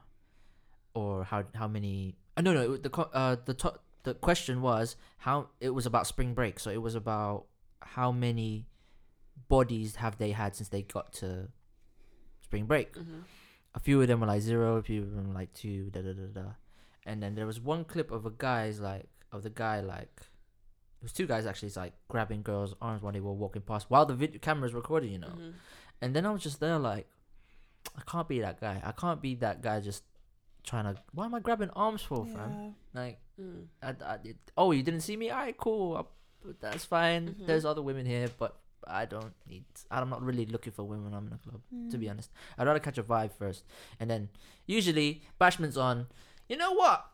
or 0.93 1.23
how 1.25 1.43
how 1.55 1.67
many? 1.67 2.15
Uh, 2.37 2.41
no, 2.41 2.53
no. 2.53 2.77
The 2.77 2.91
uh 3.13 3.35
the 3.45 3.53
to- 3.53 3.79
the 4.03 4.13
question 4.13 4.61
was 4.61 4.95
how 5.17 5.49
it 5.59 5.71
was 5.71 5.85
about 5.85 6.05
spring 6.07 6.33
break. 6.35 6.59
So 6.59 6.69
it 6.69 6.81
was 6.81 6.93
about 6.95 7.47
how 7.81 8.11
many 8.11 8.67
bodies 9.47 9.95
have 9.97 10.17
they 10.17 10.31
had 10.31 10.55
since 10.55 10.69
they 10.69 10.83
got 10.83 11.11
to 11.13 11.49
spring 12.45 12.65
break. 12.65 12.93
Mhm. 12.95 13.23
A 13.73 13.79
few 13.79 14.01
of 14.01 14.07
them 14.07 14.19
were 14.21 14.27
like 14.27 14.41
zero, 14.41 14.77
a 14.77 14.83
few 14.83 15.01
of 15.03 15.11
them 15.15 15.27
were 15.29 15.33
like 15.41 15.51
two, 15.53 15.89
da 15.89 16.01
da 16.01 16.13
da 16.13 16.27
da. 16.39 16.49
And 17.05 17.21
then 17.21 17.35
there 17.35 17.45
was 17.51 17.59
one 17.59 17.83
clip 17.85 18.09
of 18.11 18.25
a 18.25 18.33
guy's 18.45 18.79
like 18.79 19.07
of 19.31 19.43
the 19.43 19.49
guy 19.63 19.81
like 19.81 20.13
it 20.99 21.03
was 21.03 21.11
two 21.13 21.27
guys 21.27 21.45
actually 21.45 21.67
it's 21.67 21.77
like 21.85 21.93
grabbing 22.07 22.41
girls' 22.41 22.73
arms 22.81 23.01
while 23.01 23.11
they 23.13 23.19
were 23.19 23.33
walking 23.33 23.61
past 23.61 23.89
while 23.89 24.05
the 24.05 24.15
video 24.15 24.39
camera's 24.39 24.73
recording, 24.73 25.11
you 25.11 25.19
know. 25.19 25.35
Mhm. 25.37 25.53
And 26.01 26.15
then 26.15 26.25
I 26.25 26.31
was 26.31 26.41
just 26.43 26.59
there 26.59 26.79
like 26.79 27.07
I 27.99 28.01
can't 28.11 28.27
be 28.27 28.39
that 28.41 28.59
guy. 28.61 28.81
I 28.83 28.91
can't 28.93 29.21
be 29.21 29.35
that 29.45 29.61
guy 29.61 29.79
just 29.81 30.03
trying 30.63 30.85
to 30.89 30.95
why 31.11 31.25
am 31.25 31.35
I 31.35 31.39
grabbing 31.39 31.69
arms 31.71 32.01
for, 32.01 32.25
fam? 32.25 32.75
Like 32.93 33.19
Mm. 33.39 33.65
I, 33.83 33.89
I, 34.13 34.17
it, 34.23 34.37
oh, 34.55 34.71
you 34.71 34.81
didn't 34.81 35.01
see 35.01 35.17
me? 35.17 35.29
Alright, 35.29 35.57
cool. 35.57 35.97
I, 35.97 36.03
that's 36.61 36.85
fine. 36.85 37.23
Mhm. 37.35 37.45
There's 37.47 37.65
other 37.65 37.81
women 37.81 38.05
here, 38.05 38.29
but 38.39 38.51
I 38.87 39.05
don't 39.05 39.33
need. 39.49 39.65
I'm 39.91 40.09
not 40.09 40.21
really 40.21 40.45
looking 40.45 40.73
for 40.73 40.83
women 40.83 41.05
when 41.05 41.13
I'm 41.13 41.27
in 41.27 41.33
a 41.33 41.37
club. 41.37 41.61
To 41.91 41.97
Mm. 41.97 41.99
be 41.99 42.09
honest, 42.09 42.31
I'd 42.57 42.67
rather 42.67 42.79
catch 42.79 42.97
a 42.97 43.03
vibe 43.03 43.31
first, 43.33 43.63
and 43.99 44.09
then 44.09 44.29
usually 44.65 45.21
bashment's 45.39 45.77
on. 45.77 46.07
You 46.49 46.57
know 46.57 46.73
what? 46.73 47.05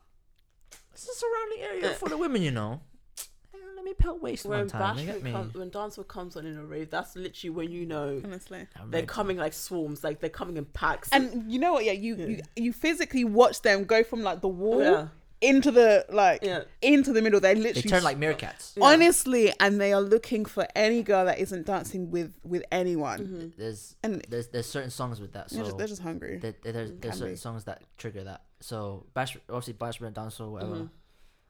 It's 0.92 1.08
a 1.08 1.14
surrounding 1.14 1.60
area 1.60 1.94
for 1.94 2.08
the 2.08 2.18
women, 2.18 2.42
you 2.42 2.50
know. 2.50 2.80
Let 3.76 3.84
me 3.84 3.94
pelt 3.94 4.22
waist 4.22 4.44
When 4.46 4.58
one 4.60 4.68
time. 4.68 4.98
You 4.98 5.06
get 5.06 5.16
bashment 5.20 5.22
me? 5.22 5.32
comes, 5.32 5.54
when 5.54 5.70
dancehall 5.70 6.06
comes 6.06 6.36
on 6.36 6.46
in 6.46 6.56
a 6.56 6.64
rave, 6.64 6.90
that's 6.90 7.16
literally 7.16 7.50
when 7.50 7.70
you 7.72 7.84
know 7.86 8.20
Honestly. 8.24 8.66
They're 8.88 9.02
coming 9.06 9.38
like 9.38 9.52
swarms, 9.54 10.04
like 10.04 10.20
they're 10.20 10.30
coming 10.30 10.56
in 10.56 10.66
packs. 10.66 11.08
And 11.12 11.50
you 11.50 11.58
know 11.58 11.72
what? 11.72 11.84
Yeah, 11.84 11.92
you 11.92 12.14
Yeah. 12.16 12.26
you, 12.26 12.40
you 12.56 12.72
physically 12.72 13.24
watch 13.24 13.62
them 13.62 13.84
go 13.84 14.04
from 14.04 14.22
like 14.22 14.40
the 14.40 14.48
wall 14.48 14.82
yeah, 14.82 15.08
into 15.42 15.70
the 15.70 16.06
like 16.10 16.40
yeah. 16.42 16.62
into 16.80 17.12
the 17.12 17.20
middle. 17.20 17.38
They 17.40 17.52
They 17.54 17.60
literally 17.60 17.82
they 17.82 17.88
turn 17.88 18.02
like 18.04 18.16
meerkats. 18.18 18.72
Yeah. 18.76 18.84
honestly, 18.86 19.52
and 19.60 19.78
they 19.80 19.92
are 19.92 20.00
looking 20.00 20.44
for 20.46 20.66
any 20.74 21.02
girl 21.02 21.26
that 21.26 21.38
isn't 21.38 21.66
dancing 21.66 22.10
with 22.10 22.32
with 22.44 22.62
anyone. 22.72 23.18
Mhm. 23.26 23.56
There's 23.58 23.96
And 24.02 24.24
there's 24.30 24.48
there's 24.48 24.66
certain 24.66 24.90
songs 24.90 25.20
with 25.20 25.32
that. 25.34 25.50
So 25.50 25.56
they're, 25.56 25.64
just, 25.66 25.78
they're 25.78 25.86
just 25.88 26.02
hungry. 26.02 26.38
there, 26.38 26.54
there- 26.62 26.72
there's, 26.72 26.90
Can 26.90 27.00
there's 27.00 27.18
certain 27.18 27.34
be. 27.34 27.36
songs 27.36 27.64
that 27.64 27.82
trigger 27.98 28.24
that. 28.24 28.42
So 28.60 29.06
bash 29.12 29.36
obviously 29.50 29.74
bash 29.74 29.98
dance 29.98 30.16
dancehall 30.16 30.50
whatever. 30.52 30.74
Mhm. 30.76 30.90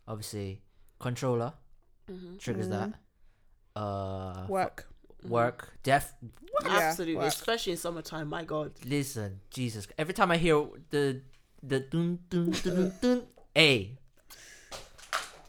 Obviously 0.08 0.62
Controlla. 0.98 1.54
triggers 2.38 2.68
that. 2.68 2.92
Uh, 3.76 4.44
Work. 4.48 4.86
work, 5.26 5.72
death, 5.82 6.14
Yeah, 6.64 6.78
Absolutely, 6.78 7.16
work. 7.16 7.26
especially 7.28 7.72
in 7.72 7.78
summertime. 7.78 8.28
My 8.28 8.44
God. 8.44 8.72
Listen, 8.84 9.40
Jesus. 9.50 9.86
Every 9.96 10.12
time 10.14 10.30
I 10.30 10.36
hear 10.36 10.66
the 10.90 11.22
the 11.62 11.80
dun 11.80 12.18
dun 12.28 12.50
dun 12.50 12.74
dun, 12.74 12.92
dun 13.00 13.22
a, 13.56 13.96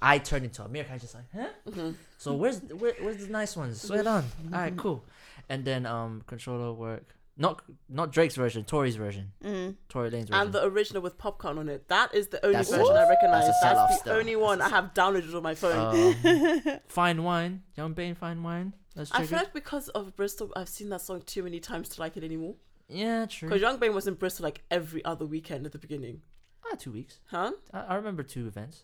I 0.02 0.18
turn 0.18 0.44
into 0.44 0.64
a 0.64 0.68
mirror. 0.68 0.88
I 0.92 0.98
just 0.98 1.16
like, 1.16 1.24
huh? 1.34 1.48
Mm-hmm. 1.70 1.92
So 2.18 2.34
where's 2.34 2.60
where, 2.62 2.94
where's 3.00 3.18
the 3.26 3.32
nice 3.32 3.56
ones? 3.56 3.82
Sweat 3.82 4.06
on. 4.08 4.24
All 4.54 4.60
right, 4.60 4.76
cool. 4.76 5.04
And 5.50 5.64
then 5.66 5.86
um, 5.86 6.24
Controlla 6.28 6.74
work. 6.74 7.16
Not 7.36 7.64
not 7.90 8.12
Drake's 8.12 8.36
version, 8.36 8.64
Tory's 8.64 8.96
version, 8.96 9.32
Mm. 9.44 9.76
Tory 9.90 10.10
Lanez 10.12 10.28
version. 10.28 10.36
And 10.36 10.54
the 10.54 10.64
original 10.66 11.02
with 11.02 11.18
Popcaan 11.18 11.58
on 11.58 11.68
it. 11.68 11.88
That 11.88 12.14
is 12.14 12.28
the 12.28 12.44
only 12.46 12.58
That's 12.58 12.70
version 12.70 12.96
I 12.96 13.10
recognize. 13.10 13.46
that's 13.48 13.62
That's, 13.62 14.02
the 14.04 14.14
only 14.14 14.36
one 14.36 14.62
I 14.62 14.70
have 14.70 14.94
downloaded 14.94 15.34
on 15.36 15.42
my 15.42 15.56
phone. 15.56 16.16
Um, 16.24 16.80
fine 16.88 17.24
wine, 17.24 17.64
Young 17.76 17.94
Bane, 17.94 18.14
fine 18.14 18.44
wine. 18.44 18.74
That's 18.96 19.12
I 19.12 19.26
feel 19.26 19.40
like 19.40 19.52
because 19.52 19.90
of 19.90 20.16
Bristol, 20.16 20.52
I've 20.56 20.70
seen 20.70 20.90
that 20.90 21.02
song 21.02 21.24
too 21.26 21.42
many 21.42 21.60
times 21.60 21.90
to 21.90 22.02
like 22.02 22.18
it 22.18 22.24
anymore. 22.24 22.54
yeah, 22.88 23.26
true. 23.26 23.50
Because 23.50 23.62
Young 23.62 23.78
Bane 23.80 23.96
was 23.96 24.06
in 24.06 24.14
Bristol 24.14 24.44
like 24.44 24.62
every 24.70 25.04
other 25.04 25.26
weekend 25.26 25.66
at 25.66 25.72
the 25.72 25.80
beginning. 25.80 26.22
Two 26.78 26.92
weeks. 26.92 27.20
Huh? 27.28 27.52
I, 27.74 27.80
I 27.82 27.96
remember 27.96 28.24
two 28.24 28.48
events. 28.48 28.84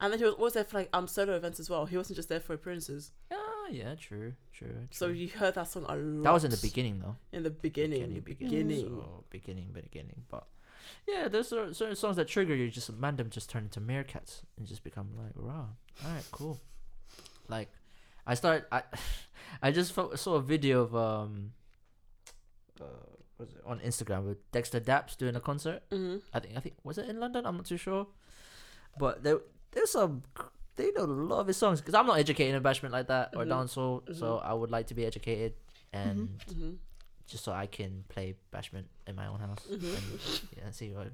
And 0.00 0.12
then 0.12 0.18
he 0.18 0.24
was 0.26 0.34
always 0.34 0.52
there 0.52 0.64
for 0.64 0.78
like 0.78 0.90
um 0.92 1.06
solo 1.08 1.34
events 1.36 1.58
as 1.58 1.70
well. 1.70 1.86
He 1.86 1.96
wasn't 1.96 2.16
just 2.16 2.28
there 2.28 2.40
for 2.40 2.52
appearances. 2.54 3.12
Ah, 3.32 3.68
yeah, 3.70 3.94
true, 3.94 4.34
true. 4.52 4.86
So 4.90 5.06
you 5.08 5.28
heard 5.28 5.54
that 5.54 5.68
song 5.68 5.86
a 5.88 5.96
lot. 5.96 6.24
that 6.24 6.32
was 6.32 6.44
in 6.44 6.50
the 6.50 6.58
beginning 6.58 7.00
though. 7.00 7.16
In 7.32 7.42
the 7.42 7.50
beginning. 7.50 8.20
Beginning. 8.20 8.80
So 8.80 9.24
beginning, 9.30 9.70
beginning. 9.72 10.22
But 10.28 10.46
yeah, 11.08 11.28
there's 11.28 11.48
cer- 11.48 11.72
certain 11.72 11.96
songs 11.96 12.16
that 12.16 12.28
trigger 12.28 12.54
you. 12.54 12.70
Just 12.70 12.90
random, 12.98 13.30
just 13.30 13.48
turn 13.48 13.64
into 13.64 13.80
meerkats 13.80 14.42
and 14.58 14.66
just 14.66 14.84
become 14.84 15.08
like 15.16 15.32
raw. 15.34 15.64
All 16.04 16.12
right, 16.12 16.24
cool. 16.30 16.60
Like, 17.48 17.70
I 18.26 18.34
start. 18.34 18.68
I 18.70 18.82
I 19.62 19.70
just 19.70 19.94
saw 19.94 20.34
a 20.34 20.42
video 20.42 20.82
of 20.82 20.94
um. 20.94 21.52
Uh, 22.78 22.84
was 23.38 23.50
it 23.50 23.62
on 23.66 23.78
Instagram 23.80 24.24
with 24.24 24.50
Dexta 24.52 24.80
Daps 24.80 25.16
doing 25.16 25.36
a 25.36 25.40
concert? 25.40 25.82
hmm 25.90 26.16
I 26.32 26.40
think 26.40 26.56
I 26.56 26.60
think 26.60 26.76
was 26.84 26.98
it 26.98 27.08
in 27.08 27.20
London? 27.20 27.46
I'm 27.46 27.56
not 27.56 27.66
too 27.66 27.76
sure, 27.76 28.06
but 28.98 29.22
there 29.22 29.40
there's 29.72 29.90
some 29.90 30.22
they 30.76 30.90
know 30.92 31.04
a 31.04 31.06
lot 31.06 31.40
of 31.40 31.46
his 31.46 31.56
songs 31.56 31.80
because 31.80 31.94
I'm 31.94 32.06
not 32.06 32.18
educated 32.18 32.54
in 32.54 32.62
bashment 32.62 32.90
like 32.90 33.08
that 33.08 33.34
or 33.34 33.44
Mhm. 33.44 33.48
dancehall, 33.48 34.16
so 34.16 34.38
I 34.38 34.52
would 34.52 34.70
like 34.70 34.86
to 34.88 34.94
be 34.94 35.04
educated 35.06 35.54
and 35.92 36.42
hmm 36.52 36.72
just 37.28 37.42
so 37.42 37.50
I 37.50 37.66
can 37.66 38.04
play 38.08 38.36
bashment 38.52 38.84
in 39.08 39.16
my 39.16 39.26
own 39.26 39.40
house 39.40 39.66
Mhm. 39.68 39.96
and 39.96 40.04
yeah, 40.56 40.70
see 40.70 40.92
what 40.92 41.08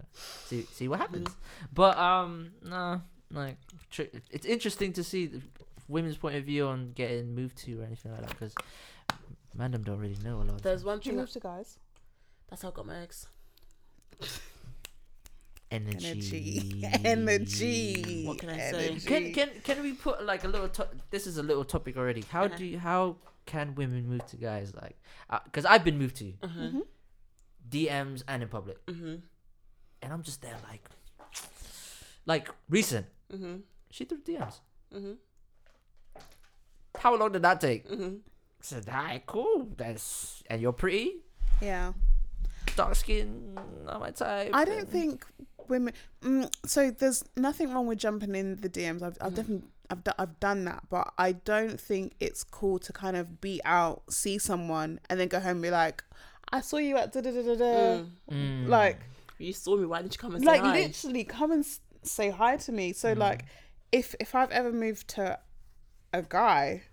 see 0.44 0.66
see 0.70 0.86
what 0.88 0.98
happens. 1.00 1.34
But 1.72 1.96
um, 1.96 2.52
no, 2.62 3.00
like 3.30 3.56
tr- 3.90 4.12
it's 4.30 4.44
interesting 4.44 4.92
to 4.94 5.02
see 5.04 5.26
the 5.26 5.40
women's 5.88 6.18
point 6.18 6.36
of 6.36 6.44
view 6.44 6.66
on 6.66 6.92
getting 6.92 7.34
moved 7.34 7.56
to 7.64 7.80
or 7.80 7.84
anything 7.84 8.12
like 8.12 8.20
that 8.20 8.28
because 8.30 8.54
Mandem 9.56 9.84
don't 9.84 9.98
really 10.00 10.18
know 10.22 10.36
a 10.36 10.44
lot. 10.44 10.50
Of 10.56 10.62
There's 10.62 10.84
one 10.84 10.98
Do 10.98 11.06
you 11.08 11.12
thing. 11.12 11.20
move 11.20 11.30
to 11.30 11.40
guys? 11.40 11.78
That's 12.52 12.60
how 12.60 12.68
I 12.68 12.72
got 12.72 12.84
my 12.86 12.98
ex. 13.00 13.26
energy, 15.70 16.60
Energy. 16.82 17.00
Energy. 17.04 18.24
What 18.26 18.38
can 18.40 18.50
I 18.50 18.58
say? 18.58 18.98
Can 19.06 19.32
can 19.32 19.48
can 19.64 19.82
we 19.82 19.94
put 19.94 20.22
like 20.22 20.44
a 20.44 20.48
little? 20.48 20.68
To- 20.68 20.88
this 21.10 21.26
is 21.26 21.38
a 21.38 21.42
little 21.42 21.64
topic 21.64 21.96
already. 21.96 22.20
How 22.30 22.44
Uh-huh. 22.44 22.54
do 22.58 22.66
you, 22.66 22.78
how 22.78 23.16
can 23.46 23.74
women 23.74 24.06
move 24.06 24.26
to 24.26 24.36
guys 24.36 24.74
like? 24.74 25.00
Because 25.44 25.64
I've 25.64 25.82
been 25.82 25.96
moved 25.98 26.16
to 26.16 26.34
Uh-huh. 26.42 26.60
Mhm. 26.60 26.82
DMs 27.70 28.22
and 28.28 28.42
in 28.42 28.50
public, 28.50 28.76
hmm 28.86 29.14
and 30.02 30.12
I'm 30.12 30.22
just 30.22 30.42
there 30.42 30.58
like, 30.68 30.84
like 32.26 32.50
recent. 32.68 33.06
hmm 33.30 33.60
She 33.90 34.04
threw 34.04 34.18
DMs. 34.20 34.60
How 36.98 37.16
long 37.16 37.32
did 37.32 37.40
that 37.42 37.62
take? 37.62 37.86
I 37.90 38.10
said, 38.60 38.84
"Hi, 38.90 39.22
cool. 39.24 39.68
That's 39.74 40.42
and 40.50 40.60
you're 40.60 40.74
pretty, 40.74 41.22
Yeah. 41.62 41.94
Dark 42.76 42.94
skin, 42.96 43.54
not 43.84 44.00
my 44.00 44.10
type." 44.10 44.50
I 44.52 44.64
don't 44.64 44.80
and- 44.80 44.88
think 44.88 45.26
women. 45.68 45.94
Mm, 46.22 46.50
so 46.66 46.90
there's 46.90 47.24
nothing 47.36 47.72
wrong 47.72 47.86
with 47.86 47.98
jumping 47.98 48.34
in 48.34 48.60
the 48.60 48.68
DMs. 48.68 49.02
I've, 49.02 49.16
I've 49.20 49.32
Mhm. 49.32 49.36
definitely 49.36 49.68
I've 49.90 50.04
do, 50.04 50.10
I've 50.18 50.40
done 50.40 50.64
that, 50.64 50.84
but 50.88 51.12
I 51.18 51.32
don't 51.32 51.78
think 51.78 52.14
it's 52.18 52.44
cool 52.44 52.78
to 52.78 52.92
kind 52.94 53.14
of 53.16 53.40
be 53.42 53.60
out, 53.66 54.02
see 54.10 54.38
someone, 54.38 54.98
and 55.10 55.20
then 55.20 55.28
go 55.28 55.38
home 55.38 55.52
and 55.56 55.62
be 55.62 55.70
like, 55.70 56.02
"I 56.50 56.62
saw 56.62 56.78
you 56.78 56.96
at 56.96 57.12
da 57.12 57.20
da 57.20 57.30
da 57.30 57.42
da 57.42 57.54
da." 57.56 58.04
Mm. 58.30 58.68
Like 58.68 59.00
You 59.38 59.52
saw 59.52 59.76
me. 59.76 59.84
Why 59.86 60.00
didn't 60.00 60.14
you 60.14 60.18
come 60.18 60.34
and 60.36 60.44
like 60.44 60.60
say 60.62 60.66
hi? 60.66 60.80
literally 60.82 61.24
come 61.24 61.52
and 61.52 61.64
s- 61.64 61.80
say 62.04 62.30
hi 62.30 62.56
to 62.58 62.72
me. 62.72 62.92
So 62.94 63.14
Mm. 63.14 63.18
like 63.18 63.44
if 63.90 64.14
if 64.20 64.34
I've 64.34 64.50
ever 64.52 64.72
moved 64.72 65.08
to 65.08 65.38
a 66.14 66.22
guy, 66.22 66.84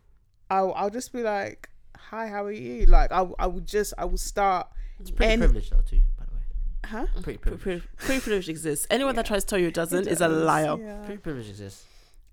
I'll 0.49 0.73
I'll 0.73 0.89
just 0.89 1.13
be 1.13 1.21
like, 1.23 1.69
"Hi, 1.95 2.27
how 2.27 2.43
are 2.45 2.51
you?" 2.51 2.85
Like 2.85 3.11
I 3.13 3.21
I 3.39 3.47
would 3.47 3.65
just 3.65 3.93
I 3.97 4.05
will 4.05 4.17
start, 4.17 4.67
It's 4.99 5.11
pretty 5.11 5.33
and- 5.33 5.41
privileged 5.41 5.71
though 5.71 5.81
too. 5.81 6.01
By 6.17 6.25
the 6.25 6.35
way, 6.35 6.41
huh? 6.85 7.05
pretty 7.21 7.37
Pre- 7.37 7.57
privileged. 7.57 7.85
pre- 7.97 8.05
Pre-privilege 8.07 8.49
exists. 8.49 8.87
Anyone 8.89 9.15
that 9.15 9.25
tries 9.25 9.43
to 9.43 9.49
tell 9.49 9.59
you 9.59 9.67
it 9.67 9.73
doesn't 9.73 10.07
is 10.07 10.21
a 10.21 10.27
liar. 10.27 10.77
Yeah. 10.79 11.05
Pretty 11.05 11.21
privilege 11.21 11.49
exists. 11.49 11.85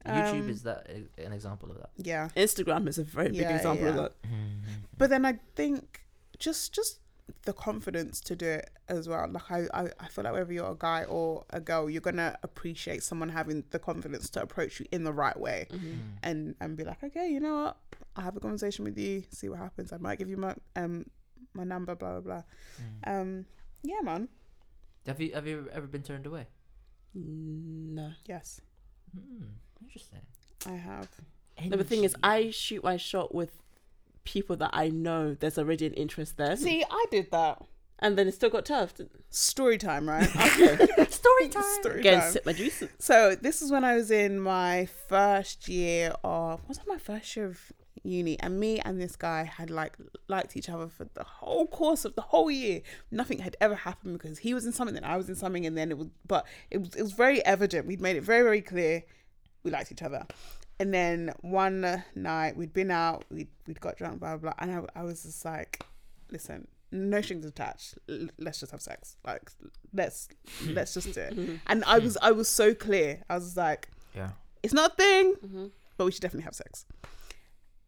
YouTube 0.06 0.42
Um, 0.42 0.50
is 0.50 0.62
that 0.62 0.88
an 1.18 1.32
example 1.32 1.68
of 1.70 1.78
that. 1.78 1.90
yeah. 1.96 2.28
Instagram 2.36 2.86
is 2.88 2.98
a 2.98 3.02
very 3.04 3.28
big 3.30 3.40
Yeah, 3.40 3.56
example 3.56 3.88
of 3.88 3.96
that. 3.96 4.12
But 4.96 5.10
then 5.10 5.24
I 5.24 5.38
think 5.56 6.02
just 6.38 6.72
just 6.72 7.00
the 7.42 7.52
confidence 7.52 8.20
to 8.20 8.36
do 8.36 8.46
it 8.46 8.70
as 8.88 9.08
well. 9.08 9.28
Like 9.28 9.50
I, 9.50 9.66
I, 9.74 9.88
I 9.98 10.06
feel 10.06 10.22
like 10.22 10.32
whether 10.32 10.52
you're 10.52 10.70
a 10.70 10.76
guy 10.76 11.02
or 11.04 11.44
a 11.50 11.58
girl, 11.60 11.90
you're 11.90 12.00
gonna 12.00 12.38
appreciate 12.44 13.02
someone 13.02 13.30
having 13.30 13.64
the 13.70 13.80
confidence 13.80 14.30
to 14.30 14.42
approach 14.42 14.78
you 14.78 14.86
in 14.92 15.02
the 15.02 15.12
right 15.12 15.38
way 15.38 15.66
Mm. 15.72 15.98
and 16.22 16.54
and 16.60 16.76
be 16.76 16.84
like, 16.84 17.02
okay, 17.02 17.28
you 17.28 17.40
know 17.40 17.56
what? 17.64 17.76
I'll 18.14 18.22
have 18.24 18.36
a 18.36 18.40
conversation 18.40 18.84
with 18.84 18.96
you, 18.96 19.24
see 19.30 19.48
what 19.48 19.58
happens. 19.58 19.92
I 19.92 19.96
might 19.96 20.20
give 20.20 20.28
you 20.28 20.36
my 20.36 20.54
um 20.76 21.06
my 21.56 21.64
number, 21.64 21.94
blah 21.94 22.20
blah 22.20 22.20
blah. 22.20 22.42
Mm. 23.06 23.20
Um, 23.20 23.46
yeah, 23.82 24.00
man. 24.02 24.28
Have 25.06 25.20
you 25.20 25.32
have 25.34 25.46
you 25.46 25.68
ever 25.72 25.86
been 25.86 26.02
turned 26.02 26.26
away? 26.26 26.46
No. 27.14 28.12
Yes, 28.26 28.60
Hmm, 29.14 29.44
interesting. 29.82 30.20
I 30.66 30.72
have. 30.72 31.08
No, 31.64 31.76
the 31.76 31.84
thing 31.84 32.04
is, 32.04 32.14
I 32.22 32.50
shoot 32.50 32.84
my 32.84 32.96
shot 32.98 33.34
with 33.34 33.62
people 34.24 34.56
that 34.56 34.70
I 34.74 34.88
know 34.88 35.34
there's 35.34 35.56
already 35.58 35.86
an 35.86 35.94
interest 35.94 36.36
there. 36.36 36.56
See, 36.56 36.84
I 36.90 37.04
did 37.10 37.30
that. 37.30 37.62
And 37.98 38.18
then 38.18 38.28
it 38.28 38.34
still 38.34 38.50
got 38.50 38.66
tough. 38.66 38.92
Story 39.30 39.78
time, 39.78 40.06
right? 40.06 40.28
story 41.10 41.48
time. 41.48 41.62
Story 41.80 42.00
Again, 42.00 42.20
time. 42.20 42.30
sip 42.32 42.44
my 42.44 42.52
juice. 42.52 42.82
So 42.98 43.34
this 43.40 43.62
is 43.62 43.70
when 43.70 43.84
I 43.84 43.94
was 43.94 44.10
in 44.10 44.38
my 44.38 44.86
first 45.08 45.66
year 45.68 46.12
of 46.22 46.60
was 46.68 46.76
that 46.76 46.86
my 46.86 46.98
first 46.98 47.34
year 47.36 47.46
of 47.46 47.72
uni 48.08 48.38
and 48.40 48.58
me 48.60 48.78
and 48.80 49.00
this 49.00 49.16
guy 49.16 49.44
had 49.44 49.70
like 49.70 49.96
liked 50.28 50.56
each 50.56 50.68
other 50.68 50.88
for 50.88 51.06
the 51.14 51.24
whole 51.24 51.66
course 51.66 52.04
of 52.04 52.14
the 52.14 52.22
whole 52.22 52.50
year. 52.50 52.82
Nothing 53.10 53.38
had 53.40 53.56
ever 53.60 53.74
happened 53.74 54.18
because 54.18 54.38
he 54.38 54.54
was 54.54 54.64
in 54.66 54.72
something 54.72 54.96
and 54.96 55.04
I 55.06 55.16
was 55.16 55.28
in 55.28 55.34
something 55.36 55.66
and 55.66 55.76
then 55.76 55.90
it 55.90 55.98
was 55.98 56.08
but 56.26 56.46
it 56.70 56.78
was 56.78 56.94
it 56.94 57.02
was 57.02 57.12
very 57.12 57.44
evident. 57.44 57.86
We'd 57.86 58.00
made 58.00 58.16
it 58.16 58.22
very, 58.22 58.42
very 58.42 58.62
clear 58.62 59.02
we 59.62 59.70
liked 59.70 59.90
each 59.92 60.02
other. 60.02 60.26
And 60.78 60.92
then 60.92 61.32
one 61.40 62.04
night 62.14 62.56
we'd 62.56 62.72
been 62.74 62.90
out, 62.90 63.24
we'd 63.30 63.48
we'd 63.66 63.80
got 63.80 63.96
drunk, 63.96 64.20
blah 64.20 64.36
blah, 64.36 64.52
blah 64.52 64.54
and 64.58 64.86
I, 64.94 65.00
I 65.00 65.02
was 65.04 65.22
just 65.22 65.44
like, 65.44 65.82
listen, 66.30 66.68
no 66.92 67.20
strings 67.20 67.46
attached. 67.46 67.94
Let's 68.38 68.60
just 68.60 68.72
have 68.72 68.80
sex. 68.82 69.16
Like 69.26 69.50
let's 69.94 70.28
let's 70.66 70.94
just 70.94 71.12
do 71.14 71.20
it. 71.20 71.60
And 71.66 71.82
I 71.84 71.98
was 71.98 72.16
I 72.20 72.30
was 72.32 72.48
so 72.48 72.74
clear. 72.74 73.22
I 73.30 73.34
was 73.34 73.56
like, 73.56 73.88
Yeah. 74.14 74.30
it's 74.62 74.74
not 74.74 74.92
a 74.92 74.94
thing, 74.96 75.34
Mm-hmm. 75.44 75.66
but 75.96 76.04
we 76.04 76.12
should 76.12 76.20
definitely 76.22 76.44
have 76.44 76.54
sex. 76.54 76.84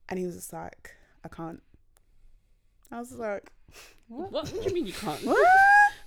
And 0.09 0.19
he 0.19 0.25
was 0.27 0.35
just 0.37 0.53
like, 0.53 0.95
I 1.25 1.29
can't. 1.29 1.63
I 2.91 2.99
was 2.99 3.13
like, 3.13 3.51
What? 4.09 4.33
what 4.33 4.47
do 4.47 4.57
you 4.63 4.73
mean 4.75 4.87
you 4.87 4.93
can't? 4.93 5.23
what? 5.25 5.47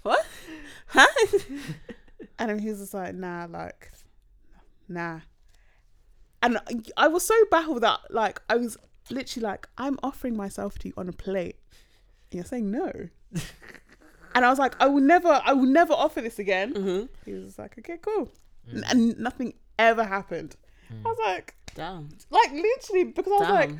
What? 0.04 0.26
Huh? 0.88 1.08
And 2.40 2.50
then 2.50 2.60
he 2.60 2.70
was 2.70 2.80
just 2.80 2.94
like, 2.96 3.14
nah, 3.14 3.46
like, 3.50 3.92
nah. 4.88 5.20
And 6.42 6.58
I 6.98 7.08
was 7.08 7.24
so 7.26 7.36
baffled 7.52 7.82
that, 7.84 8.00
like, 8.10 8.42
I 8.50 8.56
was 8.58 8.78
literally 9.12 9.46
like, 9.46 9.68
I'm 9.78 10.00
offering 10.02 10.36
myself 10.36 10.80
to 10.80 10.88
you 10.88 10.94
on 10.98 11.08
a 11.08 11.12
plate. 11.14 11.58
And 12.32 12.38
you're 12.40 12.46
saying 12.46 12.72
no. 12.72 12.92
and 14.36 14.46
I 14.46 14.50
was 14.50 14.58
like, 14.58 14.74
I 14.80 14.88
will 14.88 15.02
never, 15.02 15.40
I 15.46 15.54
will 15.54 15.68
never 15.68 15.94
offer 15.94 16.22
this 16.22 16.40
again. 16.40 16.74
hmm 16.74 17.04
He 17.26 17.34
was 17.34 17.46
just 17.46 17.60
like, 17.60 17.78
okay, 17.78 17.98
cool. 18.02 18.32
Mm. 18.72 18.84
And 18.92 19.20
nothing 19.20 19.54
ever 19.78 20.04
happened. 20.04 20.56
I 21.06 21.08
was 21.10 21.18
like, 21.26 21.56
Damn. 21.76 22.10
like, 22.30 22.52
literally, 22.52 23.06
because 23.06 23.32
I 23.32 23.38
was 23.38 23.48
Damn. 23.48 23.56
like, 23.56 23.72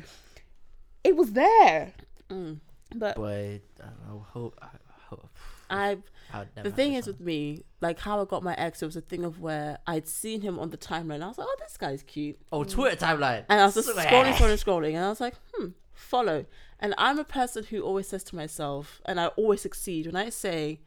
it 1.04 1.16
was 1.16 1.32
there. 1.32 1.92
Mm. 2.30 2.60
But 2.94 3.16
But 3.16 3.60
I 3.80 3.90
hope. 4.32 4.58
I 4.62 4.68
hope. 5.08 5.28
I 5.70 5.98
I 6.32 6.38
would 6.40 6.48
never 6.56 6.68
the 6.68 6.74
thing 6.74 6.94
is 6.94 7.06
with 7.06 7.20
me, 7.20 7.64
like 7.80 7.98
how 7.98 8.20
I 8.20 8.24
got 8.26 8.42
my 8.42 8.54
ex, 8.54 8.82
it 8.82 8.86
was 8.86 8.96
a 8.96 9.00
thing 9.00 9.24
of 9.24 9.40
where 9.40 9.78
I'd 9.86 10.06
seen 10.08 10.40
him 10.42 10.58
on 10.58 10.70
the 10.70 10.76
timeline. 10.76 11.22
I 11.22 11.28
was 11.28 11.38
like, 11.38 11.46
oh, 11.50 11.56
this 11.60 11.76
guy's 11.78 12.02
cute. 12.02 12.38
Oh, 12.52 12.64
Twitter 12.64 12.96
timeline. 12.96 13.44
And 13.48 13.60
I 13.60 13.64
was 13.66 13.74
just 13.74 13.88
Swear. 13.90 14.04
scrolling, 14.06 14.32
scrolling, 14.34 14.64
scrolling, 14.64 14.94
and 14.94 15.04
I 15.04 15.08
was 15.08 15.20
like, 15.20 15.34
hmm, 15.54 15.68
follow. 15.92 16.44
And 16.80 16.94
I'm 16.98 17.18
a 17.18 17.24
person 17.24 17.64
who 17.64 17.82
always 17.82 18.08
says 18.08 18.24
to 18.24 18.36
myself, 18.36 19.00
and 19.06 19.18
I 19.20 19.26
always 19.28 19.60
succeed 19.62 20.06
when 20.06 20.16
I 20.16 20.28
say, 20.30 20.80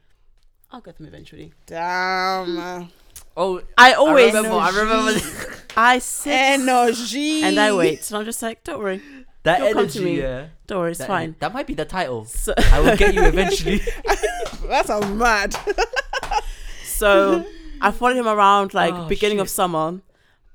I'll 0.70 0.80
get 0.80 0.96
them 0.98 1.06
eventually. 1.06 1.52
damn. 1.66 2.88
Oh, 3.36 3.60
I 3.76 3.92
always, 3.92 4.34
I 4.34 4.38
remember. 4.38 4.56
I 4.58 4.70
remember 4.70 5.20
I 5.76 5.98
sit 6.00 6.32
Energy. 6.32 7.42
and 7.42 7.58
I 7.60 7.74
wait, 7.74 8.08
and 8.10 8.18
I'm 8.18 8.24
just 8.24 8.40
like, 8.42 8.64
don't 8.64 8.78
worry, 8.78 9.02
that 9.42 9.58
You'll 9.60 9.68
come 9.72 9.78
energy. 9.80 9.98
to 9.98 10.04
me. 10.04 10.18
Yeah, 10.20 10.46
don't 10.66 10.78
worry, 10.80 10.90
it's 10.92 10.98
that, 11.00 11.06
fine. 11.08 11.36
That 11.40 11.52
might 11.52 11.66
be 11.66 11.74
the 11.74 11.84
title. 11.84 12.24
So, 12.24 12.54
I 12.72 12.80
will 12.80 12.96
get 12.96 13.14
you 13.14 13.22
eventually. 13.24 13.80
That's 14.68 14.88
a 14.88 15.06
mad. 15.14 15.54
so 16.84 17.44
I 17.80 17.90
followed 17.90 18.16
him 18.16 18.26
around 18.28 18.74
like 18.74 18.94
Oh, 18.94 19.06
beginning 19.08 19.40
of 19.40 19.48
summer. 19.50 20.00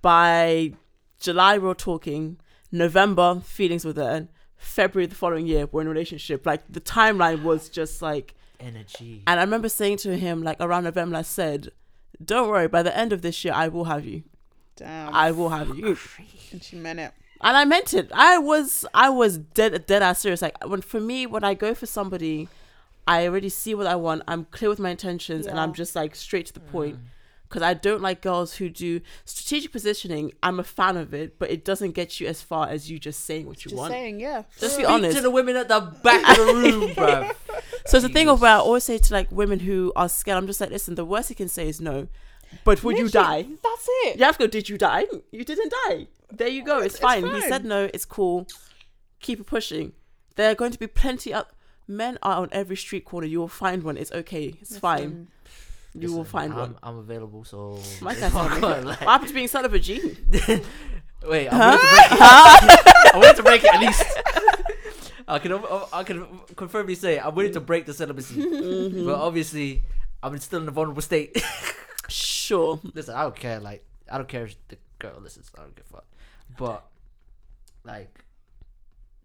By 0.02 0.74
July, 1.20 1.58
we 1.60 1.68
we're 1.68 1.74
talking. 1.76 2.38
November, 2.72 3.42
feelings 3.46 3.86
were 3.86 3.94
there. 3.94 4.28
February 4.58 5.06
the 5.06 5.16
following 5.16 5.46
year, 5.46 5.68
we're 5.72 5.82
in 5.82 5.88
a 5.88 5.90
relationship. 5.92 6.46
Like 6.46 6.64
the 6.72 6.82
timeline 6.82 7.44
was 7.44 7.70
just 7.70 8.02
like, 8.02 8.34
energy. 8.60 9.22
and 9.28 9.40
I 9.40 9.44
remember 9.44 9.70
saying 9.70 9.98
to 9.98 10.16
him 10.18 10.42
like 10.42 10.58
around 10.60 10.86
November, 10.86 11.18
I 11.18 11.22
said, 11.24 11.70
"Don't 12.26 12.48
worry, 12.50 12.68
by 12.68 12.84
the 12.84 12.96
end 12.96 13.14
of 13.14 13.22
this 13.22 13.44
year, 13.44 13.54
I 13.54 13.68
will 13.68 13.86
have 13.86 14.06
you. 14.06 14.24
Damn. 14.76 15.14
I 15.14 15.32
will 15.32 15.50
have 15.50 15.76
you." 15.78 15.98
and 16.52 16.64
she 16.64 16.76
meant 16.76 17.00
it. 17.00 17.12
and 17.42 17.58
I 17.58 17.66
meant 17.66 17.94
it. 17.94 18.12
I 18.14 18.38
was 18.38 18.86
I 18.94 19.10
was 19.10 19.38
dead 19.38 19.86
dead 19.86 20.02
ass 20.04 20.20
serious. 20.20 20.42
Like 20.42 20.56
when 20.68 20.82
for 20.82 21.00
me, 21.00 21.26
when 21.26 21.44
I 21.44 21.54
go 21.54 21.74
for 21.74 21.86
somebody, 21.86 22.50
I 23.08 23.28
already 23.28 23.50
see 23.50 23.74
what 23.76 23.88
I 23.88 23.96
want. 23.96 24.24
I'm 24.28 24.46
clear 24.46 24.70
with 24.70 24.80
my 24.80 24.90
intentions, 24.92 25.46
and 25.48 25.60
I'm 25.60 25.74
just 25.74 25.96
like 25.96 26.16
straight 26.16 26.46
to 26.48 26.54
the 26.54 26.60
point. 26.60 26.98
Mm. 26.98 27.06
Because 27.52 27.64
I 27.64 27.74
don't 27.74 28.02
like 28.02 28.22
girls 28.22 28.56
who 28.56 28.70
do 28.70 29.02
strategic 29.26 29.74
positioning. 29.74 30.32
I'm 30.42 30.58
a 30.58 30.64
fan 30.64 30.96
of 30.96 31.14
it, 31.14 31.38
but 31.38 31.52
it 31.52 31.66
doesn't 31.66 31.92
get 31.92 32.22
you 32.22 32.28
as 32.28 32.42
far 32.42 32.70
as 32.70 32.90
you 32.90 32.98
just 32.98 33.26
saying 33.26 33.46
what 33.46 33.66
you 33.66 33.72
Just 33.72 33.78
want. 33.78 33.92
saying, 33.92 34.22
yeah. 34.22 34.44
Just 34.58 34.76
Speak 34.76 34.88
be 34.88 34.94
honest. 34.94 35.18
to 35.18 35.22
the 35.22 35.30
women 35.30 35.58
at 35.58 35.68
the 35.68 35.82
back 36.02 36.30
of 36.30 36.38
the 36.38 36.54
room, 36.54 36.90
bruv. 36.96 37.36
So 37.88 37.98
it's 37.98 38.08
the 38.08 38.14
thing 38.14 38.30
of 38.30 38.42
where 38.42 38.54
I 38.54 38.60
always 38.60 38.86
say 38.86 38.98
to 39.00 39.14
like 39.14 39.30
women 39.34 39.60
who 39.60 39.92
are 39.98 40.08
scared, 40.08 40.38
I'm 40.38 40.48
just 40.48 40.62
like, 40.62 40.70
listen, 40.70 40.96
the 40.96 41.04
worst 41.04 41.30
you 41.30 41.36
can 41.36 41.50
say 41.50 41.68
is 41.68 41.82
no. 41.82 42.08
But 42.64 42.86
would 42.86 42.98
you 42.98 43.10
die? 43.10 43.42
That's 43.62 43.88
it. 44.06 44.18
You 44.18 44.24
have 44.24 44.38
to 44.38 44.44
go, 44.46 44.48
did 44.48 44.70
you 44.70 44.78
die? 44.78 45.04
You 45.32 45.44
didn't 45.44 45.74
die. 45.88 46.08
There 46.32 46.48
you 46.48 46.64
go. 46.64 46.78
It's, 46.80 46.96
It's 46.96 47.00
fine. 47.04 47.26
He 47.36 47.42
said 47.42 47.66
no, 47.66 47.90
it's 47.94 48.06
cool. 48.06 48.48
Keep 49.20 49.42
it 49.42 49.46
pushing. 49.46 49.92
There 50.38 50.50
are 50.50 50.56
going 50.56 50.72
to 50.72 50.80
be 50.80 50.88
plenty 50.88 51.34
of 51.34 51.48
men 51.86 52.18
are 52.24 52.38
on 52.38 52.48
every 52.54 52.78
street 52.78 53.04
corner. 53.04 53.28
You 53.28 53.40
will 53.40 53.48
find 53.50 53.84
one. 53.84 53.98
It's 53.98 54.12
okay. 54.14 54.56
It's 54.62 54.78
fine. 54.78 55.28
Listen, 55.94 56.10
You 56.10 56.16
will 56.18 56.24
find 56.24 56.54
I'm, 56.54 56.60
one. 56.60 56.76
I'm 56.84 56.98
available, 57.00 57.44
so. 57.44 57.80
My 58.02 58.16
guy's 58.16 58.34
not 58.34 58.62
Like- 58.62 58.86
What 58.86 59.00
happened 59.00 59.28
to 59.30 59.34
being 59.34 59.48
son 59.48 59.66
of 59.66 59.74
a 59.74 59.80
G? 59.80 60.00
Wait, 61.28 61.48
I 61.50 61.58
wanted 61.58 61.78
to 61.78 61.84
break 61.84 62.12
it. 62.12 62.22
I 63.14 63.18
wanted 63.18 63.36
to 63.38 63.44
break 63.44 63.64
it 63.64 63.74
at 63.74 63.80
least. 63.82 64.04
I 65.28 65.40
can 65.40 65.54
I 65.94 66.04
can 66.04 66.26
confirmly 66.56 66.96
say 66.96 67.20
I 67.20 67.28
wanted 67.30 67.54
to 67.54 67.60
break 67.62 67.86
the 67.86 67.94
celibacy, 67.94 68.36
Mm-hmm. 68.42 69.06
but 69.06 69.16
obviously 69.16 69.84
I'm 70.24 70.38
still 70.40 70.62
in 70.62 70.68
a 70.68 70.72
vulnerable 70.72 71.02
state. 71.02 71.42
Sure. 72.10 72.82
Listen, 72.94 73.16
I 73.16 73.22
don't 73.24 73.36
care. 73.36 73.62
Like 73.62 73.86
I 74.12 74.18
don't 74.18 74.28
care 74.28 74.44
if 74.44 74.56
the 74.68 74.78
girl 75.00 75.18
listens. 75.22 75.50
I 75.58 75.62
don't 75.62 75.74
give 75.74 75.86
a 75.90 75.94
fuck. 75.94 76.06
But 76.58 76.86
like 77.86 78.26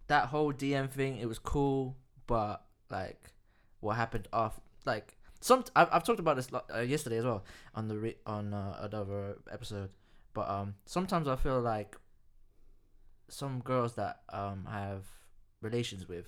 that 0.07 0.27
whole 0.29 0.53
DM 0.53 0.89
thing, 0.91 1.17
it 1.19 1.27
was 1.27 1.41
cool. 1.41 1.97
But 2.29 2.63
like 2.89 3.21
what 3.81 3.97
happened 3.97 4.29
off 4.33 4.61
like 4.85 5.16
some 5.47 5.65
I've, 5.77 5.89
I've 5.93 6.05
talked 6.05 6.19
about 6.19 6.37
this 6.37 6.49
uh, 6.53 6.81
yesterday 6.81 7.19
as 7.19 7.25
well 7.25 7.45
on 7.75 7.87
the 7.87 7.97
re- 7.97 8.17
on 8.27 8.53
uh, 8.53 8.89
another 8.91 9.39
episode. 9.51 9.91
But 10.35 10.49
um 10.51 10.75
sometimes 10.85 11.29
I 11.29 11.37
feel 11.37 11.61
like 11.61 11.97
some 13.29 13.61
girls 13.61 13.95
that 13.95 14.21
um 14.33 14.67
I 14.69 14.81
have 14.81 15.05
relations 15.63 16.09
with 16.09 16.27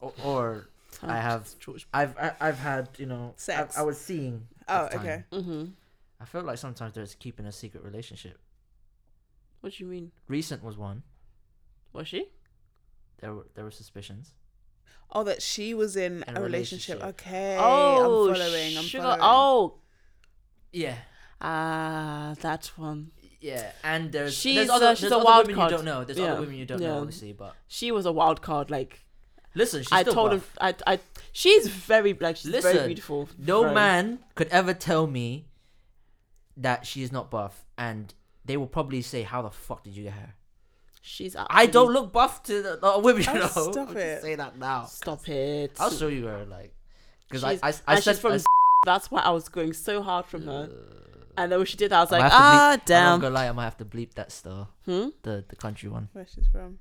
or, 0.00 0.12
or 0.24 0.68
I 1.02 1.16
have. 1.16 1.48
I've 1.92 2.16
I, 2.18 2.32
I've 2.40 2.58
had 2.58 2.88
you 2.98 3.06
know 3.06 3.34
Sex. 3.36 3.76
I, 3.76 3.82
I 3.82 3.84
was 3.84 3.98
seeing 4.00 4.46
Oh, 4.68 4.88
okay. 4.94 5.24
Mm-hmm. 5.30 5.64
I 6.20 6.24
feel 6.24 6.42
like 6.42 6.58
sometimes 6.58 6.94
they're 6.94 7.06
keeping 7.18 7.46
a 7.46 7.52
secret 7.52 7.82
relationship. 7.84 8.38
What 9.60 9.74
do 9.74 9.84
you 9.84 9.90
mean? 9.90 10.12
Recent 10.28 10.64
was 10.64 10.76
one. 10.78 11.02
Was 11.92 12.08
she? 12.08 12.28
There 13.20 13.34
were 13.34 13.46
there 13.54 13.64
were 13.64 13.70
suspicions. 13.70 14.32
Oh, 15.14 15.24
that 15.24 15.42
she 15.42 15.74
was 15.74 15.96
in 15.96 16.24
a 16.26 16.38
a 16.38 16.42
relationship. 16.42 17.00
relationship. 17.00 17.26
Okay. 17.26 17.56
oh, 17.60 18.30
I'm 18.30 18.34
following. 18.34 18.78
I'm 18.78 18.84
sugar- 18.84 19.02
following. 19.02 19.20
Oh, 19.22 19.74
Yeah, 20.72 20.96
ah, 21.40 22.34
that 22.40 22.66
one. 22.76 23.10
yeah, 23.40 23.72
and 23.84 24.10
there's 24.12 24.34
She's 24.34 24.54
there's 24.56 24.70
a- 24.70 24.94
she's 24.96 25.00
there's 25.02 25.12
a 25.12 25.16
other 25.16 25.24
wild 25.24 25.46
women 25.46 25.56
card. 25.56 25.70
you 25.70 25.76
don't 25.76 25.84
know. 25.84 26.04
There's 26.04 26.18
Yeah, 26.18 26.32
other 26.32 26.40
women 26.40 26.56
you 26.56 26.64
don't 26.66 26.80
yeah. 26.80 26.88
know, 26.88 26.98
obviously. 27.00 27.32
But 27.32 27.54
She 27.68 27.90
was 27.92 28.06
a 28.06 28.12
wild 28.12 28.40
card. 28.42 28.70
Like 28.70 29.04
listen, 29.54 29.82
she's 29.82 29.92
I 29.92 30.02
told 30.02 30.30
buff. 30.30 30.40
him, 30.40 30.74
I, 30.86 30.92
I, 30.94 30.98
she's 31.32 31.66
very 31.68 32.14
like 32.14 32.36
she's 32.36 32.50
very 32.62 32.86
beautiful. 32.86 33.28
No 33.38 33.62
very- 33.62 33.74
man 33.74 34.18
could 34.34 34.48
ever 34.48 34.72
tell 34.72 35.06
me 35.06 35.46
that 36.56 36.86
she 36.86 37.02
is 37.02 37.12
not 37.12 37.30
buff, 37.30 37.64
and 37.76 38.14
they 38.44 38.56
will 38.56 38.66
probably 38.66 39.02
say, 39.02 39.22
"How 39.22 39.42
the 39.42 39.50
fuck 39.50 39.84
did 39.84 39.94
you 39.96 40.04
get 40.04 40.14
her?" 40.14 40.34
She's. 41.04 41.34
I 41.36 41.66
don't 41.66 41.92
look 41.92 42.12
buff 42.12 42.42
to 42.44 42.62
the, 42.62 42.78
the 42.80 42.98
women, 43.00 43.22
you 43.22 43.28
Oh, 43.30 43.34
know. 43.34 43.46
stop 43.48 43.88
I'll 43.90 43.96
it. 43.96 44.22
Say 44.22 44.34
that 44.36 44.56
now. 44.56 44.84
Stop 44.84 45.28
it. 45.28 45.76
I'll 45.80 45.90
show 45.90 46.06
you 46.08 46.26
her, 46.26 46.44
like, 46.46 46.72
because 47.28 47.42
I, 47.44 47.58
I, 47.62 47.74
I 47.86 48.00
said 48.00 48.16
from. 48.18 48.32
I, 48.32 48.38
That's 48.86 49.10
why 49.10 49.20
I 49.20 49.30
was 49.30 49.48
going 49.48 49.72
so 49.74 50.02
hard 50.02 50.26
from 50.26 50.46
her. 50.46 50.70
And 51.36 51.50
then 51.50 51.58
when 51.58 51.66
she 51.66 51.76
did 51.76 51.90
that, 51.90 51.98
I 51.98 52.00
was 52.02 52.12
I 52.12 52.18
like, 52.18 52.32
ah, 52.32 52.36
bleep- 52.36 52.40
I'm 52.40 52.70
not 52.78 52.86
damn. 52.86 53.20
gonna 53.20 53.34
lie, 53.34 53.48
I 53.48 53.52
might 53.52 53.64
have 53.64 53.76
to 53.78 53.84
bleep 53.84 54.14
that 54.14 54.30
still. 54.32 54.68
Hmm? 54.84 55.08
The 55.22 55.44
the 55.48 55.56
country 55.56 55.88
one. 55.88 56.08
Where 56.12 56.26
she's 56.32 56.46
from? 56.48 56.78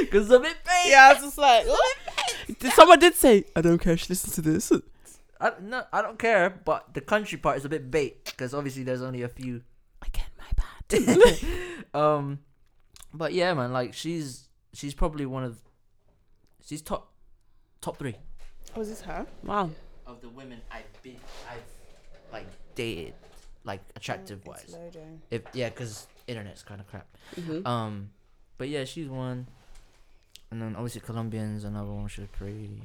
Because 0.00 0.30
a 0.30 0.38
bit 0.40 0.56
bait. 0.64 0.86
Yeah, 0.90 1.08
I 1.10 1.12
was 1.14 1.22
just 1.22 1.38
like, 1.38 1.66
Did- 2.58 2.72
Someone 2.72 2.98
did 2.98 3.14
say, 3.14 3.44
I 3.56 3.60
don't 3.60 3.78
care 3.78 3.92
if 3.94 4.00
she 4.00 4.06
listens 4.10 4.34
to 4.36 4.40
this. 4.42 4.72
I, 5.40 5.52
no, 5.60 5.82
I 5.92 6.02
don't 6.02 6.18
care, 6.18 6.50
but 6.50 6.94
the 6.94 7.00
country 7.00 7.38
part 7.38 7.56
is 7.58 7.64
a 7.64 7.68
bit 7.68 7.90
bait 7.90 8.24
because 8.24 8.54
obviously 8.54 8.82
there's 8.84 9.02
only 9.02 9.22
a 9.22 9.28
few. 9.28 9.62
Again, 10.90 11.18
um, 11.94 12.38
but 13.12 13.32
yeah, 13.32 13.52
man, 13.54 13.72
like 13.72 13.94
she's 13.94 14.48
she's 14.72 14.94
probably 14.94 15.26
one 15.26 15.44
of 15.44 15.58
she's 16.66 16.82
top 16.82 17.12
top 17.80 17.96
three 17.98 18.16
was 18.76 18.88
this 18.88 19.00
her? 19.02 19.26
Wow. 19.44 19.70
of 20.06 20.20
the 20.20 20.28
women 20.28 20.60
I've 20.70 21.02
been 21.02 21.16
I've 21.48 21.62
like 22.32 22.46
dated, 22.74 23.14
like 23.64 23.80
attractive 23.96 24.40
Oh, 24.46 24.50
wise. 24.50 24.76
loading. 24.76 25.22
If 25.30 25.42
yeah, 25.52 25.68
because 25.68 26.06
internet's 26.26 26.62
kind 26.62 26.80
of 26.80 26.88
crap. 26.88 27.06
hmm 27.36 27.66
Um, 27.66 28.10
but 28.58 28.68
yeah, 28.68 28.84
she's 28.84 29.08
one, 29.08 29.46
and 30.50 30.60
then 30.60 30.74
obviously 30.76 31.00
Colombians 31.02 31.64
another 31.64 31.90
one. 31.92 32.08
She's 32.08 32.26
pretty. 32.32 32.82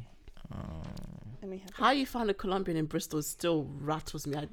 Um, 0.53 0.82
Let 1.41 1.52
me 1.52 1.57
have 1.60 1.69
How 1.76 1.91
you 1.91 2.06
found 2.06 2.30
a 2.30 2.34
Colombian 2.34 2.78
in 2.78 2.86
Bristol 2.86 3.22
still 3.23 3.68
rattles 3.82 4.26
me. 4.28 4.38
I, 4.38 4.48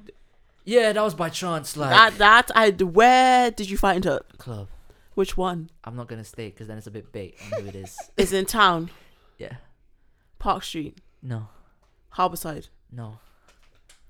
yeah, 0.67 0.91
that 0.93 1.01
was 1.03 1.15
by 1.15 1.29
chance, 1.29 1.75
like 1.77 1.89
that 1.89 2.17
that 2.19 2.51
I 2.55 2.69
where 2.71 3.49
did 3.51 3.69
you 3.69 3.77
find 3.77 4.03
her? 4.05 4.21
club. 4.37 4.67
Which 5.15 5.35
one? 5.35 5.71
I'm 5.83 5.95
not 5.95 6.07
gonna 6.07 6.23
state 6.23 6.53
because 6.53 6.67
then 6.67 6.77
it's 6.77 6.85
a 6.85 6.91
bit 6.91 7.11
bait 7.11 7.35
on 7.41 7.61
who 7.61 7.67
it 7.69 7.75
is. 7.75 7.97
Is 8.17 8.33
in 8.33 8.45
town, 8.45 8.91
yeah. 9.39 9.55
Park 10.37 10.63
Street, 10.63 10.99
No. 11.23 11.47
Harborside. 12.15 12.69
No. 12.91 13.17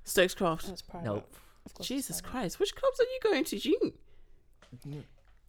Stokes 0.03 0.33
Croft. 0.35 0.67
That's 0.67 0.81
private. 0.81 1.05
Nope. 1.05 1.33
Of 1.65 1.73
course 1.73 1.79
it's 1.79 1.87
Jesus 1.87 2.21
private. 2.21 2.31
Christ, 2.39 2.59
which 2.59 2.75
clubs 2.75 2.99
are 2.99 3.03
you 3.03 3.19
going 3.23 3.43
to, 3.45 3.57
Jean? 3.57 3.93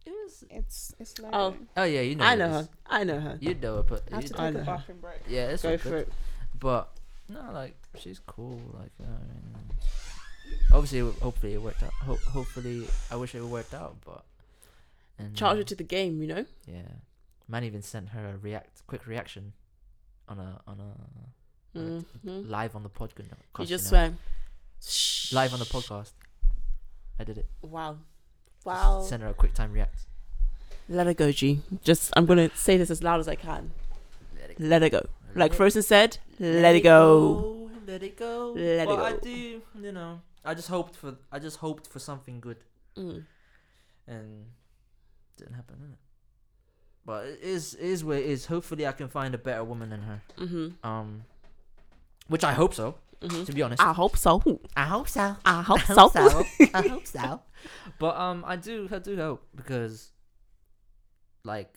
It 0.05 0.13
was, 0.23 0.43
It's 0.49 0.95
it's 0.99 1.19
loading. 1.19 1.35
Oh, 1.37 1.55
oh 1.77 1.83
yeah, 1.83 2.01
you 2.01 2.15
know. 2.15 2.23
I 2.25 2.33
it 2.33 2.37
know 2.37 2.45
is. 2.45 2.51
her. 2.65 2.69
I 2.87 3.03
know 3.03 3.19
her. 3.19 3.37
You 3.41 3.53
know 3.55 3.75
her, 3.77 3.83
but 3.83 4.03
I 4.11 4.15
have 4.15 4.25
to 4.25 4.33
take 4.33 4.55
a 4.55 4.57
bathroom 4.59 4.99
break. 5.01 5.19
yeah, 5.27 5.47
it's 5.47 5.63
Go 5.63 5.71
all 5.71 5.77
for 5.77 5.89
good. 5.89 6.07
it. 6.07 6.13
But 6.59 6.89
no, 7.27 7.41
like 7.53 7.75
she's 7.97 8.19
cool. 8.25 8.59
Like 8.79 8.91
you 8.99 9.05
know 9.05 9.11
what 9.11 9.21
I 9.21 9.57
mean, 9.57 9.71
obviously, 10.71 10.99
hopefully 11.21 11.53
it 11.53 11.61
worked 11.61 11.83
out. 11.83 11.93
Ho- 11.93 12.19
hopefully, 12.31 12.87
I 13.11 13.15
wish 13.15 13.35
it 13.35 13.43
worked 13.43 13.73
out, 13.73 13.97
but 14.05 14.23
and 15.17 15.35
Charge 15.35 15.55
uh, 15.55 15.57
her 15.57 15.63
to 15.63 15.75
the 15.75 15.83
game, 15.83 16.21
you 16.21 16.27
know. 16.27 16.45
Yeah, 16.67 16.81
man, 17.47 17.63
even 17.63 17.81
sent 17.81 18.09
her 18.09 18.33
a 18.35 18.37
react 18.37 18.85
quick 18.87 19.05
reaction 19.07 19.53
on 20.27 20.39
a 20.39 20.61
on 20.67 20.79
a 20.79 21.79
hmm 21.79 21.99
live 22.25 22.75
on 22.75 22.83
the 22.83 22.89
podcast. 22.89 23.25
You 23.59 23.65
just 23.65 23.91
went 23.91 24.17
live 25.33 25.53
on 25.53 25.59
the 25.59 25.65
podcast. 25.65 26.11
I 27.19 27.23
did 27.23 27.37
it. 27.37 27.47
Wow, 27.61 27.97
wow. 28.65 29.01
Send 29.01 29.23
her 29.23 29.29
a 29.29 29.33
quick 29.33 29.53
time 29.53 29.73
react. 29.73 29.99
Let 30.87 31.05
her 31.05 31.13
go, 31.13 31.31
G. 31.31 31.61
Just 31.83 32.11
I'm 32.15 32.25
gonna 32.25 32.49
say 32.55 32.77
this 32.77 32.89
as 32.89 33.03
loud 33.03 33.19
as 33.19 33.27
I 33.27 33.35
can. 33.35 33.71
Let 34.39 34.49
it 34.51 34.59
Let 34.59 34.81
her 34.81 34.89
go. 34.89 35.05
Like 35.35 35.53
Frozen 35.53 35.83
said, 35.83 36.17
let, 36.39 36.75
it 36.75 36.81
go. 36.81 37.69
Let 37.85 38.01
it 38.01 38.17
go. 38.17 38.53
Let 38.55 38.63
it 38.63 38.85
but 38.87 38.99
I 38.99 39.11
go. 39.11 39.19
do, 39.19 39.61
you 39.81 39.91
know. 39.91 40.21
I 40.45 40.53
just 40.53 40.67
hoped 40.69 40.95
for. 40.95 41.17
I 41.31 41.39
just 41.39 41.57
hoped 41.57 41.87
for 41.87 41.99
something 41.99 42.39
good, 42.39 42.57
Mm. 42.95 43.25
and 44.07 44.45
didn't 45.37 45.53
happen. 45.55 45.75
Innit? 45.77 45.97
But 47.05 47.25
it 47.25 47.39
is 47.41 47.73
it 47.75 47.81
is 47.81 48.03
where 48.03 48.17
it 48.19 48.25
is. 48.25 48.45
Hopefully, 48.47 48.85
I 48.87 48.91
can 48.93 49.07
find 49.09 49.33
a 49.35 49.37
better 49.37 49.63
woman 49.63 49.89
than 49.89 50.01
her. 50.03 50.21
Mhm. 50.37 50.83
Um, 50.83 51.23
which 52.27 52.43
I 52.43 52.53
hope 52.53 52.73
so. 52.73 52.95
Mhm. 53.21 53.45
To 53.45 53.51
be 53.53 53.61
honest, 53.61 53.81
I 53.81 53.91
hope 53.93 54.15
so. 54.15 54.41
I 54.77 54.85
hope 54.85 55.07
so. 55.09 55.35
I 55.43 55.61
hope 55.69 55.89
I 55.89 55.93
so. 55.93 56.07
hope 56.09 56.13
so. 56.13 56.65
I 56.73 56.87
hope 56.87 57.07
so. 57.07 57.41
But 57.99 58.15
um, 58.15 58.45
I 58.47 58.55
do, 58.55 58.87
I 58.89 58.99
do 58.99 59.17
hope 59.17 59.45
because, 59.53 60.11
like, 61.43 61.73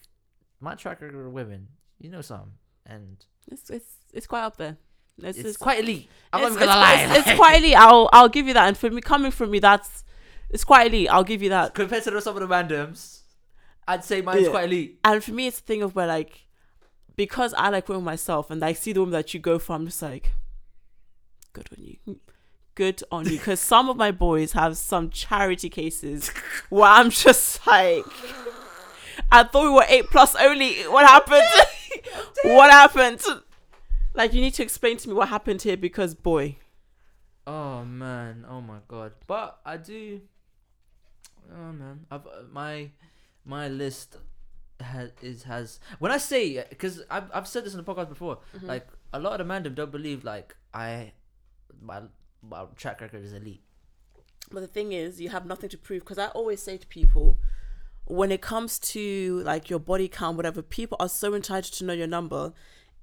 my 0.61 0.75
track 0.75 1.01
record 1.01 1.25
of 1.27 1.33
women, 1.33 1.67
you 1.99 2.09
know 2.09 2.21
some, 2.21 2.53
and 2.85 3.17
It's 3.51 3.69
it's 3.69 3.95
it's 4.13 4.27
quite 4.27 4.43
up 4.43 4.55
there. 4.55 4.77
It's, 5.19 5.37
It's, 5.37 5.39
it's- 5.39 5.57
quite 5.57 5.79
elite. 5.79 6.09
I'm 6.31 6.41
it's, 6.41 6.55
not 6.55 6.55
even 6.55 6.67
gonna 6.67 6.81
it's- 6.93 7.09
lie. 7.09 7.17
It's, 7.19 7.27
it's 7.27 7.37
quite 7.37 7.59
elite. 7.61 7.75
I'll 7.77 8.09
I'll 8.11 8.29
give 8.29 8.47
you 8.47 8.53
that. 8.55 8.67
And 8.67 8.77
for 8.77 8.89
me, 8.89 9.01
coming 9.01 9.31
from 9.31 9.51
me, 9.51 9.59
that's 9.59 10.03
it's 10.49 10.63
quite 10.63 10.87
elite. 10.87 11.09
I'll 11.09 11.23
give 11.23 11.41
you 11.43 11.49
that. 11.49 11.73
compared 11.75 12.03
to 12.03 12.21
some 12.21 12.35
of 12.35 12.47
the 12.47 12.53
randoms. 12.53 13.19
I'd 13.87 14.03
say 14.03 14.21
mine's 14.21 14.43
Yeah. 14.43 14.49
quite 14.49 14.65
elite. 14.65 14.99
And 15.03 15.23
for 15.23 15.31
me, 15.31 15.47
it's 15.47 15.59
a 15.59 15.61
thing 15.61 15.81
of 15.83 15.95
where 15.95 16.07
like, 16.07 16.45
because 17.15 17.53
I 17.55 17.69
like 17.69 17.87
women 17.89 18.03
myself, 18.03 18.49
and 18.49 18.63
I 18.63 18.73
see 18.73 18.93
the 18.93 19.01
woman 19.01 19.11
that 19.13 19.33
you 19.33 19.39
go 19.39 19.59
for, 19.59 19.73
I'm 19.73 19.85
just 19.85 20.01
like, 20.01 20.31
good 21.51 21.67
on 21.77 21.83
you, 21.83 22.19
good 22.75 23.03
on 23.11 23.25
you. 23.25 23.31
Because 23.37 23.59
some 23.59 23.89
of 23.89 23.97
my 23.97 24.11
boys 24.11 24.53
have 24.53 24.77
some 24.77 25.09
charity 25.11 25.69
cases 25.69 26.29
where 26.69 26.89
I'm 26.89 27.09
just 27.11 27.65
like, 27.67 28.05
I 29.31 29.43
thought 29.43 29.63
we 29.65 29.69
were 29.69 29.85
eight 29.87 30.07
plus 30.09 30.33
only. 30.35 30.75
What 30.83 31.05
happened? 31.05 31.43
what 32.55 32.71
happened? 32.71 33.21
Like 34.13 34.33
you 34.33 34.41
need 34.41 34.53
to 34.55 34.63
explain 34.63 34.97
to 34.97 35.09
me 35.09 35.15
what 35.15 35.29
happened 35.29 35.61
here 35.61 35.77
because 35.77 36.13
boy, 36.13 36.57
Oh 37.45 37.83
man, 37.83 38.45
oh 38.49 38.61
my 38.61 38.79
god. 38.87 39.13
But 39.27 39.59
I 39.65 39.77
do. 39.77 40.21
Oh 41.51 41.73
man, 41.73 42.05
I've 42.09 42.25
uh, 42.25 42.43
my 42.51 42.91
my 43.43 43.67
list 43.67 44.17
has 44.79 45.11
is 45.21 45.43
has 45.43 45.79
when 45.99 46.11
I 46.11 46.17
say 46.17 46.63
because 46.69 47.01
I've 47.09 47.29
I've 47.33 47.47
said 47.47 47.65
this 47.65 47.73
in 47.73 47.83
the 47.83 47.93
podcast 47.93 48.09
before. 48.09 48.39
Mm-hmm. 48.55 48.67
Like 48.67 48.87
a 49.11 49.19
lot 49.19 49.39
of 49.39 49.45
the 49.45 49.53
mandem 49.53 49.75
don't 49.75 49.91
believe 49.91 50.23
like 50.23 50.55
I 50.73 51.11
my 51.81 52.03
my 52.41 52.65
track 52.77 53.01
record 53.01 53.23
is 53.23 53.33
elite. 53.33 53.61
But 54.51 54.61
the 54.61 54.67
thing 54.67 54.93
is, 54.93 55.19
you 55.19 55.29
have 55.29 55.45
nothing 55.45 55.69
to 55.69 55.77
prove 55.77 56.01
because 56.01 56.17
I 56.19 56.27
always 56.27 56.61
say 56.61 56.77
to 56.77 56.87
people, 56.87 57.39
when 58.05 58.31
it 58.31 58.41
comes 58.41 58.79
to 58.79 59.41
like 59.43 59.69
your 59.69 59.79
body 59.79 60.07
count, 60.07 60.37
whatever, 60.37 60.61
people 60.61 60.95
are 60.99 61.09
so 61.09 61.33
entitled 61.33 61.73
to 61.73 61.83
know 61.83 61.93
your 61.93 62.07
number. 62.07 62.53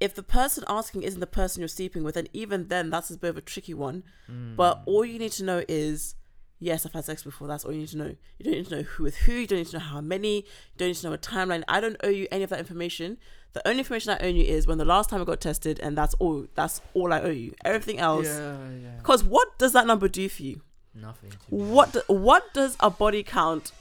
If 0.01 0.15
the 0.15 0.23
person 0.23 0.65
asking 0.67 1.03
isn't 1.03 1.21
the 1.21 1.27
person 1.27 1.61
you're 1.61 1.69
sleeping 1.69 2.03
with, 2.03 2.17
and 2.17 2.29
even 2.33 2.69
then, 2.69 2.89
that's 2.91 3.11
a 3.11 3.17
bit 3.19 3.29
of 3.31 3.37
a 3.37 3.43
tricky 3.43 3.75
one. 3.75 4.03
Hmm. 4.27 4.55
But 4.57 4.83
all 4.87 5.05
you 5.05 5.19
need 5.19 5.33
to 5.33 5.45
know 5.45 5.63
is, 5.69 6.15
yes, 6.59 6.87
I've 6.87 6.93
had 6.95 7.05
sex 7.05 7.23
before. 7.23 7.47
That's 7.49 7.65
all 7.65 7.73
you 7.73 7.81
need 7.81 7.89
to 7.89 7.99
know. 7.99 8.15
You 8.39 8.45
don't 8.45 8.55
need 8.55 8.67
to 8.69 8.77
know 8.77 8.83
who 8.83 9.03
with 9.05 9.17
who. 9.19 9.33
You 9.33 9.47
don't 9.47 9.59
need 9.59 9.67
to 9.69 9.75
know 9.79 9.85
how 9.85 10.01
many. 10.01 10.37
You 10.37 10.43
don't 10.79 10.89
need 10.89 10.97
to 10.97 11.07
know 11.09 11.13
a 11.13 11.19
timeline. 11.19 11.63
I 11.69 11.81
don't 11.81 11.97
owe 12.03 12.09
you 12.09 12.27
any 12.31 12.43
of 12.45 12.51
that 12.51 12.59
information. 12.59 13.19
The 13.53 13.67
only 13.69 13.81
information 13.81 14.13
I 14.13 14.25
owe 14.25 14.29
you 14.29 14.45
is 14.45 14.67
when 14.67 14.79
the 14.79 14.85
last 14.85 15.11
time 15.11 15.21
I 15.21 15.25
got 15.25 15.41
tested, 15.41 15.79
and 15.81 15.99
that's 15.99 16.15
all. 16.15 16.47
That's 16.55 16.81
all 16.95 17.13
I 17.13 17.21
owe 17.21 17.29
you. 17.31 17.55
Everything 17.65 17.99
else. 17.99 18.27
yeah. 18.27 18.57
Because 18.99 19.23
what 19.25 19.59
does 19.59 19.73
that 19.75 19.87
number 19.87 20.09
do 20.09 20.29
for 20.29 20.43
you? 20.45 20.63
Nothing. 20.95 21.33
What 21.51 21.93
do- 21.93 22.03
what 22.15 22.55
does 22.55 22.77
a 22.81 22.89
body 22.91 23.23
count 23.23 23.73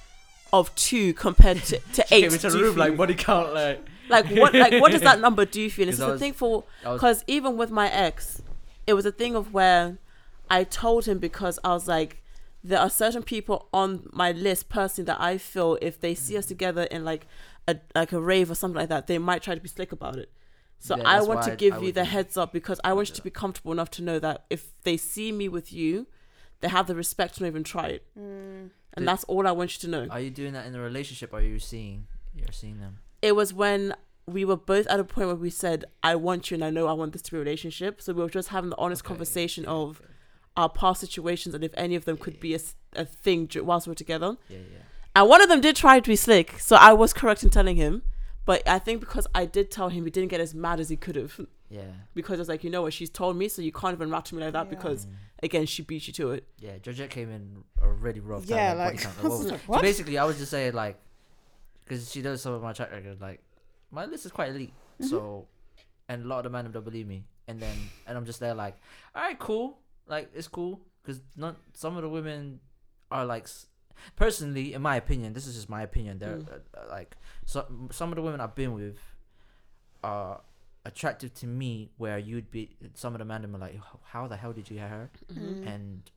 of 0.52 0.74
two 0.76 1.14
compared 1.14 1.64
to, 1.64 1.80
to 1.94 2.06
eight 2.12 2.26
into 2.26 2.50
the 2.50 2.60
room 2.60 2.76
like 2.76 2.98
body 2.98 3.14
count 3.16 3.54
like. 3.54 3.86
Like 4.10 4.30
what 4.32 4.54
like 4.54 4.82
what 4.82 4.92
does 4.92 5.02
that 5.02 5.20
number 5.26 5.46
do 5.46 5.70
for 5.70 5.82
you? 5.82 5.84
And 5.86 5.90
it's 5.90 6.00
'Cause 6.00 6.04
I 6.04 6.08
the 6.08 6.12
was- 6.14 6.22
thing 6.22 6.34
for 6.34 6.64
because 6.84 7.24
even 7.28 7.58
with 7.58 7.72
my 7.72 7.90
ex, 7.90 8.42
it 8.88 8.94
was 8.94 9.06
a 9.06 9.12
thing 9.12 9.36
of 9.36 9.54
where 9.54 9.98
I 10.50 10.64
told 10.64 11.06
him 11.06 11.20
because 11.20 11.60
I 11.64 11.70
was 11.70 11.88
like, 11.88 12.22
there 12.64 12.80
are 12.80 12.90
certain 12.90 13.24
people 13.24 13.68
on 13.72 14.10
my 14.12 14.32
list 14.32 14.68
personally 14.70 15.06
that 15.06 15.22
I 15.22 15.38
feel 15.38 15.78
if 15.82 16.00
they 16.02 16.16
see 16.16 16.38
us 16.38 16.46
together 16.48 16.84
in 16.84 17.06
like 17.06 17.28
a 17.68 17.78
like 17.96 18.12
a 18.12 18.20
rave 18.20 18.50
or 18.52 18.56
something 18.56 18.78
like 18.80 18.90
that, 18.90 19.08
they 19.08 19.18
might 19.18 19.44
try 19.44 19.56
to 19.56 19.62
be 19.62 19.70
slick 19.70 19.92
about 19.92 20.18
it. 20.18 20.32
So 20.80 20.96
Yeah, 20.98 21.04
I 21.06 21.22
want 21.22 21.44
to 21.44 21.56
give 21.56 21.74
I 21.76 21.78
you 21.78 21.86
would 21.88 21.96
the 21.96 22.04
do- 22.04 22.10
heads 22.10 22.38
up 22.38 22.52
because 22.54 22.80
I 22.84 22.94
want 22.94 23.10
you 23.10 23.16
to 23.16 23.22
be 23.22 23.30
comfortable 23.30 23.72
enough 23.74 23.92
to 23.92 24.02
know 24.02 24.18
that 24.20 24.46
if 24.50 24.74
they 24.84 24.96
see 24.98 25.32
me 25.32 25.50
with 25.50 25.72
you, 25.74 26.08
they 26.62 26.70
have 26.70 26.88
the 26.88 26.96
respect 26.96 27.36
to 27.36 27.44
not 27.44 27.48
even 27.48 27.64
try 27.66 27.88
it. 27.88 28.06
Mm. 28.18 28.22
And 28.22 28.72
Did- 28.98 29.08
that's 29.08 29.24
all 29.26 29.46
I 29.46 29.52
want 29.52 29.76
you 29.76 29.80
to 29.82 29.88
know. 29.90 30.08
Are 30.10 30.20
you 30.22 30.30
doing 30.32 30.54
that 30.54 30.66
in 30.66 30.74
a 30.76 30.80
relationship? 30.82 31.32
Or 31.34 31.40
are 31.40 31.42
you 31.42 31.60
seeing? 31.60 32.08
You're 32.36 32.52
seeing 32.54 32.80
them. 32.80 33.00
It 33.22 33.36
was 33.36 33.54
when 33.54 33.94
we 34.26 34.46
were 34.46 34.56
both 34.58 34.86
at 34.88 35.00
a 35.00 35.04
point 35.04 35.28
where 35.28 35.36
we 35.36 35.50
said, 35.50 35.86
I 36.04 36.16
want 36.16 36.52
you 36.52 36.56
and 36.56 36.64
I 36.64 36.70
know 36.70 36.88
I 36.88 36.94
want 36.94 37.14
this 37.14 37.22
to 37.24 37.32
be 37.32 37.38
a 37.38 37.40
relationship. 37.40 38.02
So 38.02 38.14
we 38.14 38.22
were 38.22 38.30
just 38.30 38.50
having 38.50 38.70
the 38.70 38.78
honest 38.78 39.02
Okay, 39.04 39.08
conversation 39.08 39.64
yeah, 39.64 39.72
of 39.72 40.02
okay. 40.02 40.10
our 40.58 40.70
past 40.70 41.02
situations 41.02 41.56
and 41.56 41.64
if 41.64 41.72
any 41.76 41.96
of 41.96 42.06
them 42.06 42.18
could 42.18 42.40
be 42.40 42.54
a 42.54 43.06
thing 43.06 43.50
whilst 43.56 43.88
we 43.88 43.92
we're 43.92 43.96
together. 43.96 44.38
Yeah, 44.50 44.58
yeah. 44.58 44.78
And 45.16 45.28
one 45.28 45.42
of 45.42 45.50
them 45.50 45.62
did 45.62 45.76
try 45.76 46.00
to 46.00 46.08
be 46.10 46.16
slick. 46.16 46.60
So 46.60 46.76
I 46.76 46.94
was 46.94 47.12
correct 47.14 47.44
in 47.44 47.50
telling 47.50 47.76
him. 47.76 48.04
But 48.46 48.68
I 48.68 48.80
think 48.80 49.00
because 49.00 49.28
I 49.36 49.46
did 49.46 49.70
tell 49.70 49.90
him, 49.90 50.06
he 50.06 50.12
didn't 50.12 50.30
get 50.30 50.40
as 50.42 50.56
mad 50.56 50.80
as 50.80 50.90
he 50.90 50.96
could 50.96 51.16
have. 51.16 51.40
Yeah. 51.72 51.84
Because 52.16 52.40
I 52.40 52.42
was 52.42 52.50
like, 52.50 52.64
you 52.64 52.72
know 52.72 52.82
what, 52.82 52.94
she's 52.94 53.12
told 53.12 53.38
me, 53.38 53.48
so 53.48 53.62
you 53.62 53.72
can't 53.72 53.94
even 53.94 54.10
rattle 54.10 54.40
me 54.40 54.44
like 54.44 54.54
that 54.54 54.66
Yeah. 54.66 54.70
because, 54.72 55.06
again, 55.44 55.68
she 55.68 55.84
beat 55.84 56.08
you 56.08 56.14
to 56.14 56.32
it. 56.32 56.48
Yeah, 56.58 56.80
Georgette 56.80 57.12
came 57.12 57.30
in 57.30 57.64
already 57.80 58.20
rough. 58.22 58.46
Yeah, 58.46 58.74
telling 58.74 58.78
me 58.80 58.84
body 58.86 58.96
like, 58.96 59.04
count. 59.04 59.16
I 59.24 59.28
was 59.28 59.44
Whoa. 59.46 59.52
like, 59.52 59.62
So 59.68 59.82
basically, 59.84 60.18
I 60.18 60.24
was 60.24 60.40
just 60.40 60.50
saying 60.50 60.74
like, 60.74 61.00
because 61.90 62.12
she 62.12 62.22
knows 62.22 62.42
some 62.42 62.54
of 62.54 62.62
my 62.62 62.72
track 62.72 62.92
record. 62.92 63.20
Like, 63.20 63.42
my 63.90 64.06
list 64.06 64.26
is 64.28 64.32
quite 64.32 64.50
elite. 64.50 64.74
Mm-hmm. 65.02 65.08
So, 65.10 65.48
and 66.08 66.24
a 66.24 66.28
lot 66.28 66.38
of 66.38 66.44
the 66.44 66.50
men 66.52 66.72
don't 66.72 66.86
believe 66.86 67.08
me. 67.08 67.26
And 67.48 67.60
then, 67.60 67.76
and 68.06 68.16
I'm 68.16 68.26
just 68.26 68.40
there 68.40 68.54
like, 68.54 68.78
all 69.16 69.24
right, 69.24 69.40
cool. 69.40 69.80
Like, 70.08 70.30
it's 70.36 70.48
cool 70.48 70.80
because 71.02 71.20
not 71.36 71.58
some 71.74 71.96
of 71.98 72.04
the 72.04 72.10
women 72.10 72.60
are 73.12 73.26
like, 73.26 73.48
personally, 74.16 74.74
in 74.76 74.84
my 74.84 74.98
opinion, 74.98 75.34
this 75.34 75.48
is 75.48 75.56
just 75.56 75.68
my 75.70 75.82
opinion. 75.82 76.20
They're 76.20 76.38
Mm. 76.38 76.52
uh, 76.54 76.80
uh, 76.80 76.86
like, 76.90 77.18
so 77.46 77.66
some 77.92 78.12
of 78.12 78.16
the 78.18 78.22
women 78.22 78.40
I've 78.40 78.54
been 78.56 78.74
with 78.74 79.00
are 80.04 80.42
attractive 80.86 81.34
to 81.36 81.48
me. 81.48 81.90
Where 81.98 82.20
you'd 82.20 82.52
be, 82.52 82.78
some 82.94 83.16
of 83.16 83.20
the 83.20 83.26
men 83.26 83.44
are 83.44 83.58
like, 83.58 83.80
how 84.04 84.28
the 84.28 84.38
hell 84.38 84.54
did 84.54 84.70
you 84.70 84.78
get 84.78 84.90
her? 84.90 85.10
Mm. 85.34 85.68
And 85.68 86.12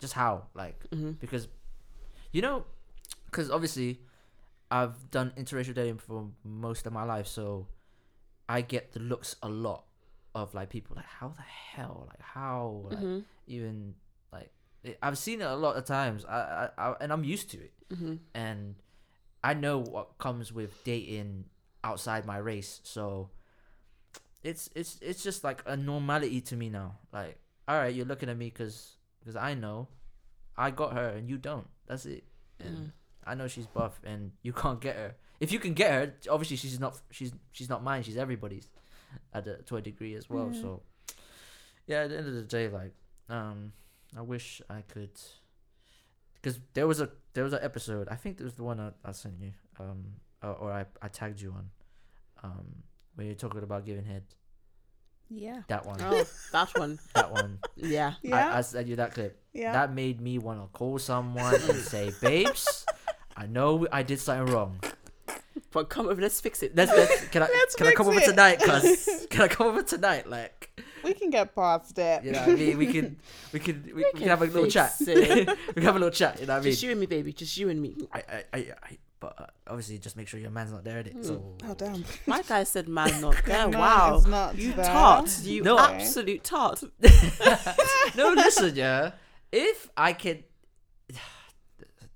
just 0.00 0.12
how, 0.12 0.46
like 0.54 0.84
hmm 0.92 1.12
because 1.12 1.48
you 2.32 2.42
know 2.42 2.64
because 3.26 3.50
obviously 3.50 4.00
i've 4.76 4.96
done 5.10 5.28
interracial 5.42 5.74
dating 5.80 5.98
for 5.98 6.18
most 6.44 6.86
of 6.86 6.92
my 6.92 7.04
life 7.14 7.26
so 7.38 7.66
i 8.48 8.58
get 8.74 8.92
the 8.92 9.00
looks 9.00 9.36
a 9.42 9.48
lot 9.48 9.84
of 10.34 10.52
like 10.54 10.68
people 10.76 10.96
like 10.96 11.06
how 11.20 11.28
the 11.40 11.42
hell 11.42 11.96
like 12.10 12.20
how 12.36 12.58
like, 12.90 12.98
hmm 12.98 13.18
even 13.46 13.94
like 14.32 14.50
it- 14.82 14.98
i've 15.02 15.18
seen 15.18 15.40
it 15.40 15.44
a 15.44 15.54
lot 15.66 15.76
of 15.76 15.84
times 15.84 16.24
I, 16.24 16.38
I, 16.38 16.68
I 16.90 16.94
and 17.02 17.12
i'm 17.12 17.24
used 17.24 17.50
to 17.54 17.58
it. 17.58 17.72
Hmm 18.00 18.16
and 18.34 18.74
i 19.42 19.52
know 19.54 19.78
what 19.78 20.06
comes 20.18 20.46
with 20.58 20.72
dating 20.84 21.44
outside 21.90 22.24
my 22.26 22.38
race 22.38 22.80
so 22.82 23.30
it's 24.42 24.68
it's 24.74 24.98
it's 25.00 25.22
just 25.22 25.44
like 25.44 25.62
a 25.66 25.76
normality 25.76 26.40
to 26.42 26.56
me 26.56 26.68
now. 26.68 26.96
Like 27.12 27.38
all 27.66 27.76
right 27.78 27.94
you're 27.94 28.04
looking 28.12 28.28
at 28.28 28.36
me 28.36 28.46
because 28.50 28.96
because 29.20 29.36
i 29.36 29.54
know 29.54 29.88
i 30.56 30.70
got 30.70 30.92
her 30.92 31.08
and 31.16 31.28
you 31.30 31.38
don't. 31.38 31.66
That's 31.86 32.06
it. 32.06 32.24
And 32.60 32.76
Mhm. 32.76 32.92
I 33.26 33.34
know 33.34 33.48
she's 33.48 33.66
buff 33.66 34.00
and 34.04 34.30
you 34.42 34.52
can't 34.52 34.80
get 34.80 34.96
her 34.96 35.14
if 35.40 35.50
you 35.52 35.58
can 35.58 35.74
get 35.74 35.90
her 35.90 36.14
obviously 36.30 36.56
she's 36.56 36.78
not 36.80 36.98
she's 37.10 37.32
she's 37.52 37.68
not 37.68 37.82
mine 37.82 38.02
she's 38.02 38.16
everybody's 38.16 38.68
at 39.32 39.46
a, 39.46 39.56
to 39.62 39.76
a 39.76 39.80
degree 39.80 40.14
as 40.14 40.28
well 40.30 40.50
Yeah. 40.52 40.60
so 40.60 40.82
yeah 41.86 42.02
at 42.04 42.10
the 42.10 42.18
end 42.18 42.28
of 42.28 42.34
the 42.34 42.42
day 42.42 42.68
like 42.68 42.92
um 43.28 43.72
i 44.16 44.20
wish 44.22 44.60
i 44.70 44.80
could 44.82 45.10
because 46.34 46.58
there 46.74 46.86
was 46.86 47.00
a 47.00 47.08
there 47.34 47.44
was 47.44 47.52
an 47.52 47.60
episode 47.62 48.08
i 48.10 48.14
think 48.16 48.40
it 48.40 48.44
was 48.44 48.54
the 48.54 48.62
one 48.64 48.80
i, 48.80 48.90
I 49.04 49.12
sent 49.12 49.34
you 49.40 49.52
um 49.80 50.04
or, 50.42 50.50
or 50.54 50.72
I, 50.72 50.84
I 51.02 51.08
tagged 51.08 51.40
you 51.40 51.52
on 51.52 51.70
um 52.42 52.66
where 53.14 53.26
you're 53.26 53.34
talking 53.36 53.62
about 53.62 53.86
giving 53.86 54.04
head 54.04 54.24
Yeah. 55.30 55.62
that 55.68 55.86
one 55.86 56.00
Oh, 56.02 56.24
that 56.52 56.76
one. 56.78 56.98
that 57.14 57.30
one 57.32 57.58
Yeah. 57.76 58.14
Yeah. 58.22 58.50
I, 58.54 58.58
I 58.58 58.60
sent 58.60 58.88
you 58.88 58.96
that 58.96 59.14
clip 59.14 59.40
yeah. 59.52 59.72
that 59.72 59.92
made 59.94 60.20
me 60.20 60.38
want 60.38 60.60
to 60.60 60.66
call 60.78 60.98
someone 60.98 61.54
and 61.54 61.78
say 61.80 62.12
babes 62.20 62.83
i 63.36 63.46
know 63.46 63.86
i 63.92 64.02
did 64.02 64.18
something 64.20 64.52
wrong 64.54 64.78
But 65.72 65.88
come 65.88 66.06
over, 66.08 66.20
let's 66.20 66.40
fix 66.40 66.62
it. 66.62 66.74
let's, 66.76 66.90
let's 66.92 67.26
can 67.32 67.42
i 67.42 67.46
Let's 67.46 67.74
can 67.74 67.86
i 67.86 67.92
come 67.92 68.06
fix 68.06 68.16
over 68.16 68.26
it. 68.26 68.30
tonight 68.30 68.58
cuz 68.60 69.26
can 69.30 69.42
i 69.42 69.48
come 69.48 69.66
over 69.68 69.82
tonight 69.82 70.28
like 70.28 70.70
we 71.02 71.12
can 71.14 71.30
get 71.30 71.54
past 71.54 71.98
it. 71.98 72.24
you 72.24 72.32
know 72.32 72.40
what 72.40 72.48
i 72.50 72.54
mean 72.54 72.78
we 72.78 72.86
can 72.92 73.16
we 73.52 73.58
can 73.60 73.82
we, 73.86 73.92
we 73.94 74.12
can 74.12 74.28
have 74.28 74.42
a 74.42 74.46
little 74.46 74.62
fix 74.70 74.74
chat 74.74 74.94
it. 75.08 75.48
we 75.68 75.74
can 75.74 75.82
have 75.82 75.96
a 75.96 75.98
little 75.98 76.10
chat 76.22 76.40
you 76.40 76.46
know 76.46 76.54
what 76.54 76.60
i 76.60 76.64
mean 76.64 76.72
Just 76.72 76.82
you 76.82 76.90
and 76.92 77.00
me, 77.00 77.06
baby. 77.06 77.32
Just 77.32 77.56
you 77.58 77.68
and 77.70 77.80
me. 77.82 77.96
I, 78.12 78.18
I, 78.18 78.44
I, 78.52 78.58
I, 78.88 78.98
but 79.20 79.34
uh, 79.40 79.46
obviously, 79.68 79.98
just 79.98 80.16
make 80.18 80.28
sure 80.28 80.38
your 80.38 80.50
man's 80.50 80.70
not 80.72 80.84
there, 80.84 81.02
innit? 81.02 81.24
So, 81.24 81.56
Oh 81.68 81.74
damn. 81.74 82.04
My 82.26 82.42
guy 82.42 82.62
said, 82.64 82.88
"Man, 82.88 83.20
not 83.22 83.36
there." 83.46 83.68
No, 83.68 83.78
wow, 83.78 84.16
it's 84.18 84.26
not 84.26 84.58
you 84.58 84.72
there. 84.74 84.84
tart. 84.84 85.30
You 85.42 85.62
No. 85.62 85.78
absolute 85.78 86.42
tart. 86.44 86.82
no, 88.16 88.32
listen, 88.36 88.74
yeah. 88.76 89.12
If 89.50 89.88
I 89.96 90.12
could, 90.12 90.44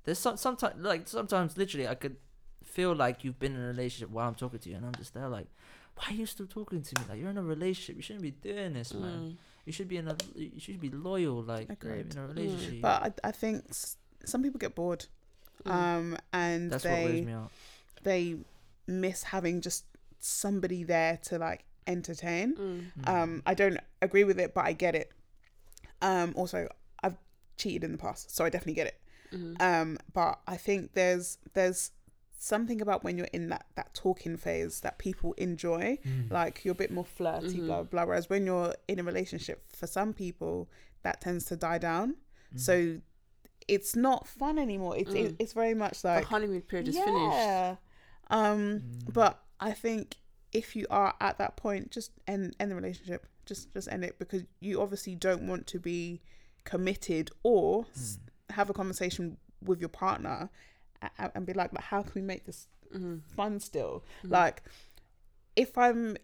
there's 0.08 0.18
some 0.18 0.36
sometimes 0.38 0.82
like 0.82 1.06
sometimes 1.06 1.56
literally 1.58 1.86
I 1.86 1.94
could 1.94 2.16
feel 2.64 2.94
like 2.94 3.24
you've 3.24 3.38
been 3.38 3.54
in 3.54 3.62
a 3.62 3.66
relationship 3.66 4.10
while 4.10 4.26
I'm 4.28 4.34
talking 4.34 4.58
to 4.58 4.68
you, 4.70 4.76
and 4.76 4.86
I'm 4.86 4.94
just 4.94 5.12
there 5.14 5.28
like, 5.28 5.48
why 5.96 6.04
are 6.10 6.14
you 6.14 6.26
still 6.26 6.46
talking 6.46 6.80
to 6.82 7.00
me? 7.00 7.06
Like 7.08 7.20
you're 7.20 7.30
in 7.30 7.36
a 7.38 7.42
relationship, 7.42 7.96
you 7.96 8.02
shouldn't 8.02 8.22
be 8.22 8.30
doing 8.30 8.72
this, 8.72 8.94
man. 8.94 9.20
Mm. 9.20 9.36
You 9.66 9.72
should 9.72 9.88
be 9.88 9.98
in 9.98 10.08
a, 10.08 10.16
you 10.34 10.58
should 10.60 10.80
be 10.80 10.88
loyal, 10.90 11.42
like 11.42 11.68
Agreed. 11.70 12.12
in 12.14 12.18
a 12.18 12.26
relationship. 12.26 12.80
But 12.80 13.02
I, 13.24 13.28
I 13.28 13.32
think 13.32 13.64
s- 13.68 13.96
some 14.24 14.42
people 14.42 14.58
get 14.58 14.74
bored, 14.74 15.04
Mm. 15.66 15.70
um, 15.72 16.16
and 16.32 16.70
That's 16.70 16.84
what 16.84 16.92
wears 16.92 17.12
they 17.12 17.20
me 17.22 17.32
out. 17.32 17.50
they 18.04 18.36
miss 18.86 19.24
having 19.24 19.60
just 19.60 19.84
somebody 20.20 20.84
there 20.84 21.18
to 21.24 21.36
like 21.38 21.64
entertain. 21.86 22.54
Mm. 22.56 23.08
Um, 23.08 23.42
I 23.44 23.54
don't 23.54 23.78
agree 24.00 24.24
with 24.24 24.38
it, 24.40 24.54
but 24.54 24.64
I 24.64 24.72
get 24.72 24.94
it. 24.94 25.10
Um, 26.00 26.32
also, 26.36 26.68
I've 27.02 27.16
cheated 27.56 27.82
in 27.84 27.92
the 27.92 27.98
past, 27.98 28.34
so 28.34 28.44
I 28.44 28.50
definitely 28.50 28.74
get 28.74 28.86
it. 28.86 29.00
Mhm. 29.32 29.60
Um, 29.60 29.98
but 30.12 30.40
I 30.46 30.56
think 30.56 30.92
there's 30.94 31.38
there's 31.54 31.92
something 32.40 32.80
about 32.80 33.02
when 33.02 33.18
you're 33.18 33.28
in 33.32 33.48
that 33.48 33.66
that 33.74 33.92
talking 33.94 34.36
phase 34.36 34.80
that 34.80 34.96
people 34.98 35.32
enjoy 35.34 35.98
Mm. 36.04 36.30
like 36.30 36.64
you're 36.64 36.72
a 36.72 36.82
bit 36.84 36.90
more 36.92 37.04
flirty 37.04 37.58
Mhm. 37.58 37.66
blah 37.66 37.82
blah 37.82 38.04
whereas 38.04 38.30
when 38.30 38.46
you're 38.46 38.74
in 38.86 39.00
a 39.00 39.02
relationship 39.02 39.68
for 39.72 39.88
some 39.88 40.12
people 40.14 40.68
that 41.02 41.20
tends 41.20 41.46
to 41.46 41.56
die 41.56 41.78
down 41.78 42.14
Mm. 42.54 42.60
so 42.60 43.00
it's 43.66 43.96
not 43.96 44.28
fun 44.28 44.56
anymore 44.56 44.96
it's 44.96 45.12
it, 45.12 45.32
Mm. 45.32 45.36
it's 45.40 45.52
very 45.52 45.74
much 45.74 46.04
like 46.04 46.14
the 46.14 46.20
like 46.20 46.24
honeymoon 46.26 46.62
period 46.62 46.86
is 46.88 46.94
finished. 46.96 47.36
yeah. 47.36 47.76
um 48.30 48.80
Mm. 48.80 49.12
but 49.12 49.42
i 49.58 49.72
think 49.72 50.16
if 50.52 50.76
you 50.76 50.86
are 50.90 51.14
at 51.20 51.38
that 51.38 51.56
point 51.56 51.90
just 51.90 52.12
end 52.28 52.54
end 52.60 52.70
the 52.70 52.76
relationship 52.76 53.26
just 53.46 53.72
just 53.72 53.88
end 53.90 54.04
it 54.04 54.16
because 54.20 54.44
you 54.60 54.80
obviously 54.80 55.16
don't 55.16 55.42
want 55.48 55.66
to 55.66 55.80
be 55.80 56.22
committed 56.64 57.30
or 57.42 57.86
s 57.90 58.16
Mm. 58.16 58.28
Have 58.50 58.70
a 58.70 58.72
conversation 58.72 59.36
with 59.62 59.80
your 59.80 59.88
partner 59.88 60.48
and, 61.18 61.30
and 61.34 61.46
be 61.46 61.52
like, 61.52 61.72
like 61.72 61.84
how 61.84 62.02
can 62.02 62.12
we 62.14 62.22
make 62.22 62.44
this 62.44 62.66
Mhm. 62.94 63.20
fun 63.36 63.60
still 63.60 64.02
Mhm. 64.24 64.30
like 64.30 64.62
if 65.56 65.76
i'm 65.76 66.16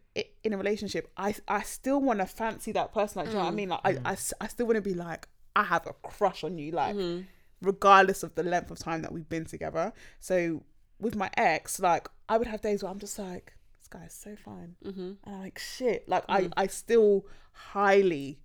in 0.43 0.53
a 0.55 0.57
relationship 0.57 1.11
i 1.19 1.35
i 1.47 1.61
still 1.63 2.01
want 2.01 2.21
to 2.21 2.27
fancy 2.27 2.73
that 2.73 2.91
person 2.95 3.19
like 3.21 3.27
do 3.27 3.33
you 3.33 3.39
know 3.39 3.45
what 3.45 3.51
i 3.51 3.53
Mm. 3.53 3.57
mean 3.57 3.69
like 3.69 3.81
I, 3.85 3.93
Mm. 3.95 4.03
I 4.07 4.13
s- 4.13 4.33
I 4.41 4.47
still 4.47 4.67
want 4.67 4.77
to 4.77 4.81
be 4.83 4.95
like 4.95 5.29
i 5.55 5.63
have 5.65 5.87
a 5.87 5.93
crush 5.93 6.43
on 6.43 6.57
you 6.57 6.71
like 6.73 6.97
Mhm. 6.97 7.27
regardless 7.61 8.23
of 8.23 8.35
the 8.35 8.43
length 8.43 8.71
of 8.71 8.79
time 8.79 9.03
that 9.03 9.13
we've 9.13 9.29
been 9.29 9.45
together 9.45 9.93
so 10.21 10.63
with 10.99 11.17
my 11.17 11.31
ex 11.37 11.79
like 11.81 12.09
i 12.31 12.39
would 12.39 12.47
have 12.47 12.63
days 12.63 12.83
where 12.83 12.91
i'm 12.91 12.99
just 12.99 13.19
like 13.19 13.53
this 13.79 13.89
guy 13.89 14.05
is 14.07 14.15
so 14.15 14.35
fine 14.37 14.77
Mhm. 14.83 15.19
and 15.25 15.35
i'm 15.35 15.41
like 15.43 15.59
shit 15.59 16.09
like 16.09 16.27
Mm. 16.29 16.51
i 16.57 16.63
i 16.63 16.67
still 16.67 17.27
highly 17.53 18.41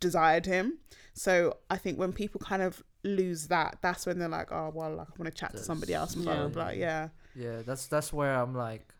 desired 0.00 0.46
him 0.46 0.78
so 1.14 1.58
i 1.70 1.76
think 1.76 1.98
when 1.98 2.12
people 2.12 2.40
kind 2.40 2.62
of 2.62 2.82
lose 3.02 3.46
that 3.48 3.78
that's 3.80 4.04
when 4.06 4.18
they're 4.18 4.28
like 4.28 4.52
oh 4.52 4.70
well 4.74 4.94
like 4.94 5.06
i 5.08 5.12
want 5.18 5.24
to 5.24 5.30
chat 5.40 5.52
to 5.52 5.58
somebody 5.62 5.94
else 5.94 6.14
and 6.14 6.24
blah 6.24 6.34
blah 6.34 6.42
Yeah. 6.44 6.48
blah 6.50 6.68
yeah 6.70 7.08
Yeah, 7.34 7.62
that's 7.64 7.86
that's 7.86 8.12
where 8.12 8.34
I'm 8.34 8.54
like, 8.54 8.92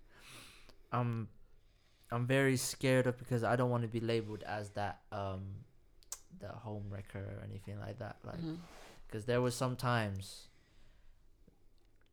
I'm, 0.93 1.29
I'm 2.13 2.27
very 2.27 2.57
scared 2.57 3.07
of 3.07 3.19
because 3.19 3.43
I 3.45 3.57
don't 3.57 3.71
want 3.71 3.83
to 3.83 3.89
be 3.89 4.01
labeled 4.01 4.43
as 4.47 4.71
that 4.71 5.01
um, 5.13 5.43
the 6.39 6.49
home 6.49 6.85
wrecker 6.91 7.19
or 7.19 7.43
anything 7.45 7.79
like 7.81 7.99
that. 7.99 8.17
Like, 8.25 8.39
because 9.07 9.25
there 9.27 9.41
was 9.43 9.55
some 9.57 9.75
times 9.77 10.47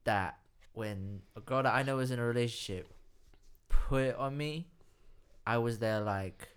that 0.05 0.38
when 0.73 1.22
a 1.35 1.39
girl 1.41 1.64
that 1.64 1.73
I 1.73 1.84
know 1.84 1.99
is 1.99 2.11
in 2.11 2.19
a 2.19 2.26
relationship 2.26 2.91
put 3.69 4.03
it 4.03 4.15
on 4.15 4.35
me, 4.38 4.68
I 5.45 5.57
was 5.59 5.77
there 5.80 5.99
like, 6.01 6.49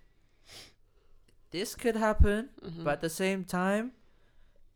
this 1.51 1.75
could 1.75 1.97
happen, 1.97 2.49
Mhm. 2.65 2.85
but 2.85 2.95
at 2.95 3.01
the 3.01 3.11
same 3.11 3.45
time, 3.45 3.93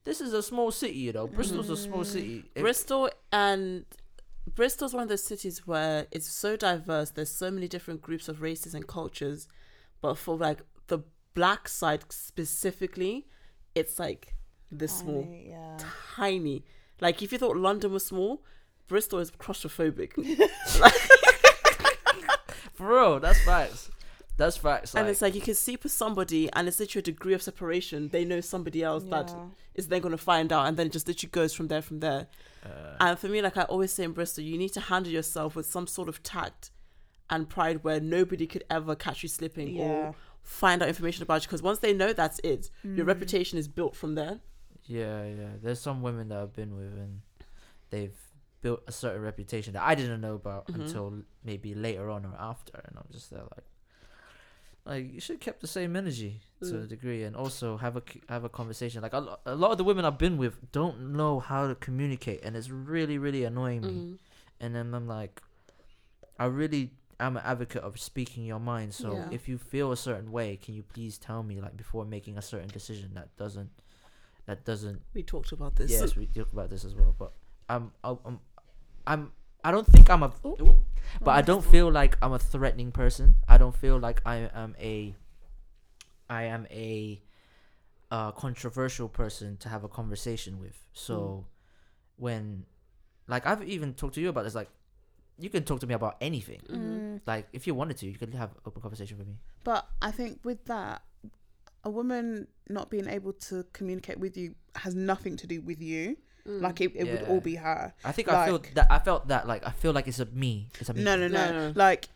this 0.04 0.20
is 0.20 0.32
a 0.32 0.42
small 0.42 0.70
city, 0.70 0.94
you 0.98 1.12
know. 1.12 1.26
Bristol's 1.26 1.70
a 1.70 1.76
small 1.76 2.00
Mm. 2.02 2.06
city. 2.06 2.44
If- 2.54 2.62
Bristol 2.62 3.10
and 3.32 3.84
Bristol's 4.54 4.92
one 4.94 5.04
of 5.04 5.08
those 5.08 5.24
cities 5.24 5.66
where 5.66 6.06
it's 6.10 6.26
so 6.28 6.56
diverse. 6.56 7.10
There's 7.10 7.30
so 7.30 7.50
many 7.50 7.66
different 7.68 8.02
groups 8.02 8.28
of 8.28 8.42
races 8.42 8.74
and 8.74 8.86
cultures, 8.86 9.48
but 10.02 10.14
for 10.18 10.36
like 10.36 10.60
the 10.88 10.98
black 11.34 11.66
side 11.68 12.04
specifically, 12.12 13.26
it's 13.74 13.98
like 13.98 14.34
this 14.70 14.98
small, 14.98 15.22
Tiny, 15.24 15.48
yeah 15.48 15.78
tiny. 16.16 16.64
Like 17.00 17.22
if 17.22 17.32
you 17.32 17.38
thought 17.38 17.56
London 17.56 17.90
was 17.92 18.04
small, 18.06 18.44
Bristol 18.86 19.18
is 19.20 19.30
claustrophobic. 19.30 20.12
For 22.74 22.88
real, 22.88 23.20
that's 23.20 23.40
facts. 23.44 23.90
That's 24.36 24.56
facts. 24.56 24.94
and 24.94 25.08
it's 25.08 25.22
like 25.22 25.34
you 25.34 25.40
can 25.40 25.54
sleep 25.54 25.82
with 25.84 25.92
somebody, 25.92 26.52
and 26.52 26.66
it's 26.66 26.80
literally 26.80 27.00
a 27.00 27.04
degree 27.04 27.34
of 27.34 27.42
separation. 27.42 28.08
They 28.08 28.24
know 28.24 28.40
somebody 28.40 28.82
else 28.82 29.04
that 29.04 29.30
Yeah. 29.30 29.46
is 29.74 29.88
then 29.88 30.00
going 30.02 30.12
to 30.12 30.18
find 30.18 30.52
out, 30.52 30.66
and 30.66 30.76
then 30.76 30.86
it 30.88 30.92
just 30.92 31.06
literally 31.06 31.30
goes 31.30 31.52
from 31.54 31.68
there. 31.68 31.82
From 31.82 32.00
there, 32.00 32.26
uh, 32.64 32.96
And 33.00 33.18
for 33.18 33.28
me, 33.28 33.40
like 33.42 33.56
I 33.56 33.62
always 33.62 33.92
say 33.92 34.04
in 34.04 34.12
Bristol, 34.12 34.42
you 34.44 34.58
need 34.58 34.72
to 34.72 34.80
handle 34.80 35.12
yourself 35.12 35.54
with 35.54 35.66
some 35.66 35.86
sort 35.86 36.08
of 36.08 36.22
tact 36.22 36.70
and 37.30 37.48
pride 37.48 37.84
where 37.84 38.00
nobody 38.00 38.46
could 38.46 38.64
ever 38.68 38.94
catch 38.96 39.22
you 39.22 39.28
slipping 39.28 39.68
yeah 39.76 39.82
or 39.82 40.14
find 40.42 40.82
out 40.82 40.88
information 40.88 41.22
about 41.22 41.42
you. 41.42 41.46
Because 41.48 41.62
once 41.62 41.78
they 41.78 41.92
know, 41.94 42.12
that's 42.12 42.38
it. 42.44 42.70
Your 42.82 43.04
Mm. 43.04 43.08
reputation 43.08 43.58
is 43.58 43.66
built 43.68 43.94
from 43.96 44.14
there. 44.14 44.40
yeah, 44.86 45.24
yeah. 45.24 45.50
There's 45.62 45.80
some 45.80 46.02
women 46.02 46.28
that 46.28 46.38
I've 46.38 46.52
been 46.52 46.74
with, 46.76 46.92
and 46.92 47.22
they've 47.90 48.18
built 48.60 48.82
a 48.86 48.92
certain 48.92 49.22
reputation 49.22 49.72
that 49.74 49.82
I 49.82 49.94
didn't 49.94 50.20
know 50.20 50.34
about 50.34 50.66
Mhm. 50.66 50.74
until 50.74 51.22
maybe 51.42 51.74
later 51.74 52.10
on 52.10 52.26
or 52.26 52.34
after, 52.38 52.78
and 52.84 52.96
I'm 52.98 53.06
just 53.10 53.30
there 53.30 53.40
like, 53.42 53.64
like 54.86 55.12
you 55.14 55.20
should 55.20 55.34
have 55.36 55.40
kept 55.40 55.60
the 55.60 55.66
same 55.66 55.96
energy 55.96 56.40
to 56.60 56.76
a 56.76 56.84
Mm. 56.84 56.88
degree, 56.88 57.22
and 57.24 57.34
also 57.36 57.76
have 57.78 57.96
a 57.96 58.02
have 58.28 58.44
a 58.44 58.48
conversation. 58.48 59.02
Like 59.02 59.12
a, 59.14 59.38
a 59.46 59.54
lot 59.54 59.70
of 59.72 59.78
the 59.78 59.84
women 59.84 60.04
I've 60.04 60.18
been 60.18 60.36
with 60.36 60.70
don't 60.72 61.12
know 61.12 61.40
how 61.40 61.66
to 61.68 61.74
communicate, 61.74 62.42
and 62.44 62.56
it's 62.56 62.70
really 62.70 63.18
really 63.18 63.44
annoying 63.44 63.80
me. 63.82 63.88
Mhm. 63.88 64.18
and 64.60 64.74
then 64.74 64.94
I'm 64.94 65.06
like, 65.08 65.42
I 66.38 66.46
really 66.46 66.90
am 67.20 67.36
an 67.36 67.42
advocate 67.44 67.82
of 67.82 67.98
speaking 68.00 68.44
your 68.44 68.58
mind. 68.60 68.92
So 68.94 69.16
Yeah. 69.16 69.28
if 69.30 69.48
you 69.48 69.56
feel 69.58 69.92
a 69.92 69.96
certain 69.96 70.30
way, 70.32 70.56
can 70.56 70.74
you 70.74 70.82
please 70.82 71.18
tell 71.18 71.42
me 71.42 71.60
like 71.60 71.76
before 71.76 72.04
making 72.04 72.36
a 72.38 72.42
certain 72.42 72.68
decision 72.68 73.14
that 73.14 73.36
doesn't, 73.36 73.70
that 74.46 74.64
doesn't. 74.64 75.02
We 75.14 75.22
talked 75.22 75.52
about 75.52 75.76
this. 75.76 75.90
Yes, 75.90 76.16
we 76.16 76.26
talked 76.26 76.52
about 76.52 76.70
this 76.70 76.84
as 76.84 76.94
well. 76.94 77.14
But 77.18 77.32
I'm, 77.68 77.92
I'm, 78.02 78.40
I'm 79.06 79.32
I 79.64 79.70
don't 79.70 79.86
think 79.86 80.10
I'm 80.10 80.22
a, 80.22 80.32
but 81.22 81.30
I 81.30 81.42
don't 81.42 81.64
feel 81.64 81.90
like 81.90 82.16
I'm 82.22 82.32
a 82.32 82.38
threatening 82.38 82.92
person. 82.92 83.34
I 83.48 83.58
don't 83.58 83.74
feel 83.74 83.98
like 83.98 84.20
I 84.26 84.48
am 84.54 84.76
a, 84.78 85.14
I 86.28 86.44
am 86.44 86.66
a, 86.70 87.20
uh, 88.10 88.30
controversial 88.32 89.08
person 89.08 89.56
to 89.58 89.68
have 89.68 89.82
a 89.82 89.88
conversation 89.88 90.60
with. 90.60 90.78
So, 90.92 91.46
when, 92.16 92.66
like 93.26 93.46
I've 93.46 93.64
even 93.64 93.94
talked 93.94 94.14
to 94.16 94.20
you 94.20 94.28
about 94.28 94.44
this, 94.44 94.54
like, 94.54 94.68
you 95.38 95.50
can 95.50 95.64
talk 95.64 95.80
to 95.80 95.86
me 95.86 95.94
about 95.94 96.16
anything. 96.20 96.60
Mm. 96.70 97.20
Like 97.26 97.48
if 97.52 97.66
you 97.66 97.74
wanted 97.74 97.96
to, 97.98 98.06
you 98.06 98.14
could 98.14 98.34
have 98.34 98.50
open 98.66 98.80
conversation 98.82 99.18
with 99.18 99.26
me. 99.26 99.34
But 99.64 99.86
I 100.00 100.10
think 100.10 100.40
with 100.44 100.64
that, 100.66 101.02
a 101.82 101.90
woman 101.90 102.46
not 102.68 102.90
being 102.90 103.08
able 103.08 103.32
to 103.32 103.64
communicate 103.72 104.18
with 104.18 104.36
you 104.36 104.54
has 104.76 104.94
nothing 104.94 105.36
to 105.38 105.46
do 105.46 105.60
with 105.60 105.82
you. 105.82 106.16
Mm. 106.46 106.60
Like 106.60 106.80
it, 106.80 106.92
it 106.94 107.04
would 107.10 107.22
all 107.22 107.40
be 107.40 107.56
her. 107.56 107.94
I 108.04 108.12
think 108.12 108.28
I 108.28 108.46
feel 108.46 108.62
that 108.74 108.86
I 108.90 108.98
felt 108.98 109.28
that 109.28 109.46
like 109.48 109.66
I 109.66 109.70
feel 109.70 109.92
like 109.92 110.06
it's 110.06 110.20
a 110.20 110.26
me. 110.26 110.68
It's 110.78 110.88
a 110.88 110.94
me. 110.94 111.02
No, 111.02 111.16
no, 111.16 111.28
no, 111.28 111.50
No, 111.50 111.68
no. 111.68 111.72
Like 111.74 112.08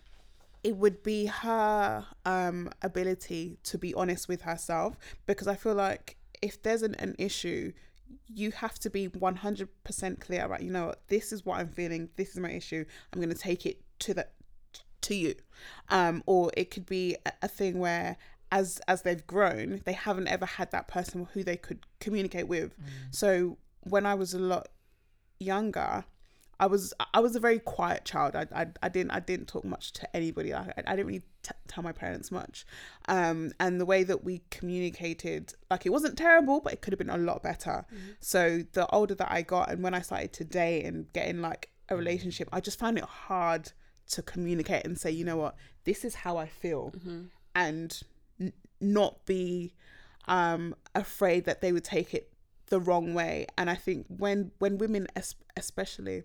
it 0.63 0.77
would 0.77 1.03
be 1.03 1.27
her 1.27 2.05
um 2.25 2.71
ability 2.83 3.59
to 3.63 3.79
be 3.79 3.95
honest 3.95 4.29
with 4.29 4.43
herself 4.43 4.97
because 5.27 5.47
I 5.49 5.55
feel 5.55 5.75
like 5.75 6.17
if 6.43 6.63
there's 6.63 6.83
an, 6.83 6.95
an 6.97 7.15
issue, 7.19 7.73
you 8.33 8.51
have 8.53 8.79
to 8.81 8.91
be 8.91 9.09
100% 9.09 10.21
clear 10.21 10.45
about, 10.45 10.63
you 10.63 10.71
know 10.71 10.87
what, 10.87 11.09
this 11.09 11.33
is 11.33 11.45
what 11.45 11.59
I'm 11.59 11.69
feeling, 11.69 12.11
this 12.17 12.31
is 12.31 12.37
my 12.39 12.51
issue. 12.51 12.85
I'm 13.13 13.21
going 13.21 13.33
to 13.35 13.39
take 13.39 13.67
it 13.67 13.81
to 14.01 14.15
the 14.15 14.27
to 15.01 15.15
you. 15.15 15.35
Um 15.89 16.23
or 16.27 16.51
it 16.57 16.71
could 16.71 16.87
be 16.87 17.17
a, 17.25 17.33
a 17.43 17.49
thing 17.49 17.79
where 17.79 18.17
as 18.51 18.81
as 18.89 19.03
they've 19.03 19.27
grown, 19.27 19.81
they 19.85 19.93
haven't 19.93 20.29
ever 20.29 20.47
had 20.47 20.71
that 20.73 20.89
person 20.89 21.29
who 21.33 21.43
they 21.45 21.57
could 21.57 21.81
communicate 22.01 22.49
with. 22.49 22.75
So 23.11 23.59
when 23.91 24.07
I 24.07 24.15
was 24.15 24.35
a 24.35 24.39
lot 24.39 24.69
younger, 25.41 26.05
I 26.61 26.67
was 26.67 26.93
I 27.15 27.21
was 27.21 27.37
a 27.37 27.41
very 27.41 27.59
quiet 27.61 28.05
child. 28.05 28.35
I 28.35 28.47
I, 28.55 28.67
I 28.83 28.89
didn't 28.89 29.13
I 29.13 29.21
didn't 29.21 29.47
talk 29.47 29.65
much 29.65 29.93
to 29.95 30.17
anybody. 30.17 30.53
I, 30.53 30.73
I 30.87 30.97
didn't 30.97 31.07
really 31.07 31.23
t- 31.43 31.53
tell 31.69 31.85
my 31.85 31.93
parents 31.93 32.33
much. 32.33 32.67
Um, 33.09 33.53
and 33.61 33.81
the 33.81 33.87
way 33.87 34.03
that 34.05 34.25
we 34.25 34.43
communicated, 34.51 35.55
like 35.71 35.87
it 35.87 35.91
wasn't 35.91 36.19
terrible, 36.19 36.61
but 36.61 36.73
it 36.73 36.81
could 36.83 36.93
have 36.93 36.99
been 36.99 37.11
a 37.11 37.19
lot 37.19 37.43
better. 37.43 37.87
So 38.21 38.65
the 38.73 38.87
older 38.89 39.15
that 39.15 39.31
I 39.31 39.43
got, 39.43 39.71
and 39.71 39.83
when 39.83 39.95
I 39.95 40.01
started 40.01 40.33
to 40.35 40.45
date 40.45 40.85
and 40.85 41.13
getting 41.13 41.41
like 41.41 41.71
a 41.89 41.97
relationship, 41.97 42.49
I 42.53 42.61
just 42.61 42.79
found 42.79 42.99
it 42.99 43.05
hard 43.05 43.71
to 44.11 44.23
communicate 44.23 44.85
and 44.85 44.99
say, 44.99 45.11
you 45.11 45.25
know 45.25 45.37
what, 45.37 45.55
this 45.85 46.05
is 46.05 46.15
how 46.17 46.37
I 46.39 46.47
feel, 46.47 46.93
and 47.55 48.01
n- 48.41 48.53
not 48.81 49.25
be 49.27 49.75
um 50.27 50.75
afraid 50.95 51.45
that 51.47 51.61
they 51.63 51.73
would 51.73 51.85
take 51.85 52.13
it 52.15 52.31
the 52.69 52.81
wrong 52.81 53.15
way. 53.15 53.47
And 53.57 53.69
i 53.71 53.75
think 53.75 54.07
when 54.09 54.53
when 54.59 54.79
women 54.79 55.07
especially 55.57 56.25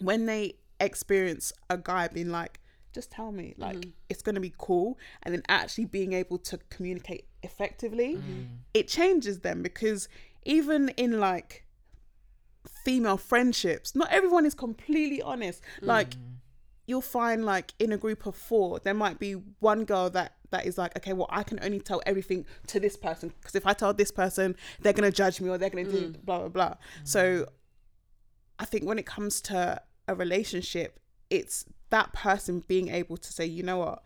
when 0.00 0.26
they 0.26 0.54
experience 0.80 1.52
a 1.70 1.78
guy 1.78 2.08
being 2.08 2.30
like 2.30 2.60
just 2.92 3.10
tell 3.10 3.32
me 3.32 3.54
like 3.58 3.76
mm-hmm. 3.76 3.90
it's 4.08 4.22
going 4.22 4.34
to 4.34 4.40
be 4.40 4.52
cool 4.56 4.98
and 5.22 5.34
then 5.34 5.42
actually 5.48 5.84
being 5.84 6.12
able 6.12 6.38
to 6.38 6.58
communicate 6.70 7.26
effectively 7.42 8.16
mm-hmm. 8.16 8.42
it 8.72 8.88
changes 8.88 9.40
them 9.40 9.62
because 9.62 10.08
even 10.44 10.88
in 10.90 11.18
like 11.18 11.64
female 12.84 13.16
friendships 13.16 13.94
not 13.94 14.10
everyone 14.10 14.46
is 14.46 14.54
completely 14.54 15.20
honest. 15.22 15.60
Like 15.80 16.10
mm-hmm. 16.10 16.34
you'll 16.86 17.00
find 17.00 17.44
like 17.44 17.72
in 17.78 17.92
a 17.92 17.98
group 17.98 18.26
of 18.26 18.36
four 18.36 18.80
there 18.80 18.94
might 18.94 19.18
be 19.18 19.32
one 19.60 19.84
girl 19.84 20.10
that 20.10 20.34
that 20.54 20.66
is 20.66 20.78
like 20.78 20.96
okay 20.96 21.12
well 21.12 21.26
i 21.30 21.42
can 21.42 21.58
only 21.62 21.80
tell 21.80 22.00
everything 22.06 22.44
to 22.66 22.80
this 22.80 22.96
person 22.96 23.32
because 23.40 23.54
if 23.54 23.66
i 23.66 23.72
tell 23.72 23.92
this 23.92 24.10
person 24.10 24.56
they're 24.80 24.92
going 24.98 25.10
to 25.10 25.16
judge 25.22 25.40
me 25.40 25.48
or 25.50 25.58
they're 25.58 25.70
going 25.76 25.84
to 25.84 25.92
do 25.92 26.08
mm. 26.08 26.24
blah 26.24 26.38
blah 26.38 26.48
blah. 26.48 26.68
Mm. 26.68 26.76
So 27.04 27.46
i 28.58 28.64
think 28.64 28.84
when 28.84 28.98
it 28.98 29.06
comes 29.06 29.40
to 29.42 29.80
a 30.08 30.14
relationship 30.14 30.98
it's 31.30 31.64
that 31.90 32.12
person 32.12 32.62
being 32.66 32.88
able 32.88 33.16
to 33.16 33.32
say 33.32 33.44
you 33.44 33.62
know 33.62 33.78
what? 33.78 34.02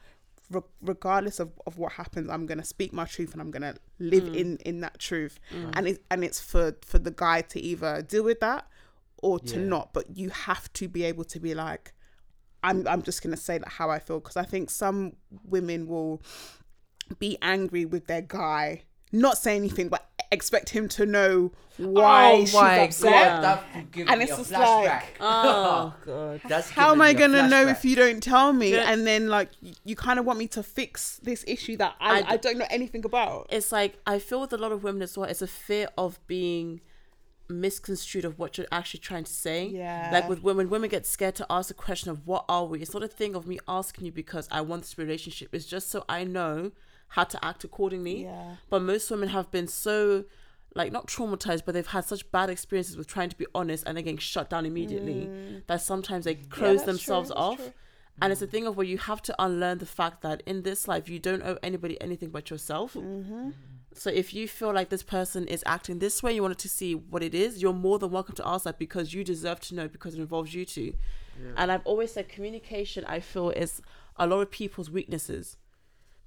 Re- 0.50 0.72
regardless 0.80 1.40
of, 1.40 1.50
of 1.66 1.76
what 1.76 1.92
happens 1.92 2.30
i'm 2.30 2.46
going 2.46 2.58
to 2.58 2.64
speak 2.64 2.92
my 2.92 3.04
truth 3.04 3.32
and 3.34 3.40
i'm 3.42 3.50
going 3.50 3.62
to 3.62 3.76
live 3.98 4.24
mm. 4.24 4.34
in 4.36 4.56
in 4.58 4.80
that 4.80 4.98
truth. 4.98 5.38
And 5.74 5.88
it's 5.88 5.98
and 6.10 6.24
it's 6.24 6.40
for 6.40 6.76
for 6.82 6.98
the 6.98 7.10
guy 7.10 7.42
to 7.42 7.60
either 7.60 8.02
deal 8.02 8.24
with 8.24 8.40
that 8.40 8.66
or 9.22 9.38
to 9.40 9.58
Yeah. 9.58 9.66
not, 9.66 9.92
but 9.92 10.16
you 10.16 10.30
have 10.30 10.72
to 10.74 10.88
be 10.88 11.02
able 11.04 11.24
to 11.24 11.40
be 11.40 11.54
like, 11.54 11.92
I'm 12.62 12.86
I'm 12.88 13.02
just 13.02 13.22
gonna 13.22 13.36
say 13.36 13.58
that 13.58 13.68
how 13.68 13.90
I 13.90 13.98
feel 13.98 14.20
because 14.20 14.36
I 14.36 14.44
think 14.44 14.70
some 14.70 15.12
women 15.44 15.86
will 15.86 16.20
be 17.18 17.38
angry 17.40 17.84
with 17.84 18.06
their 18.06 18.22
guy, 18.22 18.82
not 19.12 19.38
say 19.38 19.56
anything, 19.56 19.88
but 19.88 20.04
expect 20.30 20.68
him 20.70 20.88
to 20.88 21.06
know 21.06 21.50
oh 21.80 21.86
why 21.88 22.32
oh 22.34 22.44
she's 22.44 22.54
upset. 22.54 23.02
god, 23.12 23.42
that 23.44 23.90
give 23.92 24.08
And 24.08 24.18
me 24.18 24.24
it's 24.24 24.34
a 24.34 24.36
just 24.36 24.52
flashback. 24.52 24.84
like- 24.84 25.04
Oh 25.20 25.94
god. 26.04 26.40
That's 26.46 26.68
How 26.70 26.92
am 26.92 27.00
I 27.00 27.14
gonna 27.14 27.48
know 27.48 27.66
if 27.68 27.84
you 27.84 27.96
don't 27.96 28.22
tell 28.22 28.52
me? 28.52 28.72
Yeah. 28.72 28.92
And 28.92 29.06
then 29.06 29.28
like 29.28 29.50
y- 29.62 29.72
you 29.84 29.96
kind 29.96 30.18
of 30.18 30.26
want 30.26 30.38
me 30.38 30.48
to 30.48 30.62
fix 30.62 31.18
this 31.22 31.44
issue 31.46 31.76
that 31.78 31.94
I 32.00 32.36
don't 32.36 32.58
know 32.58 32.66
anything 32.68 33.04
about. 33.06 33.46
It's 33.50 33.72
like 33.72 33.98
I 34.06 34.18
feel 34.18 34.40
with 34.42 34.52
a 34.52 34.58
lot 34.58 34.72
of 34.72 34.82
women 34.82 35.00
as 35.02 35.16
well. 35.16 35.30
It's 35.30 35.40
a 35.42 35.46
fear 35.46 35.88
of 35.96 36.18
being 36.26 36.80
misconstrued 37.48 38.24
of 38.24 38.38
what 38.38 38.58
you're 38.58 38.66
actually 38.70 39.00
trying 39.00 39.24
to 39.24 39.32
say. 39.32 39.66
Yeah. 39.66 40.10
Like 40.12 40.28
with 40.28 40.42
women, 40.42 40.68
women 40.70 40.88
get 40.90 41.06
scared 41.06 41.34
to 41.36 41.46
ask 41.50 41.68
the 41.68 41.74
question 41.74 42.10
of 42.10 42.26
what 42.26 42.44
are 42.48 42.64
we. 42.66 42.80
It's 42.80 42.92
not 42.94 43.02
a 43.02 43.08
thing 43.08 43.34
of 43.34 43.46
me 43.46 43.58
asking 43.66 44.06
you 44.06 44.12
because 44.12 44.48
I 44.50 44.60
want 44.60 44.82
this 44.82 44.98
relationship. 44.98 45.54
It's 45.54 45.66
just 45.66 45.90
so 45.90 46.04
I 46.08 46.24
know 46.24 46.72
how 47.08 47.24
to 47.24 47.42
act 47.44 47.64
accordingly. 47.64 48.24
Yeah. 48.24 48.56
But 48.68 48.82
most 48.82 49.10
women 49.10 49.30
have 49.30 49.50
been 49.50 49.66
so 49.66 50.24
like 50.74 50.92
not 50.92 51.06
traumatized, 51.06 51.62
but 51.64 51.72
they've 51.72 51.86
had 51.86 52.04
such 52.04 52.30
bad 52.30 52.50
experiences 52.50 52.96
with 52.96 53.06
trying 53.06 53.30
to 53.30 53.36
be 53.36 53.46
honest 53.54 53.84
and 53.86 53.96
they're 53.96 54.02
getting 54.04 54.18
shut 54.18 54.50
down 54.50 54.66
immediately 54.66 55.62
that 55.66 55.80
sometimes 55.80 56.26
they 56.26 56.34
close 56.34 56.80
Mm. 56.80 56.84
true, 56.84 56.86
themselves 56.92 57.30
off. 57.30 57.56
true. 57.56 57.72
And 58.20 58.32
it's 58.32 58.42
a 58.42 58.46
thing 58.46 58.66
of 58.66 58.76
where 58.76 58.84
you 58.86 58.98
have 58.98 59.22
to 59.22 59.34
unlearn 59.38 59.78
the 59.78 59.86
fact 59.86 60.22
that 60.22 60.42
in 60.44 60.62
this 60.62 60.86
life 60.88 61.08
you 61.08 61.18
don't 61.18 61.42
owe 61.42 61.56
anybody 61.62 62.00
anything 62.00 62.30
but 62.30 62.50
yourself. 62.50 62.94
Mm-hmm. 62.94 63.50
So 63.98 64.10
if 64.10 64.32
you 64.32 64.46
feel 64.46 64.72
like 64.72 64.90
this 64.90 65.02
person 65.02 65.48
is 65.48 65.64
acting 65.66 65.98
this 65.98 66.22
way, 66.22 66.32
you 66.32 66.40
wanted 66.42 66.58
to 66.58 66.68
see 66.68 66.94
what 66.94 67.20
it 67.22 67.34
is, 67.34 67.60
you're 67.60 67.72
more 67.72 67.98
than 67.98 68.12
welcome 68.12 68.36
to 68.36 68.46
ask 68.46 68.62
that 68.64 68.78
because 68.78 69.12
you 69.12 69.24
deserve 69.24 69.58
to 69.60 69.74
know 69.74 69.88
because 69.88 70.14
it 70.14 70.20
involves 70.20 70.54
you 70.54 70.64
too. 70.64 70.94
And 71.56 71.70
I've 71.72 71.84
always 71.84 72.12
said 72.12 72.28
communication, 72.28 73.04
I 73.06 73.18
feel, 73.20 73.50
is 73.50 73.80
a 74.16 74.26
lot 74.26 74.40
of 74.40 74.50
people's 74.52 74.88
weaknesses. 74.90 75.56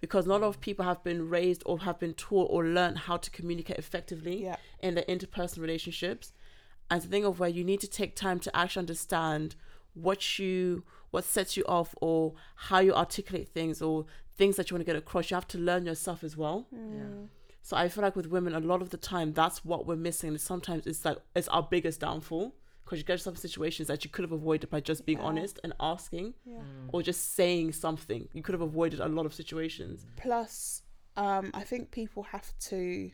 Because 0.02 0.26
not 0.26 0.38
a 0.42 0.44
lot 0.46 0.48
of 0.50 0.60
people 0.62 0.84
have 0.84 1.02
been 1.04 1.30
raised 1.30 1.64
or 1.66 1.80
have 1.80 1.98
been 2.00 2.14
taught 2.14 2.50
or 2.50 2.66
learned 2.66 2.98
how 3.00 3.18
to 3.18 3.30
communicate 3.32 3.78
effectively 3.78 4.44
Yeah. 4.44 4.58
in 4.82 4.96
their 4.96 5.06
interpersonal 5.06 5.60
relationships. 5.60 6.34
And 6.90 6.98
it's 6.98 7.06
a 7.06 7.10
thing 7.10 7.24
of 7.24 7.40
where 7.40 7.50
you 7.50 7.64
need 7.64 7.80
to 7.82 7.88
take 7.88 8.16
time 8.16 8.40
to 8.40 8.56
actually 8.56 8.82
understand 8.82 9.56
what 9.94 10.40
you 10.40 10.84
what 11.12 11.26
sets 11.26 11.58
you 11.58 11.64
off 11.68 11.94
or 12.02 12.34
how 12.56 12.80
you 12.80 12.94
articulate 12.94 13.50
things 13.50 13.82
or 13.82 14.06
things 14.38 14.56
that 14.56 14.70
you 14.70 14.76
want 14.76 14.82
to 14.82 14.86
get 14.86 14.96
across. 14.96 15.30
You 15.30 15.36
have 15.36 15.48
to 15.50 15.58
learn 15.58 15.86
yourself 15.86 16.24
as 16.24 16.38
well. 16.38 16.68
Mm. 16.74 17.28
So 17.64 17.78
I 17.78 17.90
feel 17.90 18.04
like 18.04 18.16
with 18.16 18.28
women, 18.28 18.54
a 18.56 18.60
lot 18.60 18.82
of 18.82 18.90
the 18.90 18.98
time, 18.98 19.34
that's 19.34 19.64
what 19.64 19.86
we're 19.86 19.96
missing. 19.96 20.30
And 20.30 20.42
sometimes 20.42 20.88
it's 20.88 21.06
like 21.06 21.18
it's 21.36 21.48
our 21.50 21.64
biggest 21.64 22.00
downfall 22.02 22.56
because 22.84 22.98
you 23.00 23.06
get 23.06 23.14
yourself 23.14 23.38
some 23.38 23.42
situations 23.42 23.88
that 23.88 24.04
you 24.04 24.10
could 24.10 24.24
have 24.24 24.32
avoided 24.32 24.70
by 24.70 24.80
just 24.82 25.06
being 25.06 25.20
Yeah. 25.20 25.26
honest 25.26 25.60
and 25.64 25.72
asking, 25.80 26.34
Yeah. 26.46 26.58
or 26.92 27.02
just 27.04 27.36
saying 27.36 27.74
something. 27.74 28.28
You 28.34 28.42
could 28.42 28.54
have 28.54 28.62
avoided 28.62 29.00
a 29.00 29.08
lot 29.08 29.26
of 29.26 29.34
situations. 29.34 30.06
Plus, 30.18 30.82
um, 31.16 31.52
I 31.54 31.62
think 31.64 31.92
people 31.92 32.24
have 32.24 32.52
to 32.70 33.12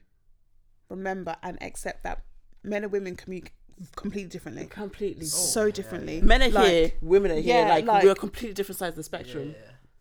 remember 0.90 1.36
and 1.44 1.61
accept 1.61 2.03
that 2.03 2.24
men 2.64 2.84
and 2.84 2.91
women 2.91 3.15
communicate 3.15 3.53
completely 3.95 4.30
differently, 4.30 4.65
Completely. 4.65 5.26
so 5.26 5.69
differently. 5.69 6.22
Men 6.22 6.41
are 6.41 6.49
Like, 6.49 6.68
here, 6.68 6.91
women 7.02 7.32
are 7.32 7.36
here. 7.36 7.65
yeah, 7.65 7.69
like, 7.69 7.86
like- 7.86 8.03
we're 8.03 8.15
completely 8.15 8.53
different 8.53 8.80
sides 8.80 8.94
of 8.94 8.95
the 8.95 9.03
spectrum. 9.03 9.53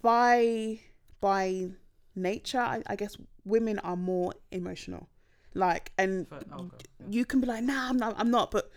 by 0.03 0.79
by 1.21 1.71
nature, 2.17 2.59
I, 2.61 2.83
I 2.87 2.97
guess 2.97 3.17
women 3.45 3.79
are 3.81 3.97
more 3.97 4.33
emotional. 4.51 5.09
Like, 5.55 5.93
and 5.99 6.29
But- 6.29 6.45
okay, 6.53 6.69
yeah. 7.01 7.07
you 7.11 7.25
can 7.25 7.41
be 7.41 7.47
like, 7.47 7.63
nah, 7.65 7.89
I'm 7.89 7.97
not, 7.97 8.15
I'm 8.19 8.31
not, 8.31 8.51
but 8.51 8.71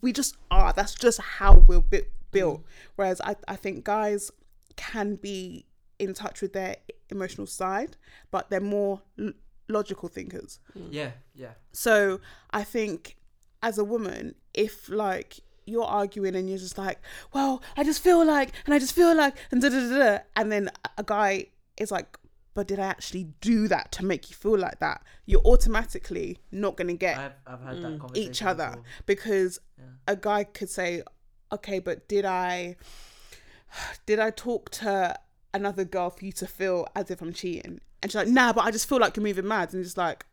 we 0.00 0.12
just 0.12 0.36
are. 0.50 0.72
That's 0.72 0.94
just 0.94 1.20
how 1.20 1.64
we're 1.68 1.80
bi- 1.80 2.02
built. 2.32 2.64
Whereas 2.96 3.20
I, 3.20 3.36
I 3.46 3.56
think 3.56 3.84
guys 3.84 4.30
can 4.76 5.16
be 5.16 5.66
in 5.98 6.14
touch 6.14 6.40
with 6.42 6.52
their 6.52 6.76
emotional 7.10 7.46
side, 7.46 7.96
but 8.32 8.50
they're 8.50 8.60
more 8.60 9.02
l- 9.18 9.32
logical 9.68 10.08
thinkers. 10.08 10.58
Mm. 10.76 10.88
Yeah, 10.90 11.10
yeah. 11.34 11.52
So 11.72 12.20
I 12.50 12.64
think 12.64 13.16
as 13.62 13.78
a 13.78 13.84
woman, 13.84 14.34
if 14.52 14.88
like 14.88 15.38
you're 15.66 15.84
arguing 15.84 16.34
and 16.34 16.48
you're 16.48 16.58
just 16.58 16.76
like, 16.76 16.98
well, 17.32 17.62
I 17.76 17.84
just 17.84 18.02
feel 18.02 18.24
like, 18.24 18.50
and 18.66 18.74
I 18.74 18.78
just 18.80 18.94
feel 18.94 19.14
like, 19.14 19.36
and 19.52 19.62
da 19.62 19.68
da 19.68 19.78
da, 19.88 19.98
da, 19.98 20.18
and 20.36 20.50
then 20.50 20.70
a 20.98 21.04
guy 21.04 21.46
is 21.78 21.90
like, 21.92 22.18
but 22.54 22.66
did 22.68 22.78
I 22.78 22.86
actually 22.86 23.24
do 23.40 23.66
that 23.68 23.90
to 23.92 24.04
make 24.04 24.30
you 24.30 24.36
feel 24.36 24.56
like 24.58 24.78
that? 24.80 25.02
You're 25.26 25.42
automatically 25.44 26.38
not 26.52 26.76
gonna 26.76 26.94
get 26.94 27.18
I've 27.18 27.32
I've 27.46 27.62
had 27.62 27.76
Mm. 27.76 27.82
that 27.82 27.98
conversation 28.00 28.30
each 28.30 28.42
other 28.42 28.68
before. 28.70 28.84
because 29.06 29.58
Yeah. 29.78 29.84
a 30.08 30.16
guy 30.16 30.44
could 30.44 30.70
say, 30.70 31.02
okay, 31.52 31.78
but 31.80 32.08
did 32.08 32.24
I, 32.24 32.76
did 34.06 34.18
I 34.20 34.30
talk 34.30 34.70
to 34.70 35.18
another 35.52 35.84
girl 35.84 36.10
for 36.10 36.24
you 36.24 36.32
to 36.32 36.46
feel 36.46 36.86
as 36.94 37.10
if 37.10 37.20
I'm 37.20 37.32
cheating? 37.32 37.80
And 38.02 38.10
she's 38.12 38.16
like, 38.16 38.28
nah, 38.28 38.52
but 38.52 38.64
I 38.64 38.70
just 38.70 38.88
feel 38.88 38.98
like 38.98 39.16
you're 39.16 39.24
moving 39.24 39.48
mad, 39.48 39.72
and 39.72 39.84
it's 39.84 39.96
like, 39.96 40.26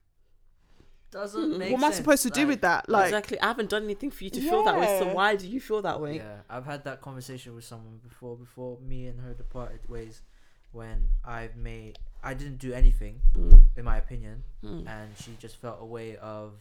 Doesn't 1.10 1.57
make 1.57 1.72
what 1.72 1.80
am 1.84 1.84
I 1.85 1.91
supposed 1.91 2.23
to 2.23 2.30
do 2.30 2.48
with 2.48 2.61
that? 2.61 2.88
Like, 2.89 3.06
exactly. 3.07 3.39
I 3.39 3.48
haven't 3.48 3.69
done 3.69 3.84
anything 3.84 4.11
for 4.11 4.23
you 4.23 4.30
to 4.30 4.41
feel 4.41 4.64
that 4.64 4.77
way. 4.80 4.98
So 4.99 5.14
why 5.14 5.35
do 5.35 5.48
you 5.48 5.60
feel 5.60 5.81
that 5.81 5.99
way? 5.99 6.18
Yeah, 6.18 6.38
I've 6.49 6.65
had 6.65 6.84
that 6.85 7.02
conversation 7.02 7.53
with 7.56 7.64
someone 7.65 7.98
before. 8.03 8.38
Before 8.38 8.77
me 8.80 9.07
and 9.07 9.19
her 9.22 9.34
departed 9.34 9.88
ways, 9.89 10.22
when 10.72 11.07
I've 11.26 11.56
made 11.56 11.99
I 12.23 12.34
didn't 12.35 12.57
do 12.57 12.72
anything 12.72 13.22
Mm. 13.34 13.69
in 13.76 13.84
my 13.84 13.98
opinion, 13.98 14.43
Mm. 14.64 14.88
and 14.88 15.18
she 15.18 15.35
just 15.39 15.57
felt 15.57 15.80
a 15.81 15.85
way 15.85 16.18
of 16.18 16.53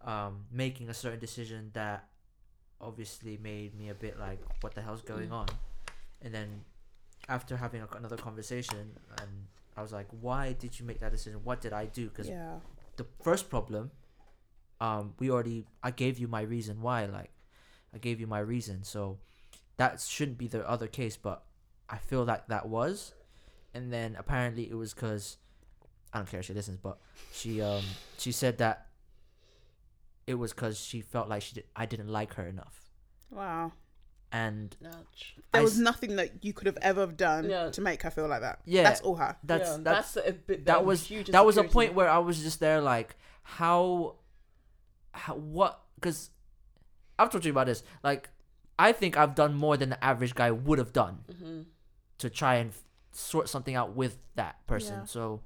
um, 0.00 0.44
making 0.52 0.88
a 0.88 0.94
certain 0.94 1.18
decision 1.18 1.70
that 1.74 2.08
obviously 2.80 3.36
made 3.36 3.74
me 3.74 3.88
a 3.88 3.94
bit 3.94 4.18
like, 4.18 4.38
what 4.62 4.74
the 4.74 4.80
hell's 4.82 5.02
going 5.02 5.30
Mm. 5.30 5.40
on? 5.40 5.48
And 6.22 6.32
then 6.32 6.64
after 7.28 7.56
having 7.56 7.82
a, 7.82 7.88
another 7.96 8.16
conversation, 8.16 8.96
and 9.20 9.48
I 9.76 9.82
was 9.82 9.92
like, 9.92 10.06
why 10.20 10.52
did 10.52 10.78
you 10.78 10.86
make 10.86 11.00
that 11.00 11.10
decision? 11.10 11.42
What 11.44 11.60
did 11.60 11.72
I 11.72 11.86
do? 11.86 12.08
Because 12.08 12.28
yeah, 12.28 12.60
the 12.96 13.06
first 13.22 13.50
problem, 13.50 13.90
um, 14.80 15.14
we 15.18 15.30
already 15.30 15.66
I 15.82 15.90
gave 15.90 16.18
you 16.20 16.28
my 16.28 16.42
reason 16.42 16.80
why. 16.80 17.06
Like, 17.06 17.30
I 17.92 17.98
gave 17.98 18.20
you 18.20 18.28
my 18.28 18.38
reason, 18.38 18.84
so 18.84 19.18
that 19.78 20.00
shouldn't 20.00 20.38
be 20.38 20.46
the 20.46 20.66
other 20.68 20.86
case. 20.86 21.16
But 21.16 21.42
I 21.90 21.98
feel 21.98 22.24
like 22.24 22.48
that 22.48 22.68
was, 22.68 23.14
and 23.74 23.92
then 23.92 24.16
apparently 24.18 24.70
it 24.70 24.74
was 24.74 24.92
because 24.94 25.36
I 26.12 26.18
don't 26.18 26.28
care 26.30 26.40
if 26.40 26.46
she 26.46 26.54
listens, 26.54 26.78
but 26.78 26.98
she 27.32 27.60
um 27.62 27.82
she 28.18 28.32
said 28.32 28.58
that 28.58 28.86
it 30.26 30.34
was 30.34 30.52
because 30.52 30.78
she 30.78 31.00
felt 31.00 31.28
like 31.28 31.42
she 31.42 31.54
did, 31.54 31.64
I 31.74 31.86
didn't 31.86 32.08
like 32.08 32.34
her 32.34 32.46
enough, 32.46 32.82
wow. 33.30 33.72
and 34.30 34.76
Ouch. 34.84 35.36
There 35.52 35.60
I 35.60 35.64
was 35.64 35.74
s- 35.74 35.78
nothing 35.78 36.16
that 36.16 36.44
you 36.44 36.52
could 36.52 36.66
have 36.66 36.76
ever 36.82 37.06
done 37.06 37.48
Yeah. 37.48 37.70
to 37.70 37.80
make 37.80 38.02
her 38.02 38.10
feel 38.10 38.28
like 38.28 38.42
that. 38.42 38.60
Yeah. 38.66 38.82
that's 38.82 39.00
all 39.00 39.14
her. 39.16 39.36
that's 39.42 39.70
Yeah, 39.70 39.76
that's 39.82 40.16
a 40.16 40.32
bit, 40.32 40.66
that 40.66 40.80
a 40.80 40.82
was 40.82 41.04
huge 41.06 41.28
that 41.28 41.46
was 41.46 41.56
a 41.56 41.60
insecurity. 41.60 41.88
point 41.88 41.96
where 41.96 42.10
I 42.10 42.18
was 42.18 42.42
just 42.42 42.60
there 42.60 42.80
like 42.82 43.16
how 43.42 44.16
how 45.12 45.34
what 45.36 45.80
because 45.94 46.28
I've 47.18 47.30
told 47.30 47.44
you 47.46 47.50
about 47.52 47.66
this 47.66 47.82
like 48.04 48.28
I 48.78 48.92
think 48.92 49.16
I've 49.16 49.34
done 49.34 49.54
more 49.54 49.76
than 49.78 49.88
the 49.88 50.04
average 50.04 50.34
guy 50.34 50.50
would 50.50 50.78
have 50.78 50.92
done 50.92 51.20
Mhm. 51.32 51.64
To 52.18 52.28
try 52.30 52.56
and 52.56 52.72
sort 53.12 53.48
something 53.48 53.74
out 53.74 53.94
with 53.96 54.18
that 54.34 54.64
person 54.66 54.98
Yeah. 55.00 55.04
so 55.06 55.40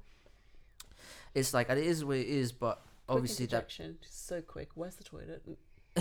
it's 1.35 1.55
like 1.55 1.71
it 1.71 1.79
is 1.79 2.05
what 2.05 2.17
it 2.19 2.27
is 2.27 2.53
but 2.53 2.83
Quick 3.07 3.17
obviously 3.17 3.47
that 3.47 3.57
interjection, 3.57 3.99
so 4.09 4.41
quick. 4.41 4.69
Where's 4.75 4.95
the 4.97 5.05
toilet? 5.05 5.43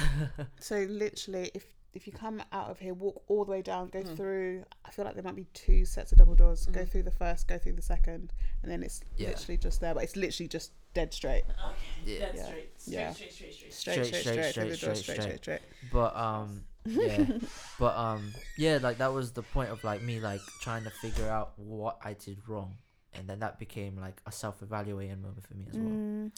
So 0.60 0.85
literally, 0.89 1.52
if 1.53 1.65
if 1.93 2.07
you 2.07 2.14
come 2.14 2.41
out 2.53 2.69
of 2.69 2.80
here, 2.80 2.93
walk 2.93 3.22
all 3.27 3.43
the 3.43 3.52
way 3.52 3.61
down, 3.61 3.89
go 3.89 3.99
Mm. 4.02 4.15
through. 4.15 4.64
I 4.85 4.91
feel 4.91 5.03
like 5.03 5.15
there 5.15 5.23
might 5.23 5.35
be 5.35 5.48
two 5.53 5.84
sets 5.84 6.14
of 6.14 6.18
double 6.19 6.35
doors. 6.35 6.65
Go 6.68 6.81
Mhm. 6.81 6.89
through 6.89 7.03
the 7.03 7.11
first, 7.11 7.49
go 7.49 7.57
through 7.57 7.73
the 7.73 7.81
second, 7.81 8.31
and 8.64 8.72
then 8.72 8.81
it's 8.81 9.02
Yeah. 9.18 9.30
literally 9.30 9.57
just 9.57 9.81
there. 9.81 9.93
But 9.93 10.03
it's 10.06 10.15
literally 10.15 10.48
just 10.48 10.72
dead 10.93 11.14
straight, 11.14 11.43
Okay, 11.49 11.76
Yeah. 12.06 12.19
Dead 12.19 12.35
Yeah. 12.35 12.45
straight. 12.45 12.81
Straight, 12.81 12.93
Yeah. 12.93 13.14
straight, 13.14 13.31
straight, 13.34 13.53
straight. 13.53 13.73
straight, 13.73 13.73
Straight, 13.73 14.06
straight, 14.06 14.22
straight, 14.22 14.22
straight, 14.22 14.52
straight, 14.52 14.53
through 14.53 14.64
the 14.64 14.85
door, 14.85 14.95
straight, 14.95 15.22
straight, 15.22 15.41
straight, 15.41 15.61
straight. 15.61 15.91
but 15.91 16.15
um 16.15 16.64
yeah 16.86 17.26
but 17.80 17.95
um 17.95 18.34
yeah 18.58 18.80
like 18.82 18.98
that 18.98 19.14
was 19.14 19.32
the 19.32 19.44
point 19.44 19.70
of 19.70 19.84
like 19.84 20.02
me 20.02 20.20
like 20.20 20.41
trying 20.62 20.84
to 20.84 20.90
figure 20.90 21.30
out 21.30 21.53
what 21.58 21.98
I 22.03 22.14
did 22.14 22.38
wrong 22.48 22.76
and 23.14 23.28
then 23.28 23.40
that 23.40 23.60
became 23.60 23.98
like 23.98 24.22
a 24.26 24.32
self-evaluating 24.32 25.22
moment 25.22 25.45
for 25.45 25.53
me 25.56 25.66
as 25.70 25.78
well 25.78 25.90
Mm. 25.90 26.32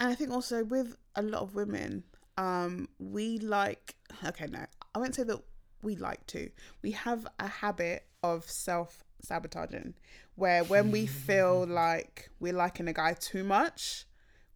And 0.00 0.08
I 0.08 0.14
think 0.14 0.30
also 0.30 0.64
with 0.64 0.96
a 1.14 1.22
lot 1.22 1.42
of 1.42 1.54
women, 1.54 2.04
um, 2.38 2.88
we 2.98 3.38
like 3.38 3.96
okay, 4.24 4.46
no, 4.46 4.64
I 4.94 4.98
won't 4.98 5.14
say 5.14 5.24
that 5.24 5.40
we 5.82 5.96
like 5.96 6.26
to. 6.28 6.50
We 6.82 6.92
have 6.92 7.26
a 7.38 7.46
habit 7.46 8.06
of 8.22 8.50
self 8.50 9.04
sabotaging 9.22 9.94
where 10.36 10.64
when 10.64 10.90
we 10.90 11.06
feel 11.06 11.66
like 11.68 12.30
we're 12.40 12.54
liking 12.54 12.88
a 12.88 12.94
guy 12.94 13.12
too 13.12 13.44
much, 13.44 14.06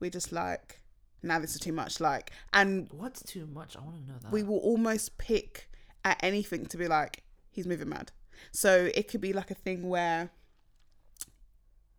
we're 0.00 0.10
just 0.10 0.32
like, 0.32 0.80
now 1.24 1.38
this 1.38 1.54
is 1.54 1.60
too 1.60 1.72
much. 1.72 2.00
Like, 2.00 2.30
and 2.52 2.88
What's 2.92 3.22
too 3.22 3.46
much? 3.52 3.76
I 3.76 3.80
want 3.80 3.96
to 3.96 4.02
know 4.12 4.18
that. 4.22 4.32
we 4.32 4.42
will 4.42 4.58
almost 4.58 5.18
pick 5.18 5.70
at 6.04 6.18
anything 6.22 6.66
to 6.66 6.76
be 6.76 6.86
like, 6.86 7.22
he's 7.50 7.66
moving 7.66 7.88
mad. 7.88 8.12
So 8.52 8.90
it 8.94 9.08
could 9.08 9.20
be 9.20 9.32
like 9.32 9.50
a 9.50 9.54
thing 9.54 9.88
where 9.88 10.30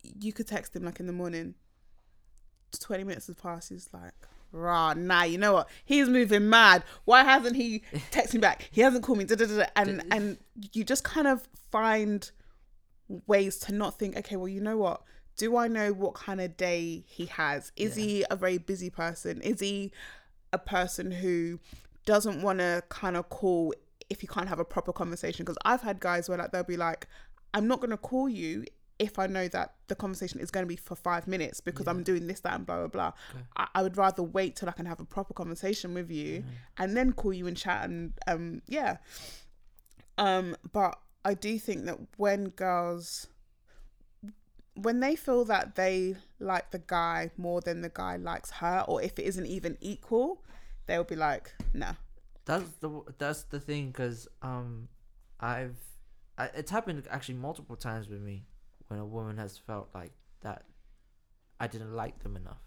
you 0.04 0.32
could 0.34 0.48
text 0.48 0.76
him 0.76 0.84
like 0.84 1.00
in 1.00 1.08
the 1.08 1.14
morning, 1.14 1.56
20 2.80 3.04
minutes 3.04 3.28
has 3.28 3.36
passed, 3.36 3.70
he's 3.70 3.90
like, 3.94 4.14
rah, 4.52 4.94
nah, 4.94 5.24
you 5.24 5.38
know 5.38 5.54
what? 5.54 5.70
He's 5.84 6.08
moving 6.08 6.50
mad. 6.50 6.84
Why 7.06 7.24
hasn't 7.24 7.56
he 7.56 7.80
texted 8.12 8.36
me 8.36 8.40
back? 8.40 8.70
He 8.72 8.82
hasn't 8.82 9.04
called 9.04 9.18
me. 9.18 9.24
Da, 9.26 9.36
da, 9.36 9.46
da. 9.46 9.66
And 9.76 10.04
and 10.12 10.38
you 10.74 10.84
just 10.84 11.04
kind 11.04 11.28
of 11.28 11.48
find 11.72 12.30
ways 13.28 13.58
to 13.60 13.74
not 13.74 13.98
think, 13.98 14.18
okay, 14.18 14.36
well, 14.36 14.48
you 14.48 14.62
know 14.62 14.78
what? 14.78 15.02
Do 15.38 15.58
I 15.58 15.68
know 15.68 15.92
what 15.92 16.14
kind 16.14 16.40
of 16.40 16.56
day 16.58 17.04
he 17.08 17.26
has? 17.26 17.72
Is 17.76 17.96
he 17.96 18.26
a 18.30 18.36
very 18.36 18.58
busy 18.58 18.90
person? 18.90 19.42
Is 19.42 19.60
he 19.60 19.92
a 20.54 20.58
person 20.58 21.12
who 21.12 21.60
doesn't 22.06 22.42
want 22.42 22.60
to 22.60 22.84
kind 22.90 23.18
of 23.18 23.30
call 23.30 23.74
if 24.10 24.24
you 24.24 24.30
can't 24.30 24.48
have 24.48 24.60
a 24.60 24.66
proper 24.66 24.94
conversation? 24.94 25.44
Because 25.44 25.58
I've 25.66 25.82
had 25.82 26.00
guys 26.00 26.30
where 26.30 26.38
like 26.38 26.52
they'll 26.52 26.64
be 26.64 26.78
like, 26.78 27.08
I'm 27.54 27.68
not 27.68 27.80
going 27.80 27.92
to 27.92 27.98
call 27.98 28.30
you 28.30 28.66
if 28.98 29.20
I 29.20 29.28
know 29.28 29.48
that 29.50 29.74
the 29.88 29.96
conversation 29.96 30.40
is 30.40 30.52
going 30.52 30.64
to 30.64 30.68
be 30.68 30.78
for 30.78 30.96
five 30.96 31.28
minutes 31.28 31.60
because 31.60 31.86
I'm 31.86 32.02
doing 32.02 32.28
this, 32.28 32.40
that, 32.42 32.54
and 32.54 32.66
blah, 32.66 32.78
blah, 32.78 32.88
blah. 32.88 33.12
I, 33.58 33.68
I 33.76 33.84
would 33.84 33.98
rather 33.98 34.24
wait 34.24 34.56
till 34.56 34.70
I 34.70 34.72
can 34.72 34.86
have 34.86 35.02
a 35.02 35.06
proper 35.06 35.34
conversation 35.34 35.94
with 35.94 36.10
you 36.10 36.46
and 36.78 36.96
then 36.96 37.12
call 37.12 37.34
you 37.34 37.48
and 37.48 37.58
chat 37.58 37.84
and, 37.84 38.14
um, 38.26 38.62
yeah. 38.68 38.98
Um, 40.18 40.56
but 40.72 40.98
I 41.26 41.34
do 41.34 41.60
think 41.60 41.86
that 41.86 41.98
when 42.16 42.50
girls, 42.50 43.28
when 44.76 45.00
they 45.00 45.16
feel 45.16 45.46
that 45.46 45.76
they 45.76 46.16
like 46.40 46.72
the 46.72 46.80
guy 46.80 47.32
more 47.38 47.62
than 47.62 47.82
the 47.82 47.90
guy 47.90 48.18
likes 48.18 48.52
her, 48.52 48.84
or 48.88 49.02
if 49.02 49.18
it 49.18 49.24
isn't 49.24 49.46
even 49.46 49.78
equal, 49.82 50.44
they'll 50.86 51.04
be 51.04 51.16
like, 51.16 51.54
nah. 51.74 51.94
That's 52.46 52.70
the 52.80 53.02
that's 53.18 53.44
the 53.44 53.60
thing, 53.60 53.92
cause 53.92 54.28
um, 54.42 54.88
I've 55.40 55.78
I, 56.38 56.50
it's 56.56 56.70
happened 56.70 57.08
actually 57.10 57.36
multiple 57.36 57.76
times 57.76 58.08
with 58.08 58.22
me 58.22 58.44
when 58.88 59.00
a 59.00 59.06
woman 59.06 59.38
has 59.38 59.58
felt 59.58 59.90
like 59.96 60.12
that 60.42 60.66
I 61.60 61.68
didn't 61.68 61.96
like 61.96 62.22
them 62.22 62.36
enough, 62.36 62.62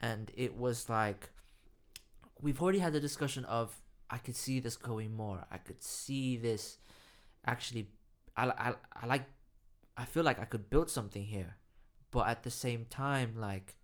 and 0.00 0.30
it 0.34 0.56
was 0.56 0.88
like 0.88 1.30
we've 2.40 2.62
already 2.62 2.78
had 2.78 2.92
the 2.92 3.00
discussion 3.00 3.44
of 3.44 3.74
I 4.08 4.18
could 4.18 4.36
see 4.36 4.60
this 4.60 4.76
going 4.76 5.14
more. 5.14 5.44
I 5.50 5.58
could 5.58 5.82
see 5.82 6.36
this 6.36 6.78
actually. 7.44 7.88
I 8.36 8.46
I 8.46 8.74
I 9.02 9.06
like. 9.06 9.24
I 9.96 10.04
feel 10.04 10.24
like 10.24 10.38
I 10.40 10.44
could 10.44 10.70
build 10.70 10.90
something 10.90 11.24
here, 11.24 11.56
but 12.10 12.26
at 12.28 12.42
the 12.42 12.50
same 12.50 12.86
time, 12.86 13.34
like 13.36 13.76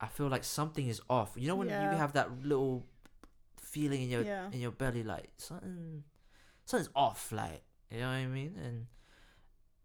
I 0.00 0.08
feel 0.08 0.28
like 0.28 0.42
something 0.44 0.88
is 0.88 1.00
off. 1.08 1.32
You 1.36 1.48
know 1.48 1.56
when 1.56 1.68
Yeah. 1.68 1.92
you 1.92 1.96
have 1.96 2.12
that 2.14 2.42
little 2.44 2.86
feeling 3.60 4.02
in 4.02 4.10
your 4.10 4.22
Yeah. 4.22 4.50
in 4.50 4.60
your 4.60 4.72
belly, 4.72 5.02
like 5.04 5.30
something, 5.36 6.04
something's 6.64 6.90
off. 6.94 7.30
Like 7.32 7.62
you 7.90 8.00
know 8.00 8.08
what 8.08 8.14
I 8.14 8.26
mean? 8.26 8.56
And 8.56 8.86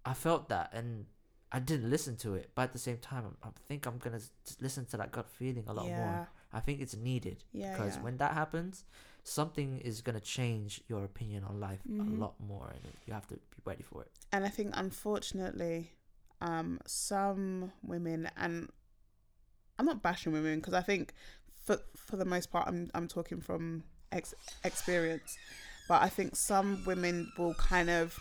I 0.05 0.13
felt 0.13 0.49
that, 0.49 0.73
and 0.73 1.05
I 1.51 1.59
didn't 1.59 1.89
listen 1.89 2.15
to 2.17 2.35
it. 2.35 2.51
But 2.55 2.63
at 2.63 2.73
the 2.73 2.79
same 2.79 2.97
time, 2.97 3.25
I, 3.43 3.47
I 3.47 3.51
think 3.67 3.85
I'm 3.85 3.97
gonna 3.99 4.21
listen 4.59 4.85
to 4.87 4.97
that 4.97 5.11
gut 5.11 5.29
feeling 5.29 5.65
a 5.67 5.73
lot 5.73 5.85
yeah. 5.87 5.97
more. 5.97 6.29
I 6.53 6.61
think 6.61 6.81
it's 6.81 6.95
needed 6.95 7.43
Yeah. 7.51 7.71
because 7.73 7.97
when 7.99 8.17
that 8.17 8.33
happens, 8.33 8.85
something 9.27 9.79
is 9.79 10.01
gonna 10.01 10.19
change 10.21 10.81
your 10.87 11.03
opinion 11.03 11.43
on 11.43 11.59
life 11.59 11.79
Mhm. 11.89 12.15
a 12.15 12.19
lot 12.19 12.39
more, 12.39 12.69
and 12.69 12.81
you 13.05 13.13
have 13.13 13.27
to 13.27 13.35
be 13.35 13.41
ready 13.65 13.83
for 13.83 14.01
it. 14.03 14.11
and 14.31 14.45
I 14.45 14.49
think 14.49 14.73
unfortunately, 14.75 15.91
um, 16.41 16.79
some 16.85 17.71
women 17.81 18.29
and 18.37 18.69
I'm 19.79 19.85
not 19.85 20.01
bashing 20.01 20.31
women 20.33 20.59
because 20.59 20.73
I 20.73 20.81
think 20.81 21.13
for 21.65 21.77
for 21.95 22.15
the 22.17 22.25
most 22.25 22.51
part 22.51 22.67
I'm 22.67 22.89
I'm 22.93 23.07
talking 23.07 23.41
from 23.41 23.83
ex- 24.11 24.33
experience, 24.63 25.37
but 25.87 26.01
I 26.01 26.09
think 26.09 26.35
some 26.35 26.83
women 26.85 27.31
will 27.37 27.53
kind 27.55 27.89
of 27.89 28.17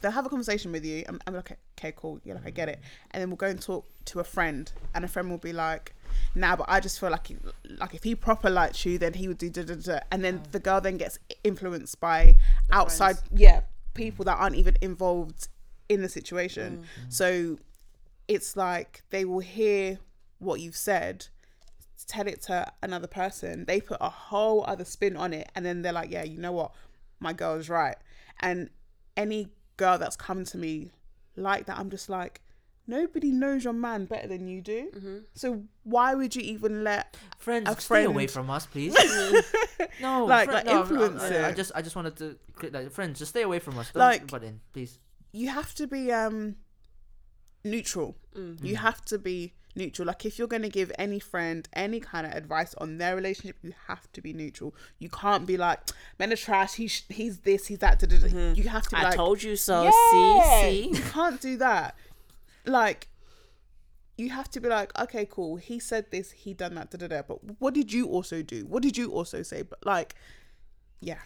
they'll 0.00 0.10
have 0.10 0.26
a 0.26 0.28
conversation 0.28 0.72
with 0.72 0.84
you. 0.84 1.04
I'm, 1.08 1.20
I'm 1.26 1.34
like, 1.34 1.58
okay, 1.78 1.92
cool, 1.96 2.20
yeah, 2.24 2.34
like 2.34 2.46
I 2.46 2.50
get 2.50 2.68
it, 2.68 2.80
and 3.10 3.20
then 3.20 3.30
we'll 3.30 3.36
go 3.36 3.46
and 3.46 3.60
talk 3.60 3.86
to 4.06 4.20
a 4.20 4.24
friend, 4.24 4.70
and 4.94 5.04
a 5.04 5.08
friend 5.08 5.30
will 5.30 5.38
be 5.38 5.52
like, 5.52 5.94
nah, 6.34 6.56
but 6.56 6.66
I 6.68 6.80
just 6.80 7.00
feel 7.00 7.10
like 7.10 7.26
he, 7.28 7.36
like 7.78 7.94
if 7.94 8.02
he 8.02 8.14
proper 8.14 8.50
liked 8.50 8.84
you, 8.84 8.98
then 8.98 9.14
he 9.14 9.28
would 9.28 9.38
do 9.38 9.50
da 9.50 9.62
da 9.62 9.74
da, 9.74 10.00
and 10.10 10.24
then 10.24 10.42
the 10.52 10.60
girl 10.60 10.80
then 10.80 10.96
gets 10.96 11.18
influenced 11.44 12.00
by 12.00 12.36
outside, 12.70 13.16
yeah, 13.34 13.62
people 13.94 14.24
that 14.24 14.38
aren't 14.38 14.56
even 14.56 14.76
involved 14.80 15.48
in 15.88 16.02
the 16.02 16.08
situation. 16.08 16.84
Mm. 17.06 17.12
So 17.12 17.58
it's 18.28 18.56
like 18.56 19.02
they 19.10 19.24
will 19.24 19.40
hear 19.40 19.98
what 20.38 20.60
you've 20.60 20.76
said, 20.76 21.26
tell 22.06 22.26
it 22.26 22.42
to 22.42 22.72
another 22.82 23.06
person. 23.06 23.64
They 23.66 23.80
put 23.80 23.98
a 24.00 24.08
whole 24.08 24.64
other 24.66 24.84
spin 24.84 25.16
on 25.16 25.32
it, 25.32 25.50
and 25.54 25.64
then 25.64 25.82
they're 25.82 25.92
like, 25.92 26.10
"Yeah, 26.10 26.24
you 26.24 26.38
know 26.38 26.52
what, 26.52 26.72
my 27.18 27.32
girl's 27.32 27.68
right." 27.68 27.96
And 28.40 28.70
any 29.16 29.48
girl 29.80 29.98
that's 29.98 30.16
come 30.16 30.44
to 30.44 30.58
me 30.58 30.90
like 31.36 31.66
that, 31.66 31.78
I'm 31.78 31.90
just 31.90 32.08
like, 32.08 32.42
nobody 32.86 33.30
knows 33.32 33.64
your 33.64 33.72
man 33.72 34.04
better 34.04 34.28
than 34.28 34.46
you 34.46 34.60
do. 34.60 34.90
Mm-hmm. 34.94 35.16
So 35.34 35.64
why 35.84 36.14
would 36.14 36.36
you 36.36 36.42
even 36.42 36.84
let? 36.84 37.16
Friends, 37.38 37.68
A 37.68 37.80
stay 37.80 38.04
away 38.04 38.26
from 38.26 38.50
us, 38.50 38.66
please. 38.66 38.94
Mm-hmm. 39.00 40.02
no, 40.02 40.26
Like- 40.26 40.50
friend- 40.50 40.66
like 40.66 40.74
no, 40.74 40.80
influence 40.82 41.22
I, 41.22 41.36
I, 41.36 41.48
I 41.48 41.52
just, 41.52 41.72
I 41.74 41.82
just 41.82 41.96
wanted 41.96 42.16
to, 42.16 42.36
click 42.54 42.72
like, 42.74 42.90
friends, 42.92 43.18
just 43.18 43.30
stay 43.30 43.42
away 43.42 43.58
from 43.58 43.78
us. 43.78 43.90
Don't 43.90 44.00
Like- 44.00 44.30
butt 44.30 44.44
in, 44.44 44.60
please. 44.72 44.98
You 45.32 45.48
have 45.48 45.74
to 45.76 45.86
be 45.86 46.12
um 46.12 46.56
neutral. 47.64 48.16
Mm. 48.34 48.62
You 48.64 48.74
mm. 48.74 48.78
have 48.78 49.04
to 49.06 49.18
be 49.18 49.54
neutral. 49.80 50.06
Like 50.06 50.24
if 50.24 50.38
you're 50.38 50.48
going 50.48 50.62
to 50.62 50.68
give 50.68 50.92
any 50.98 51.18
friend 51.18 51.68
any 51.72 52.00
kind 52.00 52.26
of 52.26 52.32
advice 52.32 52.74
on 52.78 52.98
their 52.98 53.16
relationship, 53.16 53.56
you 53.62 53.72
have 53.88 54.10
to 54.12 54.20
be 54.20 54.32
neutral. 54.32 54.74
You 54.98 55.08
can't 55.08 55.46
be 55.46 55.56
like, 55.56 55.80
"Men 56.18 56.32
are 56.32 56.36
trash. 56.36 56.74
He's 56.74 57.02
he's 57.08 57.38
this. 57.38 57.66
He's 57.66 57.78
that." 57.78 57.98
da." 57.98 58.06
Mm-hmm. 58.06 58.54
You 58.54 58.68
have 58.68 58.84
to. 58.84 58.90
Be 58.90 58.96
I 58.96 59.04
like, 59.04 59.14
told 59.14 59.42
you 59.42 59.56
so. 59.56 59.84
Yeah, 59.84 60.60
See, 60.62 60.88
you 60.92 61.02
can't 61.02 61.40
do 61.40 61.56
that. 61.56 61.96
Like, 62.66 63.08
you 64.20 64.30
have 64.30 64.50
to 64.50 64.60
be 64.60 64.68
like, 64.68 64.96
okay, 64.98 65.26
cool. 65.28 65.56
He 65.56 65.78
said 65.80 66.10
this. 66.10 66.30
He 66.30 66.54
done 66.54 66.74
that. 66.74 66.90
Da 66.90 66.98
da 66.98 67.08
da. 67.08 67.22
But 67.22 67.38
what 67.58 67.74
did 67.74 67.92
you 67.92 68.06
also 68.06 68.42
do? 68.42 68.66
What 68.66 68.82
did 68.82 68.96
you 68.96 69.10
also 69.10 69.42
say? 69.42 69.62
But 69.62 69.84
like, 69.84 70.14
yeah. 71.00 71.20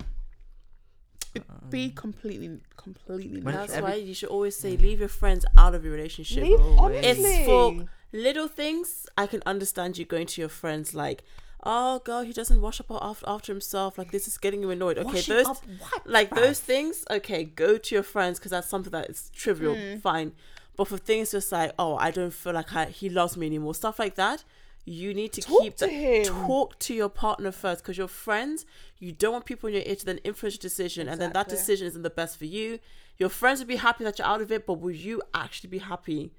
Be 1.70 1.90
completely, 1.90 2.60
completely 2.76 3.40
When. 3.40 3.54
That's 3.54 3.72
every- 3.72 3.90
why 3.90 3.96
you 3.96 4.14
should 4.14 4.28
always 4.28 4.56
say 4.56 4.76
leave 4.76 5.00
your 5.00 5.08
friends 5.08 5.44
out 5.56 5.74
of 5.74 5.84
your 5.84 5.92
relationship. 5.94 6.42
Leave- 6.42 6.60
It's 7.04 7.46
for 7.46 7.86
little 8.12 8.48
things. 8.48 9.06
I 9.18 9.26
can 9.26 9.42
understand 9.46 9.98
you 9.98 10.04
going 10.04 10.26
to 10.28 10.40
your 10.40 10.48
friends 10.50 10.94
like, 10.94 11.24
"Oh, 11.64 11.98
girl, 12.00 12.22
he 12.22 12.32
doesn't 12.32 12.60
wash 12.60 12.80
up 12.80 12.86
after 12.90 13.24
after 13.28 13.52
himself. 13.52 13.98
Like 13.98 14.10
this 14.12 14.28
is 14.28 14.38
getting 14.38 14.62
you 14.62 14.70
annoyed." 14.70 14.98
Okay, 14.98 15.06
Washing 15.14 15.34
those 15.36 15.46
what, 15.46 15.62
like 16.06 16.30
bruv? 16.30 16.36
those 16.36 16.60
things. 16.60 17.04
Okay, 17.10 17.44
go 17.44 17.78
to 17.78 17.94
your 17.94 18.04
friends 18.04 18.38
because 18.38 18.50
that's 18.50 18.68
something 18.68 18.92
that 18.92 19.10
is 19.10 19.30
trivial. 19.34 19.74
Hmm. 19.74 19.98
Fine, 19.98 20.32
but 20.76 20.86
for 20.88 20.98
things 20.98 21.30
just 21.32 21.50
like, 21.50 21.72
"Oh, 21.78 21.96
I 21.96 22.10
don't 22.10 22.32
feel 22.32 22.52
like 22.52 22.72
I, 22.74 22.84
he 22.86 23.08
loves 23.08 23.36
me 23.36 23.46
anymore," 23.46 23.74
stuff 23.74 23.98
like 23.98 24.14
that. 24.16 24.44
You 24.86 25.14
need 25.14 25.32
to 25.32 25.40
Talk 25.40 25.62
keep 25.62 25.76
to 25.76 25.86
that. 25.86 25.92
him. 25.92 26.24
Talk 26.26 26.78
to 26.80 26.94
your 26.94 27.08
partner 27.08 27.50
first, 27.52 27.82
because 27.82 27.96
your 27.96 28.08
friends. 28.08 28.66
You 28.98 29.12
don't 29.12 29.32
want 29.32 29.44
people 29.46 29.68
in 29.68 29.74
your 29.74 29.82
ear 29.84 29.96
to 29.96 30.04
then 30.04 30.18
influence 30.18 30.54
your 30.56 30.60
decision, 30.60 31.08
and 31.08 31.20
then 31.20 31.32
that 31.32 31.48
decision 31.48 31.86
isn't 31.86 32.02
the 32.02 32.10
best 32.10 32.36
for 32.38 32.44
you. 32.44 32.78
Your 33.16 33.28
friends 33.30 33.60
would 33.60 33.68
be 33.68 33.76
happy 33.76 34.04
that 34.04 34.18
you're 34.18 34.26
out 34.28 34.40
of 34.42 34.50
it, 34.52 34.66
but 34.66 34.74
will 34.80 34.90
you 34.90 35.22
actually 35.32 35.70
be 35.70 35.78
happy 35.78 36.32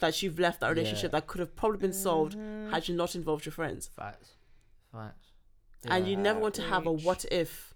that 0.00 0.22
you've 0.22 0.38
left 0.38 0.60
that 0.60 0.68
relationship 0.70 1.12
Yeah. 1.12 1.20
that 1.20 1.26
could 1.26 1.38
have 1.40 1.54
probably 1.56 1.78
been 1.78 1.92
solved 1.92 2.36
Mm-hmm. 2.36 2.70
had 2.70 2.88
you 2.88 2.94
not 2.96 3.14
involved 3.14 3.44
your 3.46 3.52
friends? 3.52 3.88
Facts, 3.94 4.30
facts. 4.92 5.26
And 5.86 6.08
you 6.08 6.16
never 6.16 6.40
want 6.40 6.54
to 6.56 6.62
have 6.62 6.86
a 6.86 6.92
what 6.92 7.24
if 7.30 7.72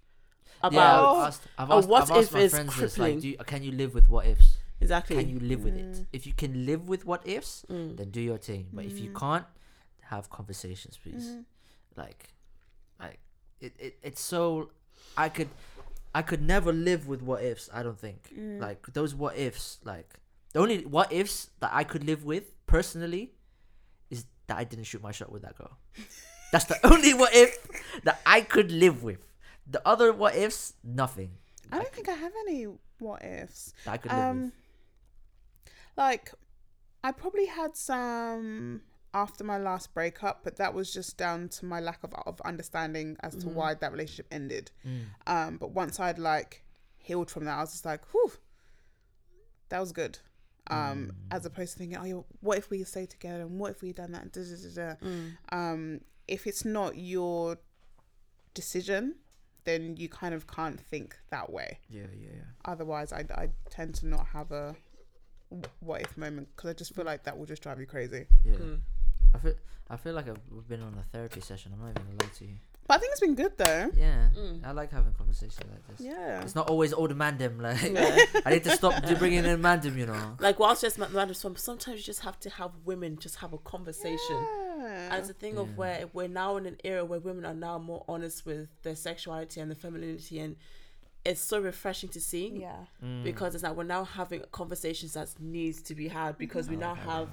Yeah, 0.62 0.68
about 0.68 1.16
I've 1.16 1.26
asked, 1.28 1.42
I've 1.56 1.70
a 1.70 1.80
what 1.86 2.02
I've 2.02 2.10
asked 2.10 2.28
if 2.28 2.32
my 2.32 2.40
is 2.40 2.50
friends 2.54 2.76
this, 2.76 2.94
crippling. 2.94 3.14
like, 3.14 3.22
do 3.22 3.28
you, 3.28 3.36
can 3.46 3.62
you 3.62 3.72
live 3.72 3.94
with 3.94 4.08
what 4.08 4.26
ifs? 4.26 4.56
exactly. 4.80 5.16
Can 5.16 5.28
you 5.28 5.38
live 5.40 5.62
with 5.64 5.74
Mm. 5.74 6.00
it? 6.00 6.06
If 6.12 6.26
you 6.26 6.32
can 6.32 6.66
live 6.66 6.88
with 6.88 7.04
what 7.06 7.26
ifs, 7.28 7.64
Mm. 7.70 7.96
then 7.96 8.10
do 8.10 8.20
your 8.20 8.38
thing. 8.38 8.68
But 8.72 8.86
if 8.86 8.98
you 8.98 9.12
can't, 9.12 9.44
have 10.10 10.28
conversations, 10.30 10.98
please. 11.02 11.26
Mm-hmm. 11.28 11.40
Like, 11.96 12.34
like 12.98 13.18
it, 13.60 13.72
it, 13.78 13.98
it's 14.02 14.20
so. 14.20 14.70
I 15.16 15.28
could, 15.28 15.48
I 16.14 16.22
could 16.22 16.42
never 16.42 16.72
live 16.72 17.08
with 17.08 17.22
what 17.22 17.42
ifs. 17.42 17.68
I 17.72 17.82
don't 17.82 17.98
think. 17.98 18.30
Mm. 18.38 18.60
Like 18.60 18.92
those 18.92 19.14
what 19.14 19.36
ifs. 19.36 19.78
Like 19.84 20.10
the 20.52 20.60
only 20.60 20.84
what 20.86 21.12
ifs 21.12 21.50
that 21.60 21.70
I 21.72 21.84
could 21.84 22.04
live 22.04 22.24
with 22.24 22.44
personally 22.66 23.32
is 24.10 24.24
that 24.46 24.58
I 24.58 24.64
didn't 24.64 24.84
shoot 24.84 25.02
my 25.02 25.12
shot 25.12 25.30
with 25.32 25.42
that 25.42 25.56
girl. 25.56 25.78
That's 26.52 26.64
the 26.66 26.78
only 26.86 27.14
what 27.14 27.34
if 27.34 27.56
that 28.04 28.20
I 28.26 28.40
could 28.40 28.70
live 28.72 29.02
with. 29.02 29.18
The 29.66 29.80
other 29.86 30.12
what 30.12 30.34
ifs, 30.34 30.74
nothing. 30.82 31.30
I 31.72 31.76
don't 31.78 31.92
think 31.92 32.08
I 32.08 32.14
have 32.14 32.32
any 32.48 32.66
what 32.98 33.22
ifs. 33.24 33.72
That 33.84 33.92
I 33.92 33.96
could 33.98 34.10
live 34.10 34.20
Um, 34.20 34.40
with. 34.42 34.52
like 35.96 36.32
I 37.04 37.12
probably 37.12 37.46
had 37.46 37.76
some 37.76 38.82
after 39.12 39.44
my 39.44 39.58
last 39.58 39.92
breakup, 39.94 40.44
but 40.44 40.56
that 40.56 40.72
was 40.74 40.92
just 40.92 41.16
down 41.16 41.48
to 41.48 41.64
my 41.64 41.80
lack 41.80 42.02
of 42.04 42.14
of 42.26 42.40
understanding 42.42 43.16
as 43.20 43.34
to 43.36 43.48
why 43.48 43.74
that 43.74 43.92
relationship 43.92 44.26
ended. 44.30 44.70
Mm. 44.86 45.04
Um, 45.26 45.56
but 45.58 45.70
once 45.70 45.98
I'd 45.98 46.18
like 46.18 46.62
healed 46.96 47.30
from 47.30 47.44
that, 47.44 47.58
I 47.58 47.60
was 47.60 47.72
just 47.72 47.84
like, 47.84 48.02
whew, 48.12 48.32
that 49.68 49.80
was 49.80 49.92
good. 49.92 50.18
Um, 50.68 51.12
as 51.32 51.44
opposed 51.46 51.72
to 51.72 51.78
thinking, 51.80 51.98
oh, 51.98 52.04
yeah, 52.04 52.20
what 52.40 52.58
if 52.58 52.70
we 52.70 52.84
stay 52.84 53.04
together 53.04 53.42
and 53.42 53.58
what 53.58 53.72
if 53.72 53.82
we 53.82 53.92
done 53.92 54.12
that? 54.12 54.30
Da, 54.30 54.42
da, 54.42 54.56
da, 54.56 54.94
da. 54.94 55.04
Mm. 55.04 55.36
Um, 55.50 56.00
if 56.28 56.46
it's 56.46 56.64
not 56.64 56.96
your 56.96 57.58
decision, 58.54 59.16
then 59.64 59.96
you 59.96 60.08
kind 60.08 60.32
of 60.32 60.46
can't 60.46 60.80
think 60.80 61.18
that 61.30 61.50
way. 61.50 61.80
Yeah, 61.88 62.02
yeah, 62.16 62.28
yeah. 62.34 62.42
Otherwise, 62.64 63.12
I, 63.12 63.24
I 63.34 63.48
tend 63.68 63.96
to 63.96 64.06
not 64.06 64.26
have 64.28 64.52
a 64.52 64.76
what 65.80 66.02
if 66.02 66.16
moment 66.16 66.48
because 66.54 66.70
I 66.70 66.74
just 66.74 66.94
feel 66.94 67.04
like 67.04 67.24
that 67.24 67.36
will 67.36 67.46
just 67.46 67.62
drive 67.62 67.80
you 67.80 67.86
crazy. 67.86 68.26
Yeah. 68.44 68.54
I 69.34 69.38
feel 69.38 69.54
I 69.88 69.96
feel 69.96 70.14
like 70.14 70.28
I've 70.28 70.38
we've 70.50 70.68
been 70.68 70.82
on 70.82 70.94
a 70.98 71.02
therapy 71.12 71.40
session. 71.40 71.72
I'm 71.74 71.80
not 71.80 71.90
even 71.90 72.02
gonna 72.16 72.24
lie 72.24 72.34
to 72.38 72.44
you. 72.44 72.54
But 72.86 72.96
I 72.96 72.98
think 73.00 73.12
it's 73.12 73.20
been 73.20 73.34
good 73.36 73.56
though. 73.56 73.90
Yeah, 73.96 74.30
Mm. 74.36 74.64
I 74.66 74.72
like 74.72 74.90
having 74.90 75.12
conversations 75.12 75.60
like 75.70 75.86
this. 75.88 76.00
Yeah. 76.06 76.40
It's 76.42 76.54
not 76.56 76.68
always 76.68 76.92
all 76.92 77.06
the 77.06 77.14
mandem. 77.14 77.60
Like 77.60 77.82
Yeah. 77.92 78.24
I 78.44 78.50
need 78.54 78.64
to 78.64 78.70
stop 78.76 79.04
do- 79.04 79.14
bringing 79.16 79.44
in 79.44 79.60
mandem. 79.62 79.96
You 79.96 80.06
know. 80.06 80.36
Like 80.40 80.58
whilst 80.58 80.82
just 80.82 80.98
random 80.98 81.34
song, 81.34 81.56
sometimes 81.56 81.98
you 81.98 82.04
just 82.04 82.20
have 82.20 82.38
to 82.40 82.50
have 82.50 82.72
women 82.84 83.16
just 83.18 83.36
have 83.36 83.52
a 83.52 83.58
conversation. 83.58 84.18
Yeah. 84.30 85.08
And 85.12 85.20
it's 85.20 85.30
a 85.30 85.34
thing 85.34 85.54
Yeah. 85.54 85.60
of 85.60 85.76
where 85.76 86.06
we're 86.12 86.28
now 86.28 86.56
in 86.56 86.66
an 86.66 86.78
era 86.82 87.04
where 87.04 87.20
women 87.20 87.44
are 87.44 87.54
now 87.54 87.78
more 87.78 88.04
honest 88.08 88.44
with 88.46 88.68
their 88.82 88.96
sexuality 88.96 89.60
and 89.60 89.70
their 89.70 89.76
femininity, 89.76 90.40
and 90.40 90.56
it's 91.24 91.40
so 91.40 91.60
refreshing 91.60 92.08
to 92.10 92.20
see. 92.20 92.48
yeah. 92.60 92.86
Mm. 93.04 93.22
Because 93.22 93.54
it's 93.54 93.62
like 93.62 93.76
we're 93.76 93.84
now 93.84 94.04
having 94.04 94.42
conversations 94.50 95.12
that 95.14 95.28
needs 95.38 95.82
to 95.82 95.94
be 95.94 96.08
had 96.08 96.38
because 96.38 96.68
we 96.68 96.76
now 96.76 96.92
Okay. 96.92 97.02
have 97.02 97.28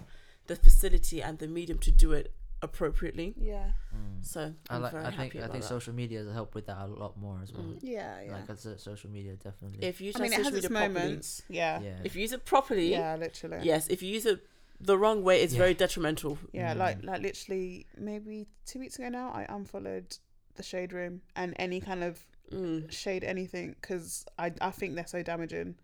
the 0.48 0.56
facility 0.56 1.22
and 1.22 1.40
the 1.40 1.48
medium 1.48 1.78
to 1.80 1.92
do 1.92 2.12
it 2.14 2.34
appropriately. 2.62 3.34
Yeah. 3.40 3.72
Mm. 3.96 4.26
So 4.26 4.54
I 4.70 4.76
I'm 4.76 4.82
like. 4.82 4.92
very 4.92 5.06
I 5.06 5.12
think. 5.12 5.36
I 5.36 5.40
think 5.48 5.52
that. 5.54 5.64
social 5.64 5.94
media 5.94 6.20
has 6.24 6.34
helped 6.34 6.56
with 6.56 6.66
that 6.68 6.78
a 6.80 6.88
lot 6.88 7.18
more 7.18 7.40
as 7.44 7.54
well. 7.54 7.64
Mm. 7.64 7.80
Yeah. 7.82 8.22
Yeah. 8.26 8.32
Like 8.34 8.50
I 8.50 8.56
social 8.78 9.10
media 9.10 9.34
definitely. 9.36 9.86
If 9.88 10.02
you 10.02 10.08
use 10.08 10.16
I 10.16 10.20
mean, 10.22 10.34
it 10.34 10.38
has 10.38 10.48
its 10.48 10.56
media 10.56 10.70
properly, 10.70 10.94
moments. 11.06 11.42
Yeah. 11.50 11.80
yeah. 11.82 11.98
if 12.04 12.16
you 12.16 12.22
use 12.22 12.34
it 12.34 12.46
properly, 12.46 12.90
Yeah. 12.92 13.16
Literally. 13.16 13.60
yes. 13.64 13.88
If 13.88 14.02
you 14.02 14.10
use 14.12 14.26
it 14.26 14.40
the 14.80 14.98
wrong 14.98 15.24
way, 15.24 15.42
it's 15.42 15.54
Yeah. 15.54 15.60
very 15.60 15.74
detrimental. 15.74 16.38
Yeah, 16.52 16.74
Mm. 16.74 16.78
like 16.78 17.04
like 17.04 17.22
literally 17.22 17.86
maybe 17.98 18.48
two 18.66 18.80
weeks 18.80 18.98
ago 18.98 19.10
now, 19.10 19.30
I 19.32 19.46
unfollowed 19.50 20.18
the 20.56 20.64
shade 20.64 20.94
room 20.94 21.22
and 21.36 21.54
any 21.58 21.80
kind 21.80 22.04
of 22.04 22.26
Mm. 22.52 22.90
shade 22.92 23.24
anything 23.26 23.76
because 23.82 24.26
I 24.40 24.54
I 24.62 24.72
think 24.72 24.96
they're 24.96 25.06
so 25.06 25.22
damaging. 25.22 25.76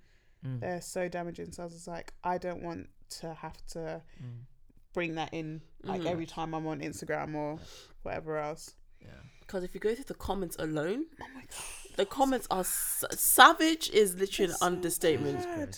Mm. 0.45 0.59
They're 0.61 0.81
so 0.81 1.07
damaging. 1.09 1.51
So 1.51 1.63
I 1.63 1.65
was 1.67 1.87
like, 1.87 2.13
I 2.23 2.37
don't 2.37 2.63
want 2.63 2.89
to 3.19 3.33
have 3.33 3.57
to 3.67 4.01
Mm. 4.23 4.45
Bring 4.93 5.15
that 5.15 5.33
in 5.33 5.61
like 5.83 6.01
Mhm. 6.01 6.05
every 6.11 6.25
time 6.25 6.53
I'm 6.53 6.65
on 6.67 6.79
Instagram 6.81 7.35
or 7.35 7.59
whatever 8.03 8.37
else. 8.37 8.75
Yeah. 9.01 9.07
Because 9.41 9.63
if 9.63 9.73
you 9.73 9.79
go 9.79 9.93
through 9.93 10.05
the 10.05 10.13
comments 10.13 10.55
alone, 10.59 11.05
Oh 11.21 11.25
my 11.35 11.41
god, 11.41 11.95
the 11.97 12.05
comments 12.05 12.47
are 12.49 12.61
s- 12.61 13.03
savage. 13.11 13.89
Is 13.91 14.15
literally 14.15 14.45
It's 14.51 14.53
an 14.53 14.59
so 14.59 14.65
understatement. 14.65 15.43
bad. 15.43 15.77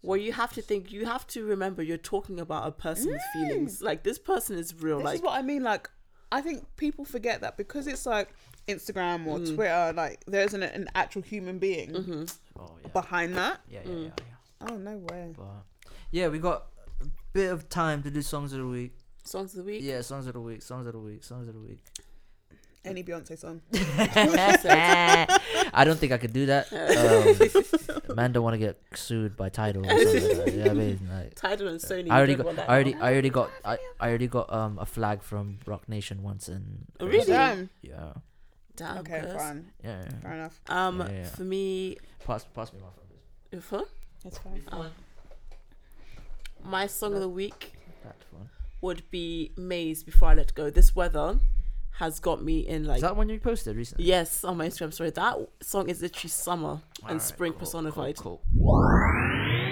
Where 0.00 0.18
you 0.18 0.32
have 0.32 0.52
to 0.54 0.62
think, 0.62 0.90
you 0.90 1.06
have 1.06 1.26
to 1.28 1.44
remember, 1.44 1.80
you're 1.82 1.96
talking 1.96 2.40
about 2.40 2.66
a 2.66 2.72
person's 2.72 3.08
with 3.12 3.22
feelings. 3.32 3.82
Like 3.82 4.02
this 4.02 4.18
person 4.18 4.56
is 4.58 4.74
real. 4.74 4.98
This 4.98 5.04
like 5.04 5.14
is 5.16 5.22
what 5.22 5.34
I 5.38 5.42
mean. 5.42 5.62
Like, 5.62 5.88
I 6.32 6.40
think 6.40 6.66
people 6.76 7.04
forget 7.04 7.40
that 7.42 7.56
because 7.56 7.86
it's 7.86 8.06
like 8.06 8.30
Instagram 8.66 9.26
or 9.26 9.38
Mm. 9.38 9.54
Twitter, 9.54 9.92
like 9.94 10.24
there 10.26 10.44
isn't 10.44 10.62
an 10.62 10.88
actual 10.94 11.22
human 11.22 11.58
being 11.58 11.94
hmm 11.94 12.24
Oh 12.58 12.76
yeah. 12.82 12.88
behind 12.88 13.36
that. 13.36 13.60
yeah, 13.68 13.80
yeah, 13.84 13.90
Mm. 13.90 14.04
yeah, 14.04 14.10
yeah. 14.26 14.66
Oh 14.70 14.76
no 14.76 14.96
way. 14.96 15.34
But 15.36 15.64
yeah, 16.10 16.28
we 16.28 16.38
got 16.38 16.66
a 16.71 16.71
bit 17.32 17.50
of 17.50 17.68
time 17.68 18.02
to 18.02 18.10
do 18.10 18.22
songs 18.22 18.52
of 18.52 18.58
the 18.60 18.66
week. 18.66 18.94
songs 19.24 19.52
of 19.54 19.64
the 19.64 19.72
week. 19.72 19.80
Yeah, 19.82 20.00
songs 20.02 20.26
of 20.26 20.34
the 20.34 20.40
week, 20.40 20.62
songs 20.62 20.86
of 20.86 20.92
the 20.92 20.98
week, 20.98 21.24
songs 21.24 21.48
of 21.48 21.54
the 21.54 21.60
week. 21.60 21.82
Any 22.84 23.04
Beyonce 23.04 23.38
song. 23.38 23.60
I 23.72 25.36
don't 25.84 25.98
think 25.98 26.10
I 26.12 26.18
could 26.18 26.32
do 26.32 26.46
that. 26.46 26.72
Um, 28.08 28.16
man, 28.16 28.32
don't 28.32 28.42
want 28.42 28.54
to 28.54 28.58
get 28.58 28.80
sued 28.94 29.36
by 29.36 29.48
Tidal. 29.50 29.86
Or 29.86 29.98
something 29.98 30.36
like 30.38 30.46
that. 30.46 30.54
Yeah, 30.54 30.70
I 30.70 30.74
mean, 30.74 30.98
like, 31.10 31.34
Tidal 31.36 31.68
and 31.68 31.80
Sony. 31.80 32.10
I 32.10 32.16
already 32.16 32.34
got, 32.34 32.58
I 32.58 32.66
already, 32.66 32.94
now. 32.94 33.02
I 33.04 33.12
already 33.12 33.30
got, 33.30 33.50
I, 33.64 33.78
I 34.00 34.08
already 34.08 34.26
got 34.26 34.52
um 34.52 34.78
a 34.80 34.86
flag 34.86 35.22
from 35.22 35.58
Roc 35.64 35.88
Nation 35.88 36.22
once, 36.24 36.48
and 36.48 36.86
Oh, 36.98 37.06
really? 37.06 37.24
Damn. 37.26 37.70
yeah, 37.82 38.14
Damn. 38.74 38.98
Okay, 38.98 39.20
cuz. 39.20 39.32
fine. 39.34 39.70
yeah. 39.84 40.02
yeah. 40.04 40.18
Fair 40.20 40.32
enough. 40.32 40.60
Um, 40.68 40.98
Yeah, 41.00 41.10
yeah. 41.12 41.24
for 41.26 41.44
me, 41.44 41.96
Pass, 42.26 42.44
pass 42.52 42.72
me 42.72 42.80
my 42.80 42.86
phone. 42.88 43.06
please. 43.50 43.62
for 43.62 43.84
It's 44.26 44.38
fine. 44.38 44.62
um, 44.72 44.90
my 46.64 46.86
song 46.86 47.14
of 47.14 47.20
the 47.20 47.28
week 47.28 47.72
would 48.80 49.02
be 49.10 49.52
Maze 49.56 50.02
Before 50.02 50.28
I 50.28 50.34
Let 50.34 50.54
Go. 50.54 50.70
This 50.70 50.94
weather 50.94 51.38
has 51.98 52.18
got 52.20 52.42
me 52.42 52.60
in 52.60 52.84
like 52.84 52.96
Is 52.96 53.02
that 53.02 53.16
one 53.16 53.28
you 53.28 53.38
posted 53.38 53.76
recently? 53.76 54.04
yes 54.06 54.44
on 54.44 54.56
my 54.56 54.66
Instagram 54.66 54.92
story. 54.92 55.10
That 55.10 55.36
song 55.60 55.88
is 55.88 56.00
literally 56.02 56.30
summer 56.30 56.80
and 57.02 57.04
Alright, 57.04 57.22
spring 57.22 57.52
cool, 57.52 57.60
personified. 57.60 58.16
Cool, 58.16 58.42
cool. 58.52 59.62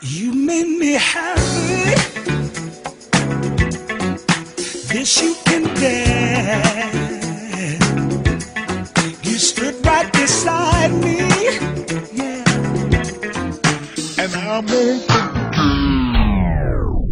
You 0.00 0.32
made 0.32 0.66
me 0.78 0.92
happy. 0.92 1.94
This 4.92 5.22
you 5.22 5.34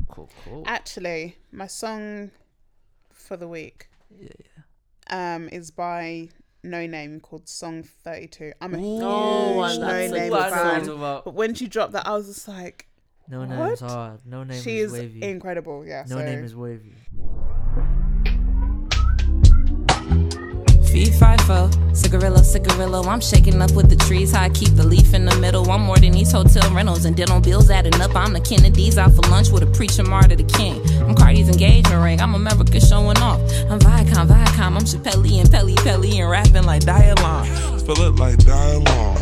Cool, 0.09 0.29
cool. 0.45 0.63
Actually, 0.67 1.37
my 1.53 1.69
song 1.69 2.33
for 3.13 3.37
the 3.37 3.47
week 3.47 3.89
Yeah, 4.11 4.29
yeah. 5.11 5.35
um 5.35 5.49
is 5.51 5.71
by 5.71 6.31
Noname 6.65 7.23
called 7.23 7.49
Song 7.49 7.85
Thirty 7.85 8.27
Two. 8.27 8.53
I'm 8.61 8.75
a 8.75 8.79
Oh, 8.79 9.63
huge 9.65 9.79
and 9.79 9.85
Noname 9.85 10.11
good 10.11 10.31
What 10.33 10.53
I'm 10.53 10.85
fan. 10.85 10.97
But 11.25 11.35
when 11.35 11.55
she 11.55 11.69
dropped 11.69 11.93
that, 11.93 12.05
I 12.07 12.15
was 12.15 12.27
just 12.27 12.49
like, 12.49 12.89
No 13.29 13.41
What? 13.41 13.49
name's 13.51 13.81
hard. 13.81 14.21
Noname 14.29 14.65
she 14.65 14.79
is 14.79 14.93
is 14.93 14.99
wavy. 14.99 15.23
incredible. 15.23 15.85
Yeah. 15.87 16.05
no 16.09 16.17
so 16.19 16.25
name 16.25 16.43
is 16.45 16.57
wavy. 16.57 16.95
Fee 20.97 21.11
fi 21.11 21.37
fo, 21.45 21.69
cigarillo, 21.93 22.39
cigarillo. 22.43 23.03
I'm 23.03 23.21
shaking 23.21 23.61
up 23.61 23.71
with 23.73 23.91
the 23.91 23.97
trees. 23.97 24.33
How 24.33 24.45
I 24.45 24.49
keep 24.49 24.71
the 24.77 24.83
leaf 24.83 25.13
in 25.13 25.27
the 25.27 25.37
middle. 25.37 25.71
I'm 25.71 25.83
more 25.83 25.99
than 25.99 26.13
these 26.13 26.33
hotel 26.33 26.73
rentals 26.75 27.05
and 27.05 27.15
dental 27.15 27.39
bills 27.39 27.69
adding 27.69 28.01
up. 28.01 28.17
I'm 28.17 28.33
the 28.33 28.41
Kennedys 28.41 28.97
out 28.97 29.13
for 29.13 29.21
lunch 29.29 29.51
with 29.51 29.63
a 29.63 29.67
preacher 29.67 30.05
martyr 30.05 30.37
the 30.37 30.45
king. 30.45 30.81
I'm 31.03 31.15
Cardi's 31.15 31.51
engagement 31.51 32.03
ring. 32.03 32.19
I'm 32.23 32.35
America 32.35 32.81
showing 32.81 33.19
off. 33.19 33.41
I'm 33.69 33.79
Viacom, 33.79 34.27
Viacom. 34.27 34.73
I'm 34.75 34.87
Chappelle 34.87 35.39
and 35.39 35.51
Pelly 35.51 35.75
Pelly 35.75 36.19
and 36.19 36.31
rapping 36.31 36.65
like 36.65 36.81
Dialon. 36.81 37.79
Spell 37.79 38.01
it 38.01 38.17
like 38.19 38.39
dialogue. 38.39 39.19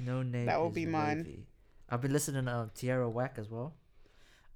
Noname. 0.00 0.46
That 0.46 0.60
will 0.60 0.70
be 0.70 0.86
mine. 0.86 1.16
wavy. 1.16 1.46
I've 1.90 2.00
been 2.00 2.12
listening 2.12 2.44
to 2.44 2.52
um, 2.52 2.70
Tierra 2.76 3.10
Whack 3.10 3.38
as 3.38 3.50
well. 3.50 3.74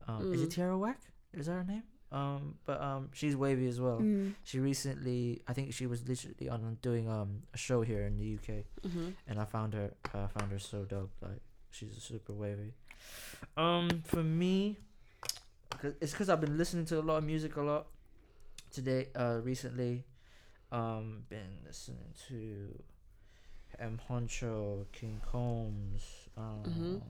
Um, 0.07 0.33
Is 0.33 0.43
it 0.43 0.53
Tierra 0.53 0.79
Whack? 0.79 1.01
Is 1.35 1.47
that 1.47 1.55
her 1.55 1.65
name? 1.65 1.83
Um, 2.11 2.55
but 2.65 2.81
um, 2.81 3.11
she's 3.13 3.37
wavy 3.37 3.67
as 3.69 3.79
well. 3.81 3.99
Mm. 4.01 4.35
She 4.45 4.61
recently, 4.61 5.43
I 5.47 5.53
think 5.53 5.75
she 5.75 5.87
was 5.87 6.09
literally 6.09 6.49
on 6.49 6.79
doing 6.81 7.07
um 7.09 7.43
a 7.53 7.59
show 7.59 7.83
here 7.83 8.03
in 8.07 8.17
the 8.17 8.35
UK, 8.37 8.65
hmm 8.91 9.11
and 9.27 9.39
I 9.39 9.45
found 9.45 9.75
her, 9.75 9.93
I 10.15 10.27
found 10.29 10.51
her 10.53 10.59
so 10.59 10.85
dope. 10.85 11.11
Like 11.21 11.43
she's 11.71 11.93
super 12.03 12.33
wavy. 12.33 12.73
Um, 13.57 14.03
for 14.05 14.23
me, 14.23 14.79
'cause- 15.71 15.95
it's 16.01 16.13
because 16.13 16.31
I've 16.31 16.41
been 16.41 16.57
listening 16.57 16.87
to 16.87 16.99
a 16.99 17.05
lot 17.05 17.19
of 17.19 17.25
music 17.25 17.57
a 17.57 17.63
lot 17.63 17.87
today. 18.71 19.09
Uh, 19.15 19.41
recently, 19.45 20.05
um, 20.73 21.25
been 21.29 21.59
listening 21.67 22.15
to 22.29 22.83
M 23.79 24.01
Huncho, 24.09 24.87
King 24.93 25.21
Combs. 25.31 26.29
Um, 26.39 26.63
Mhm. 26.65 27.03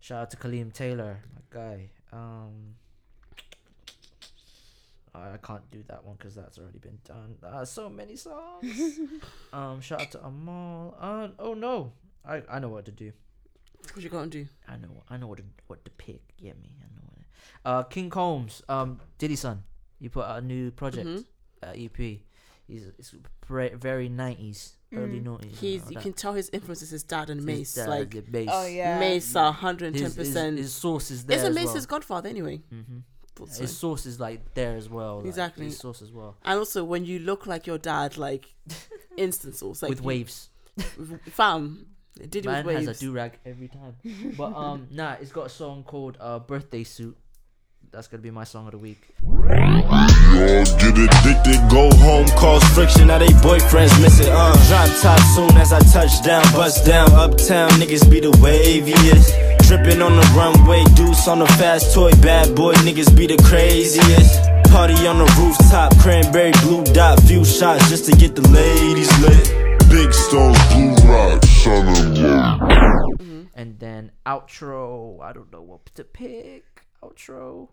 shout 0.00 0.20
out 0.22 0.30
to 0.32 0.36
Kaleem 0.36 0.70
Taylor, 0.72 1.22
my 1.34 1.40
guy. 1.48 1.90
Um. 2.12 2.76
I 5.18 5.34
I 5.34 5.36
can't 5.38 5.68
do 5.70 5.82
that 5.88 6.04
one 6.04 6.16
because 6.18 6.34
that's 6.34 6.58
already 6.58 6.78
been 6.78 6.98
done. 7.04 7.36
Uh, 7.42 7.64
so 7.64 7.88
many 7.88 8.16
songs. 8.16 8.98
um, 9.52 9.80
shout 9.80 10.00
out 10.02 10.10
to 10.12 10.24
Amal. 10.24 10.96
Uh, 11.00 11.28
oh 11.38 11.54
no, 11.54 11.92
I 12.24 12.42
I 12.50 12.58
know 12.58 12.68
what 12.68 12.84
to 12.86 12.92
do. 12.92 13.12
What 13.94 14.02
you 14.02 14.10
gonna 14.10 14.26
do? 14.28 14.46
I 14.68 14.76
know 14.76 15.02
I 15.08 15.16
know 15.16 15.26
what 15.26 15.38
to, 15.38 15.44
what 15.66 15.84
to 15.84 15.90
pick. 15.92 16.20
Get 16.36 16.60
me? 16.60 16.76
I 16.80 16.86
know 16.94 17.02
what. 17.12 17.70
Uh, 17.70 17.82
King 17.84 18.10
Combs. 18.10 18.62
Um, 18.68 19.00
Diddy 19.18 19.36
son. 19.36 19.62
You 20.00 20.10
put 20.10 20.24
out 20.24 20.38
a 20.42 20.46
new 20.46 20.70
project. 20.70 21.06
Mhm. 21.06 21.24
Uh, 21.62 21.72
EP. 21.74 22.20
He's 22.68 22.86
it's 22.98 23.14
pre- 23.40 23.70
very 23.70 24.08
nineties, 24.10 24.76
early 24.94 25.20
Mm. 25.20 25.24
nineties. 25.24 25.58
He's 25.58 25.90
you 25.90 25.96
can 25.98 26.12
tell 26.12 26.34
his 26.34 26.50
influence 26.52 26.82
is 26.82 26.90
his 26.90 27.02
dad 27.02 27.30
and 27.30 27.42
Mase. 27.42 27.78
like 27.78 28.14
Oh 28.48 28.66
yeah. 28.66 28.98
Mase, 29.00 29.34
are 29.36 29.52
hundred 29.52 29.86
and 29.86 29.94
ten 29.96 30.04
His, 30.04 30.14
his, 30.16 30.28
percent. 30.28 30.58
his 30.58 30.74
source 30.74 31.10
is 31.10 31.24
there. 31.24 31.38
Isn't 31.38 31.48
as 31.50 31.54
Mase 31.54 31.64
well. 31.66 31.74
his 31.76 31.86
godfather 31.86 32.28
anyway? 32.28 32.58
hmm 32.68 32.98
Thought. 33.46 33.58
His 33.58 33.76
source 33.76 34.06
is 34.06 34.18
like 34.18 34.54
there 34.54 34.76
as 34.76 34.88
well. 34.88 35.18
like, 35.18 35.26
Exactly. 35.26 35.66
His 35.66 35.78
source 35.78 36.02
as 36.02 36.10
well. 36.10 36.36
And 36.44 36.58
also, 36.58 36.82
when 36.84 37.04
you 37.04 37.18
look 37.20 37.46
like 37.46 37.66
your 37.66 37.78
dad, 37.78 38.16
like 38.16 38.46
instant 39.16 39.54
source, 39.56 39.82
like 39.82 39.90
with 39.90 40.00
you- 40.00 40.06
waves. 40.06 40.48
fam, 41.30 41.86
did 42.16 42.36
it 42.36 42.44
Man 42.46 42.64
with 42.66 42.76
has 42.76 42.86
waves. 42.86 42.98
a 43.02 43.04
do 43.04 43.12
rag 43.12 43.38
every 43.44 43.68
time. 43.68 43.96
but 44.36 44.54
um, 44.54 44.86
nah, 44.92 45.14
it's 45.20 45.32
got 45.32 45.46
a 45.46 45.48
song 45.50 45.82
called 45.84 46.16
uh, 46.20 46.38
"Birthday 46.38 46.84
Suit." 46.84 47.16
That's 47.90 48.06
gonna 48.06 48.22
be 48.22 48.30
my 48.30 48.44
song 48.44 48.66
of 48.66 48.72
the 48.72 48.78
week. 48.78 49.14
Get 49.22 50.96
addicted, 50.98 51.70
go 51.70 51.88
home, 51.96 52.26
cause 52.36 52.62
friction. 52.74 53.06
Now 53.08 53.18
they 53.18 53.28
boyfriends 53.28 54.00
miss 54.02 54.20
it. 54.20 54.28
Uh, 54.30 54.52
drop 54.68 54.88
top 55.00 55.18
soon 55.34 55.56
as 55.56 55.72
I 55.72 55.80
touch 55.80 56.22
down, 56.22 56.42
bust 56.52 56.84
down. 56.86 57.10
Uptown 57.12 57.70
niggas 57.70 58.08
be 58.10 58.20
the 58.20 58.30
waviest. 58.32 59.32
Dripping 59.68 60.00
on 60.00 60.16
the 60.16 60.32
runway, 60.34 60.82
deuce 60.94 61.28
on 61.28 61.40
the 61.40 61.46
fast 61.46 61.94
toy. 61.94 62.10
Bad 62.22 62.56
boy 62.56 62.72
niggas 62.76 63.14
be 63.14 63.26
the 63.26 63.36
craziest. 63.44 64.42
Party 64.72 65.06
on 65.06 65.18
the 65.18 65.26
rooftop, 65.38 65.94
cranberry 65.98 66.52
blue 66.62 66.82
dot, 66.94 67.20
few 67.24 67.44
shots 67.44 67.86
just 67.90 68.06
to 68.06 68.12
get 68.16 68.34
the 68.34 68.40
ladies 68.48 69.12
lit. 69.20 69.68
big 69.90 70.14
stones, 70.14 70.58
blue 70.72 70.94
rock, 71.06 71.44
shining 71.44 72.14
bright. 72.14 73.50
And 73.54 73.78
then 73.78 74.12
outro. 74.24 75.22
I 75.22 75.34
don't 75.34 75.52
know 75.52 75.60
what 75.60 75.84
to 75.96 76.04
pick. 76.04 76.86
Outro. 77.02 77.68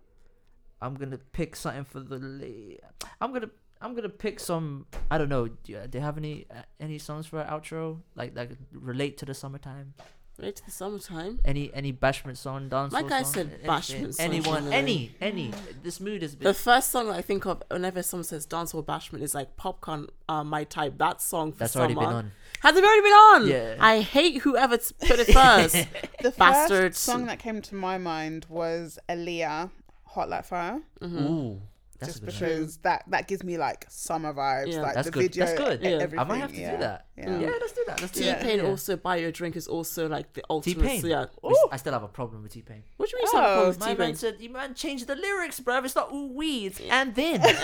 I'm 0.82 0.96
gonna 0.96 1.20
pick 1.32 1.56
something 1.56 1.86
for 1.86 2.02
the 2.02 2.18
late. 2.18 2.82
I'm 3.22 3.32
gonna 3.32 3.52
I'm 3.80 3.96
gonna 3.96 4.10
pick 4.10 4.42
some. 4.42 4.88
I 5.10 5.18
don't 5.18 5.30
know. 5.30 5.48
Do 5.48 5.72
you, 5.72 5.80
do 5.88 5.98
you 5.98 6.04
have 6.04 6.18
any 6.18 6.46
uh, 6.52 6.64
any 6.78 6.98
songs 6.98 7.28
for 7.28 7.40
our 7.40 7.60
outro 7.60 8.02
like 8.16 8.34
that 8.36 8.52
relate 8.74 9.18
to 9.20 9.26
the 9.26 9.34
summertime? 9.34 9.94
Right 10.38 10.54
to 10.56 10.66
the 10.66 10.72
summertime. 10.72 11.40
Any 11.46 11.74
any 11.74 11.94
bashment 11.94 12.36
song, 12.36 12.68
dance? 12.68 12.94
Or 12.94 13.02
bash? 13.02 13.04
Like 13.04 13.12
I 13.14 13.24
said, 13.24 13.48
anything? 13.48 13.68
bashment 13.70 14.14
song 14.16 14.26
Anyone, 14.26 14.74
any 14.74 15.12
any. 15.22 15.54
This 15.82 16.00
mood 16.02 16.24
is. 16.24 16.36
The 16.36 16.54
first 16.54 16.92
song 16.92 17.10
I 17.10 17.22
think 17.22 17.46
of 17.46 17.64
whenever 17.72 18.04
someone 18.04 18.26
says 18.26 18.46
dancehall 18.46 18.84
bashment 18.86 19.22
is 19.22 19.34
like 19.34 19.56
Popcaan. 19.56 20.10
Uh, 20.28 20.44
my 20.44 20.64
type. 20.66 20.98
That 20.98 21.22
song 21.22 21.52
for 21.54 21.60
That's 21.60 21.74
summer. 21.74 21.86
already 21.86 21.96
been 22.00 22.14
on. 22.14 22.32
Has 22.62 22.76
it 22.76 22.84
already 22.84 23.02
been 23.02 23.12
on? 23.12 23.48
Yeah. 23.48 23.76
I 23.80 24.02
hate 24.02 24.42
whoever 24.42 24.78
put 24.78 25.20
it 25.20 25.28
first. 25.34 25.76
The 26.22 26.32
Bastards. 26.32 26.96
first 26.96 27.04
song 27.04 27.28
that 27.28 27.38
came 27.40 27.62
to 27.62 27.76
my 27.76 27.98
mind 28.00 28.48
was 28.50 28.98
Aaliyah, 29.08 29.70
Hot 30.06 30.28
Like 30.30 30.46
Fire. 30.46 30.82
Ooh, 31.04 31.62
that's 32.00 32.20
just 32.20 32.24
a 32.24 32.26
good 32.26 32.34
one. 32.42 32.52
because 32.60 32.78
that 32.78 33.04
that 33.08 33.28
gives 33.28 33.44
me 33.44 33.58
like 33.58 33.86
summer 33.90 34.34
vibes, 34.34 34.74
Yeah. 34.74 34.82
like 34.82 34.94
That's 34.96 35.06
the 35.08 35.12
good. 35.12 35.22
video, 35.24 35.46
That's 35.46 35.58
good. 35.58 35.82
Yeah. 35.82 35.90
I 35.90 35.94
everything. 35.94 36.20
I 36.20 36.24
might 36.24 36.38
have 36.38 36.52
to 36.54 36.60
yeah. 36.60 36.72
do 36.72 36.78
that. 36.78 37.06
Yeah. 37.18 37.40
Yeah. 37.40 37.52
let's 37.62 37.72
do 37.74 37.84
that. 37.88 38.02
Let's 38.02 38.14
do 38.14 38.20
T 38.22 38.26
that. 38.26 38.42
Pain 38.42 38.60
yeah. 38.60 38.66
also 38.66 38.98
buy 38.98 39.16
your 39.18 39.32
drink 39.32 39.56
is 39.56 39.68
also 39.68 40.08
like 40.10 40.34
the 40.34 40.42
T 40.42 40.46
ultimate. 40.50 40.86
Pain. 40.86 41.02
So 41.02 41.08
yeah. 41.08 41.26
I 41.72 41.78
still 41.78 41.94
have 41.94 42.04
a 42.04 42.08
problem 42.08 42.44
with 42.44 42.54
T 42.54 42.62
Pain. 42.62 42.84
What 42.98 43.10
do 43.10 43.18
you 43.18 43.24
mean? 43.24 43.32
Oh, 43.34 43.64
Oh, 43.64 43.68
with 43.70 43.80
My 43.80 43.94
T 43.94 43.98
man 43.98 44.08
Pain? 44.08 44.16
said, 44.16 44.36
"You 44.40 44.50
man 44.50 44.74
changed 44.74 45.08
the 45.08 45.16
lyrics, 45.16 45.60
bruv. 45.60 45.86
It's 45.86 45.96
not 45.96 46.12
ooh 46.14 46.32
wee, 46.34 46.66
it's 46.68 46.80
and 46.82 47.16
then." 47.16 47.42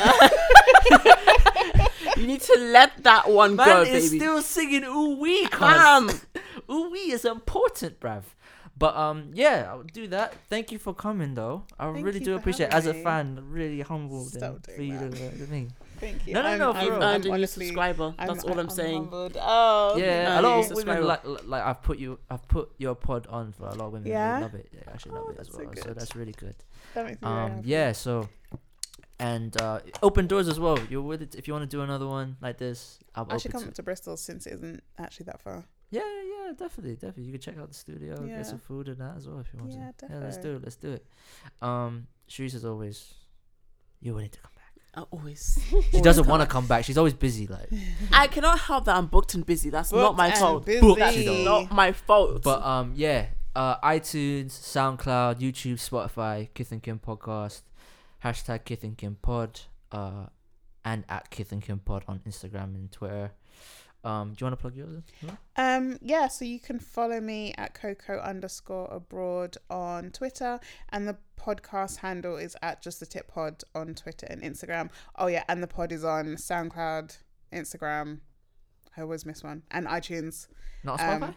You 2.17 2.27
need 2.27 2.41
to 2.41 2.57
let 2.71 3.03
that 3.03 3.29
one 3.29 3.55
Man 3.55 3.65
go, 3.67 3.81
is 3.83 4.09
baby. 4.09 4.19
still 4.19 4.41
singing 4.41 4.83
ooh 4.83 5.17
wee, 5.17 5.47
Damn. 5.47 6.07
cuz. 6.09 6.25
ooh 6.69 6.89
wee 6.91 7.11
is 7.11 7.25
important, 7.25 7.99
bruv. 7.99 8.23
But 8.81 8.97
um, 8.97 9.29
yeah, 9.33 9.67
I'll 9.69 9.83
do 9.83 10.07
that. 10.07 10.33
Thank 10.49 10.71
you 10.73 10.79
for 10.79 10.93
coming, 10.93 11.35
though. 11.35 11.63
I 11.79 11.91
Thank 11.93 12.05
really 12.05 12.19
do 12.19 12.35
appreciate. 12.35 12.67
it. 12.67 12.73
As 12.73 12.87
a 12.87 12.93
fan, 12.95 13.39
really 13.49 13.81
humbled 13.81 14.29
Stop 14.29 14.53
and 14.55 14.63
doing 14.63 14.75
for 14.77 14.83
you 14.83 14.97
to 14.99 15.09
that. 15.21 15.39
the 15.39 15.45
thing. 15.45 15.71
Thank 15.99 16.25
you. 16.25 16.33
No, 16.33 16.41
no, 16.41 16.57
no, 16.57 16.73
for 16.73 16.79
I'm, 16.79 16.91
Earned 16.93 17.03
I'm 17.03 17.21
a 17.21 17.23
new 17.25 17.31
honestly, 17.33 17.67
subscriber. 17.67 18.15
That's 18.17 18.43
all 18.43 18.59
I'm 18.59 18.69
saying. 18.71 19.03
humbled. 19.03 19.37
Oh, 19.39 19.97
Yeah, 19.97 20.23
no, 20.23 20.31
a 20.31 20.41
lot 20.41 20.53
you 20.55 20.59
of 20.61 20.65
subscribe. 20.65 20.97
women 20.99 21.07
like 21.07 21.23
like 21.47 21.63
I've 21.63 21.81
put 21.83 21.99
you 21.99 22.17
I've 22.27 22.47
put 22.47 22.71
your 22.79 22.95
pod 22.95 23.27
on 23.27 23.51
for 23.51 23.67
a 23.67 23.75
lot 23.75 23.85
of 23.87 23.93
women. 23.93 24.09
Yeah? 24.09 24.37
they 24.37 24.41
love 24.41 24.55
it. 24.55 24.67
They 24.73 24.91
actually 24.91 25.11
love 25.13 25.25
Oh, 25.27 25.29
it 25.29 25.37
as 25.39 25.47
that's 25.47 25.57
so 25.57 25.63
well. 25.63 25.73
So 25.83 25.93
that's 25.93 26.15
really 26.15 26.33
good. 26.33 26.55
that 26.95 27.05
makes 27.05 27.21
me 27.21 27.27
very 27.29 27.51
Um, 27.51 27.61
yeah. 27.63 27.91
So, 27.91 28.27
and 29.19 29.55
uh, 29.61 29.81
open 30.01 30.25
doors 30.25 30.47
as 30.47 30.59
well. 30.59 30.79
You're 30.89 31.03
with 31.03 31.21
it 31.21 31.35
if 31.35 31.47
you 31.47 31.53
want 31.53 31.69
to 31.69 31.77
do 31.77 31.83
another 31.83 32.07
one 32.07 32.37
like 32.41 32.57
this. 32.57 32.97
I'm 33.13 33.27
I 33.29 33.37
should 33.37 33.51
come 33.51 33.61
to 33.61 33.67
up 33.67 33.73
to 33.75 33.83
Bristol 33.83 34.17
since 34.17 34.47
it 34.47 34.53
isn't 34.53 34.81
actually 34.97 35.25
that 35.25 35.39
far. 35.39 35.65
Yeah, 35.91 36.01
yeah, 36.01 36.45
yeah, 36.47 36.51
definitely, 36.57 36.93
definitely. 36.95 37.23
You 37.25 37.31
can 37.33 37.41
check 37.41 37.57
out 37.59 37.67
the 37.67 37.73
studio, 37.73 38.23
Yeah. 38.25 38.37
get 38.37 38.47
some 38.47 38.59
food 38.59 38.87
and 38.87 38.97
that 38.97 39.17
as 39.17 39.27
well 39.27 39.39
if 39.39 39.47
you 39.53 39.59
want 39.59 39.73
Yeah, 39.73 39.91
to. 39.97 40.07
Yeah, 40.09 40.19
let's 40.19 40.37
do 40.37 40.55
it. 40.55 40.63
Let's 40.63 40.75
do 40.77 40.91
it. 40.93 41.05
Um, 41.61 42.07
Sharice 42.29 42.55
as 42.55 42.65
always, 42.65 43.13
you're 43.99 44.13
willing 44.15 44.29
to 44.29 44.39
come 44.39 44.51
back. 44.55 44.71
I 44.95 45.01
always. 45.11 45.59
She 45.91 46.01
doesn't 46.01 46.27
want 46.27 46.41
to 46.41 46.47
come 46.47 46.65
back. 46.67 46.85
She's 46.85 46.97
always 46.97 47.13
busy. 47.13 47.47
Like, 47.47 47.69
I 48.11 48.27
cannot 48.27 48.59
help 48.59 48.85
that 48.85 48.95
I'm 48.95 49.07
booked 49.07 49.33
and 49.35 49.45
busy. 49.45 49.69
That's 49.69 49.91
not 49.91 50.15
my 50.15 50.31
fault. 50.31 50.65
busy. 50.65 50.95
That's 50.95 51.45
not 51.45 51.71
my 51.71 51.91
fault. 51.91 52.41
but 52.43 52.61
um, 52.63 52.93
yeah. 52.95 53.27
Uh, 53.53 53.77
iTunes, 53.81 54.51
SoundCloud, 54.51 55.39
YouTube, 55.39 55.73
Spotify, 55.75 56.47
Kith 56.53 56.71
and 56.71 56.81
Kim 56.81 56.99
podcast, 56.99 57.63
hashtag 58.23 58.63
Kith 58.63 58.83
and 58.83 58.97
Kim 58.97 59.17
pod, 59.21 59.59
uh, 59.91 60.27
and 60.85 61.03
at 61.09 61.29
Kith 61.29 61.51
and 61.51 61.61
Kim 61.61 61.79
pod 61.79 62.05
on 62.07 62.19
Instagram 62.25 62.75
and 62.75 62.89
Twitter. 62.93 63.33
Um, 64.03 64.29
do 64.33 64.37
you 64.39 64.45
want 64.45 64.53
to 64.57 64.61
plug 64.61 64.75
yours? 64.75 65.03
No? 65.21 65.37
Um, 65.57 65.99
yeah, 66.01 66.27
so 66.27 66.43
you 66.43 66.59
can 66.59 66.79
follow 66.79 67.19
me 67.21 67.53
at 67.57 67.73
Coco 67.75 68.17
underscore 68.19 68.87
abroad 68.91 69.57
on 69.69 70.09
Twitter, 70.11 70.59
and 70.89 71.07
the 71.07 71.17
podcast 71.39 71.97
handle 71.97 72.35
is 72.37 72.55
at 72.63 72.81
just 72.81 72.99
the 72.99 73.05
tip 73.05 73.27
pod 73.27 73.63
on 73.75 73.93
Twitter 73.93 74.25
and 74.29 74.41
Instagram. 74.41 74.89
Oh 75.17 75.27
yeah, 75.27 75.43
and 75.47 75.61
the 75.61 75.67
pod 75.67 75.91
is 75.91 76.03
on 76.03 76.35
SoundCloud, 76.35 77.17
Instagram. 77.53 78.19
I 78.97 79.01
always 79.01 79.25
miss 79.25 79.43
one, 79.43 79.63
and 79.71 79.85
iTunes, 79.87 80.47
Not 80.83 80.99
Spotify. 80.99 81.23
um, 81.23 81.35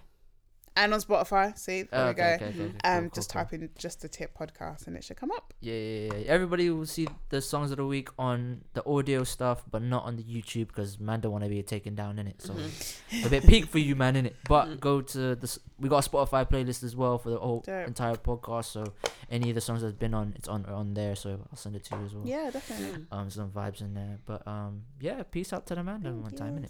and 0.77 0.93
on 0.95 1.01
Spotify. 1.01 1.57
See, 1.59 1.83
there 1.83 2.01
Oh, 2.01 2.05
we 2.07 2.11
okay, 2.11 2.37
go. 2.41 2.47
okay, 2.47 2.61
okay, 2.65 2.73
Um, 2.85 3.01
cool, 3.05 3.11
just 3.15 3.33
cool, 3.33 3.43
cool. 3.43 3.45
type 3.45 3.53
in 3.53 3.71
just 3.79 4.01
the 4.03 4.09
tip 4.09 4.37
podcast, 4.39 4.87
and 4.87 4.97
it 4.97 5.05
should 5.05 5.17
come 5.17 5.31
up. 5.31 5.53
Yeah, 5.61 5.75
yeah, 5.75 6.15
yeah. 6.15 6.27
Everybody 6.27 6.71
will 6.71 6.87
see 6.87 7.07
the 7.29 7.41
songs 7.41 7.71
of 7.71 7.77
the 7.77 7.87
week 7.87 8.09
on 8.19 8.63
the 8.75 8.85
audio 8.87 9.25
stuff, 9.25 9.63
but 9.71 9.83
not 9.83 10.05
on 10.05 10.17
the 10.17 10.23
YouTube 10.25 10.69
because 10.69 10.99
man 11.01 11.21
don't 11.21 11.33
want 11.33 11.45
to 11.45 11.51
be 11.51 11.63
taken 11.63 11.95
down 11.95 12.19
in 12.19 12.27
it. 12.27 12.43
So 12.43 12.53
Mm-hmm. 12.55 13.27
a 13.27 13.31
bit 13.31 13.47
peak 13.47 13.67
for 13.67 13.79
you, 13.79 13.95
man, 13.97 14.17
in 14.17 14.27
it. 14.27 14.37
But 14.49 14.81
go 14.81 15.01
to 15.01 15.35
the 15.37 15.59
we 15.81 15.89
got 15.89 16.07
a 16.07 16.09
Spotify 16.09 16.49
playlist 16.49 16.83
as 16.85 16.95
well 16.97 17.19
for 17.19 17.31
the 17.31 17.39
whole 17.39 17.61
Dope. 17.61 17.87
entire 17.89 18.15
podcast. 18.17 18.67
So 18.67 18.85
any 19.31 19.51
of 19.51 19.55
the 19.55 19.61
songs 19.61 19.83
that's 19.83 19.95
been 19.95 20.15
on, 20.15 20.33
it's 20.37 20.49
on 20.49 20.65
on 20.67 20.95
there. 20.95 21.15
So 21.17 21.41
I'll 21.51 21.57
send 21.57 21.77
it 21.77 21.85
to 21.85 21.97
you 21.97 22.05
as 22.05 22.15
well. 22.15 22.27
Yeah, 22.27 22.51
definitely. 22.51 23.07
Um, 23.11 23.31
some 23.31 23.51
vibes 23.51 23.81
in 23.81 23.95
there. 23.95 24.19
But 24.27 24.47
um, 24.47 24.83
yeah. 25.01 25.23
Peace 25.25 25.53
out 25.53 25.67
to 25.67 25.75
the 25.75 25.83
man 25.83 26.03
one 26.23 26.33
time, 26.33 26.65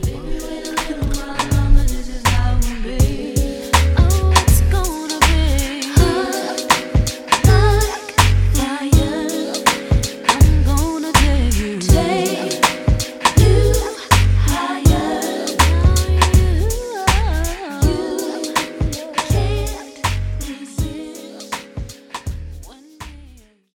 Baby, 0.00 0.16
wait 0.16 0.66
a 0.66 0.70
little 0.70 1.06
while 1.06 1.50
longer, 1.52 1.82
this 1.82 2.08
is 2.08 2.22
how 2.28 2.56
it 2.56 2.64
will 2.64 2.98
be. 2.98 3.41